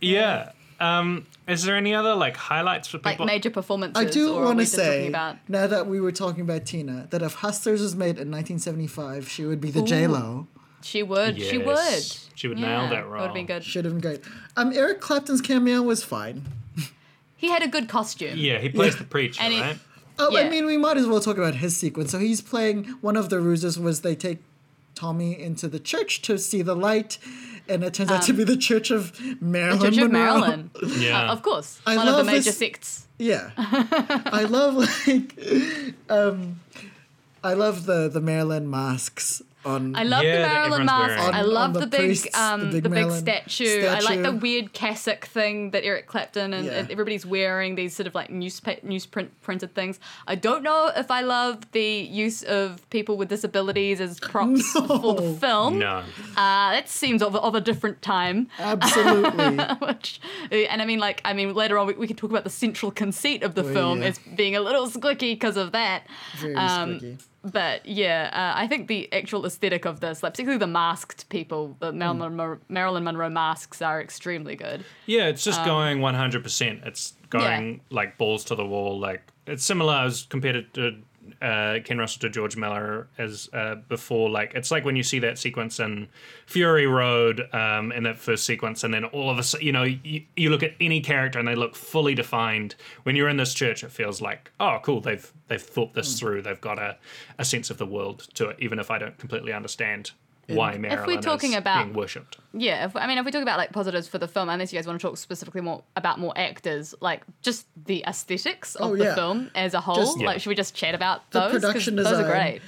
Yeah. 0.02 0.52
Um, 0.80 1.28
is 1.48 1.64
there 1.64 1.76
any 1.78 1.94
other 1.94 2.14
like 2.16 2.36
highlights 2.36 2.88
for 2.90 2.98
people? 2.98 3.26
Like 3.26 3.36
major 3.36 3.50
performances. 3.50 4.06
I 4.06 4.10
do 4.10 4.36
want 4.36 4.60
to 4.60 4.66
say 4.66 5.08
about 5.08 5.38
now 5.48 5.68
that 5.68 5.88
we 5.88 6.02
were 6.02 6.12
talking 6.12 6.42
about 6.42 6.66
Tina 6.66 7.08
that 7.12 7.22
if 7.22 7.36
Hustlers 7.36 7.82
was 7.82 7.96
made 7.96 8.18
in 8.20 8.30
1975, 8.32 9.30
she 9.30 9.46
would 9.46 9.62
be 9.62 9.72
the 9.72 9.82
J 9.82 10.08
Lo. 10.08 10.48
she 10.82 11.02
would, 11.04 11.40
she 11.42 11.58
would, 11.58 12.04
She 12.36 12.48
would 12.50 12.58
nail 12.60 12.90
that 12.90 13.06
Would 13.06 13.12
role. 13.14 13.24
have 13.24 13.34
been 13.34 13.46
good. 13.46 13.64
Should 13.64 13.86
have 13.86 13.94
been 13.94 14.02
great. 14.02 14.22
Um, 14.58 14.74
Eric 14.74 15.00
Clapton's 15.00 15.40
cameo 15.42 15.82
was 15.82 16.04
fine. 16.04 16.44
He 17.44 17.50
had 17.50 17.62
a 17.62 17.68
good 17.68 17.88
costume. 17.90 18.38
Yeah, 18.38 18.58
he 18.60 18.70
plays 18.70 18.94
Yeah. 18.94 19.00
the 19.00 19.06
preacher, 19.16 19.42
And 19.44 19.54
he- 19.54 19.60
right? 19.62 19.78
Oh, 20.20 20.34
I 20.36 20.42
Yeah. 20.44 20.50
mean, 20.50 20.66
we 20.66 20.78
might 20.78 20.96
as 20.98 21.06
well 21.08 21.20
talk 21.20 21.38
about 21.38 21.56
his 21.56 21.76
sequence. 21.76 22.12
So 22.12 22.20
he's 22.20 22.40
playing 22.40 22.78
one 23.02 23.18
of 23.18 23.26
the 23.30 23.40
ruses 23.42 23.78
was 23.78 23.96
they 24.02 24.16
take 24.16 24.40
Tommy 24.96 25.32
into 25.48 25.68
the 25.68 25.80
church 25.92 26.22
to 26.28 26.38
see 26.38 26.62
the 26.62 26.76
light, 26.76 27.18
and 27.68 27.84
it 27.84 27.94
turns 27.96 28.12
out 28.12 28.22
to 28.30 28.34
be 28.34 28.44
the 28.54 28.56
Church 28.56 28.92
of 28.92 29.12
Marilyn 29.42 29.80
Um, 29.80 29.86
Church 29.94 29.98
of 30.04 30.12
Monroe. 30.12 30.40
Maryland. 30.40 30.70
Yeah. 31.00 31.30
Uh, 31.30 31.34
of 31.34 31.42
course. 31.42 31.80
I 31.86 31.98
One 31.98 32.08
of 32.08 32.14
the 32.14 32.18
love 32.20 32.26
major 32.28 32.44
this- 32.52 32.58
sects. 32.58 33.08
Yeah, 33.20 33.50
I 33.58 34.46
love 34.58 34.76
like, 35.08 35.30
um, 36.10 36.60
I 37.44 37.54
love 37.54 37.86
the 37.86 38.08
the 38.08 38.22
Maryland 38.22 38.70
masks 38.70 39.42
on. 39.66 39.96
I 39.96 40.04
love 40.04 40.24
Yeah, 40.24 40.36
the 40.42 40.48
Marilyn 40.48 40.86
Maryland 40.86 40.90
everyone's 40.90 41.10
mask. 41.18 41.20
wearing. 41.20 41.36
I 41.36 41.42
love 41.42 41.74
the 41.74 41.80
the, 41.82 41.88
big, 41.88 42.00
priests, 42.00 42.38
um, 42.38 42.60
the 42.62 42.66
the 42.68 42.72
big 42.74 42.84
big, 42.84 42.92
Maryland 42.92 43.20
statue. 43.20 43.86
I 43.88 44.00
like 44.00 44.22
the 44.22 44.32
weird 44.32 44.74
cassock 44.74 45.26
thing 45.26 45.72
that 45.72 45.84
Eric 45.84 46.08
Clapton 46.08 46.54
and, 46.54 46.66
Yeah. 46.66 46.86
everybody's 46.90 47.26
wearing. 47.26 47.76
These 47.76 47.96
sort 47.96 48.08
of 48.08 48.16
like 48.16 48.30
newspaper 48.30 48.86
newsprint 48.86 49.30
printed 49.42 49.74
things. 49.76 50.00
I 50.28 50.36
don't 50.36 50.64
know 50.64 50.92
if 50.96 51.10
I 51.12 51.22
love 51.22 51.72
the 51.72 51.84
use 51.84 52.44
of 52.44 52.88
people 52.90 53.18
with 53.18 53.30
disabilities 53.30 54.00
as 54.02 54.20
props 54.20 54.72
for 54.74 55.14
the 55.16 55.38
film. 55.40 55.80
No. 55.80 56.04
Uh, 56.36 56.72
that 56.74 56.90
seems 56.90 57.22
of, 57.22 57.36
of 57.36 57.56
a 57.56 57.62
different 57.62 58.02
time. 58.02 58.48
Absolutely. 58.60 59.58
Which, 59.88 60.20
and 60.52 60.82
I 60.82 60.86
mean, 60.86 61.00
like, 61.00 61.22
I 61.26 61.34
mean, 61.34 61.54
later 61.54 61.78
on 61.78 61.88
we, 61.88 61.94
we 61.94 62.08
can 62.08 62.16
talk 62.16 62.30
about 62.30 62.44
the 62.44 62.50
central 62.50 62.92
conceit 62.92 63.44
of 63.44 63.56
the 63.56 63.64
Oh, 63.64 63.74
film 63.74 64.02
yeah. 64.02 64.10
as 64.10 64.20
being 64.36 64.56
a 64.56 64.60
little 64.62 64.88
squicky 64.88 65.34
because 65.34 65.58
of 65.58 65.72
that. 65.72 66.04
Very 66.40 66.56
Um, 66.56 67.00
squicky. 67.00 67.24
But 67.44 67.86
yeah, 67.86 68.30
uh, 68.32 68.58
I 68.58 68.68
think 68.68 68.88
the 68.88 69.12
actual 69.12 69.46
aesthetic 69.46 69.86
of 69.86 70.00
this, 70.00 70.24
like 70.24 70.34
particularly 70.34 70.60
the 70.60 70.68
masked 70.68 71.28
people, 71.28 71.76
the 71.80 71.92
Marilyn, 71.92 72.38
Monroe, 72.38 72.60
Marilyn 72.70 73.04
Monroe 73.04 73.30
masks 73.30 73.82
are 73.82 74.02
extremely 74.02 74.56
good. 74.56 74.86
Yeah, 75.08 75.28
it's 75.28 75.44
just 75.44 75.64
going 75.66 76.00
100%. 76.00 76.86
It's 76.88 77.14
going 77.30 77.82
like 77.90 78.18
balls 78.18 78.46
to 78.46 78.56
the 78.56 78.66
wall. 78.66 78.98
Like 78.98 79.24
it's 79.46 79.66
similar 79.66 79.96
as 79.96 80.24
compared 80.24 80.74
to 80.76 80.96
uh, 81.42 81.80
Ken 81.84 81.98
Russell 81.98 82.22
to 82.22 82.30
George 82.30 82.56
Miller 82.56 83.08
as 83.18 83.50
uh, 83.54 83.76
before. 83.88 84.30
Like 84.30 84.54
it's 84.56 84.72
like 84.72 84.86
when 84.86 84.96
you 84.96 85.04
see 85.04 85.20
that 85.20 85.38
sequence 85.38 85.80
in 85.80 86.08
Fury 86.46 86.88
Road 86.88 87.48
um, 87.54 87.92
in 87.92 88.04
that 88.04 88.18
first 88.18 88.46
sequence, 88.46 88.84
and 88.84 88.94
then 88.94 89.06
all 89.06 89.30
of 89.30 89.38
a 89.38 89.44
sudden, 89.44 89.66
you 89.66 89.72
know, 89.72 89.84
you, 89.84 90.24
you 90.36 90.50
look 90.50 90.64
at 90.64 90.74
any 90.80 91.02
character 91.02 91.40
and 91.40 91.48
they 91.48 91.56
look 91.56 91.76
fully 91.76 92.16
defined. 92.16 92.76
When 93.04 93.16
you're 93.16 93.30
in 93.30 93.38
this 93.38 93.54
church, 93.54 93.84
it 93.84 93.92
feels 93.92 94.22
like, 94.22 94.52
oh, 94.60 94.80
cool, 94.84 95.02
they've 95.02 95.32
they've 95.48 95.62
thought 95.62 95.94
this 95.94 96.20
through. 96.20 96.42
They've 96.42 96.62
got 96.62 96.80
a, 96.80 96.98
a 97.38 97.46
sense 97.46 97.70
of 97.70 97.78
the 97.78 97.86
world 97.86 98.28
to 98.36 98.50
it, 98.50 98.58
even 98.60 98.80
if 98.80 98.92
I 98.92 98.98
don't 98.98 99.18
completely 99.18 99.54
understand 99.54 100.12
why 100.48 100.78
Marilyn 100.78 101.00
if 101.00 101.08
we're 101.08 101.22
talking 101.22 101.52
is 101.52 101.58
about- 101.58 101.84
being 101.86 101.96
worshipped. 101.96 102.38
Yeah, 102.56 102.86
if, 102.86 102.96
I 102.96 103.08
mean, 103.08 103.18
if 103.18 103.26
we 103.26 103.32
talk 103.32 103.42
about 103.42 103.58
like 103.58 103.72
positives 103.72 104.08
for 104.08 104.18
the 104.20 104.28
film, 104.28 104.48
unless 104.50 104.72
you 104.72 104.78
guys 104.78 104.86
want 104.86 105.00
to 105.02 105.08
talk 105.08 105.18
specifically 105.18 105.62
more 105.62 105.84
about 105.96 106.20
more 106.20 106.34
actors, 106.38 106.94
like 107.02 107.24
just 107.42 107.66
the 107.86 108.04
aesthetics 108.06 108.76
of 108.76 108.92
Oh, 108.92 108.96
the 108.96 109.14
film 109.16 109.50
as 109.56 109.74
a 109.74 109.80
whole, 109.82 109.96
Just- 109.96 110.20
Yeah. 110.20 110.28
like 110.28 110.40
should 110.42 110.50
we 110.50 110.56
just 110.56 110.76
chat 110.76 110.94
about 110.94 111.30
The 111.32 111.40
those? 111.40 111.52
'Cause 111.54 111.62
production 111.62 111.96
those 111.96 112.08
are 112.08 112.24
great. 112.30 112.62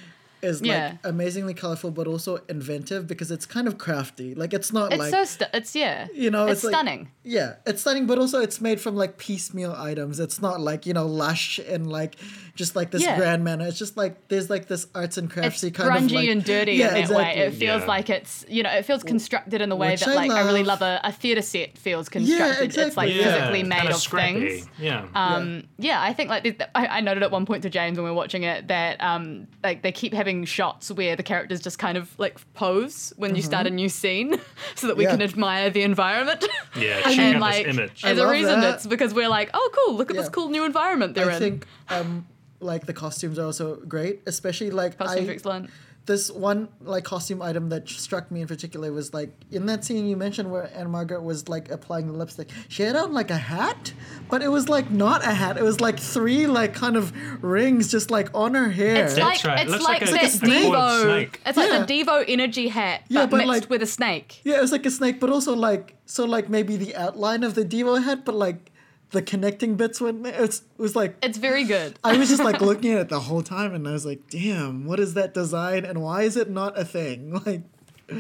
Is 0.45 0.61
like 0.61 0.67
Yeah. 0.69 0.97
amazingly 1.03 1.53
colorful, 1.53 1.91
but 1.91 2.07
also 2.07 2.39
inventive 2.47 3.07
because 3.07 3.31
it's 3.31 3.45
kind 3.45 3.67
of 3.67 3.77
crafty. 3.77 4.33
Like 4.35 4.53
it's 4.53 4.71
not 4.71 4.91
It's 4.93 4.99
like 4.99 5.11
so 5.11 5.23
stu- 5.25 5.45
it's 5.53 5.75
yeah, 5.75 6.07
you 6.13 6.29
know, 6.31 6.45
it's, 6.45 6.63
it's, 6.63 6.63
like- 6.65 6.73
stunning. 6.73 7.09
yeah, 7.23 7.55
it's 7.65 7.81
stunning, 7.81 8.05
but 8.05 8.17
also 8.19 8.39
it's 8.39 8.61
made 8.61 8.79
from 8.79 8.95
like 8.95 9.17
piecemeal 9.17 9.73
items. 9.77 10.19
It's 10.19 10.41
not 10.41 10.61
like 10.61 10.85
you 10.85 10.93
know 10.93 11.05
lush 11.07 11.59
and 11.59 11.91
like 11.91 12.15
just 12.55 12.75
like 12.75 12.91
this 12.91 13.01
Yeah. 13.03 13.17
grand 13.17 13.43
manner. 13.43 13.65
It's 13.67 13.77
just 13.77 13.97
like 13.97 14.29
there's 14.29 14.49
like 14.49 14.67
this 14.67 14.87
arts 14.95 15.17
and 15.17 15.25
It's 15.35 15.61
kind 15.61 15.73
grungy 15.73 16.05
of 16.05 16.11
like 16.11 16.29
and 16.29 16.43
dirty 16.43 16.73
yeah, 16.73 16.87
in 16.89 16.93
that 16.93 16.99
exactly. 17.01 17.23
way. 17.25 17.37
It 17.47 17.51
feels 17.55 17.81
Yeah. 17.81 17.87
like 17.87 18.09
it's 18.09 18.45
you 18.47 18.63
know 18.63 18.69
it 18.71 18.85
feels 18.85 19.03
constructed 19.03 19.61
in 19.61 19.69
the 19.69 19.75
way 19.75 19.91
Which 19.91 20.01
that 20.01 20.09
I 20.09 20.13
like 20.15 20.31
I 20.31 20.41
really 20.41 20.63
love. 20.63 20.79
love 20.81 20.99
a, 21.03 21.07
a 21.07 21.11
theater 21.11 21.41
set 21.41 21.77
feels 21.77 22.07
constructed. 22.09 22.77
It's 22.77 22.95
like. 22.95 23.13
Yeah, 23.15 23.23
physically 23.35 23.63
made 23.63 23.77
kinda 23.81 23.95
of 23.95 24.01
things. 24.03 24.67
Yeah. 24.79 25.05
Um, 25.15 25.63
yeah, 25.77 26.01
I 26.01 26.13
think 26.13 26.29
like 26.29 26.61
I, 26.75 26.87
I 26.97 27.01
noted 27.01 27.23
at 27.23 27.31
one 27.31 27.45
point 27.45 27.63
to 27.63 27.69
James 27.69 27.97
when 27.97 28.03
we 28.03 28.09
were 28.11 28.15
watching 28.15 28.43
it 28.43 28.67
that 28.67 29.01
um, 29.01 29.47
like 29.63 29.81
they 29.83 29.91
keep 29.91 30.13
having 30.13 30.34
shots 30.43 30.91
where 30.91 31.15
the 31.15 31.23
characters 31.23 31.61
just 31.61 31.79
kind 31.79 31.97
of 31.97 32.17
like 32.19 32.37
pose 32.53 33.13
when 33.15 33.35
you 33.35 33.41
start 33.41 33.65
a 33.67 33.69
new 33.69 33.87
scene, 33.87 34.41
so 34.75 34.87
that 34.87 34.97
we 34.97 35.05
Yeah. 35.05 35.11
can 35.11 35.21
admire 35.21 35.69
the 35.69 35.83
environment. 35.83 36.43
Yeah, 36.75 37.01
check 37.03 37.17
and 37.19 37.35
out 37.35 37.41
like 37.41 37.65
this 37.65 37.77
image. 37.77 38.03
I 38.03 38.09
as 38.09 38.17
a 38.17 38.27
reason, 38.27 38.59
that. 38.59 38.73
it's 38.75 38.85
because 38.87 39.13
we're 39.13 39.29
like, 39.29 39.51
oh 39.53 39.69
cool, 39.77 39.95
look 39.95 40.09
at 40.11 40.17
this 40.17 40.27
cool 40.29 40.49
new 40.49 40.65
environment 40.65 41.13
they're 41.15 41.31
I 41.31 41.35
in. 41.35 41.39
think 41.39 41.67
um 41.89 42.25
like 42.59 42.85
the 42.87 42.93
costumes 42.93 43.37
are 43.39 43.45
also 43.45 43.75
great, 43.87 44.21
especially 44.25 44.71
like 44.71 44.97
Costumes 44.97 45.27
are 45.27 45.31
I, 45.31 45.33
excellent. 45.35 45.69
This 46.05 46.29
one 46.29 46.69
like 46.81 47.03
costume 47.03 47.41
item 47.41 47.69
that 47.69 47.89
struck 47.89 48.29
me 48.29 48.41
in 48.41 48.47
particular 48.47 48.91
was 48.91 49.11
like 49.11 49.31
in 49.49 49.65
that 49.65 49.83
scene 49.83 50.05
you 50.05 50.15
mentioned 50.15 50.51
where 50.51 50.69
Ann-Margret 50.75 51.23
was 51.23 51.49
like 51.49 51.71
applying 51.71 52.05
the 52.07 52.13
lipstick. 52.13 52.49
She 52.67 52.83
had 52.83 52.95
on 52.95 53.11
like 53.11 53.31
a 53.31 53.37
hat, 53.37 53.91
but 54.29 54.43
it 54.43 54.49
was 54.49 54.69
like 54.69 54.91
not 54.91 55.23
a 55.25 55.33
hat. 55.33 55.57
It 55.57 55.63
was 55.63 55.81
like 55.81 55.99
three 55.99 56.45
like 56.45 56.75
kind 56.75 56.95
of 56.95 57.11
rings 57.43 57.89
just 57.89 58.11
like 58.11 58.29
on 58.35 58.53
her 58.53 58.69
hair. 58.69 59.05
It's 59.05 59.15
That's 59.15 59.43
like 59.43 59.45
right. 59.45 59.59
It 59.59 59.63
it's 59.63 59.71
looks 59.71 59.83
like, 59.83 60.01
like 60.01 60.09
a 60.09 60.13
that 60.13 60.31
snake. 60.31 60.71
Devo. 60.71 61.01
Snake. 61.03 61.41
It's 61.43 61.57
like 61.57 61.69
Yeah. 61.71 61.85
the 61.85 61.93
Devo 62.03 62.25
energy 62.27 62.67
hat, 62.67 63.01
but, 63.07 63.13
Yeah, 63.13 63.25
but, 63.25 63.37
mixed 63.37 63.47
like- 63.49 63.69
with 63.71 63.81
a 63.81 63.87
snake. 63.87 64.41
yeah, 64.43 64.57
it 64.57 64.61
was 64.61 64.71
like 64.71 64.85
a 64.85 64.91
snake, 64.91 65.19
but 65.19 65.31
also 65.31 65.55
like 65.55 65.95
so 66.05 66.23
like 66.25 66.49
maybe 66.49 66.77
the 66.77 66.95
outline 66.95 67.41
of 67.43 67.55
the 67.55 67.65
Devo 67.65 68.03
hat, 68.03 68.23
but 68.25 68.35
like 68.35 68.71
the 69.11 69.21
connecting 69.21 69.75
bits 69.75 70.01
went. 70.01 70.25
It's, 70.25 70.59
it 70.59 70.81
was 70.81 70.95
like 70.95 71.15
It's 71.21 71.37
very 71.37 71.63
good. 71.63 71.97
I 72.03 72.17
was 72.17 72.29
just 72.29 72.43
like 72.43 72.61
looking 72.69 72.93
at 72.93 72.99
it 73.01 73.09
the 73.09 73.19
whole 73.19 73.41
time, 73.43 73.73
and 73.73 73.87
I 73.87 73.91
was 73.91 74.05
like, 74.05 74.29
"Damn, 74.29 74.85
what 74.85 74.99
is 74.99 75.13
that 75.13 75.33
design, 75.33 75.85
and 75.85 76.01
why 76.01 76.23
is 76.23 76.35
it 76.37 76.49
not 76.49 76.77
a 76.77 76.85
thing?" 76.85 77.39
Like, 77.45 77.61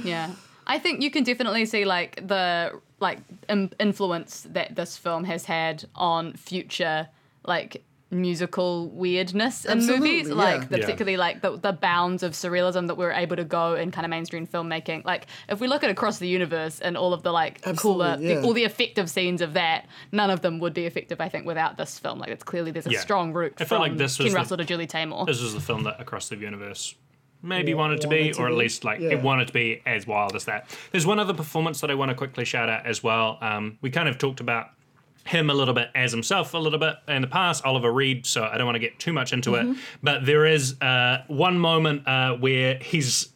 Yeah. 0.03 0.31
I 0.67 0.79
think 0.79 1.01
you 1.03 1.11
can 1.11 1.23
definitely 1.23 1.65
see 1.65 1.85
like 1.85 2.27
the 2.27 2.79
like 2.99 3.19
Im- 3.49 3.71
influence 3.79 4.47
that 4.49 4.75
this 4.75 4.97
film 4.97 5.23
has 5.25 5.45
had 5.45 5.85
on 5.95 6.33
future 6.33 7.07
like 7.45 7.83
musical 8.11 8.89
weirdness 8.91 9.65
in 9.65 9.71
Absolutely, 9.79 10.09
movies 10.11 10.29
yeah. 10.29 10.35
like 10.35 10.69
the 10.69 10.77
Yeah. 10.77 10.85
particularly 10.85 11.17
like 11.17 11.41
the, 11.41 11.57
the 11.57 11.73
bounds 11.73 12.23
of 12.23 12.33
surrealism 12.33 12.87
that 12.87 12.95
we 12.95 13.05
are 13.05 13.11
able 13.11 13.35
to 13.35 13.43
go 13.43 13.73
in 13.75 13.91
kind 13.91 14.05
of 14.05 14.09
mainstream 14.09 14.45
filmmaking 14.47 15.03
like 15.05 15.25
if 15.49 15.59
we 15.59 15.67
look 15.67 15.83
at 15.83 15.89
across 15.89 16.19
the 16.19 16.27
universe 16.27 16.79
and 16.79 16.95
all 16.97 17.13
of 17.13 17.23
the 17.23 17.31
like 17.31 17.61
cooler 17.77 18.17
yeah. 18.19 18.35
the, 18.35 18.43
all 18.43 18.53
the 18.53 18.63
effective 18.63 19.09
scenes 19.09 19.41
of 19.41 19.53
that 19.53 19.87
none 20.11 20.29
of 20.29 20.41
them 20.41 20.59
would 20.59 20.73
be 20.73 20.85
effective 20.85 21.19
i 21.19 21.27
think 21.27 21.45
without 21.45 21.77
this 21.77 21.97
film 21.99 22.19
like 22.19 22.29
it's 22.29 22.43
clearly 22.43 22.71
there's 22.71 22.87
a 22.87 22.91
Yeah. 22.91 22.99
strong 22.99 23.33
root 23.33 23.53
I 23.57 23.63
from 23.63 23.67
felt 23.69 23.81
like 23.81 23.97
this 23.97 24.17
was 24.19 24.25
ken 24.27 24.33
the- 24.33 24.39
russell 24.39 24.57
to 24.57 24.65
julie 24.65 24.87
taymor 24.87 25.25
this 25.25 25.41
was 25.41 25.53
the 25.53 25.59
film 25.59 25.83
that 25.83 25.99
across 25.99 26.29
the 26.29 26.37
universe 26.37 26.95
maybe 27.41 27.71
Yeah, 27.71 27.77
wanted 27.77 28.01
to 28.01 28.07
be, 28.07 28.31
to 28.31 28.41
or 28.41 28.47
at 28.47 28.53
least 28.53 28.83
like 28.83 28.99
Yeah. 28.99 29.09
it 29.09 29.21
wanted 29.21 29.47
to 29.47 29.53
be 29.53 29.81
as 29.85 30.07
wild 30.07 30.35
as 30.35 30.45
that. 30.45 30.67
There's 30.91 31.05
one 31.05 31.19
other 31.19 31.33
performance 31.33 31.79
that 31.81 31.91
I 31.91 31.93
want 31.93 32.09
to 32.09 32.15
quickly 32.15 32.43
shout 32.43 32.69
out 32.69 32.87
as 32.87 33.03
well. 33.03 33.37
Um, 33.39 33.77
we 33.81 33.91
kind 33.91 34.09
of 34.09 34.17
talked 34.17 34.39
about 34.39 34.69
him 35.25 35.49
a 35.49 35.53
little 35.53 35.73
bit 35.73 35.89
as 35.95 36.11
himself 36.11 36.53
a 36.53 36.57
little 36.57 36.79
bit 36.79 36.95
in 37.07 37.21
the 37.21 37.27
past, 37.27 37.65
Oliver 37.65 37.91
Reed. 37.91 38.25
So 38.25 38.43
I 38.43 38.57
don't 38.57 38.65
want 38.65 38.75
to 38.75 38.79
get 38.79 38.99
too 38.99 39.11
much 39.13 39.33
into 39.33 39.51
Mm-hmm. 39.51 39.71
it, 39.71 39.77
but 40.03 40.25
there 40.25 40.45
is 40.45 40.79
uh, 40.81 41.23
one 41.27 41.59
moment 41.59 42.07
uh, 42.07 42.33
where 42.35 42.77
he's 42.77 43.29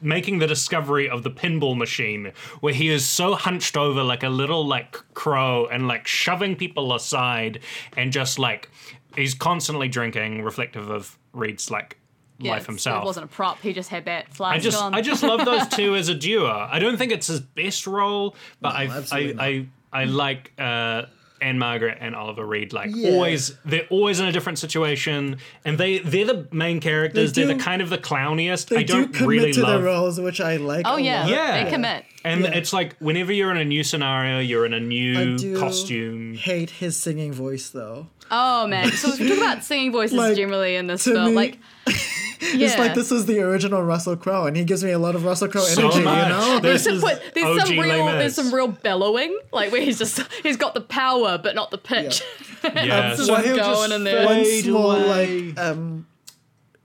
making 0.00 0.38
the 0.38 0.46
discovery 0.46 1.08
of 1.10 1.22
the 1.22 1.30
pinball 1.30 1.76
machine 1.76 2.32
where 2.60 2.72
he 2.72 2.88
is 2.88 3.06
so 3.06 3.34
hunched 3.34 3.76
over 3.76 4.02
like 4.02 4.22
a 4.22 4.28
little 4.28 4.64
like 4.66 4.92
crow 5.14 5.66
and 5.66 5.86
like 5.88 6.06
shoving 6.06 6.54
people 6.56 6.94
aside 6.94 7.60
and 7.96 8.12
just 8.12 8.38
like 8.38 8.70
he's 9.16 9.34
constantly 9.34 9.88
drinking 9.88 10.42
reflective 10.42 10.88
of 10.88 11.18
Reed's 11.32 11.70
like 11.70 11.98
Yeah, 12.38 12.52
life 12.52 12.66
himself 12.66 13.02
it 13.02 13.06
wasn't 13.06 13.24
a 13.24 13.28
prop 13.28 13.58
he 13.60 13.72
just 13.72 13.90
had 13.90 14.04
that 14.06 14.32
flash 14.32 14.56
I 14.56 14.58
just 14.60 14.80
on. 14.80 14.94
I 14.94 15.02
just 15.02 15.22
love 15.22 15.44
those 15.44 15.66
two 15.76 15.96
as 15.96 16.08
a 16.08 16.14
duo. 16.14 16.48
I 16.70 16.78
don't 16.78 16.96
think 16.96 17.12
it's 17.12 17.26
his 17.26 17.40
best 17.40 17.86
role, 17.88 18.36
but 18.62 18.74
I, 18.74 18.84
I, 19.12 19.34
I 19.38 19.66
I 19.92 20.04
like 20.04 20.52
uh 20.58 21.02
Ann-Margret 21.42 21.96
and 22.02 22.14
Oliver 22.14 22.44
Reed 22.44 22.74
like 22.74 22.90
Yeah. 22.94 23.12
always 23.12 23.54
they're 23.64 23.86
always 23.88 24.20
in 24.20 24.26
a 24.26 24.32
different 24.32 24.58
situation 24.58 25.38
and 25.64 25.78
they 25.78 25.98
they're 25.98 26.26
the 26.26 26.46
main 26.52 26.80
characters. 26.80 27.32
They 27.32 27.44
They 27.44 27.52
are 27.52 27.56
the 27.56 27.62
kind 27.62 27.80
of 27.80 27.88
the 27.88 27.96
clowniest. 27.96 28.68
they 28.68 28.76
I 28.76 28.82
do 28.82 28.92
don't 28.92 29.14
commit 29.14 29.28
really 29.28 29.52
to 29.54 29.62
love 29.62 29.80
the 29.80 29.86
roles, 29.86 30.20
which 30.20 30.40
I 30.42 30.56
like. 30.58 30.86
oh 30.86 30.96
a 30.96 31.00
yeah, 31.00 31.20
lot. 31.22 31.30
Yeah. 31.30 31.64
they 31.64 31.70
commit 31.70 32.04
and 32.24 32.42
Yeah. 32.42 32.50
it's 32.50 32.74
like 32.74 32.94
whenever 32.98 33.32
you're 33.32 33.50
in 33.50 33.56
a 33.56 33.64
new 33.64 33.82
scenario, 33.82 34.38
you're 34.40 34.66
in 34.66 34.74
a 34.74 34.80
new 34.80 35.38
do 35.38 35.58
costume. 35.58 36.34
hate 36.34 36.68
his 36.68 36.96
singing 36.98 37.32
voice 37.32 37.70
though. 37.70 38.08
Oh 38.32 38.66
man! 38.68 38.92
So 38.92 39.08
if 39.08 39.18
we 39.18 39.28
talk 39.28 39.38
about 39.38 39.64
singing 39.64 39.90
voices 39.90 40.16
Like, 40.16 40.36
generally 40.36 40.76
in 40.76 40.86
this 40.86 41.02
film, 41.04 41.30
me- 41.30 41.34
like 41.34 41.58
yeah, 42.40 42.66
It's 42.66 42.78
like 42.78 42.94
this 42.94 43.12
is 43.12 43.26
the 43.26 43.40
original 43.40 43.82
Russell 43.82 44.16
Crowe, 44.16 44.46
and 44.46 44.56
he 44.56 44.64
gives 44.64 44.82
me 44.82 44.90
a 44.90 44.98
lot 44.98 45.14
of 45.14 45.24
Russell 45.24 45.48
Crowe 45.48 45.60
So 45.62 45.82
energy. 45.82 46.02
much. 46.02 46.28
You 46.28 46.28
know, 46.32 46.58
This 46.60 46.84
There's, 46.84 46.96
is 46.96 47.00
some, 47.02 47.18
there's 47.34 47.60
OG 47.60 47.66
some 47.66 47.78
real, 47.78 48.04
Les 48.04 48.12
there's 48.18 48.34
some 48.34 48.54
real 48.54 48.68
bellowing, 48.68 49.38
like 49.52 49.72
where 49.72 49.82
he's 49.82 49.98
just 49.98 50.20
he's 50.42 50.56
got 50.56 50.74
the 50.74 50.80
power 50.80 51.38
but 51.38 51.54
not 51.54 51.70
the 51.70 51.78
pitch. 51.78 52.22
Yeah, 52.64 53.10
This 53.10 53.20
is 53.20 53.26
so 53.26 53.32
what's 53.34 53.46
he'll 53.46 53.56
going 53.56 53.74
just 53.90 53.92
in 53.92 54.04
there. 54.04 54.26
one 54.26 54.44
fade 54.44 54.64
small 54.64 54.90
away. 54.92 55.52
like 55.52 55.58
um 55.58 56.06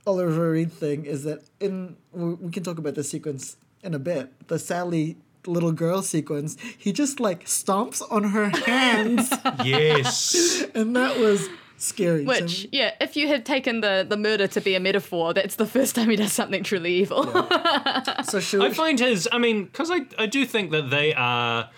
Oliver 0.06 0.52
Reed 0.52 0.72
thing 0.72 1.04
is 1.04 1.24
that 1.24 1.40
in 1.60 1.96
we 2.12 2.34
we 2.34 2.50
can 2.50 2.62
talk 2.62 2.78
about 2.78 2.94
the 2.94 3.04
sequence 3.04 3.56
in 3.82 3.94
a 3.94 3.98
bit. 3.98 4.30
The 4.48 4.58
Sally 4.58 5.16
little 5.46 5.72
girl 5.72 6.02
sequence, 6.02 6.56
he 6.76 6.92
just 6.92 7.20
like 7.20 7.44
stomps 7.44 8.02
on 8.10 8.24
her 8.24 8.48
hands, 8.48 9.32
yes. 9.64 10.64
and 10.74 10.94
that 10.96 11.18
was 11.18 11.48
scary. 11.76 12.24
Which, 12.24 12.64
me. 12.64 12.70
yeah, 12.72 12.94
if 13.00 13.16
you 13.16 13.28
had 13.28 13.44
taken 13.44 13.80
the 13.80 14.06
the 14.08 14.16
murder 14.16 14.46
to 14.46 14.60
be 14.60 14.74
a 14.74 14.80
metaphor, 14.80 15.34
that's 15.34 15.56
the 15.56 15.66
first 15.66 15.94
time 15.94 16.10
he 16.10 16.16
does 16.16 16.32
something 16.32 16.62
truly 16.62 16.94
evil. 16.94 17.24
so 18.24 18.40
should 18.40 18.62
I 18.62 18.72
find 18.72 18.98
his. 18.98 19.28
I 19.32 19.38
mean, 19.38 19.64
because 19.64 19.90
I 19.90 20.06
I 20.18 20.26
do 20.26 20.46
think 20.46 20.70
that 20.72 20.90
they 20.90 21.14
are 21.14 21.70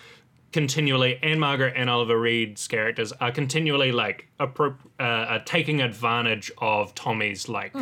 continually 0.53 1.19
Ann-Margret 1.23 1.75
and 1.77 1.91
Oliver 1.91 2.19
Reed's 2.19 2.67
characters 2.69 3.13
are 3.13 3.31
continually 3.31 3.93
like 3.93 4.29
appro- 4.41 4.79
uh, 4.99 5.03
uh, 5.03 5.39
taking 5.45 5.83
advantage 5.83 6.51
of 6.59 6.95
Tommy's 6.95 7.49
like 7.49 7.75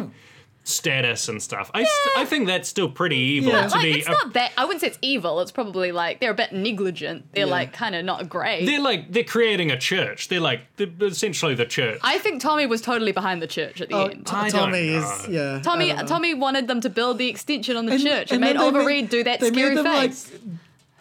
status 0.69 1.29
and 1.29 1.41
stuff. 1.41 1.71
I 1.75 1.85
st- 1.85 2.19
I 2.19 2.25
think 2.25 2.47
that's 2.49 2.69
still 2.69 2.89
pretty 2.91 3.17
evil 3.17 3.53
Yeah. 3.53 3.69
to 3.69 3.75
like 3.75 3.83
be. 3.83 3.99
it's 4.01 4.09
a- 4.09 4.11
not 4.11 4.33
that 4.33 4.53
I 4.59 4.65
wouldn't 4.65 4.81
say 4.81 4.89
it's 4.89 4.99
evil. 5.01 5.41
It's 5.41 5.53
probably 5.53 5.93
like 5.93 6.19
they're 6.21 6.33
a 6.33 6.35
bit 6.35 6.53
negligent. 6.53 7.33
They're 7.33 7.47
Yeah. 7.47 7.51
like 7.53 7.73
kind 7.73 7.95
of 7.95 8.05
not 8.05 8.29
great. 8.29 8.67
they're 8.67 8.81
like 8.81 9.13
they're 9.13 9.23
creating 9.23 9.71
a 9.71 9.79
church. 9.79 10.27
They're 10.29 10.41
like 10.41 10.63
they're 10.77 10.89
essentially 11.03 11.55
the 11.55 11.67
church. 11.67 12.01
I 12.03 12.19
think 12.19 12.43
Tommy 12.43 12.67
was 12.67 12.81
totally 12.81 13.13
behind 13.13 13.41
the 13.41 13.47
church 13.47 13.81
at 13.81 13.91
the 13.91 13.95
Oh, 13.97 14.07
end. 14.07 14.27
T- 14.27 14.33
I 14.35 14.49
don't 14.51 14.61
Tommy 14.73 14.89
is 14.89 15.03
know. 15.05 15.27
yeah. 15.31 15.61
Tommy 15.63 15.93
I 15.93 15.97
don't 15.97 16.03
know. 16.03 16.09
Tommy 16.09 16.35
wanted 16.35 16.67
them 16.67 16.81
to 16.81 16.91
build 16.91 17.19
the 17.19 17.29
extension 17.29 17.77
on 17.77 17.87
the 17.87 17.93
And- 17.93 18.03
church 18.03 18.33
and, 18.33 18.33
and 18.33 18.41
made 18.41 18.47
then 18.49 18.57
they 18.57 18.63
Oliver 18.63 18.79
made- 18.81 18.87
Reed 18.87 19.09
do 19.11 19.23
that 19.25 19.39
they 19.41 19.51
made 19.51 19.59
scary 19.61 19.75
them, 19.77 19.85
face. 19.85 20.33
Like, 20.33 20.41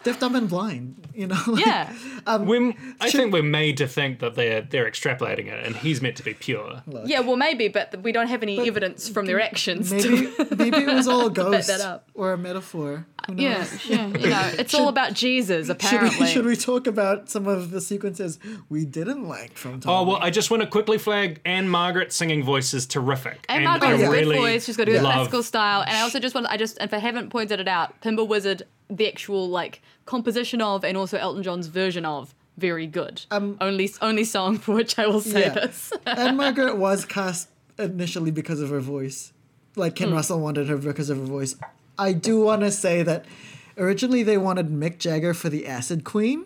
deaf, 0.04 0.20
dumb, 0.20 0.36
and 0.36 0.48
blind. 0.48 0.94
you 1.20 1.26
know? 1.26 1.40
Yeah. 1.56 1.92
Um, 2.26 2.46
we're, 2.46 2.74
I 3.00 3.08
should- 3.08 3.20
think 3.20 3.32
we're 3.32 3.42
made 3.42 3.76
to 3.78 3.86
think 3.88 4.18
that 4.20 4.34
they're 4.34 4.60
they're 4.62 4.88
extrapolating 4.90 5.46
it, 5.46 5.64
and 5.66 5.74
he's 5.76 6.02
meant 6.02 6.16
to 6.16 6.22
be 6.22 6.34
pure. 6.34 6.82
Yeah, 7.04 7.20
well, 7.20 7.36
maybe, 7.36 7.68
but 7.68 8.02
we 8.02 8.12
don't 8.12 8.28
have 8.28 8.42
any 8.42 8.66
evidence 8.68 9.08
from 9.08 9.26
their 9.26 9.40
actions. 9.40 9.90
maybe 9.92 10.26
to, 10.32 10.56
maybe 10.56 10.76
it 10.78 10.94
was 10.94 11.08
all 11.08 11.26
a 11.26 11.30
ghost 11.30 11.68
that 11.68 11.80
up. 11.80 12.08
or 12.14 12.32
a 12.32 12.38
metaphor. 12.38 13.06
Yeah, 13.34 13.66
yeah, 13.86 14.06
you 14.08 14.28
know, 14.28 14.50
it's 14.58 14.72
all 14.74 14.88
about 14.88 15.12
Jesus, 15.14 15.66
Should 15.66 15.76
apparently. 15.76 16.20
we, 16.20 16.26
should 16.26 16.46
we 16.46 16.54
talk 16.54 16.86
about 16.86 17.28
some 17.28 17.48
of 17.48 17.70
the 17.72 17.80
sequences 17.80 18.38
we 18.68 18.84
didn't 18.84 19.26
like 19.26 19.56
from 19.56 19.80
Tom? 19.80 19.92
Oh 19.92 20.02
well, 20.08 20.18
I 20.22 20.30
just 20.30 20.50
want 20.50 20.62
to 20.62 20.68
quickly 20.68 20.96
flag 20.98 21.40
Ann-Margret 21.44 22.12
singing 22.12 22.44
voice 22.44 22.72
is 22.72 22.86
terrific, 22.86 23.44
Anne 23.48 23.62
I 23.66 23.78
Margaret's 23.78 24.02
yeah. 24.02 24.08
really 24.10 24.36
voice. 24.36 24.64
She's 24.66 24.76
got 24.76 24.88
a 24.88 24.92
good 24.92 25.02
love- 25.02 25.14
classical 25.14 25.42
style. 25.42 25.80
And 25.82 25.96
I 25.96 26.02
also 26.02 26.20
just 26.20 26.34
want, 26.36 26.46
I 26.48 26.56
just, 26.56 26.78
if 26.80 26.94
I 26.94 26.98
haven't 26.98 27.30
pointed 27.30 27.58
it 27.58 27.66
out, 27.66 28.00
Pinball 28.00 28.28
Wizard, 28.28 28.62
the 28.88 29.08
actual 29.08 29.48
like 29.48 29.82
composition 30.04 30.60
of, 30.62 30.84
and 30.84 30.96
also 30.96 31.18
Elton 31.18 31.42
John's 31.42 31.66
version 31.66 32.04
of, 32.04 32.34
very 32.56 32.86
good. 32.86 33.22
Um, 33.30 33.56
only, 33.60 33.90
only 34.00 34.24
song 34.24 34.58
for 34.58 34.74
which 34.74 34.98
I 34.98 35.06
will 35.06 35.20
say 35.20 35.40
Yeah. 35.42 35.50
this. 35.54 35.92
and 36.06 36.36
Margaret 36.36 36.76
was 36.76 37.04
cast 37.04 37.48
initially 37.78 38.30
because 38.30 38.60
of 38.60 38.70
her 38.70 38.80
voice. 38.80 39.32
Like. 39.74 39.94
Ken 39.96 40.12
Russell 40.12 40.40
wanted 40.40 40.68
her 40.68 40.76
because 40.78 41.10
of 41.10 41.18
her 41.18 41.24
voice. 41.24 41.54
I 41.98 42.12
do 42.12 42.40
want 42.40 42.62
to 42.62 42.70
say 42.70 43.02
that 43.02 43.24
originally 43.76 44.22
they 44.22 44.38
wanted 44.38 44.68
Mick 44.68 44.98
Jagger 44.98 45.34
for 45.34 45.48
the 45.50 45.66
Acid 45.66 46.04
Queen. 46.04 46.44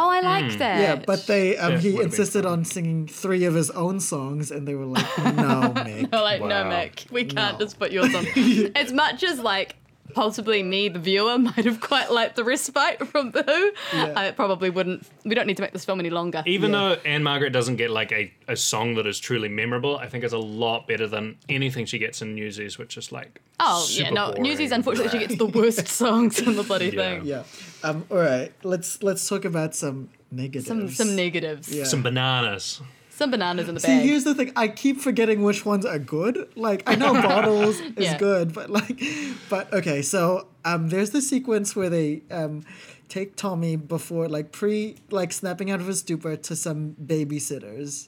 Oh, 0.00 0.08
I 0.08 0.20
like 0.20 0.58
that. 0.58 0.80
Yeah, 0.80 1.02
but 1.04 1.26
they 1.26 1.56
um, 1.56 1.72
That 1.74 1.80
he 1.80 2.00
insisted 2.00 2.46
on 2.46 2.64
singing 2.64 3.08
three 3.08 3.44
of 3.44 3.54
his 3.54 3.68
own 3.72 3.98
songs, 3.98 4.52
and 4.52 4.68
they 4.68 4.76
were 4.76 4.84
like, 4.84 5.04
"No, 5.18 5.72
Mick." 5.74 6.10
They're 6.12 6.22
like, 6.22 6.40
no, 6.40 6.62
Mick, 6.66 7.10
we 7.10 7.24
can't 7.24 7.58
No. 7.58 7.64
just 7.64 7.80
put 7.80 7.90
yours 7.90 8.14
on. 8.14 8.24
as 8.76 8.92
much 8.92 9.24
as 9.24 9.40
like 9.40 9.74
possibly 10.14 10.62
me, 10.62 10.88
the 10.88 10.98
viewer, 10.98 11.38
might 11.48 11.64
have 11.64 11.80
quite 11.80 12.10
liked 12.10 12.36
the 12.36 12.44
respite 12.44 13.06
from 13.08 13.30
The 13.32 13.42
Who, 13.42 13.96
Yeah. 13.96 14.12
I 14.16 14.30
probably 14.30 14.70
wouldn't. 14.70 15.06
We 15.24 15.34
don't 15.34 15.46
need 15.46 15.56
to 15.58 15.62
make 15.62 15.72
this 15.72 15.84
film 15.84 16.00
any 16.00 16.10
longer. 16.10 16.42
Even 16.46 16.72
Yeah. 16.72 16.78
though 16.78 16.94
Ann-Margret 17.04 17.50
doesn't 17.52 17.76
get 17.76 17.90
like 17.90 18.12
a, 18.12 18.32
a 18.48 18.56
song 18.56 18.94
that 18.94 19.06
is 19.06 19.18
truly 19.18 19.48
memorable, 19.48 19.96
I 19.98 20.08
think 20.08 20.24
it's 20.24 20.32
a 20.32 20.38
lot 20.38 20.86
better 20.88 21.06
than 21.06 21.36
anything 21.48 21.86
she 21.86 21.98
gets 21.98 22.22
in 22.22 22.34
Newsies, 22.34 22.78
which 22.78 22.96
is 22.96 23.12
like 23.12 23.40
Oh 23.60 23.84
yeah, 23.90 24.04
super 24.04 24.14
no. 24.14 24.26
boring 24.28 24.42
Newsies, 24.42 24.70
and 24.72 24.80
unfortunately, 24.80 25.18
she 25.18 25.26
gets 25.26 25.36
the 25.38 25.46
worst 25.46 25.88
songs 26.02 26.38
in 26.40 26.56
the 26.56 26.62
bloody 26.62 26.86
Yeah. 26.86 26.90
thing. 27.18 27.24
Yeah. 27.26 27.42
Um. 27.82 28.04
All 28.10 28.18
right. 28.18 28.52
Let's 28.62 29.02
let's 29.02 29.28
talk 29.28 29.44
about 29.44 29.74
some 29.74 30.10
negatives. 30.30 30.66
Some 30.66 30.88
some 30.90 31.16
negatives. 31.16 31.68
Yeah. 31.74 31.84
some 31.84 32.02
bananas. 32.02 32.80
Some 33.18 33.32
bananas 33.32 33.68
in 33.68 33.74
the 33.74 33.80
See, 33.80 33.98
here's 34.06 34.22
the 34.22 34.32
thing. 34.32 34.52
I 34.54 34.68
keep 34.68 35.00
forgetting 35.00 35.42
which 35.42 35.66
ones 35.66 35.84
are 35.84 35.98
good. 35.98 36.48
Like 36.54 36.84
I 36.86 36.94
know 36.94 37.12
bottles 37.28 37.80
is 37.80 38.04
Yeah. 38.04 38.16
good, 38.18 38.54
but 38.54 38.70
like, 38.70 39.02
but 39.50 39.72
okay. 39.74 40.02
So 40.02 40.46
um, 40.64 40.88
there's 40.88 41.10
the 41.10 41.20
sequence 41.20 41.74
where 41.74 41.90
they 41.90 42.22
um, 42.30 42.62
take 43.08 43.34
Tommy 43.34 43.74
before 43.74 44.28
like 44.28 44.52
pre 44.52 44.94
like 45.10 45.32
snapping 45.32 45.68
out 45.68 45.80
of 45.80 45.88
his 45.88 45.98
stupor 45.98 46.36
to 46.36 46.54
some 46.54 46.94
babysitters, 47.04 48.06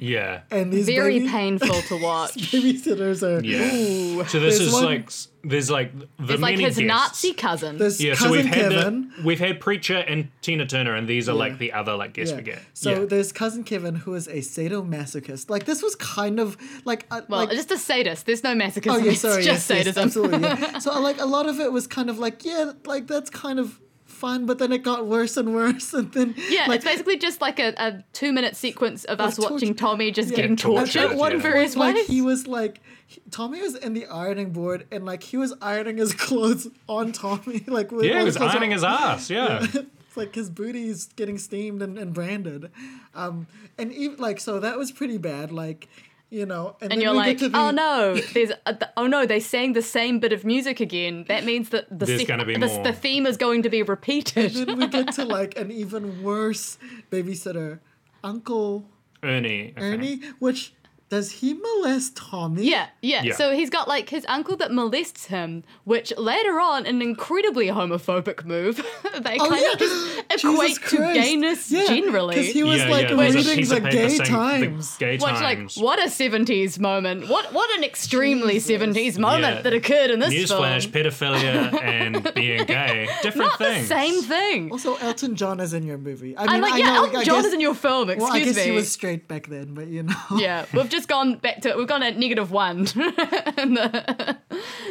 Yeah. 0.00 0.40
and 0.50 0.72
these 0.72 0.86
Very 0.86 1.18
baby- 1.18 1.30
painful 1.30 1.82
to 1.82 1.96
watch. 2.02 2.34
babysitters 2.50 3.22
are 3.22 3.44
Yeah. 3.44 3.74
Ooh. 3.74 4.24
So 4.26 4.40
this 4.40 4.58
There's 4.58 4.60
is 4.68 4.72
one- 4.72 4.84
like 4.84 5.10
there's 5.42 5.70
like 5.70 5.92
the 6.18 6.34
It's 6.34 6.42
like 6.42 6.58
his 6.58 6.76
guests. 6.76 6.80
Nazi 6.80 7.32
cousin. 7.32 7.78
There's 7.78 7.98
Yeah, 8.00 8.12
so 8.14 8.24
cousin 8.26 8.30
we've 8.32 8.44
had 8.46 8.72
Kevin. 8.72 9.12
the, 9.16 9.22
we've 9.24 9.38
had 9.38 9.58
Preacher 9.60 9.96
and 9.96 10.28
Tina 10.42 10.66
Turner, 10.66 10.94
and 10.94 11.08
these 11.08 11.28
are 11.28 11.32
Yeah. 11.32 11.38
like 11.38 11.58
the 11.58 11.72
other 11.72 11.94
like 11.96 12.12
guests 12.14 12.32
Yeah. 12.32 12.36
we 12.38 12.42
get. 12.42 12.58
So 12.74 12.90
yeah. 12.90 13.04
there's 13.06 13.30
cousin 13.32 13.64
Kevin 13.64 13.94
who 13.94 14.14
is 14.14 14.26
a 14.28 14.38
sadomasochist. 14.42 15.48
Like 15.50 15.64
this 15.64 15.82
was 15.82 15.94
kind 15.96 16.38
of 16.40 16.56
like 16.84 17.06
uh, 17.10 17.22
well, 17.28 17.40
like 17.46 17.50
just 17.50 17.70
a 17.70 17.78
sadist. 17.78 18.26
There's 18.26 18.42
no 18.44 18.54
masochism. 18.54 18.92
Oh 18.94 18.96
yeah, 18.98 19.12
it's 19.12 19.20
sorry. 19.20 19.42
just 19.42 19.68
yes, 19.70 19.86
yes, 19.86 19.94
sadism. 19.94 20.04
absolutely. 20.04 20.40
Yeah. 20.40 20.78
So 20.80 20.98
like 21.00 21.20
a 21.20 21.26
lot 21.26 21.46
of 21.48 21.60
it 21.60 21.72
was 21.72 21.86
kind 21.86 22.10
of 22.10 22.18
like 22.18 22.44
yeah, 22.44 22.72
like 22.86 23.06
that's 23.06 23.30
kind 23.30 23.58
of 23.58 23.78
fun, 24.20 24.46
but 24.46 24.58
then 24.58 24.70
it 24.72 24.82
got 24.84 25.06
worse 25.06 25.36
and 25.36 25.54
worse, 25.54 25.92
and 25.94 26.12
then 26.12 26.34
Yeah, 26.48 26.66
like, 26.68 26.76
it's 26.76 26.84
basically 26.84 27.16
just 27.16 27.40
like 27.40 27.58
a, 27.58 27.74
a 27.78 28.04
two 28.12 28.32
minute 28.32 28.54
sequence 28.54 29.04
of 29.04 29.20
us 29.20 29.36
torture. 29.36 29.54
watching 29.54 29.74
Tommy 29.74 30.10
just 30.12 30.30
Yeah. 30.30 30.36
getting 30.36 30.56
tortured, 30.56 30.92
tortured 31.00 31.12
at 31.12 31.16
one 31.18 31.30
yeah. 31.32 31.36
in 31.38 31.42
point, 31.52 31.76
like 31.76 31.94
ways. 31.96 32.06
he 32.06 32.20
was 32.22 32.46
like 32.46 32.80
he- 33.06 33.22
Tommy 33.32 33.60
was 33.60 33.74
in 33.74 33.94
the 33.94 34.06
ironing 34.06 34.50
board, 34.52 34.86
and 34.92 35.04
like 35.04 35.22
he 35.24 35.36
was 35.36 35.52
ironing 35.60 35.96
his 35.96 36.12
clothes 36.26 36.68
on 36.88 37.12
Tommy, 37.12 37.64
like 37.66 37.90
with 37.90 38.04
yeah, 38.06 38.18
he 38.20 38.24
was 38.24 38.36
clothes 38.36 38.52
ironing 38.52 38.70
on. 38.70 38.74
his 38.74 38.84
ass. 38.84 39.30
Yeah. 39.30 39.66
It's 40.10 40.16
like 40.16 40.34
his 40.34 40.50
booty's 40.50 41.06
getting 41.14 41.38
steamed 41.38 41.82
and, 41.82 41.96
and 41.96 42.12
branded, 42.12 42.72
um, 43.14 43.46
and 43.78 43.92
even 43.92 44.18
like 44.18 44.40
so 44.40 44.58
that 44.58 44.76
was 44.76 44.90
pretty 44.90 45.18
bad. 45.18 45.52
Like, 45.52 45.88
you 46.30 46.46
know, 46.46 46.76
and, 46.80 46.92
and 46.92 47.02
you're 47.02 47.12
like, 47.12 47.38
the, 47.38 47.50
oh 47.52 47.70
no, 47.72 48.14
there's 48.14 48.52
uh, 48.52 48.56
a, 48.66 48.74
th- 48.74 48.90
oh 48.96 49.06
no, 49.08 49.26
they 49.26 49.40
sang 49.40 49.72
the 49.72 49.82
same 49.82 50.20
bit 50.20 50.32
of 50.32 50.44
music 50.44 50.78
again. 50.80 51.24
That 51.28 51.44
means 51.44 51.70
that 51.70 51.86
the 51.90 52.06
There's 52.06 52.20
se- 52.20 52.26
gonna 52.26 52.44
be 52.44 52.56
the, 52.56 52.66
more. 52.68 52.84
the 52.84 52.92
theme 52.92 53.26
is 53.26 53.36
going 53.36 53.62
to 53.64 53.68
be 53.68 53.82
repeated. 53.82 54.56
And 54.56 54.68
then 54.68 54.78
we 54.78 54.86
get 54.86 55.12
to 55.14 55.24
like 55.38 55.58
an 55.58 55.70
even 55.72 56.22
worse 56.22 56.78
babysitter, 57.10 57.80
Uncle 58.22 58.88
Ernie. 59.22 59.74
I 59.76 59.80
think. 59.80 59.94
Ernie, 59.94 60.20
which 60.38 60.72
does 61.10 61.30
he 61.32 61.54
molest 61.54 62.16
Tommy? 62.16 62.62
Yeah, 62.70 62.86
yeah, 63.02 63.22
Yeah. 63.24 63.34
So 63.34 63.52
he's 63.52 63.68
got 63.68 63.88
like 63.88 64.08
his 64.08 64.24
uncle 64.28 64.56
that 64.58 64.70
molests 64.72 65.26
him, 65.26 65.64
which 65.84 66.12
later 66.16 66.58
on, 66.60 66.86
an 66.86 67.02
incredibly 67.02 67.66
homophobic 67.66 68.44
move, 68.44 68.76
they 69.20 69.36
Oh, 69.38 69.48
kind 69.50 69.60
yeah. 69.60 69.72
of 69.72 69.78
just 69.78 70.28
Jesus 70.30 70.52
equate 70.54 70.74
to 70.76 70.96
Christ. 70.96 71.14
gayness 71.14 71.70
Yeah, 71.72 71.86
generally. 71.86 72.36
Because 72.36 72.52
he 72.52 72.62
was 72.62 72.78
yeah, 72.78 72.88
like 72.88 73.08
yeah, 73.10 73.16
there's 73.16 73.34
a 73.34 73.38
reading 73.38 73.56
piece 73.56 73.68
the 73.70 73.80
gay 73.80 74.08
saying 74.08 74.18
the 74.18 74.24
times. 74.24 74.96
Gay 74.98 75.12
Which, 75.14 75.22
like, 75.22 75.72
what 75.74 75.98
a 75.98 76.04
70s 76.08 76.78
moment. 76.78 77.28
What 77.28 77.52
what 77.52 77.76
an 77.76 77.82
extremely 77.84 78.54
Jesus. 78.54 78.70
70s 78.70 79.18
moment 79.18 79.56
Yeah. 79.56 79.62
that 79.62 79.72
occurred 79.74 80.10
in 80.10 80.20
this 80.20 80.32
Newsflash: 80.32 80.86
film. 80.88 80.92
pedophilia 81.04 81.82
and 81.82 82.32
being 82.34 82.64
gay, 82.64 83.08
different 83.22 83.50
Not 83.50 83.58
things. 83.58 83.88
the 83.88 83.94
same 83.94 84.22
thing. 84.22 84.70
Also, 84.70 84.94
Elton 84.96 85.34
John 85.34 85.58
is 85.58 85.74
in 85.74 85.82
your 85.82 85.98
movie. 85.98 86.36
I 86.38 86.42
mean, 86.42 86.50
I'm 86.50 86.60
like, 86.60 86.74
I 86.74 86.78
yeah, 86.78 86.84
know, 86.86 86.94
Elton 87.04 87.16
I 87.16 87.24
John 87.24 87.36
guess, 87.38 87.46
is 87.46 87.54
in 87.54 87.60
your 87.60 87.74
film, 87.74 88.10
excuse 88.10 88.28
Well, 88.30 88.36
I 88.40 88.44
guess 88.44 88.56
me. 88.56 88.62
he 88.62 88.70
was 88.70 88.92
straight 88.92 89.26
back 89.26 89.48
then, 89.48 89.74
but 89.74 89.88
you 89.88 90.04
know. 90.04 90.14
yeah, 90.36 90.66
we've 90.72 90.88
just 90.88 90.99
gone 91.08 91.36
back 91.36 91.60
to 91.62 91.74
we've 91.76 91.86
gone 91.86 92.02
at 92.02 92.16
negative 92.18 92.50
one, 92.50 92.84
the 92.84 94.36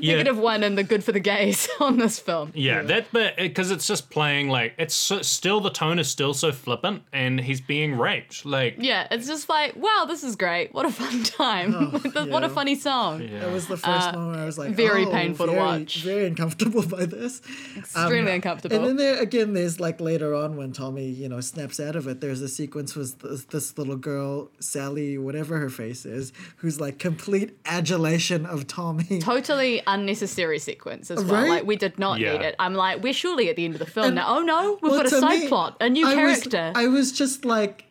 Yeah. 0.01 0.13
negative 0.13 0.37
one, 0.37 0.63
and 0.63 0.77
the 0.77 0.83
good 0.83 1.03
for 1.03 1.11
the 1.11 1.19
gays 1.19 1.67
on 1.79 1.97
this 1.97 2.19
film. 2.19 2.51
Yeah, 2.55 2.81
that 2.83 3.11
bit 3.11 3.35
because 3.37 3.71
it's 3.71 3.85
just 3.87 4.09
playing 4.09 4.49
like 4.49 4.73
it's 4.77 4.93
so, 4.93 5.21
still 5.21 5.59
the 5.61 5.69
tone 5.69 5.99
is 5.99 6.09
still 6.09 6.33
so 6.33 6.51
flippant, 6.51 7.03
and 7.13 7.39
he's 7.39 7.61
being 7.61 7.97
raped. 7.97 8.45
Like, 8.45 8.75
Yeah, 8.79 9.07
it's 9.11 9.27
just 9.27 9.49
like, 9.49 9.75
wow, 9.75 10.05
this 10.07 10.23
is 10.23 10.35
great. 10.35 10.73
What 10.73 10.85
a 10.85 10.91
fun 10.91 11.23
time. 11.23 11.73
what 12.29 12.43
a 12.43 12.49
funny 12.49 12.75
song. 12.75 13.21
yeah. 13.21 13.39
That 13.39 13.51
was 13.51 13.67
the 13.67 13.77
first 13.77 14.09
Uh, 14.09 14.13
moment 14.13 14.31
where 14.35 14.43
I 14.43 14.45
was 14.45 14.57
like, 14.57 14.71
very 14.71 15.05
oh, 15.05 15.11
painful 15.11 15.47
to 15.47 15.53
watch. 15.53 16.03
Very 16.03 16.25
uncomfortable 16.25 16.83
by 16.85 17.05
this. 17.05 17.41
Extremely 17.77 18.31
Um, 18.31 18.35
uncomfortable. 18.35 18.75
And 18.77 18.85
then 18.85 18.95
there 18.97 19.19
again, 19.21 19.53
there's 19.53 19.79
like 19.79 19.99
later 20.01 20.33
on 20.35 20.55
when 20.57 20.71
Tommy, 20.71 21.07
you 21.07 21.27
know, 21.29 21.41
snaps 21.41 21.79
out 21.79 21.95
of 21.95 22.07
it. 22.07 22.21
There's 22.21 22.41
a 22.41 22.47
sequence 22.49 22.95
with 22.95 23.19
this, 23.19 23.43
this 23.45 23.77
little 23.77 23.95
girl, 23.97 24.49
Sally, 24.59 25.17
whatever 25.17 25.59
her 25.59 25.69
face 25.69 25.98
is, 26.05 26.31
who's 26.57 26.79
like 26.79 26.99
complete 26.99 27.57
adulation 27.65 28.45
of 28.45 28.67
Tommy. 28.67 29.19
totally 29.19 29.81
unnecessary 29.87 30.59
sequence 30.59 31.09
as 31.11 31.23
well. 31.23 31.41
Right? 31.43 31.49
Like 31.49 31.65
we 31.65 31.75
did 31.75 31.99
not 31.99 32.19
Yeah. 32.19 32.33
need 32.33 32.41
it. 32.41 32.55
I'm 32.59 32.73
like, 32.73 33.01
we're 33.03 33.13
surely 33.13 33.49
at 33.49 33.55
the 33.55 33.65
end 33.65 33.75
of 33.75 33.79
the 33.79 33.85
film 33.85 34.07
And- 34.07 34.15
now. 34.15 34.37
Oh 34.37 34.41
no, 34.41 34.79
we've 34.81 34.91
Well, 34.91 35.03
got 35.03 35.05
a 35.07 35.19
side 35.19 35.39
me, 35.41 35.47
plot, 35.47 35.77
a 35.81 35.89
new 35.89 36.05
I 36.05 36.09
was- 36.15 36.15
character. 36.41 36.71
I 36.75 36.87
was 36.87 37.11
just 37.11 37.45
like, 37.45 37.85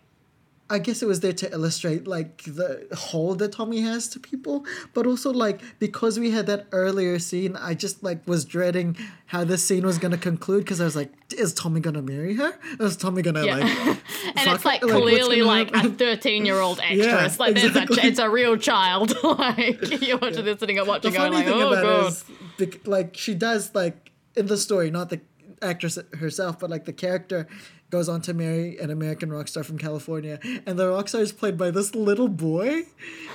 I 0.70 0.78
guess 0.78 1.02
it 1.02 1.06
was 1.06 1.20
there 1.20 1.32
to 1.32 1.50
illustrate 1.50 2.06
like 2.06 2.42
the 2.42 2.86
hold 2.94 3.38
that 3.38 3.52
Tommy 3.52 3.80
has 3.80 4.06
to 4.08 4.20
people, 4.20 4.66
but 4.92 5.06
also 5.06 5.32
like 5.32 5.60
because 5.78 6.18
we 6.18 6.30
had 6.30 6.46
that 6.46 6.66
earlier 6.72 7.18
scene, 7.18 7.56
I 7.56 7.72
just 7.74 8.02
like 8.02 8.26
was 8.26 8.44
dreading 8.44 8.96
how 9.26 9.44
this 9.44 9.64
scene 9.64 9.86
was 9.86 9.98
gonna 9.98 10.18
conclude 10.18 10.64
because 10.64 10.80
I 10.80 10.84
was 10.84 10.94
like, 10.94 11.10
is 11.32 11.54
Tommy 11.54 11.80
gonna 11.80 12.02
marry 12.02 12.34
her? 12.34 12.52
Is 12.80 12.96
Tommy 12.98 13.22
gonna 13.22 13.44
Yeah. 13.46 13.56
like? 13.56 13.64
and 14.36 14.50
it's 14.50 14.64
like 14.66 14.82
clearly 14.82 15.40
like 15.42 15.74
a 15.74 15.88
13 15.90 16.44
year 16.44 16.60
old 16.60 16.80
actress. 16.80 16.98
Yeah, 17.06 17.36
like 17.38 17.54
there's 17.54 17.66
exactly. 17.68 18.02
a, 18.02 18.06
it's 18.06 18.18
a 18.18 18.28
real 18.28 18.56
child. 18.58 19.14
like 19.22 19.78
you're 20.02 20.18
watching 20.18 20.44
this 20.44 20.60
sitting 20.60 20.78
and 20.78 20.86
The 20.86 20.90
watching 20.90 21.12
going 21.12 21.32
funny 21.32 21.36
like, 21.36 21.46
thing 21.46 21.62
oh 21.62 21.72
about 21.72 21.82
god. 21.82 22.12
it 22.58 22.74
is, 22.74 22.86
like 22.86 23.16
she 23.16 23.34
does 23.34 23.74
like 23.74 24.12
in 24.36 24.46
the 24.46 24.58
story, 24.58 24.90
not 24.90 25.08
the 25.08 25.20
actress 25.62 25.98
herself, 26.18 26.58
but 26.58 26.68
like 26.70 26.84
the 26.84 26.92
character 26.92 27.48
goes 27.90 28.08
on 28.08 28.20
to 28.22 28.34
marry 28.34 28.78
an 28.78 28.90
American 28.90 29.30
rock 29.32 29.48
star 29.48 29.62
from 29.64 29.78
California, 29.78 30.38
and 30.66 30.78
the 30.78 30.88
rock 30.88 31.08
star 31.08 31.20
is 31.22 31.32
played 31.32 31.56
by 31.56 31.70
this 31.70 31.94
little 31.94 32.28
boy. 32.28 32.82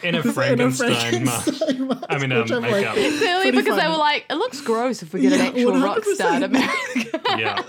in 0.04 0.16
a 0.16 0.20
in 0.22 0.28
a 0.28 0.34
Frankenstein 0.34 1.24
mask. 1.26 1.48
Mask, 1.62 2.04
I 2.10 2.18
mean, 2.20 2.32
um, 2.32 2.46
I'm 2.52 2.62
makeup. 2.62 2.94
Clearly 2.94 3.42
pretty 3.42 3.58
because 3.58 3.80
they 3.82 3.88
were 3.88 3.98
like, 3.98 4.26
it 4.30 4.36
looks 4.36 4.62
gross 4.62 5.02
if 5.02 5.14
we 5.14 5.22
get 5.22 5.32
Yeah, 5.32 5.40
an 5.40 5.46
actual 5.56 5.82
rock 5.82 6.00
100%. 6.04 6.16
star 6.16 6.40
to 6.40 6.48
marry. 6.50 7.10
yeah, 7.38 7.64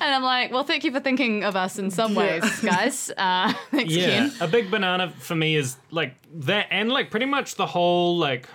And 0.00 0.14
I'm 0.14 0.22
like, 0.22 0.52
well, 0.52 0.64
thank 0.64 0.84
you 0.84 0.92
for 0.92 1.00
thinking 1.00 1.44
of 1.44 1.56
us 1.56 1.78
in 1.78 1.90
some 1.90 2.12
Yeah. 2.14 2.18
ways, 2.40 2.60
guys. 2.60 3.10
Uh, 3.18 3.52
thanks 3.70 3.92
yeah. 3.94 4.04
again. 4.04 4.32
A 4.40 4.46
big 4.48 4.70
banana 4.70 5.10
for 5.18 5.34
me 5.34 5.56
is 5.56 5.76
like 5.90 6.14
that, 6.34 6.66
and 6.70 6.90
like 6.92 7.10
pretty 7.10 7.26
much 7.26 7.54
the 7.56 7.66
whole 7.66 8.16
like 8.18 8.48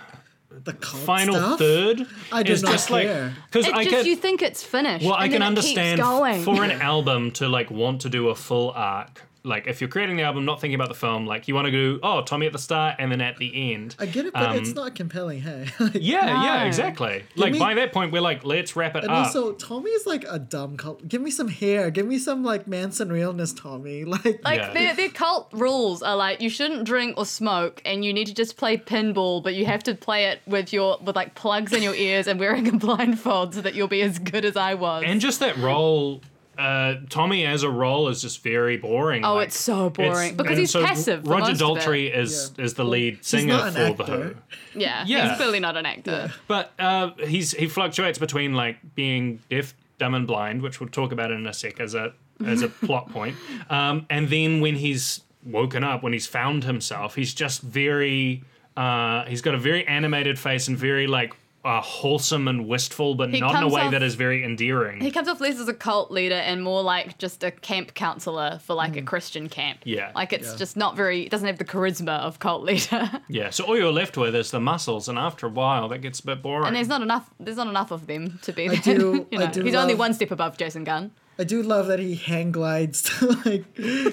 the 0.64 0.72
cult 0.74 1.02
final 1.02 1.34
stuff? 1.34 1.58
third 1.58 2.06
I 2.30 2.42
is 2.42 2.62
not 2.62 2.72
just 2.72 2.88
care. 2.88 3.24
like 3.26 3.34
because 3.50 3.66
I 3.66 3.84
just 3.84 3.96
can 3.96 4.06
you 4.06 4.16
think 4.16 4.42
it's 4.42 4.62
finished. 4.62 5.04
well 5.04 5.14
I 5.14 5.28
can 5.28 5.32
then 5.32 5.42
it 5.42 5.46
understand 5.46 5.98
keeps 5.98 6.08
going. 6.08 6.42
for 6.44 6.62
an 6.64 6.72
album 6.72 7.30
to 7.32 7.48
like 7.48 7.70
want 7.70 8.00
to 8.02 8.08
do 8.08 8.28
a 8.28 8.34
full 8.34 8.70
arc 8.72 9.22
like 9.44 9.66
if 9.66 9.80
you're 9.80 9.88
creating 9.90 10.16
the 10.16 10.22
album, 10.22 10.44
not 10.44 10.60
thinking 10.60 10.74
about 10.76 10.88
the 10.88 10.94
film, 10.94 11.26
like 11.26 11.48
you 11.48 11.54
want 11.54 11.66
to 11.66 11.70
go, 11.72 11.98
oh, 12.02 12.22
Tommy 12.22 12.46
at 12.46 12.52
the 12.52 12.58
start 12.58 12.96
and 12.98 13.10
then 13.10 13.20
at 13.20 13.36
the 13.38 13.72
end. 13.74 13.96
I 13.98 14.06
get 14.06 14.26
it, 14.26 14.32
but 14.32 14.50
Um, 14.50 14.56
it's 14.56 14.74
not 14.74 14.94
compelling. 14.94 15.40
Hey, 15.40 15.66
Like, 15.80 15.94
Yeah, 15.94 16.42
yeah, 16.44 16.60
No. 16.60 16.66
exactly. 16.66 17.24
Like 17.36 17.52
me- 17.52 17.58
by 17.58 17.74
that 17.74 17.92
point, 17.92 18.12
we're 18.12 18.20
like, 18.20 18.44
let's 18.44 18.76
wrap 18.76 18.94
it 18.96 19.02
And 19.04 19.12
up. 19.12 19.26
also, 19.26 19.52
Tommy's 19.52 20.06
like 20.06 20.24
a 20.28 20.38
dumb 20.38 20.76
cult. 20.76 21.08
Give 21.08 21.20
me 21.20 21.30
some 21.30 21.48
hair. 21.48 21.90
Give 21.90 22.06
me 22.06 22.18
some 22.18 22.44
like 22.44 22.66
Manson 22.68 23.10
realness, 23.12 23.52
Tommy. 23.52 24.04
Like, 24.12 24.24
Like 24.44 24.60
Yeah. 24.60 24.72
their 24.72 24.94
their 24.94 25.08
cult 25.08 25.48
rules 25.52 26.02
are 26.02 26.16
like 26.16 26.40
you 26.40 26.48
shouldn't 26.50 26.84
drink 26.84 27.16
or 27.18 27.26
smoke, 27.26 27.82
and 27.84 28.04
you 28.04 28.12
need 28.12 28.26
to 28.28 28.34
just 28.34 28.56
play 28.56 28.76
pinball, 28.76 29.42
but 29.42 29.54
you 29.54 29.66
have 29.66 29.82
to 29.84 29.94
play 29.94 30.26
it 30.26 30.40
with 30.46 30.72
your 30.72 30.98
with 31.02 31.16
like 31.16 31.34
plugs 31.34 31.72
in 31.72 31.82
your 31.82 31.94
ears 31.94 32.26
and 32.28 32.38
wearing 32.38 32.68
a 32.74 32.76
blindfold 32.78 33.54
so 33.54 33.60
that 33.60 33.74
you'll 33.74 33.88
be 33.88 34.02
as 34.02 34.18
good 34.18 34.44
as 34.44 34.56
I 34.56 34.74
was. 34.74 35.02
and 35.06 35.20
just 35.20 35.40
that 35.40 35.56
role, 35.56 36.20
uh, 36.62 36.94
Tommy 37.10 37.44
as 37.46 37.62
a 37.62 37.70
role 37.70 38.08
is 38.08 38.22
just 38.22 38.42
very 38.42 38.76
boring. 38.76 39.24
Oh, 39.24 39.34
like, 39.34 39.48
it's 39.48 39.58
so 39.58 39.90
boring. 39.90 40.36
Because 40.36 40.56
he's 40.58 40.70
so 40.70 40.84
passive 40.84 41.24
for 41.24 41.30
Roger 41.30 41.50
most 41.52 41.60
of 41.62 41.76
it. 41.76 41.80
Daltrey 41.80 42.14
is 42.16 42.52
is 42.58 42.74
the 42.74 42.84
lead 42.84 43.24
singer 43.24 43.54
not 43.54 43.76
an 43.76 43.96
for 43.96 44.04
the 44.04 44.12
Who. 44.12 44.34
yeah, 44.74 45.04
Yeah. 45.06 45.28
he's 45.28 45.36
clearly 45.36 45.60
not 45.60 45.76
an 45.76 45.86
actor. 45.86 46.32
But 46.46 46.72
uh, 46.78 47.10
he's 47.26 47.52
he 47.52 47.66
fluctuates 47.68 48.18
between 48.18 48.54
like 48.54 48.76
being 48.94 49.40
deaf, 49.50 49.74
dumb, 49.98 50.14
and 50.14 50.26
blind, 50.26 50.62
which 50.62 50.80
we'll 50.80 50.88
talk 50.88 51.12
about 51.12 51.30
in 51.30 51.46
a 51.46 51.52
sec 51.52 51.80
as 51.80 51.94
a 51.94 52.12
as 52.46 52.62
a 52.62 52.68
plot 52.86 53.10
point. 53.10 53.36
Um, 53.68 54.06
and 54.08 54.28
then 54.30 54.60
when 54.60 54.76
he's 54.76 55.20
woken 55.44 55.82
up, 55.84 56.02
when 56.02 56.12
he's 56.12 56.26
found 56.26 56.64
himself, 56.64 57.14
he's 57.16 57.34
just 57.34 57.62
very. 57.62 58.44
Uh, 58.76 59.24
he's 59.26 59.42
got 59.42 59.54
a 59.54 59.58
very 59.58 59.86
animated 59.86 60.38
face 60.38 60.66
and 60.68 60.78
very 60.78 61.06
like 61.06 61.34
uh, 61.64 61.80
wholesome 61.80 62.48
and 62.48 62.66
wistful, 62.66 63.14
but 63.14 63.30
He 63.32 63.38
not 63.40 63.54
in 63.54 63.62
a 63.62 63.68
way 63.68 63.82
off- 63.82 63.92
that 63.92 64.02
is 64.02 64.14
very 64.16 64.42
endearing. 64.44 65.00
He 65.00 65.10
comes 65.12 65.28
off 65.28 65.40
less 65.40 65.58
as 65.60 65.68
a 65.68 65.74
cult 65.74 66.10
leader 66.10 66.34
and 66.34 66.62
more 66.62 66.82
like 66.82 67.18
just 67.18 67.44
a 67.44 67.50
camp 67.52 67.94
counselor 67.94 68.58
for 68.64 68.74
like 68.74 68.96
a 68.96 69.02
Christian 69.02 69.48
camp. 69.48 69.78
Yeah. 69.84 70.10
Like 70.14 70.32
it's 70.32 70.50
Yeah. 70.52 70.56
just 70.56 70.76
not 70.76 70.96
very, 70.96 71.22
it 71.22 71.30
doesn't 71.30 71.46
have 71.46 71.58
the 71.58 71.64
charisma 71.64 72.18
of 72.20 72.38
cult 72.40 72.62
leader. 72.64 73.10
yeah. 73.28 73.50
So 73.50 73.64
all 73.64 73.76
you're 73.78 73.92
left 73.92 74.16
with 74.16 74.34
is 74.34 74.50
the 74.50 74.60
muscles, 74.60 75.08
and 75.08 75.18
after 75.18 75.46
a 75.46 75.50
while, 75.50 75.88
that 75.88 75.98
gets 75.98 76.18
a 76.20 76.26
bit 76.26 76.42
boring. 76.42 76.66
and 76.66 76.74
there's 76.74 76.88
not 76.88 77.02
enough, 77.02 77.30
there's 77.38 77.56
not 77.58 77.68
enough 77.68 77.90
of 77.92 78.06
them 78.08 78.40
to 78.42 78.52
be 78.52 78.68
I 78.68 78.74
there. 78.76 78.96
do- 78.98 79.26
you 79.30 79.38
I 79.38 79.44
know, 79.44 79.50
do 79.52 79.62
he's 79.62 79.74
only 79.76 79.94
one 79.94 80.14
step 80.14 80.30
above 80.32 80.56
Jason 80.58 80.82
Gunn. 80.84 81.12
I 81.42 81.44
do 81.44 81.62
love 81.62 81.88
that 81.88 81.98
he 81.98 82.14
hang 82.14 82.52
glides 82.52 83.02
to 83.18 83.26
like 83.44 83.64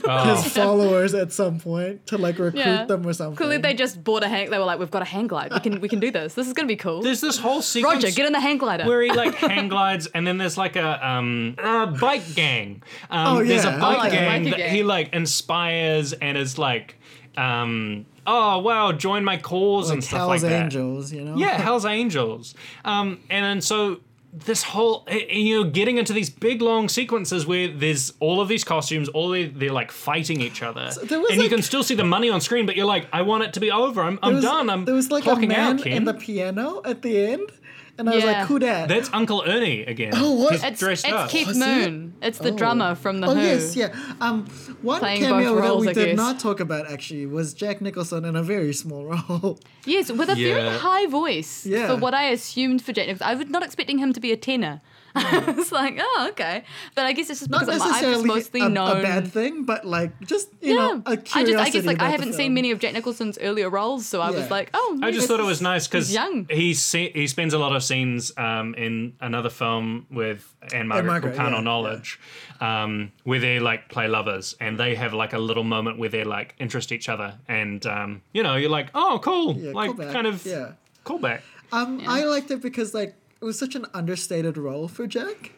Oh. 0.07 0.35
his 0.35 0.51
followers 0.51 1.13
at 1.13 1.31
some 1.31 1.59
point 1.59 2.07
to 2.07 2.17
like 2.17 2.39
recruit 2.39 2.59
Yeah. 2.59 2.85
them 2.85 3.05
or 3.05 3.13
something. 3.13 3.35
Clearly 3.37 3.57
they 3.57 3.73
just 3.75 4.03
bought 4.03 4.23
a 4.23 4.27
hang, 4.27 4.49
they 4.49 4.57
were 4.57 4.65
like, 4.65 4.79
we've 4.79 4.89
got 4.89 5.01
a 5.03 5.05
hang 5.05 5.27
glide. 5.27 5.53
We 5.53 5.59
can, 5.59 5.79
we 5.81 5.87
can 5.89 5.99
do 5.99 6.09
this. 6.11 6.33
This 6.33 6.47
is 6.47 6.53
going 6.53 6.67
to 6.67 6.71
be 6.71 6.75
cool. 6.77 7.01
There's 7.03 7.21
this 7.21 7.37
whole 7.37 7.61
sequence. 7.61 8.03
Roger, 8.03 8.15
get 8.15 8.25
in 8.25 8.33
the 8.33 8.39
hang 8.39 8.57
glider. 8.57 8.85
where 8.85 9.01
he 9.01 9.11
like 9.11 9.35
hang 9.49 9.67
glides, 9.69 10.07
and 10.07 10.25
then 10.25 10.37
there's 10.39 10.57
like 10.57 10.75
a 10.75 11.07
um 11.07 11.55
a 11.59 11.85
bike 11.87 12.33
gang. 12.35 12.81
Um, 13.11 13.37
Oh, 13.37 13.43
There's 13.45 13.63
a 13.65 13.69
yeah. 13.69 13.79
bike 13.79 13.97
Oh, 13.97 13.99
like 13.99 14.13
a 14.13 14.15
gang 14.15 14.43
that 14.45 14.57
gang. 14.57 14.73
he 14.73 14.81
like 14.83 15.13
inspires 15.13 16.13
and 16.13 16.37
is 16.37 16.57
like, 16.57 16.95
um, 17.37 18.05
oh 18.25 18.59
wow, 18.59 18.91
join 18.91 19.23
my 19.23 19.37
cause 19.37 19.89
and 19.91 19.99
like 19.99 20.07
stuff 20.07 20.17
Hell's 20.19 20.29
like 20.29 20.41
that. 20.41 20.49
Hell's 20.49 20.63
Angels, 20.75 21.13
you 21.13 21.21
know? 21.25 21.37
Yeah, 21.37 21.57
Hell's 21.61 21.85
Angels. 21.85 22.55
Um, 22.85 23.19
and 23.29 23.45
then 23.45 23.61
so 23.61 23.99
this 24.31 24.63
whole 24.63 25.05
eh, 25.07 25.25
eh, 25.29 25.33
you 25.33 25.63
know 25.63 25.69
getting 25.69 25.97
into 25.97 26.13
these 26.13 26.29
big 26.29 26.61
long 26.61 26.87
sequences 26.87 27.45
where 27.45 27.67
there's 27.67 28.13
all 28.19 28.41
of 28.41 28.47
these 28.47 28.63
costumes, 28.63 29.09
all 29.09 29.29
they, 29.29 29.47
they're 29.47 29.71
like 29.71 29.91
fighting 29.91 30.41
each 30.41 30.61
other, 30.61 30.85
was, 30.85 31.31
and 31.31 31.41
you 31.41 31.49
can 31.49 31.61
still 31.61 31.83
see 31.83 31.95
the 31.95 32.03
money 32.03 32.29
on 32.29 32.39
screen, 32.41 32.65
but 32.65 32.75
you're 32.75 32.85
like, 32.85 33.07
I 33.11 33.23
want 33.23 33.43
it 33.43 33.53
to 33.53 33.59
be 33.59 33.71
over. 33.71 34.01
I'm, 34.01 34.19
I'm 34.21 34.35
was- 34.35 34.43
done. 34.43 34.69
I'm 34.69 34.85
there 34.85 34.95
was 34.95 35.11
like 35.11 35.25
a 35.25 35.35
man 35.35 35.79
in 35.79 36.05
the 36.05 36.13
piano 36.13 36.81
at 36.85 37.01
the 37.01 37.17
end, 37.17 37.51
and 37.99 38.09
I 38.09 38.15
was 38.15 38.23
Yeah. 38.23 38.31
like, 38.39 38.47
"Who 38.47 38.57
dat?" 38.59 38.87
That's 38.89 39.09
Uncle 39.13 39.43
Ernie 39.45 39.81
again. 39.83 40.13
Oh, 40.15 40.31
what? 40.31 40.53
He's 40.53 40.63
it's 40.63 40.79
dressed 40.79 41.05
it's 41.05 41.13
up. 41.13 41.29
Keith 41.29 41.47
Was 41.47 41.57
it? 41.57 41.59
Moon. 41.65 42.13
It's 42.21 42.39
the 42.39 42.51
Oh. 42.51 42.57
drummer 42.57 42.95
from 42.95 43.19
The 43.21 43.27
oh 43.27 43.35
Who. 43.35 43.41
yes, 43.41 43.75
yeah. 43.75 43.93
Um, 44.21 44.45
one 44.81 44.99
Playing 44.99 45.21
cameo 45.21 45.53
both 45.53 45.61
that 45.63 45.69
roles, 45.69 45.81
we 45.85 45.89
I 45.89 45.93
did 45.93 46.05
guess. 46.07 46.17
not 46.17 46.39
talk 46.39 46.59
about 46.59 46.89
actually 46.91 47.25
was 47.25 47.53
Jack 47.53 47.81
Nicholson 47.81 48.25
in 48.25 48.35
a 48.35 48.41
very 48.43 48.73
small 48.73 49.05
role. 49.05 49.59
Yes, 49.85 50.11
with 50.11 50.29
a 50.29 50.35
very 50.35 50.63
Yeah. 50.63 50.77
high 50.79 51.05
voice 51.07 51.65
Yeah. 51.65 51.87
for 51.87 51.95
what 51.97 52.13
I 52.13 52.29
assumed 52.29 52.81
for 52.81 52.93
Jack 52.93 53.07
Nicholson. 53.07 53.27
I 53.27 53.35
was 53.35 53.47
not 53.49 53.63
expecting 53.63 53.97
him 53.99 54.13
to 54.13 54.19
be 54.19 54.31
a 54.31 54.37
tenor. 54.37 54.81
it's 55.15 55.71
like, 55.71 55.97
oh, 55.99 56.27
okay. 56.31 56.63
But 56.95 57.05
I 57.05 57.13
guess 57.13 57.29
it's 57.29 57.39
just 57.39 57.51
Not 57.51 57.61
because 57.61 57.81
I'm, 57.81 57.93
I've 57.93 58.01
just 58.01 58.25
mostly 58.25 58.61
a, 58.61 58.69
known. 58.69 58.97
a 58.99 59.01
bad 59.01 59.27
thing, 59.31 59.63
but 59.65 59.85
like 59.85 60.19
just 60.25 60.49
you 60.61 60.75
yeah, 60.75 60.79
know, 60.79 61.03
a 61.05 61.11
I 61.11 61.15
curiosity. 61.15 61.51
just, 61.53 61.67
I 61.67 61.69
guess, 61.71 61.85
like, 61.85 61.97
I 61.99 62.05
about 62.05 62.05
the 62.05 62.11
haven't 62.11 62.33
seen 62.33 62.53
many 62.53 62.71
of 62.71 62.79
Jack 62.79 62.93
Nicholson's 62.93 63.37
earlier 63.39 63.69
roles, 63.69 64.05
so 64.05 64.21
I 64.21 64.31
was 64.31 64.49
like, 64.51 64.69
oh, 64.73 64.99
I 65.01 65.11
just 65.11 65.27
thought 65.27 65.39
it 65.39 65.45
was 65.45 65.61
nice 65.61 65.87
because 65.87 66.07
he's 66.07 66.15
young. 66.15 66.47
he 66.49 66.73
se- 66.73 67.11
he 67.13 67.27
spends 67.27 67.53
a 67.53 67.59
lot 67.59 67.75
of 67.75 67.83
scenes 67.83 68.31
um, 68.37 68.75
in 68.75 69.13
another 69.21 69.49
film 69.49 70.05
with 70.11 70.53
Anne 70.73 70.87
Margaret, 70.87 71.07
Margret, 71.09 71.35
called 71.35 71.53
yeah, 71.53 71.59
Knowledge, 71.61 72.19
um, 72.61 73.11
where 73.23 73.39
they 73.39 73.59
like 73.59 73.89
play 73.89 74.07
lovers 74.07 74.55
and 74.59 74.79
they 74.79 74.95
have 74.95 75.13
like 75.13 75.33
a 75.33 75.39
little 75.39 75.63
moment 75.63 75.97
where 75.97 76.09
they 76.09 76.23
like 76.23 76.55
interest 76.59 76.91
each 76.91 77.09
other, 77.09 77.35
and 77.47 77.85
um, 77.85 78.21
you 78.33 78.43
know 78.43 78.55
you're 78.55 78.69
like, 78.69 78.89
oh, 78.93 79.19
cool, 79.23 79.55
Yeah, 79.57 79.71
like 79.71 79.91
callback, 79.91 80.11
kind 80.13 80.27
of 80.27 80.45
yeah. 80.45 80.71
callback. 81.05 81.41
Um, 81.71 82.01
I 82.07 82.23
liked 82.23 82.49
it 82.51 82.61
because 82.61 82.93
like 82.93 83.15
it 83.41 83.45
was 83.45 83.57
such 83.57 83.75
an 83.75 83.85
understated 83.93 84.57
role 84.57 84.87
for 84.87 85.07
Jack. 85.07 85.53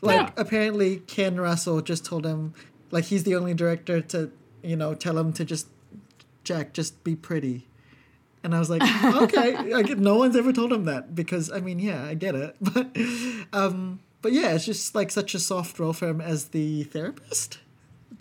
Like 0.00 0.16
Yeah. 0.16 0.30
apparently 0.36 0.98
Ken 1.06 1.40
Russell 1.40 1.80
just 1.80 2.04
told 2.04 2.26
him 2.26 2.54
like 2.90 3.04
he's 3.04 3.24
the 3.24 3.34
only 3.36 3.54
director 3.54 4.00
to 4.00 4.30
you 4.62 4.76
know 4.76 4.94
tell 4.94 5.16
him 5.18 5.32
to 5.34 5.44
just 5.44 5.68
Jack 6.44 6.72
just 6.72 7.02
be 7.04 7.14
pretty. 7.14 7.66
And 8.44 8.54
I 8.54 8.58
was 8.58 8.68
like, 8.68 8.82
okay, 9.22 9.72
like 9.72 9.96
no 9.96 10.16
one's 10.16 10.34
ever 10.36 10.52
told 10.52 10.72
him 10.72 10.84
that 10.86 11.14
because 11.14 11.50
I 11.52 11.60
mean, 11.60 11.78
yeah, 11.78 12.04
I 12.04 12.14
get 12.14 12.34
it, 12.34 12.56
but 12.60 12.96
um, 13.52 14.00
but 14.20 14.32
yeah, 14.32 14.52
it's 14.54 14.64
just 14.66 14.94
like 14.94 15.10
such 15.12 15.34
a 15.34 15.38
soft 15.38 15.78
role 15.78 15.92
for 15.92 16.08
him 16.08 16.20
as 16.20 16.46
the 16.48 16.82
therapist. 16.84 17.58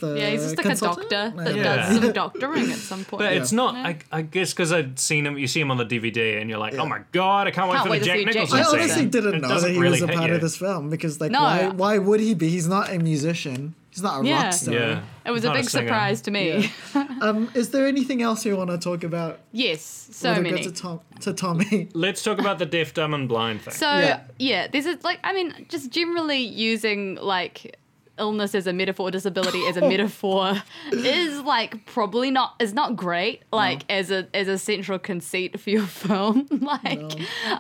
The 0.02 0.16
Yeah, 0.20 0.30
he's 0.32 0.42
just 0.44 0.58
like 0.58 0.66
a 0.66 0.76
doctor 0.76 1.34
that 1.38 1.56
Yeah. 1.56 1.64
does 1.64 2.02
some 2.02 2.12
doctoring 2.12 2.72
at 2.72 2.78
some 2.80 3.06
point. 3.06 3.20
But 3.22 3.34
it's 3.34 3.52
not. 3.52 3.76
Yeah. 3.76 3.88
I, 3.88 3.98
I 4.12 4.22
guess 4.24 4.52
because 4.52 4.74
I'd 4.74 5.00
seen 5.00 5.26
him, 5.26 5.38
you 5.38 5.48
see 5.48 5.62
him 5.62 5.72
on 5.72 5.78
the 5.78 5.86
DVD, 5.86 6.42
and 6.42 6.50
you're 6.50 6.60
like, 6.60 6.74
oh 6.76 6.86
my 6.86 7.02
god, 7.12 7.48
I 7.48 7.52
can't 7.52 7.70
wait 7.70 7.76
Can't 7.78 7.86
for 7.86 7.92
wait 7.92 8.00
the 8.00 8.06
to 8.06 8.12
Jack 8.12 8.18
see 8.18 8.26
Jack 8.26 8.34
Nicholson 8.34 8.60
I 8.60 8.64
honestly 8.84 9.06
didn't 9.06 9.36
It 9.36 9.42
know 9.42 9.60
that 9.60 9.72
he 9.72 9.78
really 9.80 10.02
was 10.02 10.10
a 10.10 10.14
part 10.14 10.30
you. 10.30 10.36
of 10.36 10.42
this 10.42 10.58
film 10.58 10.90
because, 10.90 11.22
like, 11.22 11.32
No, 11.32 11.40
why 11.40 11.68
why 11.70 11.98
would 11.98 12.20
he 12.20 12.34
be? 12.34 12.50
He's 12.50 12.68
not 12.68 12.92
a 12.92 13.00
musician. 13.00 13.76
He's 13.92 14.02
not 14.02 14.24
a 14.24 14.28
Yeah. 14.28 14.44
rock 14.46 14.54
star. 14.54 14.74
Yeah, 14.74 15.02
it 15.26 15.32
was 15.32 15.44
He's 15.44 15.50
a 15.50 15.54
big 15.54 15.70
singer. 15.70 15.88
surprise 15.88 16.22
to 16.22 16.32
me. 16.32 16.72
Um, 17.22 17.52
is 17.54 17.70
there 17.70 17.86
anything 17.86 18.24
else 18.24 18.44
you 18.48 18.58
want 18.58 18.72
to 18.72 18.80
talk 18.80 19.04
about? 19.04 19.40
yes, 19.52 20.08
so 20.12 20.42
many. 20.42 20.64
to, 20.64 20.72
Tom, 20.72 21.02
to 21.20 21.34
Tommy? 21.34 21.88
Let's 21.94 22.24
talk 22.24 22.40
about 22.40 22.58
the 22.58 22.66
deaf, 22.66 22.96
dumb, 22.96 23.14
and 23.14 23.30
blind 23.30 23.62
thing. 23.62 23.74
So 23.76 23.86
Yeah. 23.86 24.22
yeah. 24.40 24.68
this 24.68 24.88
is 24.88 25.04
like 25.04 25.20
I 25.24 25.32
mean, 25.34 25.54
just 25.70 25.92
generally 25.92 26.40
using 26.40 27.16
like 27.22 27.78
illness 28.22 28.56
as 28.56 28.68
a 28.68 28.72
metaphor, 28.74 29.12
disability 29.12 29.66
as 29.68 29.76
a 29.76 29.82
metaphor 29.94 30.62
is 30.94 31.42
like 31.42 31.86
probably 31.88 32.32
not 32.32 32.56
is 32.60 32.74
not 32.74 32.96
great. 32.96 33.42
Like 33.52 33.84
as 33.90 34.12
a 34.12 34.28
as 34.34 34.48
a 34.48 34.58
central 34.58 35.00
conceit 35.00 35.60
for 35.60 35.70
your 35.72 35.86
film. 35.88 36.48
like 36.62 37.02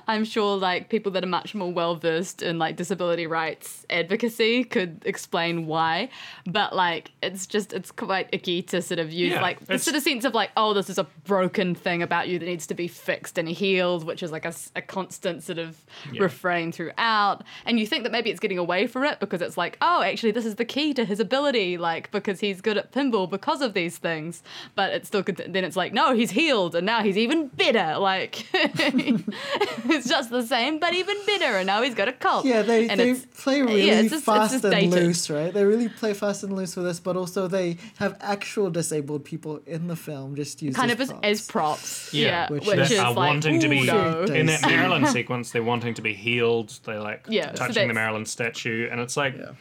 I'm 0.08 0.24
sure 0.24 0.58
like 0.58 0.90
people 0.90 1.12
that 1.14 1.24
are 1.24 1.28
much 1.28 1.54
more 1.56 1.74
well 1.74 1.96
versed 1.96 2.42
in 2.42 2.60
like 2.60 2.76
disability 2.78 3.28
rights 3.28 3.86
advocacy 3.90 4.64
could 4.64 5.02
explain 5.06 5.66
why. 5.66 6.10
But 6.46 6.76
like 6.76 7.12
it's 7.22 7.48
just 7.48 7.74
it's 7.74 7.92
quite 7.92 8.30
icky 8.32 8.62
to 8.64 8.82
sort 8.82 9.00
of 9.00 9.12
use 9.12 9.34
Yeah, 9.34 9.42
like 9.42 9.62
it's- 9.64 9.84
sort 9.84 9.96
of 9.98 10.04
sense 10.04 10.24
of 10.26 10.34
like, 10.34 10.52
oh, 10.56 10.74
this 10.74 10.90
is 10.90 10.98
a 11.00 11.06
broken 11.26 11.74
thing 11.74 12.04
about 12.04 12.28
you 12.28 12.38
that 12.40 12.46
needs 12.46 12.68
to 12.68 12.74
be 12.76 12.88
fixed 12.88 13.38
and 13.40 13.50
healed, 13.50 14.06
which 14.06 14.22
is 14.22 14.32
like 14.32 14.46
a 14.46 14.82
constant 14.82 15.42
sort 15.44 15.58
of 15.58 15.76
refrain 16.20 16.72
throughout. 16.72 17.44
And 17.66 17.80
you 17.80 17.88
think 17.88 18.04
that 18.04 18.12
maybe 18.12 18.30
it's 18.30 18.40
getting 18.40 18.58
away 18.60 18.86
from 18.88 19.04
it 19.06 19.20
because 19.20 19.42
it's 19.42 19.58
like, 19.58 19.78
oh, 19.82 20.02
actually, 20.02 20.32
this 20.32 20.46
is 20.46 20.51
the 20.56 20.66
key 20.66 20.94
to 20.94 21.06
his 21.06 21.20
ability, 21.20 21.78
like 21.78 22.12
because 22.12 22.40
he's 22.40 22.62
good 22.62 22.78
at 22.78 22.92
pinball 22.92 23.30
because 23.30 23.62
of 23.62 23.74
these 23.74 23.98
things. 23.98 24.44
But 24.76 24.92
it's 24.94 25.08
still 25.08 25.24
cont- 25.24 25.52
then 25.54 25.64
it's 25.64 25.76
like, 25.76 25.94
no, 25.94 26.14
he's 26.14 26.32
healed 26.32 26.76
and 26.76 26.86
now 26.86 27.04
he's 27.04 27.18
even 27.18 27.48
better. 27.48 27.98
Like 28.00 28.48
it's 28.54 30.08
just 30.08 30.30
the 30.30 30.46
same, 30.46 30.80
but 30.80 30.94
even 30.94 31.18
better. 31.26 31.58
And 31.58 31.68
now 31.68 31.82
he's 31.82 31.96
got 31.96 32.08
a 32.08 32.14
cult. 32.14 32.46
Yeah, 32.46 32.62
they, 32.62 32.88
and 32.90 33.00
they 33.00 33.12
it's- 33.12 33.26
play 33.44 33.62
really 33.62 33.88
yeah, 33.88 33.94
it's 34.00 34.10
just- 34.10 34.14
it's 34.22 34.26
fast 34.26 34.54
just 34.62 34.66
and 34.66 34.92
loose, 34.92 35.30
right? 35.30 35.54
They 35.54 35.64
really 35.66 35.90
play 35.90 36.14
fast 36.14 36.44
and 36.44 36.56
loose 36.56 36.76
with 36.76 36.86
this, 36.86 37.00
but 37.00 37.16
also 37.18 37.48
they 37.48 37.78
have 37.98 38.18
actual 38.22 38.70
disabled 38.70 39.26
people 39.26 39.62
in 39.66 39.88
the 39.88 39.96
film 39.96 40.36
just 40.36 40.62
used 40.62 40.76
kind 40.78 40.92
as 40.92 40.96
of 40.96 41.02
as, 41.02 41.10
props. 41.10 41.26
as 41.28 41.48
props. 41.48 42.14
Yeah, 42.14 42.26
Yeah, 42.28 42.50
which 42.52 42.66
which, 42.68 42.80
is- 42.80 42.92
is 42.92 43.00
are 43.00 43.14
like, 43.14 43.16
wanting 43.16 43.60
to 43.60 43.70
be 43.70 43.86
no. 43.86 44.24
In 44.24 44.46
that 44.48 44.62
Days. 44.62 44.72
Marilyn 44.72 45.06
sequence. 45.08 45.52
They're 45.52 45.64
wanting 45.64 45.94
to 45.96 46.02
be 46.02 46.14
healed. 46.14 46.78
They're 46.86 47.00
like 47.00 47.26
Yeah, 47.30 47.52
so 47.52 47.54
touching 47.68 47.74
the 47.74 47.74
that's- 47.80 47.96
Marilyn 47.96 48.26
statue, 48.26 48.88
and 48.92 49.00
it's 49.02 49.18
like, 49.18 49.36
Yeah. 49.38 49.52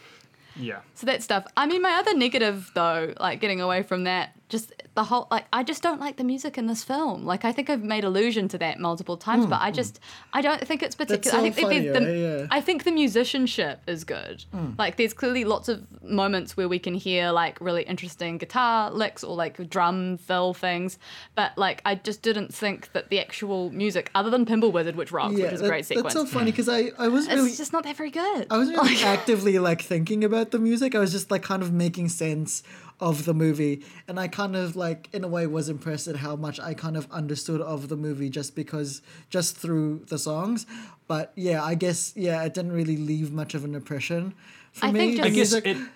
Yeah, 0.56 0.80
So 0.94 1.06
that 1.06 1.22
stuff. 1.22 1.46
I 1.56 1.66
mean, 1.66 1.82
my 1.82 1.92
other 1.94 2.14
negative 2.14 2.70
though, 2.74 3.14
like 3.18 3.40
getting 3.40 3.60
away 3.60 3.82
from 3.82 4.04
that, 4.04 4.36
just 4.50 4.72
the 4.94 5.04
whole 5.04 5.26
like 5.30 5.46
I 5.52 5.62
just 5.62 5.82
don't 5.82 6.00
like 6.00 6.16
the 6.18 6.24
music 6.24 6.58
in 6.58 6.66
this 6.66 6.84
film. 6.84 7.24
Like 7.24 7.46
I 7.46 7.52
think 7.52 7.70
I've 7.70 7.82
made 7.82 8.04
allusion 8.04 8.48
to 8.48 8.58
that 8.58 8.78
multiple 8.78 9.16
times, 9.16 9.46
but 9.46 9.62
I 9.62 9.70
just 9.70 9.98
I 10.34 10.42
don't 10.42 10.60
think 10.66 10.82
it's 10.82 10.94
particular. 10.94 11.38
I 11.38 11.40
Hmm, 11.40 11.44
think 11.44 11.56
that 11.56 11.62
funny, 11.62 11.78
there's 11.80 11.98
the, 11.98 12.04
right? 12.34 12.40
Yeah. 12.40 12.46
I 12.50 12.60
think 12.60 12.84
the 12.84 12.90
musicianship 12.92 13.80
is 13.86 14.04
good. 14.04 14.44
Hmm. 14.52 14.72
Like 14.78 14.96
there's 14.96 15.14
clearly 15.14 15.44
lots 15.44 15.68
of 15.68 15.86
moments 16.02 16.56
where 16.56 16.68
we 16.68 16.78
can 16.78 16.94
hear 16.94 17.30
like 17.30 17.58
really 17.60 17.84
interesting 17.84 18.36
guitar 18.36 18.90
licks 18.90 19.24
or 19.24 19.34
like 19.36 19.70
drum 19.70 20.18
fill 20.18 20.52
things, 20.52 20.98
but 21.34 21.56
like 21.56 21.80
I 21.86 21.94
just 21.94 22.20
didn't 22.22 22.52
think 22.52 22.92
that 22.92 23.08
the 23.10 23.20
actual 23.20 23.70
music, 23.70 24.10
other 24.14 24.30
than 24.30 24.44
Pinball 24.44 24.72
Wizard, 24.72 24.96
which 24.96 25.12
rocks, 25.12 25.34
which 25.34 25.52
is 25.52 25.60
a 25.62 25.68
great 25.68 25.86
sequence, 25.86 26.12
That's 26.14 26.28
so 26.30 26.38
funny 26.38 26.50
because 26.50 26.68
I, 26.68 26.90
I 26.98 27.08
wasn't 27.08 27.38
it's 27.46 27.56
just 27.56 27.72
not 27.72 27.84
that 27.84 27.96
very 27.96 28.10
good. 28.10 28.46
I 28.50 28.58
wasn't 28.58 28.76
really 28.78 29.02
actively 29.04 29.58
like 29.58 29.80
thinking 29.82 30.24
about 30.24 30.50
the 30.50 30.58
music. 30.58 30.94
I 30.94 30.98
was 30.98 31.12
just 31.12 31.30
like 31.30 31.42
kind 31.42 31.62
of 31.62 31.72
making 31.72 32.08
sense 32.08 32.62
of 33.00 33.24
the 33.24 33.32
movie, 33.34 33.82
and 34.06 34.20
I 34.20 34.28
kind 34.28 34.54
of 34.54 34.76
like 34.76 35.08
in 35.12 35.24
a 35.24 35.28
way 35.28 35.46
was 35.46 35.68
impressed 35.68 36.06
at 36.06 36.16
how 36.16 36.36
much 36.36 36.60
I 36.60 36.74
kind 36.74 36.96
of 36.96 37.10
understood 37.10 37.60
of 37.60 37.88
the 37.88 37.96
movie 37.96 38.28
just 38.28 38.54
because 38.54 39.00
just 39.30 39.56
through 39.56 40.04
the 40.08 40.18
songs. 40.18 40.66
But 41.08 41.32
yeah, 41.34 41.64
I 41.64 41.74
guess 41.74 42.12
yeah, 42.16 42.42
it 42.44 42.54
didn't 42.54 42.72
really 42.72 42.96
leave 42.98 43.32
much 43.32 43.54
of 43.54 43.64
an 43.64 43.74
impression 43.74 44.34
for 44.72 44.86
I 44.86 44.92
me. 44.92 44.98
think 44.98 45.22
the 45.22 45.30
just- 45.30 45.54
I 45.54 45.60
guess 45.60 45.64
music- 45.64 45.66
it. 45.66 45.88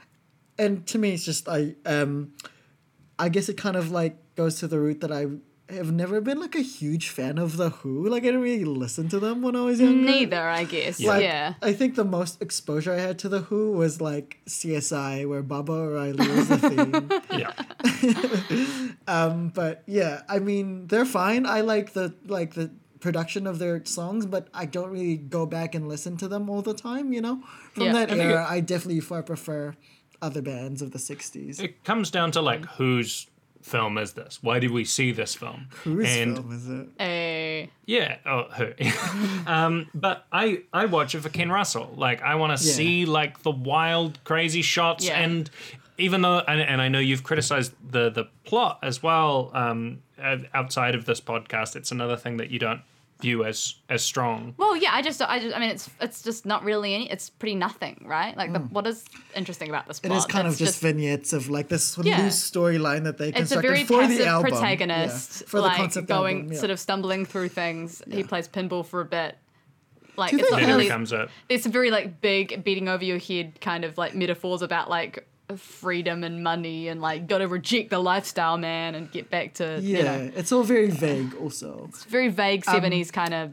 and 0.59 0.87
to 0.87 0.99
me 0.99 1.13
it's 1.15 1.25
just 1.25 1.49
I 1.49 1.75
um 1.87 2.33
I 3.19 3.29
guess 3.29 3.49
it 3.49 3.57
kind 3.57 3.77
of 3.77 3.91
like 3.91 4.17
goes 4.35 4.59
to 4.61 4.67
the 4.67 4.79
root 4.81 5.01
that 5.03 5.13
I 5.13 5.27
have 5.71 5.91
never 5.93 6.21
been 6.21 6.39
like 6.41 6.55
a 6.55 6.61
huge 6.61 7.09
fan 7.09 7.39
of 7.39 7.57
the 7.57 7.71
Who. 7.71 8.07
Like 8.09 8.23
I 8.23 8.27
didn't 8.27 8.43
really 8.43 8.65
listen 8.65 9.09
to 9.09 9.19
them 9.19 9.41
when 9.43 9.57
I 9.57 9.63
was 9.63 9.81
younger. 9.81 10.11
Neither, 10.11 10.41
I 10.49 10.65
guess. 10.65 11.01
Like, 11.01 11.23
yeah. 11.23 11.55
I 11.63 11.73
think 11.73 11.95
the 11.95 12.05
most 12.05 12.41
exposure 12.43 12.93
I 12.93 12.99
had 12.99 13.19
to 13.21 13.29
the 13.29 13.41
Who 13.41 13.73
was 13.73 14.01
like 14.01 14.39
CSI, 14.47 15.27
where 15.29 15.43
Baba 15.43 15.73
O'Riley 15.73 16.29
was 16.29 16.49
the 16.49 16.59
theme. 16.59 17.11
Yeah. 17.41 18.95
Um, 19.07 19.49
but 19.49 19.83
yeah, 19.87 20.23
I 20.29 20.39
mean 20.39 20.87
they're 20.87 21.05
fine. 21.05 21.45
I 21.47 21.61
like 21.61 21.93
the 21.93 22.15
like 22.27 22.55
the 22.55 22.71
production 23.01 23.47
of 23.47 23.59
their 23.59 23.85
songs, 23.85 24.25
but 24.25 24.49
I 24.55 24.65
don't 24.65 24.91
really 24.91 25.17
go 25.19 25.45
back 25.45 25.75
and 25.75 25.89
listen 25.89 26.17
to 26.19 26.29
them 26.29 26.49
all 26.49 26.63
the 26.63 26.73
time. 26.75 27.13
You 27.13 27.21
know, 27.21 27.43
from 27.73 27.85
Yeah. 27.85 27.93
that 27.93 28.11
I 28.13 28.17
era, 28.17 28.43
it- 28.45 28.51
I 28.51 28.61
definitely 28.61 29.01
far 29.01 29.23
prefer 29.23 29.75
other 30.23 30.41
bands 30.41 30.81
of 30.81 30.93
the 30.93 30.99
'60s. 30.99 31.61
It 31.61 31.85
comes 31.85 32.11
down 32.11 32.31
to 32.33 32.41
like 32.41 32.65
whose 32.65 33.27
film 33.65 33.97
is 33.97 34.13
this? 34.13 34.41
Why 34.43 34.59
did 34.59 34.71
we 34.71 34.85
see 34.85 35.11
this 35.11 35.35
film? 35.35 35.69
Whose 35.85 36.07
and 36.07 36.37
film 36.37 36.53
is 36.53 36.69
it? 36.69 36.89
Eh, 37.03 37.67
Yeah, 37.87 38.19
oh, 38.27 38.45
her. 38.51 38.75
um, 39.47 39.89
but 39.95 40.27
I 40.31 40.63
I 40.73 40.85
watch 40.85 41.15
it 41.15 41.23
for 41.23 41.31
Ken 41.31 41.51
Russell. 41.51 41.93
Like 41.97 42.23
I 42.23 42.35
want 42.35 42.57
to 42.59 42.65
Yeah. 42.65 42.73
see 42.75 43.05
like 43.07 43.43
the 43.43 43.51
wild, 43.51 44.23
crazy 44.25 44.61
shots, 44.63 45.07
Yeah. 45.07 45.19
and 45.19 45.51
even 45.97 46.21
though 46.23 46.41
and, 46.41 46.61
and 46.61 46.83
I 46.83 46.89
know 46.89 46.99
you've 46.99 47.23
criticized 47.25 47.73
the 47.91 48.11
the 48.11 48.25
plot 48.45 48.79
as 48.83 49.03
well. 49.03 49.51
Um, 49.55 50.03
uh, 50.23 50.37
outside 50.53 50.95
of 50.95 51.07
this 51.07 51.21
podcast, 51.21 51.75
it's 51.75 51.91
another 51.91 52.17
thing 52.17 52.37
that 52.37 52.51
you 52.51 52.59
don't 52.59 52.83
view 53.25 53.45
as 53.45 53.75
as 53.89 54.03
strong. 54.03 54.55
well, 54.59 54.77
yeah. 54.77 54.91
I 54.93 55.01
just, 55.03 55.21
I 55.23 55.39
just, 55.41 55.57
I 55.57 55.59
mean, 55.59 55.71
it's, 55.71 55.89
it's 56.01 56.23
just 56.23 56.45
not 56.47 56.63
really 56.63 56.95
any. 56.95 57.11
It's 57.11 57.31
pretty 57.31 57.55
nothing, 57.55 58.05
right? 58.07 58.37
Like, 58.37 58.53
the, 58.53 58.59
what 58.61 58.87
is 58.87 59.05
interesting 59.35 59.69
about 59.71 59.87
this 59.89 59.99
Hmm. 59.99 60.07
It 60.07 60.09
plot? 60.11 60.19
is 60.19 60.27
kind 60.27 60.47
of 60.47 60.53
It's 60.53 60.59
just, 60.61 60.81
vignettes 60.81 61.33
of 61.33 61.49
like 61.49 61.69
this 61.69 61.99
Yeah. 62.03 62.21
loose 62.23 62.39
storyline 62.51 63.05
that 63.05 63.19
they 63.19 63.29
It's 63.31 63.37
a 63.53 63.61
constructed 63.61 63.69
very 63.69 63.85
for 63.85 64.01
passive 64.03 64.19
the 64.19 64.27
album. 64.27 64.51
protagonist, 64.53 65.41
Yeah, 65.43 65.47
for 65.49 65.57
the 65.59 65.67
like 65.69 65.77
concept 65.77 66.07
going, 66.09 66.37
album, 66.39 66.53
yeah. 66.53 66.59
sort 66.59 66.71
of 66.71 66.79
stumbling 66.79 67.25
through 67.25 67.49
things. 67.49 68.03
He 68.11 68.23
plays 68.23 68.47
pinball 68.47 68.85
for 68.87 69.01
a 69.01 69.05
bit. 69.05 69.37
Like 70.17 70.33
it's 70.33 70.43
they 70.43 70.49
not 70.51 70.51
Then 70.51 70.61
have- 70.61 70.69
it 70.69 70.73
really. 70.75 70.85
becomes 70.85 71.13
a 71.13 71.29
There's 71.49 71.63
some 71.65 71.73
very 71.73 71.91
like 71.91 72.21
big 72.21 72.63
beating 72.63 72.89
over 72.89 73.03
your 73.05 73.19
head 73.19 73.61
kind 73.61 73.85
of 73.85 73.99
like 73.99 74.15
metaphors 74.15 74.63
about 74.63 74.89
like 74.89 75.27
freedom 75.57 76.25
and 76.25 76.43
money 76.43 76.89
and 76.89 77.01
like 77.01 77.27
got 77.27 77.39
to 77.39 77.49
reject 77.49 77.91
the 77.91 77.99
lifestyle, 77.99 78.57
man, 78.57 78.95
and 78.95 79.11
get 79.13 79.31
back 79.31 79.55
to 79.55 79.79
Yeah, 79.83 79.99
you 79.99 80.03
know 80.05 80.33
it's 80.37 80.53
all 80.53 80.63
very 80.65 80.91
vague. 80.91 81.35
Also, 81.35 81.87
It's 81.91 82.05
very 82.05 82.29
vague 82.29 82.65
Um, 82.67 82.75
seventies 82.75 83.11
kind 83.11 83.35
of 83.35 83.51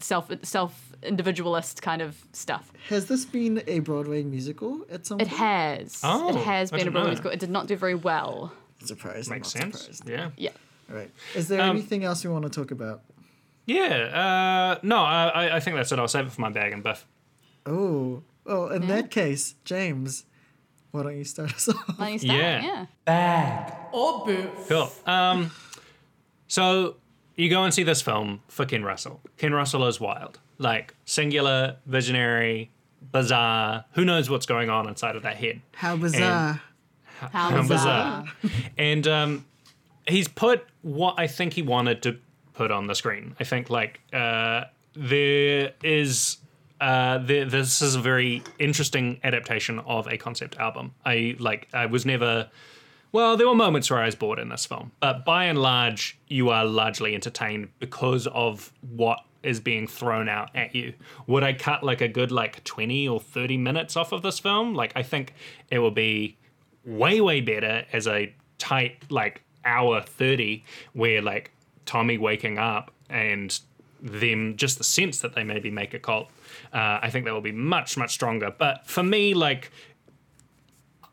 self 0.00 0.30
self 0.42 0.92
individualist 1.02 1.82
kind 1.82 2.00
of 2.02 2.16
stuff. 2.32 2.72
has 2.88 3.06
this 3.06 3.24
been 3.24 3.62
a 3.66 3.80
Broadway 3.80 4.22
musical 4.22 4.86
at 4.90 5.06
some 5.06 5.18
point? 5.18 5.28
It 5.28 5.36
point? 5.36 5.40
has. 5.40 6.00
Oh, 6.04 6.28
it 6.30 6.36
has 6.36 6.70
been 6.70 6.80
a 6.80 6.84
didn't 6.84 6.92
know 6.94 7.00
Broadway 7.00 7.10
musical. 7.10 7.30
It 7.32 7.40
did 7.40 7.50
not 7.50 7.66
do 7.66 7.76
very 7.76 7.94
well. 7.94 8.52
Surprised. 8.84 9.28
makes 9.30 9.48
sense. 9.48 9.80
surprised. 9.80 10.08
Yeah. 10.08 10.30
Yeah. 10.36 10.50
All 10.90 10.96
right. 10.96 11.10
Is 11.34 11.48
there 11.48 11.60
Um, 11.60 11.70
anything 11.70 12.04
else 12.04 12.22
you 12.24 12.30
want 12.30 12.44
to 12.44 12.50
talk 12.50 12.70
about? 12.70 13.02
Yeah. 13.66 14.76
Uh, 14.76 14.78
no, 14.82 14.96
I 14.98 15.28
I- 15.28 15.56
I 15.56 15.60
think 15.60 15.76
that's 15.76 15.90
it. 15.92 15.98
I'll 15.98 16.06
save 16.08 16.26
it 16.26 16.32
for 16.32 16.40
my 16.42 16.50
bag 16.50 16.72
and 16.72 16.82
biff. 16.82 17.06
Oh, 17.66 18.22
well, 18.44 18.68
in 18.68 18.82
Yeah. 18.82 18.88
that 18.96 19.10
case, 19.10 19.54
James, 19.64 20.26
why 20.94 21.02
don't 21.02 21.16
you 21.18 21.24
start 21.24 21.52
us 21.52 21.68
off? 21.68 21.98
Why 21.98 22.04
don't 22.04 22.12
you 22.12 22.18
start? 22.20 22.38
Yeah. 22.40 22.86
Yeah. 23.08 23.74
Cool. 24.68 24.92
Um, 25.06 25.50
so 26.46 26.94
you 27.34 27.50
go 27.50 27.64
and 27.64 27.74
see 27.74 27.82
this 27.82 28.00
film 28.00 28.42
for 28.46 28.64
Ken 28.64 28.84
Russell. 28.84 29.20
Ken 29.36 29.52
Russell 29.52 29.86
is 29.88 29.98
wild, 30.00 30.38
like 30.58 30.94
singular, 31.04 31.76
visionary, 31.86 32.70
bizarre. 33.10 33.84
Who 33.94 34.04
knows 34.04 34.30
what's 34.30 34.46
going 34.46 34.70
on 34.70 34.86
inside 34.88 35.16
of 35.16 35.22
that 35.24 35.36
head? 35.36 35.62
How 35.72 35.96
bizarre! 35.96 36.62
How 37.18 37.28
How 37.28 37.62
bizarre. 37.62 38.24
bizarre. 38.40 38.60
and 38.78 39.08
um, 39.08 39.44
he's 40.06 40.28
put 40.28 40.64
what 40.82 41.16
I 41.18 41.26
think 41.26 41.54
he 41.54 41.62
wanted 41.62 42.02
to 42.04 42.18
put 42.52 42.70
on 42.70 42.86
the 42.86 42.94
screen. 42.94 43.34
I 43.40 43.44
think 43.44 43.68
like 43.68 44.00
uh, 44.12 44.64
there 44.94 45.72
is. 45.82 46.36
Uh, 46.84 47.16
this 47.16 47.80
is 47.80 47.94
a 47.94 47.98
very 47.98 48.42
interesting 48.58 49.18
adaptation 49.24 49.78
of 49.86 50.06
a 50.06 50.18
concept 50.18 50.58
album. 50.58 50.92
I 51.02 51.34
like. 51.38 51.66
I 51.72 51.86
was 51.86 52.04
never. 52.04 52.50
Well, 53.10 53.38
there 53.38 53.48
were 53.48 53.54
moments 53.54 53.88
where 53.88 54.00
I 54.00 54.04
was 54.04 54.14
bored 54.14 54.38
in 54.38 54.50
this 54.50 54.66
film, 54.66 54.92
but 55.00 55.24
by 55.24 55.44
and 55.44 55.62
large, 55.62 56.18
you 56.28 56.50
are 56.50 56.66
largely 56.66 57.14
entertained 57.14 57.70
because 57.78 58.26
of 58.26 58.70
what 58.82 59.20
is 59.42 59.60
being 59.60 59.86
thrown 59.86 60.28
out 60.28 60.54
at 60.54 60.74
you. 60.74 60.92
Would 61.26 61.42
I 61.42 61.54
cut 61.54 61.82
like 61.82 62.02
a 62.02 62.08
good 62.08 62.30
like 62.30 62.62
20 62.64 63.08
or 63.08 63.18
30 63.18 63.56
minutes 63.56 63.96
off 63.96 64.12
of 64.12 64.20
this 64.20 64.38
film? 64.38 64.74
Like, 64.74 64.92
I 64.94 65.02
think 65.02 65.32
it 65.70 65.78
will 65.78 65.90
be 65.90 66.36
way, 66.84 67.22
way 67.22 67.40
better 67.40 67.86
as 67.94 68.06
a 68.06 68.34
tight 68.58 69.10
like 69.10 69.42
hour 69.64 70.02
30 70.02 70.62
where 70.92 71.22
like 71.22 71.50
Tommy 71.86 72.18
waking 72.18 72.58
up 72.58 72.90
and 73.08 73.58
them 74.04 74.56
just 74.56 74.76
the 74.78 74.84
sense 74.84 75.20
that 75.20 75.34
they 75.34 75.44
maybe 75.44 75.70
make 75.70 75.94
a 75.94 75.98
cult. 75.98 76.28
Uh, 76.72 76.98
I 77.02 77.10
think 77.10 77.24
that 77.24 77.32
will 77.34 77.40
be 77.40 77.52
much, 77.52 77.96
much 77.96 78.12
stronger. 78.12 78.54
But 78.56 78.86
for 78.86 79.02
me, 79.02 79.34
like, 79.34 79.70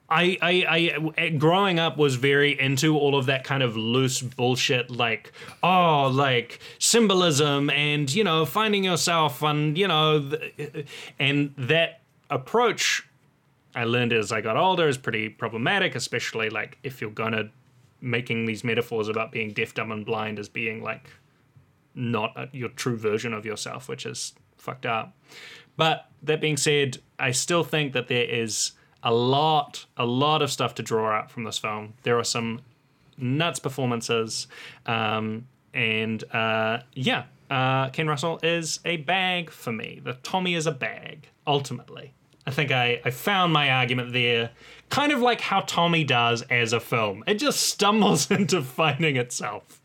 I, 0.10 0.38
I, 0.42 1.14
I, 1.18 1.30
growing 1.30 1.80
up 1.80 1.98
was 1.98 2.16
very 2.16 2.60
into 2.60 2.98
all 2.98 3.16
of 3.16 3.28
that 3.28 3.46
kind 3.46 3.64
of 3.64 3.78
loose 3.78 4.22
bullshit, 4.22 4.92
like, 4.92 5.32
oh, 5.64 6.12
like 6.14 6.60
symbolism 6.80 7.70
and, 7.70 8.14
you 8.14 8.24
know, 8.24 8.46
finding 8.46 8.84
yourself 8.84 9.42
and, 9.42 9.78
you 9.78 9.88
know, 9.88 10.30
th- 10.30 10.86
and 11.18 11.54
that 11.58 12.02
approach 12.30 13.08
I 13.76 13.86
learned 13.86 14.14
as 14.14 14.32
I 14.32 14.42
got 14.42 14.58
older 14.58 14.88
is 14.88 14.98
pretty 14.98 15.30
problematic, 15.30 15.96
especially 15.96 16.50
like 16.50 16.78
if 16.84 17.02
you're 17.02 17.10
gonna 17.12 17.50
making 18.02 18.46
these 18.46 18.64
metaphors 18.64 19.08
about 19.08 19.32
being 19.32 19.54
deaf, 19.54 19.74
dumb, 19.74 19.92
and 19.92 20.06
blind 20.06 20.40
as 20.40 20.50
being 20.50 20.84
like 20.84 21.10
not 21.94 22.34
a, 22.36 22.50
your 22.52 22.70
true 22.70 22.98
version 22.98 23.34
of 23.34 23.46
yourself, 23.46 23.88
which 23.88 24.06
is 24.06 24.34
fucked 24.62 24.86
up. 24.86 25.18
But 25.76 26.06
that 26.24 26.40
being 26.40 26.58
said, 26.58 27.00
I 27.20 27.32
still 27.32 27.64
think 27.64 27.94
that 27.94 28.08
there 28.08 28.24
is 28.24 28.74
a 29.04 29.14
lot, 29.14 29.86
a 29.98 30.06
lot 30.06 30.42
of 30.42 30.52
stuff 30.52 30.76
to 30.76 30.84
draw 30.84 31.12
out 31.12 31.32
from 31.32 31.44
this 31.44 31.58
film. 31.58 31.94
There 32.04 32.18
are 32.20 32.24
some 32.24 32.62
nuts 33.18 33.60
performances, 33.60 34.48
um, 34.86 35.48
and 35.74 36.24
uh, 36.34 36.82
yeah, 36.94 37.24
uh, 37.50 37.90
Ken 37.90 38.08
Russell 38.08 38.40
is 38.44 38.80
a 38.86 38.98
bag 38.98 39.50
for 39.50 39.72
me. 39.72 40.02
The 40.04 40.14
Tommy 40.22 40.54
is 40.54 40.68
a 40.68 40.72
bag, 40.72 41.28
ultimately. 41.48 42.14
I 42.46 42.52
think 42.52 42.72
I, 42.72 43.02
I 43.04 43.12
found 43.12 43.54
my 43.54 43.70
argument 43.72 44.14
there, 44.14 44.52
kind 44.90 45.12
of 45.12 45.20
like 45.20 45.42
how 45.42 45.62
Tommy 45.62 46.04
does 46.04 46.42
as 46.44 46.74
a 46.74 46.80
film. 46.80 47.24
It 47.28 47.36
just 47.36 47.62
stumbles 47.62 48.30
into 48.32 48.62
finding 48.62 49.16
itself. 49.16 49.82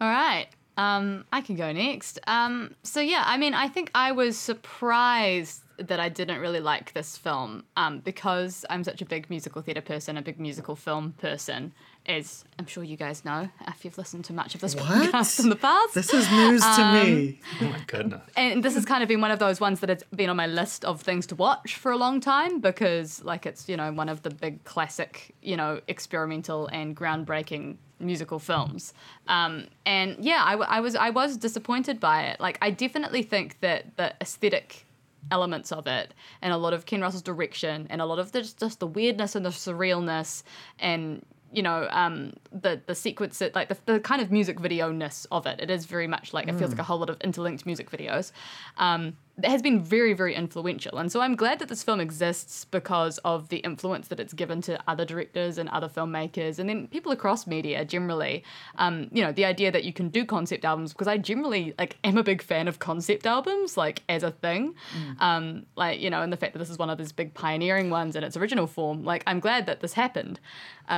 All 0.00 0.08
right. 0.08 0.46
Um, 0.76 1.24
I 1.32 1.40
can 1.40 1.56
go 1.56 1.72
next. 1.72 2.18
Um, 2.26 2.74
so 2.82 3.00
yeah, 3.00 3.22
I 3.26 3.36
mean, 3.38 3.54
I 3.54 3.68
think 3.68 3.90
I 3.94 4.12
was 4.12 4.36
surprised 4.36 5.62
that 5.78 6.00
I 6.00 6.08
didn't 6.08 6.40
really 6.40 6.60
like 6.60 6.94
this 6.94 7.18
film 7.18 7.64
um, 7.76 7.98
because 8.00 8.64
I'm 8.70 8.82
such 8.82 9.02
a 9.02 9.04
big 9.04 9.28
musical 9.28 9.60
theatre 9.60 9.82
person, 9.82 10.16
a 10.16 10.22
big 10.22 10.40
musical 10.40 10.74
film 10.74 11.12
person, 11.18 11.74
as 12.06 12.46
I'm 12.58 12.64
sure 12.66 12.82
you 12.82 12.96
guys 12.96 13.26
know 13.26 13.50
if 13.68 13.84
you've 13.84 13.98
listened 13.98 14.24
to 14.26 14.32
much 14.32 14.54
of 14.54 14.62
this 14.62 14.74
What? 14.74 14.84
podcast 15.12 15.38
in 15.40 15.50
the 15.50 15.56
past. 15.56 15.92
This 15.92 16.14
is 16.14 16.30
news 16.30 16.62
to 16.62 16.66
Um, 16.82 16.94
me. 16.94 17.40
Oh 17.60 17.64
my 17.66 17.80
goodness. 17.86 18.22
and 18.36 18.62
this 18.64 18.74
has 18.74 18.86
kind 18.86 19.02
of 19.02 19.08
been 19.08 19.20
one 19.20 19.30
of 19.30 19.38
those 19.38 19.60
ones 19.60 19.80
that 19.80 19.90
has 19.90 20.02
been 20.14 20.30
on 20.30 20.36
my 20.36 20.46
list 20.46 20.82
of 20.86 21.02
things 21.02 21.26
to 21.26 21.34
watch 21.34 21.74
for 21.76 21.90
a 21.92 21.96
long 21.98 22.20
time 22.20 22.60
because 22.60 23.22
like 23.22 23.44
it's 23.44 23.68
you 23.68 23.76
know 23.76 23.92
one 23.92 24.08
of 24.08 24.22
the 24.22 24.30
big 24.30 24.64
classic 24.64 25.34
you 25.42 25.56
know 25.58 25.80
experimental 25.88 26.68
and 26.68 26.96
groundbreaking 26.96 27.76
musical 27.98 28.38
films. 28.38 28.92
Um, 29.28 29.66
and 29.84 30.16
yeah 30.20 30.42
I, 30.44 30.54
I 30.54 30.80
was 30.80 30.94
i 30.94 31.10
was 31.10 31.36
disappointed 31.36 32.00
by 32.00 32.22
it. 32.24 32.40
Like 32.40 32.58
i 32.62 32.70
definitely 32.70 33.22
think 33.22 33.60
that 33.60 33.96
the 33.96 34.14
aesthetic 34.20 34.86
elements 35.32 35.72
of 35.72 35.86
it 35.86 36.14
and 36.40 36.52
a 36.52 36.56
lot 36.56 36.72
of 36.72 36.86
ken 36.86 37.00
russell's 37.00 37.22
direction 37.22 37.88
and 37.90 38.00
a 38.00 38.06
lot 38.06 38.20
of 38.20 38.30
the, 38.30 38.42
just, 38.42 38.60
just 38.60 38.78
the 38.78 38.86
weirdness 38.86 39.34
and 39.34 39.44
the 39.44 39.50
surrealness 39.50 40.44
and 40.78 41.26
you 41.52 41.62
know 41.62 41.88
um, 41.90 42.32
the 42.52 42.80
the 42.86 42.94
sequence 42.94 43.40
it 43.40 43.54
like 43.54 43.68
the, 43.68 43.76
the 43.86 44.00
kind 44.00 44.20
of 44.20 44.30
music 44.30 44.60
video 44.60 44.92
ness 44.92 45.26
of 45.30 45.46
it. 45.46 45.60
It 45.60 45.70
is 45.70 45.86
very 45.86 46.06
much 46.06 46.32
like 46.32 46.48
it 46.48 46.54
feels 46.56 46.70
like 46.70 46.80
a 46.80 46.82
whole 46.82 46.98
lot 46.98 47.10
of 47.10 47.20
interlinked 47.20 47.64
music 47.66 47.90
videos. 47.90 48.32
Um, 48.78 49.16
has 49.44 49.60
been 49.60 49.82
very, 49.82 50.14
very 50.14 50.34
influential. 50.34 50.98
And 50.98 51.12
so 51.12 51.20
I'm 51.20 51.36
glad 51.36 51.58
that 51.58 51.68
this 51.68 51.82
film 51.82 52.00
exists 52.00 52.64
because 52.64 53.18
of 53.18 53.50
the 53.50 53.58
influence 53.58 54.08
that 54.08 54.18
it's 54.18 54.32
given 54.32 54.62
to 54.62 54.78
other 54.88 55.04
directors 55.04 55.58
and 55.58 55.68
other 55.68 55.88
filmmakers, 55.88 56.58
and 56.58 56.68
then 56.68 56.88
people 56.88 57.12
across 57.12 57.46
media 57.46 57.84
generally. 57.84 58.44
Um, 58.76 59.08
you 59.12 59.22
know, 59.22 59.32
the 59.32 59.44
idea 59.44 59.70
that 59.70 59.84
you 59.84 59.92
can 59.92 60.08
do 60.08 60.24
concept 60.24 60.64
albums 60.64 60.92
because 60.92 61.08
I 61.08 61.18
generally 61.18 61.74
like 61.78 61.98
am 62.02 62.16
a 62.16 62.22
big 62.22 62.40
fan 62.40 62.66
of 62.66 62.78
concept 62.78 63.26
albums, 63.26 63.76
like 63.76 64.02
as 64.08 64.22
a 64.22 64.30
thing. 64.30 64.74
Um, 65.20 65.66
like 65.76 66.00
you 66.00 66.08
know, 66.08 66.22
and 66.22 66.32
the 66.32 66.36
fact 66.36 66.54
that 66.54 66.58
this 66.58 66.70
is 66.70 66.78
one 66.78 66.88
of 66.88 66.96
those 66.96 67.12
big 67.12 67.34
pioneering 67.34 67.90
ones 67.90 68.16
in 68.16 68.24
its 68.24 68.36
original 68.36 68.66
form. 68.66 69.04
Like 69.04 69.22
I'm 69.26 69.40
glad 69.40 69.66
that 69.66 69.80
this 69.80 69.92
happened 69.92 70.40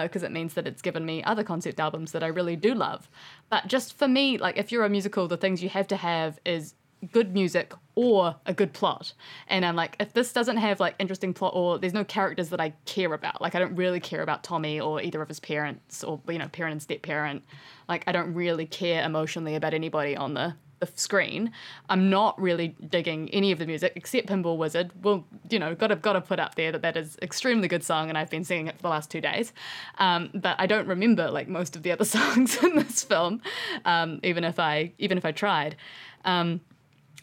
because 0.03 0.23
it 0.23 0.31
means 0.31 0.55
that 0.55 0.67
it's 0.67 0.83
given 0.83 1.05
me 1.05 1.25
other 1.25 1.43
concept 1.43 1.81
albums 1.81 2.13
that 2.13 2.23
I 2.23 2.29
really 2.29 2.57
do 2.57 2.75
love. 2.75 3.09
But 3.51 3.67
just 3.67 3.99
for 3.99 4.07
me, 4.07 4.39
like 4.39 4.57
if 4.57 4.71
you're 4.71 4.85
a 4.85 4.89
musical, 4.89 5.27
the 5.27 5.37
things 5.37 5.63
you 5.63 5.71
have 5.71 5.89
to 5.89 5.97
have 5.97 6.39
is 6.45 6.75
good 7.13 7.33
music 7.33 7.73
or 7.95 8.37
a 8.47 8.55
good 8.55 8.73
plot. 8.73 9.13
And 9.49 9.65
I'm 9.65 9.77
like, 9.77 9.97
if 10.01 10.13
this 10.13 10.33
doesn't 10.33 10.57
have 10.57 10.81
like 10.81 10.95
interesting 10.99 11.35
plot 11.35 11.53
or 11.55 11.79
there's 11.79 11.95
no 11.95 12.05
characters 12.05 12.49
that 12.51 12.61
I 12.61 12.73
care 12.85 13.13
about, 13.13 13.41
like 13.41 13.55
I 13.55 13.59
don't 13.59 13.75
really 13.75 14.01
care 14.01 14.23
about 14.23 14.45
Tommy 14.45 14.81
or 14.81 15.01
either 15.01 15.21
of 15.21 15.29
his 15.29 15.41
parents 15.41 16.05
or 16.05 16.21
you 16.29 16.39
know 16.39 16.49
parent 16.49 16.73
and 16.73 16.83
step 16.83 17.03
parent, 17.03 17.43
like 17.89 18.05
I 18.07 18.13
don't 18.13 18.35
really 18.35 18.67
care 18.67 19.05
emotionally 19.05 19.55
about 19.55 19.75
anybody 19.75 20.17
on 20.17 20.35
the 20.35 20.55
the 20.81 20.89
screen. 20.95 21.53
I'm 21.89 22.11
not 22.11 22.41
really 22.41 22.77
digging 22.89 23.29
any 23.31 23.53
of 23.53 23.59
the 23.59 23.67
music 23.67 23.93
except 23.97 24.29
Pinball 24.29 24.57
Wizard. 24.57 24.91
Well, 25.03 25.27
you 25.51 25.59
know, 25.59 25.75
got 25.75 25.89
to 25.89 25.97
got 25.97 26.15
to 26.15 26.21
put 26.21 26.39
up 26.39 26.55
there 26.55 26.73
that 26.73 26.83
that 26.83 26.97
is 26.97 27.19
extremely 27.23 27.69
good 27.69 27.85
song, 27.85 28.09
and 28.09 28.17
I've 28.17 28.31
been 28.31 28.45
singing 28.45 28.69
it 28.69 28.77
for 28.77 28.83
the 28.83 28.89
last 28.89 29.11
two 29.11 29.21
days. 29.21 29.53
Um, 29.99 30.31
but 30.35 30.57
I 30.59 30.67
don't 30.67 30.87
remember 30.87 31.31
like 31.31 31.49
most 31.49 31.77
of 31.77 31.83
the 31.83 31.93
other 31.93 32.05
songs 32.17 32.63
in 32.63 32.77
this 32.77 33.03
film, 33.03 33.43
um, 33.85 34.21
even 34.23 34.45
if 34.45 34.59
I 34.59 34.93
even 34.99 35.19
if 35.19 35.25
I 35.25 35.33
tried. 35.33 35.77
Um, 36.25 36.61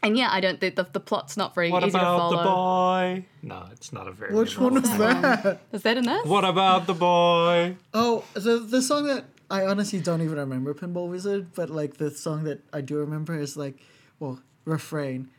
and 0.05 0.15
yeah, 0.15 0.29
I 0.31 0.39
don't 0.39 0.59
think 0.59 0.75
the, 0.75 0.83
the 0.83 0.99
plot's 0.99 1.35
not 1.35 1.55
very 1.55 1.71
What 1.71 1.83
easy 1.83 1.91
to 1.91 1.97
about 1.97 2.29
the 2.29 2.37
boy? 2.37 3.25
No, 3.41 3.67
it's 3.71 3.91
not 3.91 4.07
a 4.07 4.11
very. 4.11 4.35
Which 4.35 4.57
one 4.57 4.75
was 4.75 4.97
that? 4.97 5.61
Is 5.71 5.81
that 5.81 5.97
in 5.97 6.05
this? 6.05 6.25
What 6.25 6.45
about 6.45 6.85
the 6.85 6.93
boy? 6.93 7.75
Oh, 7.93 8.23
the 8.33 8.59
the 8.59 8.83
song 8.83 9.05
that 9.07 9.25
I 9.49 9.65
honestly 9.65 9.99
don't 9.99 10.21
even 10.21 10.37
remember, 10.37 10.75
Pinball 10.75 11.09
Wizard, 11.09 11.53
but 11.55 11.71
like 11.71 11.97
the 11.97 12.11
song 12.11 12.43
that 12.43 12.61
I 12.71 12.81
do 12.81 12.97
remember 12.97 13.37
is 13.39 13.57
like, 13.57 13.79
well, 14.19 14.39
refrain, 14.63 15.29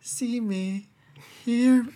see 0.00 0.40
me, 0.40 0.88
hear. 1.44 1.86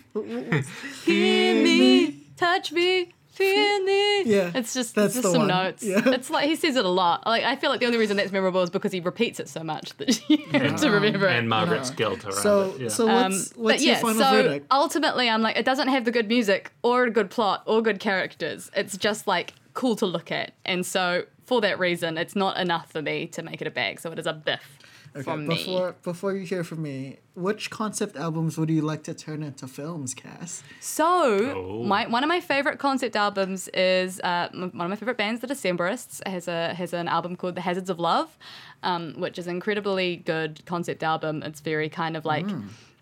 Hear 1.03 1.63
me, 1.63 2.27
touch 2.37 2.71
me, 2.71 3.13
feel. 3.35 4.25
Yeah, 4.25 4.51
it's 4.55 4.73
just 4.73 4.95
that's 4.95 5.15
it's 5.15 5.15
just 5.15 5.23
the 5.23 5.31
some 5.31 5.39
one. 5.39 5.47
notes. 5.47 5.83
Yeah. 5.83 6.01
It's 6.15 6.29
like 6.29 6.47
he 6.47 6.55
says 6.55 6.75
it 6.75 6.85
a 6.85 6.89
lot. 6.89 7.25
Like 7.25 7.43
I 7.43 7.55
feel 7.55 7.69
like 7.69 7.79
the 7.79 7.85
only 7.85 7.97
reason 7.97 8.17
that's 8.17 8.31
memorable 8.31 8.61
is 8.63 8.69
because 8.69 8.91
he 8.91 8.99
repeats 8.99 9.39
it 9.39 9.49
so 9.49 9.63
much 9.63 9.95
that 9.97 10.29
you 10.29 10.37
have 10.53 10.79
to 10.81 10.89
remember 10.89 11.27
it. 11.27 11.31
Ann-Margret's 11.33 11.91
guilt 11.91 12.23
around 12.25 12.33
So 12.33 12.71
it. 12.75 12.81
Yeah. 12.81 12.87
so 12.89 13.09
Um, 13.09 13.31
what's 13.31 13.49
but 13.49 13.57
what's 13.59 13.83
yeah, 13.83 13.91
your 13.93 14.01
final 14.01 14.21
so 14.21 14.43
verdict? 14.43 14.67
ultimately, 14.71 15.29
I'm 15.29 15.41
like, 15.41 15.57
it 15.57 15.65
doesn't 15.65 15.87
have 15.89 16.05
the 16.05 16.11
good 16.11 16.27
music 16.27 16.71
or 16.83 17.03
a 17.05 17.11
good 17.11 17.29
plot 17.29 17.63
or 17.65 17.81
good 17.81 17.99
characters. 17.99 18.71
It's 18.75 18.97
just 18.97 19.27
like 19.27 19.53
cool 19.73 19.95
to 19.97 20.05
look 20.05 20.31
at, 20.31 20.53
and 20.63 20.85
so 20.85 21.23
for 21.45 21.61
that 21.61 21.77
reason, 21.77 22.17
it's 22.17 22.35
not 22.35 22.57
enough 22.57 22.91
for 22.91 23.01
me 23.03 23.27
to 23.27 23.43
make 23.43 23.61
it 23.61 23.67
a 23.67 23.71
bag. 23.71 23.99
So 23.99 24.11
it 24.11 24.17
is 24.17 24.25
a 24.25 24.33
biff 24.33 24.74
from 25.23 25.47
me. 25.47 25.55
before 25.55 25.95
before 26.03 26.33
you 26.35 26.45
hear 26.45 26.63
from 26.63 26.81
me, 26.81 27.17
which 27.35 27.69
concept 27.69 28.15
albums 28.17 28.57
would 28.57 28.69
you 28.69 28.81
like 28.81 29.03
to 29.03 29.13
turn 29.13 29.43
into 29.43 29.67
films, 29.67 30.13
Cass? 30.13 30.63
So, 30.79 31.53
Oh. 31.55 31.83
my 31.83 32.07
one 32.07 32.23
of 32.23 32.27
my 32.27 32.39
favorite 32.41 32.79
concept 32.79 33.15
albums 33.15 33.67
is 33.73 34.19
uh, 34.21 34.49
m- 34.53 34.71
one 34.73 34.85
of 34.85 34.89
my 34.89 34.95
favorite 34.95 35.17
bands, 35.17 35.41
the 35.41 35.47
Decemberists, 35.47 36.25
has 36.27 36.47
a 36.47 36.73
has 36.73 36.93
an 36.93 37.07
album 37.07 37.35
called 37.35 37.55
The 37.55 37.61
Hazards 37.61 37.89
of 37.89 37.99
Love, 37.99 38.37
um, 38.83 39.13
which 39.17 39.37
is 39.39 39.47
an 39.47 39.55
incredibly 39.55 40.17
good 40.17 40.65
concept 40.65 41.03
album. 41.03 41.43
It's 41.43 41.61
very 41.61 41.89
kind 41.89 42.17
of 42.17 42.25
like 42.25 42.47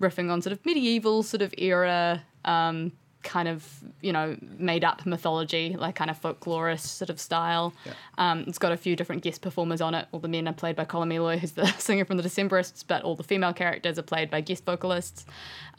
riffing 0.02 0.32
on 0.32 0.42
sort 0.42 0.54
of 0.54 0.66
medieval 0.66 1.24
sort 1.24 1.42
of 1.42 1.54
era. 1.58 2.24
Um, 2.46 2.92
kind 3.24 3.48
of 3.48 3.84
you 4.02 4.12
know 4.12 4.38
made 4.58 4.84
up 4.84 5.06
mythology 5.06 5.76
like 5.78 5.96
kind 5.96 6.10
of 6.10 6.22
folklorist 6.22 6.82
sort 6.82 7.10
of 7.10 7.20
style. 7.20 7.74
Um, 8.18 8.46
it's 8.48 8.58
got 8.58 8.72
a 8.72 8.78
few 8.78 8.96
different 8.96 9.24
guest 9.24 9.42
performers 9.42 9.82
on 9.82 9.96
it. 9.96 10.08
All 10.12 10.20
the 10.20 10.28
men 10.28 10.48
are 10.48 10.54
played 10.54 10.76
by 10.76 10.86
Colin 10.86 11.10
Meloy 11.10 11.40
who's 11.40 11.54
the 11.54 11.66
singer 11.80 12.06
from 12.06 12.18
the 12.18 12.24
Decemberists 12.24 12.84
but 12.88 13.04
all 13.04 13.16
the 13.16 13.24
female 13.24 13.54
characters 13.54 13.98
are 13.98 14.04
played 14.04 14.30
by 14.30 14.42
guest 14.42 14.66
vocalists. 14.66 15.26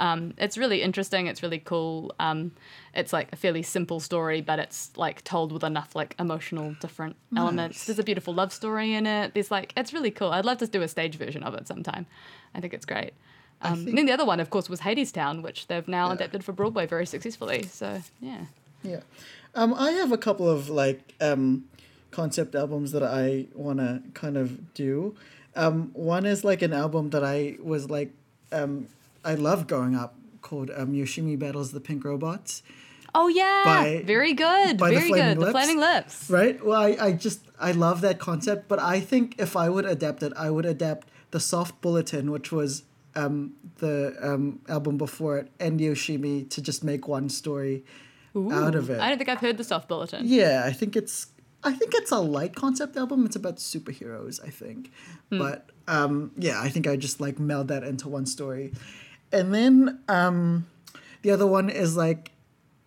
Um, 0.00 0.34
it's 0.38 0.58
really 0.58 0.82
interesting. 0.82 1.26
It's 1.26 1.42
really 1.42 1.60
cool. 1.60 2.14
Um, 2.18 2.52
it's 2.94 3.12
like 3.12 3.32
a 3.32 3.36
fairly 3.36 3.62
simple 3.62 4.00
story 4.00 4.40
but 4.40 4.58
it's 4.58 4.96
like 4.96 5.22
told 5.24 5.52
with 5.52 5.64
enough 5.64 5.94
like 5.94 6.14
emotional 6.18 6.74
different 6.80 7.16
elements. 7.36 7.86
There's 7.86 7.98
a 7.98 8.04
beautiful 8.04 8.34
love 8.34 8.52
story 8.52 8.94
in 8.94 9.06
it. 9.06 9.34
There's 9.34 9.50
like 9.50 9.72
it's 9.76 9.92
really 9.92 10.10
cool. 10.10 10.30
I'd 10.30 10.44
love 10.44 10.58
to 10.58 10.66
do 10.66 10.82
a 10.82 10.88
stage 10.88 11.16
version 11.16 11.42
of 11.42 11.54
it 11.54 11.68
sometime. 11.68 12.06
I 12.54 12.60
think 12.60 12.72
it's 12.72 12.86
great 12.86 13.14
um, 13.62 13.86
and 13.86 13.97
then 13.98 14.06
the 14.06 14.12
other 14.12 14.24
one, 14.26 14.40
of 14.40 14.51
course, 14.51 14.68
was 14.68 14.81
Hadestown, 14.81 15.43
which 15.43 15.66
they've 15.68 15.89
now 15.89 16.10
adapted 16.10 16.44
for 16.44 16.52
Broadway 16.52 16.86
very 16.86 17.06
successfully. 17.06 17.62
So 17.64 18.02
yeah, 18.20 18.47
Yeah. 18.82 19.01
Um, 19.55 19.72
I 19.74 19.93
have 19.93 20.10
a 20.12 20.18
couple 20.18 20.48
of 20.51 20.68
like 20.68 21.14
um, 21.20 21.64
concept 22.10 22.55
albums 22.55 22.93
that 22.93 23.02
I 23.05 23.47
want 23.55 23.78
to 23.78 24.02
kind 24.12 24.36
of 24.36 24.74
do. 24.74 25.14
Um, 25.56 25.90
one 25.94 26.26
is 26.26 26.43
like 26.44 26.60
an 26.62 26.72
album 26.72 27.10
that 27.10 27.22
I 27.24 27.56
was 27.62 27.89
like, 27.89 28.10
um, 28.51 28.89
I 29.24 29.35
loved 29.35 29.68
growing 29.68 29.94
up 29.94 30.16
called 30.43 30.70
um, 30.76 30.93
Yoshimi 30.93 31.39
Battles 31.39 31.70
the 31.72 31.81
Pink 31.81 32.05
Robots. 32.05 32.62
oh 33.14 33.28
yeah, 33.28 33.62
By- 33.64 34.02
very 34.05 34.32
good, 34.35 34.76
by 34.76 34.90
the 34.90 34.97
very 34.97 35.09
Flaming 35.09 35.39
good. 35.39 35.47
The 35.47 35.51
Flaming 35.52 35.78
Lips. 35.78 36.28
Right? 36.28 36.62
Well, 36.64 36.81
I, 36.81 36.97
I 37.01 37.12
just, 37.12 37.40
I 37.60 37.70
love 37.70 38.01
that 38.01 38.18
concept, 38.18 38.66
but 38.68 38.81
I 38.81 38.98
think 39.01 39.36
if 39.39 39.56
I 39.56 39.68
would 39.68 39.85
adapt 39.86 40.22
it, 40.24 40.32
I 40.36 40.51
would 40.51 40.66
adapt 40.66 41.06
The 41.31 41.39
Soft 41.40 41.81
Bulletin, 41.81 42.32
which 42.32 42.51
was 42.51 42.82
um, 43.16 43.54
the 43.78 44.16
um, 44.20 44.60
album 44.68 44.96
before 44.98 45.38
it, 45.38 45.50
and 45.60 45.78
Yoshimi 45.80 46.48
to 46.50 46.62
just 46.62 46.84
make 46.84 47.06
one 47.08 47.28
story 47.28 47.84
out 48.52 48.74
of 48.74 48.90
it. 48.90 49.00
I 49.00 49.08
don't 49.08 49.18
think 49.18 49.28
I've 49.28 49.40
heard 49.40 49.56
the 49.56 49.64
Soft 49.64 49.88
Bulletin. 49.88 50.22
Yeah, 50.26 50.62
I 50.64 50.72
think 50.72 50.96
it's 50.96 51.28
I 51.62 51.72
think 51.72 51.94
it's 51.94 52.10
a 52.10 52.18
light 52.18 52.54
concept 52.54 52.96
album. 52.96 53.24
It's 53.24 53.36
about 53.36 53.56
superheroes, 53.56 54.44
I 54.44 54.50
think. 54.50 54.90
But 55.30 55.70
um 55.88 56.32
yeah, 56.36 56.60
I 56.60 56.68
think 56.68 56.86
I 56.86 56.96
just 56.96 57.20
like 57.20 57.38
meld 57.38 57.68
that 57.68 57.84
into 57.84 58.08
one 58.08 58.26
story. 58.26 58.72
And 59.32 59.54
then 59.54 60.00
um 60.08 60.66
the 61.22 61.30
other 61.30 61.46
one 61.46 61.70
is 61.70 61.96
like 61.96 62.32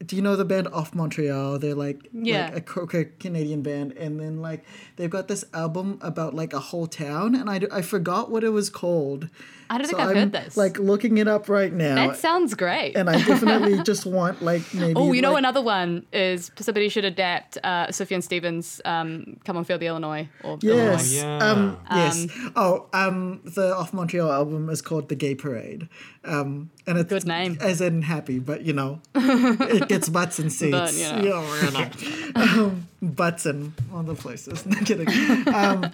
do 0.05 0.15
you 0.15 0.21
know 0.21 0.35
the 0.35 0.45
band 0.45 0.67
of 0.67 0.93
Montreal? 0.93 1.57
They're 1.57 1.73
like, 1.73 2.07
Yeah. 2.13 2.51
like 2.53 2.93
a 2.93 3.05
Canadian 3.05 3.63
band, 3.63 3.93
and 3.93 4.19
then 4.19 4.41
like 4.41 4.63
they've 4.95 5.09
got 5.09 5.27
this 5.27 5.43
album 5.55 5.97
about 6.01 6.35
like 6.35 6.53
a 6.53 6.59
whole 6.59 6.85
town, 6.85 7.33
and 7.33 7.49
I, 7.49 7.61
I 7.71 7.81
forgot 7.81 8.29
what 8.29 8.43
it 8.43 8.49
was 8.49 8.69
called. 8.69 9.27
I 9.69 9.77
don't 9.77 9.88
think 9.88 9.98
So 9.99 10.03
I've 10.03 10.10
I'm 10.11 10.15
heard 10.18 10.31
this. 10.31 10.57
like 10.57 10.80
looking 10.80 11.18
it 11.18 11.27
up 11.27 11.49
right 11.49 11.72
now, 11.73 11.95
that 12.07 12.18
sounds 12.18 12.53
great. 12.53 12.95
and 12.95 13.10
I 13.10 13.18
definitely 13.23 13.81
just 13.91 14.06
want 14.06 14.41
like 14.41 14.61
maybe. 14.73 14.94
Oh, 14.95 15.11
you 15.14 15.22
know 15.22 15.35
another 15.35 15.61
one 15.61 16.06
is 16.14 16.52
somebody 16.60 16.89
should 16.89 17.06
adapt 17.06 17.57
uh, 17.64 17.88
Sufjan 17.88 18.22
Stevens' 18.23 18.81
um, 18.85 19.38
"Come 19.45 19.57
on, 19.57 19.64
Feel 19.65 19.77
the 19.77 19.88
Illinoise" 19.88 20.27
or 20.44 20.57
Yes. 20.61 21.14
yeah. 21.14 21.38
Um, 21.38 21.77
yes. 21.91 22.27
oh, 22.56 22.88
um, 22.94 23.41
the 23.44 23.76
of 23.76 23.94
Montreal 23.94 24.31
album 24.31 24.69
is 24.69 24.81
called 24.81 25.10
The 25.10 25.15
Gay 25.15 25.35
Parade. 25.35 25.89
Um, 26.23 26.72
and 26.85 26.98
it's 26.98 27.10
Good 27.10 27.26
name. 27.26 27.57
As 27.61 27.80
in 27.80 28.02
happy, 28.02 28.39
but 28.39 28.61
you 28.64 28.73
know, 28.73 29.02
it 29.15 29.88
gets 29.88 30.10
butts 30.10 30.39
and 30.39 30.52
seats. 30.52 30.72
But, 30.72 30.94
you 30.94 31.30
know. 31.30 31.56
you 31.64 31.72
know. 31.72 31.89
um, 32.35 32.88
butts 33.02 33.45
and 33.45 33.74
all 33.94 34.03
the 34.03 34.15
places. 34.15 34.64
Kidding. 34.86 35.07
Um, 35.53 35.91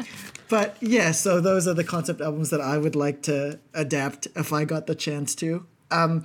but 0.50 0.78
yeah, 0.82 1.12
so 1.12 1.42
those 1.42 1.68
are 1.68 1.74
the 1.74 1.84
concept 1.84 2.22
albums 2.22 2.50
that 2.50 2.62
I 2.62 2.78
would 2.78 2.96
like 2.96 3.22
to 3.24 3.60
adapt 3.74 4.28
if 4.36 4.54
I 4.54 4.66
got 4.66 4.88
the 4.88 4.96
chance 4.96 5.36
to. 5.36 5.66
Um, 5.92 6.24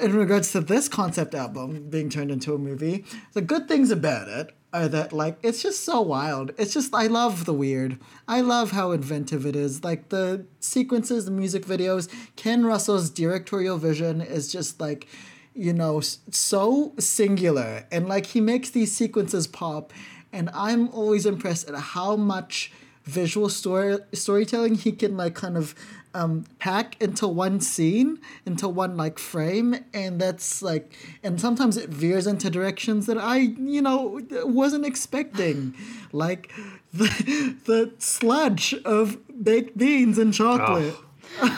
in 0.00 0.14
regards 0.14 0.52
to 0.52 0.60
this 0.60 0.88
concept 0.88 1.34
album 1.34 1.88
being 1.88 2.10
turned 2.10 2.30
into 2.30 2.54
a 2.54 2.58
movie, 2.58 3.04
the 3.32 3.42
good 3.42 3.66
things 3.66 3.90
about 3.90 4.28
it 4.28 4.54
are 4.72 4.88
that 4.88 5.12
like 5.12 5.38
it's 5.42 5.62
just 5.62 5.84
so 5.84 6.00
wild. 6.00 6.52
It's 6.56 6.72
just 6.72 6.94
I 6.94 7.06
love 7.06 7.44
the 7.44 7.54
weird. 7.54 7.98
I 8.28 8.40
love 8.40 8.70
how 8.70 8.92
inventive 8.92 9.44
it 9.46 9.56
is. 9.56 9.82
Like 9.82 10.10
the 10.10 10.46
sequences, 10.60 11.24
the 11.24 11.30
music 11.30 11.66
videos, 11.66 12.08
Ken 12.36 12.64
Russell's 12.64 13.10
directorial 13.10 13.78
vision 13.78 14.20
is 14.20 14.52
just 14.52 14.80
like 14.80 15.08
you 15.54 15.72
know 15.72 16.00
so 16.00 16.92
singular. 16.98 17.86
And 17.90 18.08
like 18.08 18.26
he 18.26 18.40
makes 18.40 18.70
these 18.70 18.92
sequences 18.92 19.46
pop 19.46 19.92
and 20.32 20.50
I'm 20.54 20.88
always 20.90 21.26
impressed 21.26 21.68
at 21.68 21.74
how 21.74 22.16
much 22.16 22.72
visual 23.04 23.48
story 23.48 23.98
storytelling 24.12 24.74
he 24.76 24.92
can 24.92 25.16
like 25.16 25.34
kind 25.34 25.56
of 25.56 25.74
um, 26.12 26.44
pack 26.58 27.00
into 27.00 27.26
one 27.26 27.60
scene 27.60 28.18
into 28.44 28.68
one 28.68 28.96
like 28.96 29.18
frame. 29.18 29.84
And 29.92 30.20
that's 30.20 30.62
like 30.62 30.92
and 31.22 31.40
sometimes 31.40 31.76
it 31.76 31.88
veers 31.90 32.26
into 32.26 32.50
directions 32.50 33.06
that 33.06 33.18
i 33.18 33.38
you 33.38 33.82
know 33.82 34.20
wasn't 34.44 34.86
expecting. 34.86 35.74
Like 36.12 36.52
the 36.92 37.56
the 37.66 37.92
sludge 37.98 38.74
of 38.84 39.18
baked 39.42 39.76
beans 39.76 40.18
and 40.18 40.32
chocolate. 40.32 40.94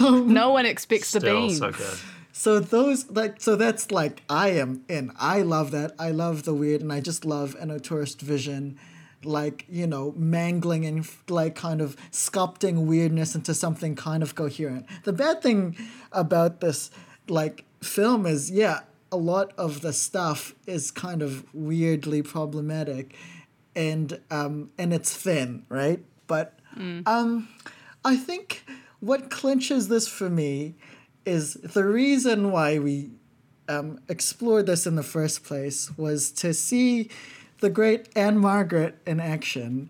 No 0.00 0.50
one 0.50 0.66
expects 0.66 1.12
the 1.12 1.20
beans. 1.20 1.58
so 1.58 1.72
good. 1.72 1.98
So 2.42 2.58
those 2.58 3.08
like 3.08 3.40
so 3.40 3.54
that's 3.54 3.92
like 3.92 4.24
I 4.28 4.48
am 4.48 4.84
in. 4.88 5.12
I 5.16 5.42
love 5.42 5.70
that. 5.70 5.92
I 5.96 6.10
love 6.10 6.42
the 6.42 6.52
weird, 6.52 6.80
and 6.80 6.92
I 6.92 6.98
just 6.98 7.24
love 7.24 7.54
an 7.60 7.68
auteurist 7.68 8.20
vision, 8.20 8.80
like 9.22 9.64
you 9.68 9.86
know, 9.86 10.12
mangling 10.16 10.84
and 10.84 11.08
like 11.28 11.54
kind 11.54 11.80
of 11.80 11.94
sculpting 12.10 12.86
weirdness 12.86 13.36
into 13.36 13.54
something 13.54 13.94
kind 13.94 14.24
of 14.24 14.34
coherent. 14.34 14.86
The 15.04 15.12
bad 15.12 15.40
thing 15.40 15.76
about 16.10 16.60
this 16.60 16.90
like 17.28 17.64
film 17.80 18.26
is 18.26 18.50
yeah 18.50 18.80
a 19.12 19.16
lot 19.16 19.52
of 19.56 19.80
the 19.80 19.92
stuff 19.92 20.52
is 20.66 20.90
kind 20.90 21.22
of 21.22 21.44
weirdly 21.54 22.22
problematic 22.22 23.14
and 23.76 24.18
um 24.32 24.70
and 24.76 24.92
it's 24.92 25.14
thin 25.14 25.64
right 25.68 26.00
but 26.26 26.58
um 27.06 27.48
i 28.04 28.16
think 28.16 28.64
what 28.98 29.30
clinches 29.30 29.86
this 29.86 30.08
for 30.08 30.28
me 30.28 30.74
is 31.24 31.54
the 31.54 31.84
reason 31.84 32.50
why 32.50 32.78
we 32.78 33.10
um, 33.68 34.00
explored 34.08 34.66
this 34.66 34.86
in 34.86 34.96
the 34.96 35.02
first 35.02 35.44
place 35.44 35.96
was 35.96 36.30
to 36.32 36.52
see 36.52 37.10
the 37.60 37.70
great 37.70 38.08
Ann-Margret 38.16 38.98
in 39.06 39.20
action. 39.20 39.88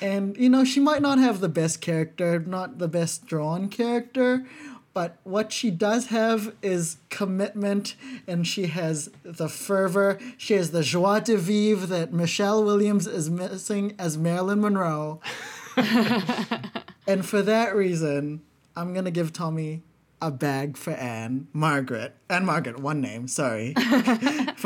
And, 0.00 0.36
you 0.36 0.48
know, 0.48 0.64
she 0.64 0.80
might 0.80 1.02
not 1.02 1.18
have 1.18 1.40
the 1.40 1.48
best 1.48 1.80
character, 1.80 2.40
not 2.40 2.78
the 2.78 2.88
best 2.88 3.26
drawn 3.26 3.68
character, 3.68 4.44
but 4.92 5.18
what 5.24 5.52
she 5.52 5.70
does 5.70 6.06
have 6.06 6.54
is 6.62 6.98
commitment 7.10 7.96
and 8.28 8.46
she 8.46 8.66
has 8.66 9.10
the 9.24 9.48
fervor. 9.48 10.20
She 10.36 10.54
has 10.54 10.70
the 10.70 10.82
joie 10.82 11.20
de 11.20 11.36
vivre 11.36 11.86
that 11.86 12.12
Michelle 12.12 12.62
Williams 12.62 13.08
is 13.08 13.28
missing 13.28 13.94
as 13.98 14.16
Marilyn 14.16 14.60
Monroe. 14.60 15.20
and 15.76 17.26
for 17.26 17.42
that 17.42 17.74
reason, 17.74 18.42
I'm 18.76 18.92
going 18.92 19.04
to 19.04 19.10
give 19.10 19.32
Tommy 19.32 19.82
a 20.24 20.30
bag 20.30 20.76
for 20.76 20.92
Ann-Margret. 20.92 22.16
Anne 22.30 22.46
Margaret, 22.46 22.80
one 22.80 23.00
name, 23.02 23.28
sorry. 23.28 23.74
for 23.74 23.82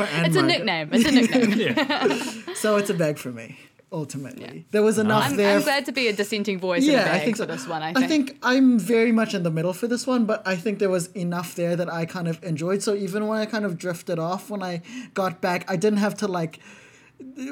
Anne 0.03 0.25
It's 0.25 0.35
a 0.35 0.41
Margret. 0.41 0.45
nickname. 0.45 0.89
It's 0.93 1.05
a 1.05 1.11
nickname. 1.11 2.43
So 2.55 2.77
it's 2.77 2.89
a 2.89 2.93
bag 2.93 3.17
for 3.17 3.31
me, 3.31 3.57
ultimately. 3.91 4.65
There 4.71 4.83
was 4.83 4.97
enough 4.97 5.29
I'm, 5.31 5.37
there. 5.37 5.57
I'm 5.57 5.63
glad 5.63 5.85
to 5.85 5.91
be 5.91 6.07
a 6.07 6.13
dissenting 6.13 6.59
voice 6.59 6.83
in 6.83 6.89
a 6.89 6.93
yeah, 6.93 7.05
bag 7.05 7.21
I 7.21 7.25
think 7.25 7.37
for 7.37 7.45
this 7.45 7.67
one. 7.67 7.81
I 7.83 8.07
think. 8.07 8.37
I'm 8.43 8.79
very 8.79 9.11
much 9.11 9.33
in 9.33 9.43
the 9.43 9.51
middle 9.51 9.73
for 9.73 9.87
this 9.87 10.05
one, 10.07 10.25
but 10.25 10.45
I 10.47 10.55
think 10.55 10.79
there 10.79 10.89
was 10.89 11.07
enough 11.13 11.55
there 11.55 11.75
that 11.75 11.91
I 11.91 12.05
kind 12.05 12.27
of 12.27 12.43
enjoyed. 12.43 12.81
So 12.83 12.95
even 12.95 13.27
when 13.27 13.39
I 13.39 13.45
kind 13.45 13.65
of 13.65 13.77
drifted 13.77 14.19
off 14.19 14.49
when 14.49 14.63
I 14.63 14.81
got 15.13 15.41
back, 15.41 15.69
I 15.69 15.75
didn't 15.75 15.99
have 15.99 16.15
to 16.15 16.27
like 16.27 16.59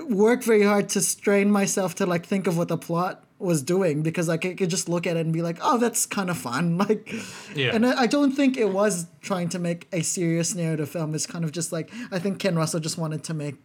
work 0.09 0.43
very 0.43 0.63
hard 0.63 0.89
to 0.89 1.01
strain 1.01 1.51
myself 1.51 1.95
to 1.95 2.05
like 2.05 2.25
think 2.25 2.47
of 2.47 2.57
what 2.57 2.69
the 2.69 2.77
plot 2.77 3.23
was 3.39 3.61
doing 3.61 4.01
because 4.01 4.27
like 4.27 4.45
I 4.45 4.53
could 4.55 4.69
just 4.69 4.89
look 4.89 5.05
at 5.05 5.15
it 5.15 5.19
and 5.21 5.31
be 5.31 5.41
like, 5.43 5.59
oh, 5.61 5.77
that's 5.77 6.05
kind 6.05 6.29
of 6.29 6.37
fun. 6.37 6.77
Like, 6.87 7.13
Yeah. 7.55 7.75
and 7.75 7.85
I, 7.85 8.01
I 8.01 8.07
don't 8.07 8.31
think 8.31 8.57
it 8.57 8.69
was 8.73 9.07
trying 9.21 9.49
to 9.49 9.59
make 9.59 9.87
a 9.93 10.01
serious 10.01 10.55
narrative 10.55 10.89
film. 10.89 11.13
It's 11.15 11.27
kind 11.27 11.45
of 11.45 11.51
just 11.51 11.71
like 11.71 11.91
I 12.11 12.19
think 12.19 12.39
Ken 12.39 12.55
Russell 12.55 12.79
just 12.79 12.97
wanted 12.97 13.23
to 13.25 13.33
make, 13.35 13.55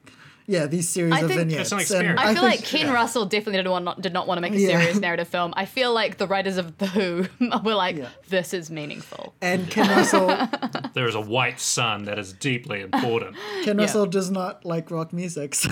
yeah, 0.47 0.67
these 0.67 0.89
series 0.89 1.15
I 1.15 1.21
of 1.21 1.29
think- 1.29 1.41
vignettes. 1.41 1.73
It's 1.73 1.73
an 1.73 1.77
and 1.79 1.83
experiment. 1.83 2.19
I 2.21 2.35
feel 2.35 2.43
think- 2.43 2.61
like 2.61 2.65
Ken 2.69 2.93
Russell 2.93 3.25
definitely 3.27 3.63
did, 3.63 3.69
want, 3.71 4.03
did 4.03 4.13
not 4.13 4.27
want 4.27 4.39
to 4.39 4.43
make 4.43 4.53
a 4.53 4.59
Yeah. 4.59 4.79
serious 4.81 4.99
narrative 4.99 5.29
film. 5.29 5.55
I 5.57 5.65
feel 5.65 5.95
like 5.95 6.19
the 6.19 6.27
writers 6.27 6.59
of 6.59 6.77
The 6.79 6.87
Who 6.89 7.27
were 7.65 7.75
like, 7.75 7.97
Yeah. 7.97 8.09
this 8.29 8.53
is 8.53 8.71
meaningful. 8.71 9.35
and 9.41 9.71
Ken 9.71 9.89
Russell 9.89 10.27
There 10.95 11.07
is 11.09 11.15
a 11.15 11.21
white 11.21 11.61
sun 11.61 12.05
that 12.05 12.19
is 12.19 12.33
deeply 12.35 12.83
important. 12.83 13.37
Ken 13.65 13.79
Yeah. 13.79 13.85
Russell 13.85 14.05
does 14.07 14.31
not 14.31 14.65
like 14.67 14.91
rock 14.91 15.13
music, 15.15 15.55
so 15.55 15.71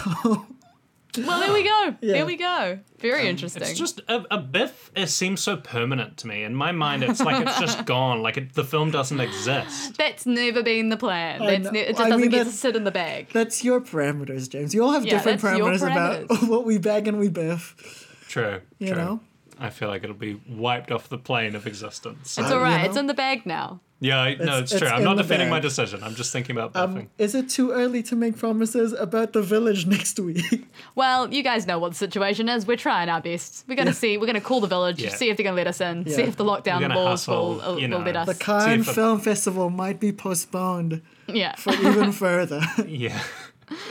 Well, 1.18 1.40
there 1.40 1.52
we 1.52 1.64
go. 1.64 1.96
Yeah. 2.00 2.12
There 2.14 2.26
we 2.26 2.36
go. 2.36 2.78
Very 3.00 3.28
interesting. 3.28 3.62
It's 3.62 3.78
just 3.78 4.00
a, 4.08 4.24
a 4.30 4.38
Biff. 4.38 4.90
It 4.94 5.08
seems 5.08 5.40
so 5.40 5.56
permanent 5.56 6.16
to 6.18 6.28
me. 6.28 6.44
In 6.44 6.54
my 6.54 6.70
mind, 6.72 7.02
it's 7.02 7.20
like 7.20 7.44
it's 7.46 7.58
just 7.58 7.84
gone. 7.86 8.22
Like 8.22 8.36
it, 8.36 8.54
the 8.54 8.64
film 8.64 8.90
doesn't 8.90 9.18
exist. 9.18 9.96
That's 9.96 10.24
never 10.26 10.62
been 10.62 10.88
the 10.88 10.96
plan. 10.96 11.40
That's 11.44 11.72
ne- 11.72 11.80
it 11.80 11.88
just 11.88 12.00
I 12.00 12.04
doesn't 12.10 12.20
mean, 12.20 12.30
get 12.30 12.44
to 12.44 12.52
sit 12.52 12.76
in 12.76 12.84
the 12.84 12.90
bag. 12.92 13.28
that's 13.32 13.64
your 13.64 13.80
parameters, 13.80 14.48
James. 14.48 14.72
You 14.74 14.84
all 14.84 14.92
have 14.92 15.04
Yeah, 15.04 15.14
different 15.16 15.40
that's 15.40 15.58
your 15.58 15.68
parameters, 15.68 16.26
about 16.26 16.42
what 16.48 16.64
we 16.64 16.78
bag 16.78 17.08
and 17.08 17.18
we 17.18 17.28
biff. 17.28 18.06
True. 18.28 18.60
You 18.78 18.88
true. 18.88 18.96
know? 18.96 19.20
I 19.58 19.70
feel 19.70 19.88
like 19.88 20.04
it'll 20.04 20.14
be 20.14 20.40
wiped 20.48 20.90
off 20.92 21.08
the 21.08 21.18
plane 21.18 21.54
of 21.54 21.66
existence. 21.66 22.38
It's 22.38 22.50
Uh, 22.50 22.54
all 22.54 22.60
right. 22.62 22.82
you 22.82 22.88
It's 22.88 22.96
in 22.96 23.08
the 23.08 23.14
bag 23.14 23.44
now. 23.44 23.80
Yeah, 24.00 24.18
I, 24.20 24.34
no, 24.34 24.42
It's- 24.42 24.60
it's, 24.62 24.72
it's 24.72 24.80
true. 24.80 24.88
I'm 24.88 25.04
not 25.04 25.16
the 25.16 25.22
defending 25.22 25.50
my 25.50 25.60
decision. 25.60 26.02
I'm 26.02 26.14
just 26.14 26.32
thinking 26.32 26.56
about 26.56 26.72
biffing. 26.72 27.02
Um, 27.02 27.10
is 27.18 27.34
it 27.34 27.48
too 27.50 27.70
early 27.72 28.02
to 28.04 28.16
make 28.16 28.36
promises 28.38 28.92
about 28.94 29.32
the 29.34 29.42
village 29.42 29.86
next 29.96 30.18
week? 30.18 30.66
Well, 30.94 31.32
you 31.32 31.42
guys 31.42 31.66
know 31.66 31.78
what 31.78 31.90
the 31.92 31.98
situation 31.98 32.48
is. 32.48 32.66
We're 32.66 32.76
trying 32.78 33.08
our 33.10 33.20
best. 33.20 33.64
We're 33.68 33.74
gonna 33.76 33.90
Yeah. 33.90 33.94
see. 33.94 34.16
We're 34.18 34.26
gonna 34.26 34.40
call 34.40 34.60
the 34.60 34.66
village, 34.66 35.02
Yeah. 35.02 35.10
see 35.10 35.28
if 35.28 35.36
they're 35.36 35.44
gonna 35.44 35.56
let 35.56 35.66
us 35.66 35.80
in, 35.82 36.06
see 36.08 36.22
if 36.22 36.36
the 36.36 36.44
lockdown 36.44 36.80
laws 36.94 37.28
will, 37.28 37.54
hustle, 37.58 37.74
will, 37.74 37.78
you 37.78 37.88
will 37.88 37.98
let 38.00 38.16
us. 38.16 38.26
The 38.26 38.34
Cannes 38.34 38.80
if 38.80 38.88
it- 38.88 38.94
Film 38.94 39.20
Festival 39.20 39.68
might 39.68 40.00
be 40.00 40.12
postponed 40.12 41.02
yeah, 41.28 41.54
for 41.56 41.74
even 41.74 42.12
further. 42.24 42.62
yeah, 42.86 43.20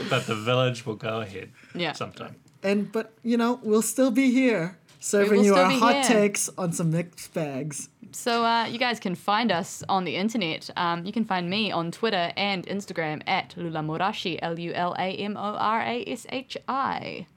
but 0.10 0.26
the 0.26 0.36
village 0.36 0.86
will 0.88 0.96
go 0.96 1.22
ahead. 1.22 1.52
Yeah. 1.76 1.92
Sometime. 1.94 2.36
And 2.64 2.92
but 2.92 3.14
you 3.24 3.38
know, 3.38 3.60
we'll 3.62 3.84
still 3.84 4.10
be 4.12 4.32
here 4.32 4.79
serving 5.00 5.44
you 5.44 5.56
our 5.56 5.72
hot 5.72 5.94
here. 5.94 6.04
takes 6.04 6.50
on 6.58 6.72
some 6.72 6.92
mixed 6.92 7.34
bags. 7.34 7.90
So 8.12 8.44
uh, 8.44 8.66
you 8.66 8.80
guys 8.80 9.00
can 9.00 9.16
find 9.16 9.52
us 9.52 9.84
on 9.88 10.04
the 10.04 10.16
internet. 10.16 10.70
Um, 10.76 11.06
you 11.06 11.12
can 11.12 11.26
find 11.26 11.50
me 11.50 11.72
on 11.72 11.92
Twitter 11.92 12.32
and 12.36 12.66
Instagram 12.68 13.22
at 13.28 13.56
Lulamorashi, 13.56 14.40
L 14.42 14.60
U 14.60 14.74
L 14.74 14.96
A 14.98 15.12
M 15.12 15.38
O 15.38 15.56
R 15.56 15.82
A 15.82 16.04
S 16.06 16.26
H 16.30 16.58
I. 16.68 17.28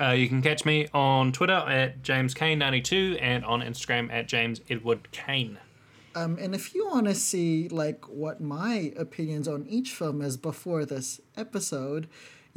Uh, 0.00 0.10
you 0.10 0.28
can 0.28 0.42
catch 0.42 0.64
me 0.64 0.86
on 0.94 1.32
Twitter 1.32 1.52
at 1.52 2.02
JamesKane92 2.02 3.20
and 3.20 3.44
on 3.44 3.62
Instagram 3.62 4.12
at 4.12 4.28
James 4.28 4.60
Edward 4.70 5.10
Kane. 5.10 5.58
Um, 6.14 6.38
and 6.40 6.54
if 6.54 6.74
you 6.74 6.86
want 6.86 7.06
to 7.06 7.14
see 7.14 7.68
like 7.68 8.08
what 8.08 8.40
my 8.40 8.92
opinions 8.96 9.46
on 9.46 9.66
each 9.68 9.92
film 9.92 10.22
is 10.22 10.36
before 10.36 10.84
this 10.84 11.20
episode, 11.36 12.08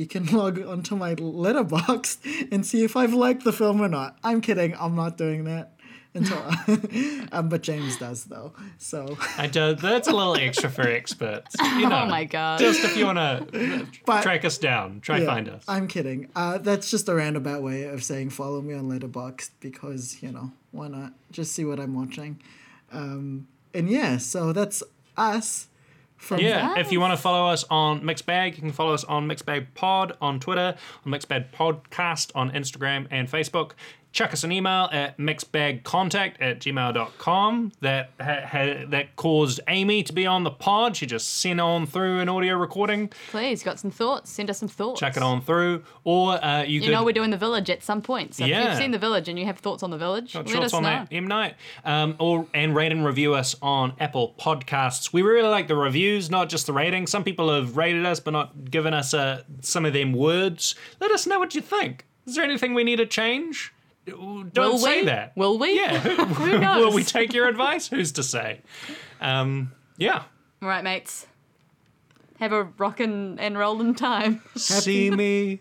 you 0.01 0.07
can 0.07 0.25
log 0.37 0.59
onto 0.59 0.95
my 0.95 1.13
Letterboxd 1.13 2.51
and 2.51 2.65
see 2.65 2.83
if 2.83 2.95
I've 2.95 3.13
liked 3.13 3.43
the 3.43 3.53
film 3.53 3.79
or 3.79 3.87
not. 3.87 4.17
I'm 4.23 4.41
kidding. 4.41 4.75
I'm 4.79 4.95
not 4.95 5.15
doing 5.15 5.43
that 5.43 5.73
until, 6.15 6.43
um, 7.31 7.49
but 7.49 7.61
James 7.61 7.97
does 7.97 8.25
though. 8.25 8.51
So, 8.79 9.15
I 9.37 9.45
do, 9.45 9.75
that's 9.75 10.07
a 10.07 10.11
little 10.11 10.35
extra 10.35 10.71
for 10.71 10.81
experts. 10.81 11.55
You 11.59 11.87
know, 11.87 12.01
Oh 12.01 12.05
my 12.07 12.25
god. 12.25 12.59
Just 12.59 12.83
if 12.83 12.97
you 12.97 13.05
want 13.05 13.19
to 13.19 13.87
but 14.07 14.23
track 14.23 14.43
us 14.43 14.57
down, 14.57 15.01
try 15.01 15.19
yeah, 15.19 15.25
find 15.27 15.47
us. 15.47 15.63
I'm 15.67 15.87
kidding. 15.87 16.29
Uh, 16.35 16.57
that's 16.57 16.89
just 16.89 17.07
a 17.07 17.13
roundabout 17.13 17.61
way 17.61 17.83
of 17.83 18.03
saying 18.03 18.31
follow 18.31 18.59
me 18.59 18.73
on 18.73 18.89
Letterboxd 18.89 19.51
because 19.59 20.21
you 20.23 20.31
know 20.31 20.51
why 20.71 20.87
not? 20.87 21.13
Just 21.31 21.53
see 21.53 21.63
what 21.63 21.79
I'm 21.79 21.93
watching. 21.93 22.41
Um, 22.91 23.47
and 23.73 23.87
yeah, 23.87 24.17
so 24.17 24.51
that's 24.51 24.81
us. 25.15 25.67
From 26.21 26.39
Yeah, 26.39 26.77
if 26.77 26.91
you 26.91 26.99
want 26.99 27.13
to 27.13 27.17
follow 27.17 27.47
us 27.47 27.65
on 27.71 28.05
Mixed 28.05 28.27
Bag, 28.27 28.55
you 28.55 28.61
can 28.61 28.71
follow 28.71 28.93
us 28.93 29.03
on 29.03 29.25
Mixed 29.25 29.43
Bag 29.43 29.73
Pod 29.73 30.15
on 30.21 30.39
Twitter, 30.39 30.75
on 31.03 31.09
Mixed 31.09 31.27
Bag 31.27 31.51
Podcast 31.51 32.31
on 32.35 32.51
Instagram 32.51 33.07
and 33.09 33.27
Facebook. 33.27 33.71
Chuck 34.13 34.33
us 34.33 34.43
an 34.43 34.51
email 34.51 34.89
at 34.91 35.17
mixbagcontact 35.17 36.33
at 36.41 36.59
gmail.com. 36.59 37.71
That 37.79 38.09
ha- 38.19 38.41
ha- 38.45 38.85
that 38.89 39.15
caused 39.15 39.61
Amy 39.67 40.03
to 40.03 40.11
be 40.11 40.25
on 40.25 40.43
the 40.43 40.51
pod. 40.51 40.97
She 40.97 41.05
just 41.05 41.39
sent 41.39 41.61
on 41.61 41.85
through 41.85 42.19
an 42.19 42.27
audio 42.27 42.55
recording. 42.57 43.09
Please, 43.29 43.63
got 43.63 43.79
some 43.79 43.89
thoughts? 43.91 44.29
Send 44.29 44.49
us 44.49 44.57
some 44.59 44.67
thoughts. 44.67 44.99
Chuck 44.99 45.15
it 45.15 45.23
on 45.23 45.41
through. 45.41 45.83
Or 46.03 46.43
uh, 46.43 46.63
you, 46.63 46.75
You 46.75 46.81
could 46.81 46.91
know 46.91 47.03
we're 47.05 47.13
doing 47.13 47.29
the 47.29 47.37
village 47.37 47.69
at 47.69 47.83
some 47.83 48.01
point. 48.01 48.35
So 48.35 48.43
if 48.43 48.49
Yeah. 48.49 48.69
you've 48.69 48.77
seen 48.77 48.91
the 48.91 48.99
village 48.99 49.29
and 49.29 49.39
you 49.39 49.45
have 49.45 49.59
thoughts 49.59 49.81
on 49.81 49.91
the 49.91 49.97
village, 49.97 50.33
Got 50.33 50.45
let 50.47 50.53
thoughts 50.55 50.65
us 50.67 50.73
on 50.73 50.83
know. 50.83 50.89
that 50.89 51.07
M 51.11 51.27
Night, 51.27 51.55
um, 51.85 52.15
or 52.19 52.45
and 52.53 52.75
rate 52.75 52.91
and 52.91 53.05
review 53.05 53.33
us 53.33 53.55
on 53.61 53.93
Apple 53.99 54.35
Podcasts. 54.37 55.13
We 55.13 55.21
really 55.21 55.47
like 55.47 55.67
the 55.69 55.75
reviews, 55.77 56.29
not 56.29 56.49
just 56.49 56.65
the 56.67 56.73
rating. 56.73 57.07
Some 57.07 57.23
people 57.23 57.53
have 57.53 57.77
rated 57.77 58.05
us 58.05 58.19
but 58.19 58.31
not 58.31 58.69
given 58.69 58.93
us 58.93 59.13
uh, 59.13 59.43
some 59.61 59.85
of 59.85 59.93
them 59.93 60.11
words. 60.11 60.75
Let 60.99 61.11
us 61.11 61.25
know 61.25 61.39
what 61.39 61.55
you 61.55 61.61
think. 61.61 62.05
Is 62.27 62.35
there 62.35 62.43
anything 62.43 62.73
we 62.73 62.83
need 62.83 62.97
to 62.97 63.05
change? 63.05 63.73
Don't 64.05 64.53
Will 64.55 64.77
say 64.79 65.01
we? 65.01 65.05
that. 65.05 65.33
Will 65.35 65.57
we? 65.59 65.75
Yeah. 65.75 65.99
Who 65.99 66.59
knows? 66.59 66.77
Will 66.85 66.93
we 66.93 67.03
take 67.03 67.33
your 67.33 67.47
advice? 67.47 67.87
Who's 67.87 68.11
to 68.13 68.23
say? 68.23 68.61
Um, 69.19 69.71
yeah. 69.97 70.23
All 70.61 70.67
right, 70.69 70.83
mates. 70.83 71.27
Have 72.39 72.53
a 72.53 72.63
rockin' 72.63 73.37
and 73.39 73.57
rollin' 73.57 73.93
time. 73.93 74.41
See 74.55 75.11
me, 75.11 75.59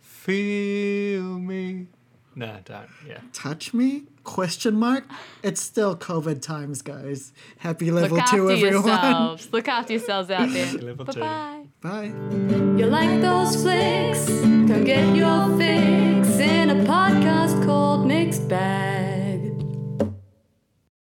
feel 0.00 1.38
me. 1.38 1.86
No, 2.34 2.56
don't. 2.64 2.88
Yeah. 3.06 3.18
touch 3.32 3.72
me? 3.74 4.04
Question 4.24 4.76
mark. 4.76 5.04
It's 5.42 5.60
still 5.60 5.94
COVID 5.96 6.40
times, 6.42 6.80
guys. 6.82 7.32
Happy 7.58 7.90
level 7.90 8.16
Look 8.16 8.26
two, 8.26 8.50
after 8.50 8.66
everyone. 8.66 8.86
yourselves. 8.88 9.48
Look 9.52 9.68
after 9.68 9.92
yourselves 9.92 10.30
out 10.30 10.48
there. 10.50 10.72
Level 10.72 11.04
two. 11.06 11.20
Bye 11.20 11.64
bye. 11.80 12.08
Bye. 12.08 12.78
You 12.78 12.86
like 12.86 13.20
those 13.20 13.54
flicks? 13.62 14.26
Come 14.40 14.82
get 14.84 15.14
your 15.14 15.56
fix 15.58 16.38
in 16.38 16.70
a 16.70 16.84
podcast 16.84 17.53
Cold 17.64 18.06
mixed 18.06 18.46
bag. 18.46 19.13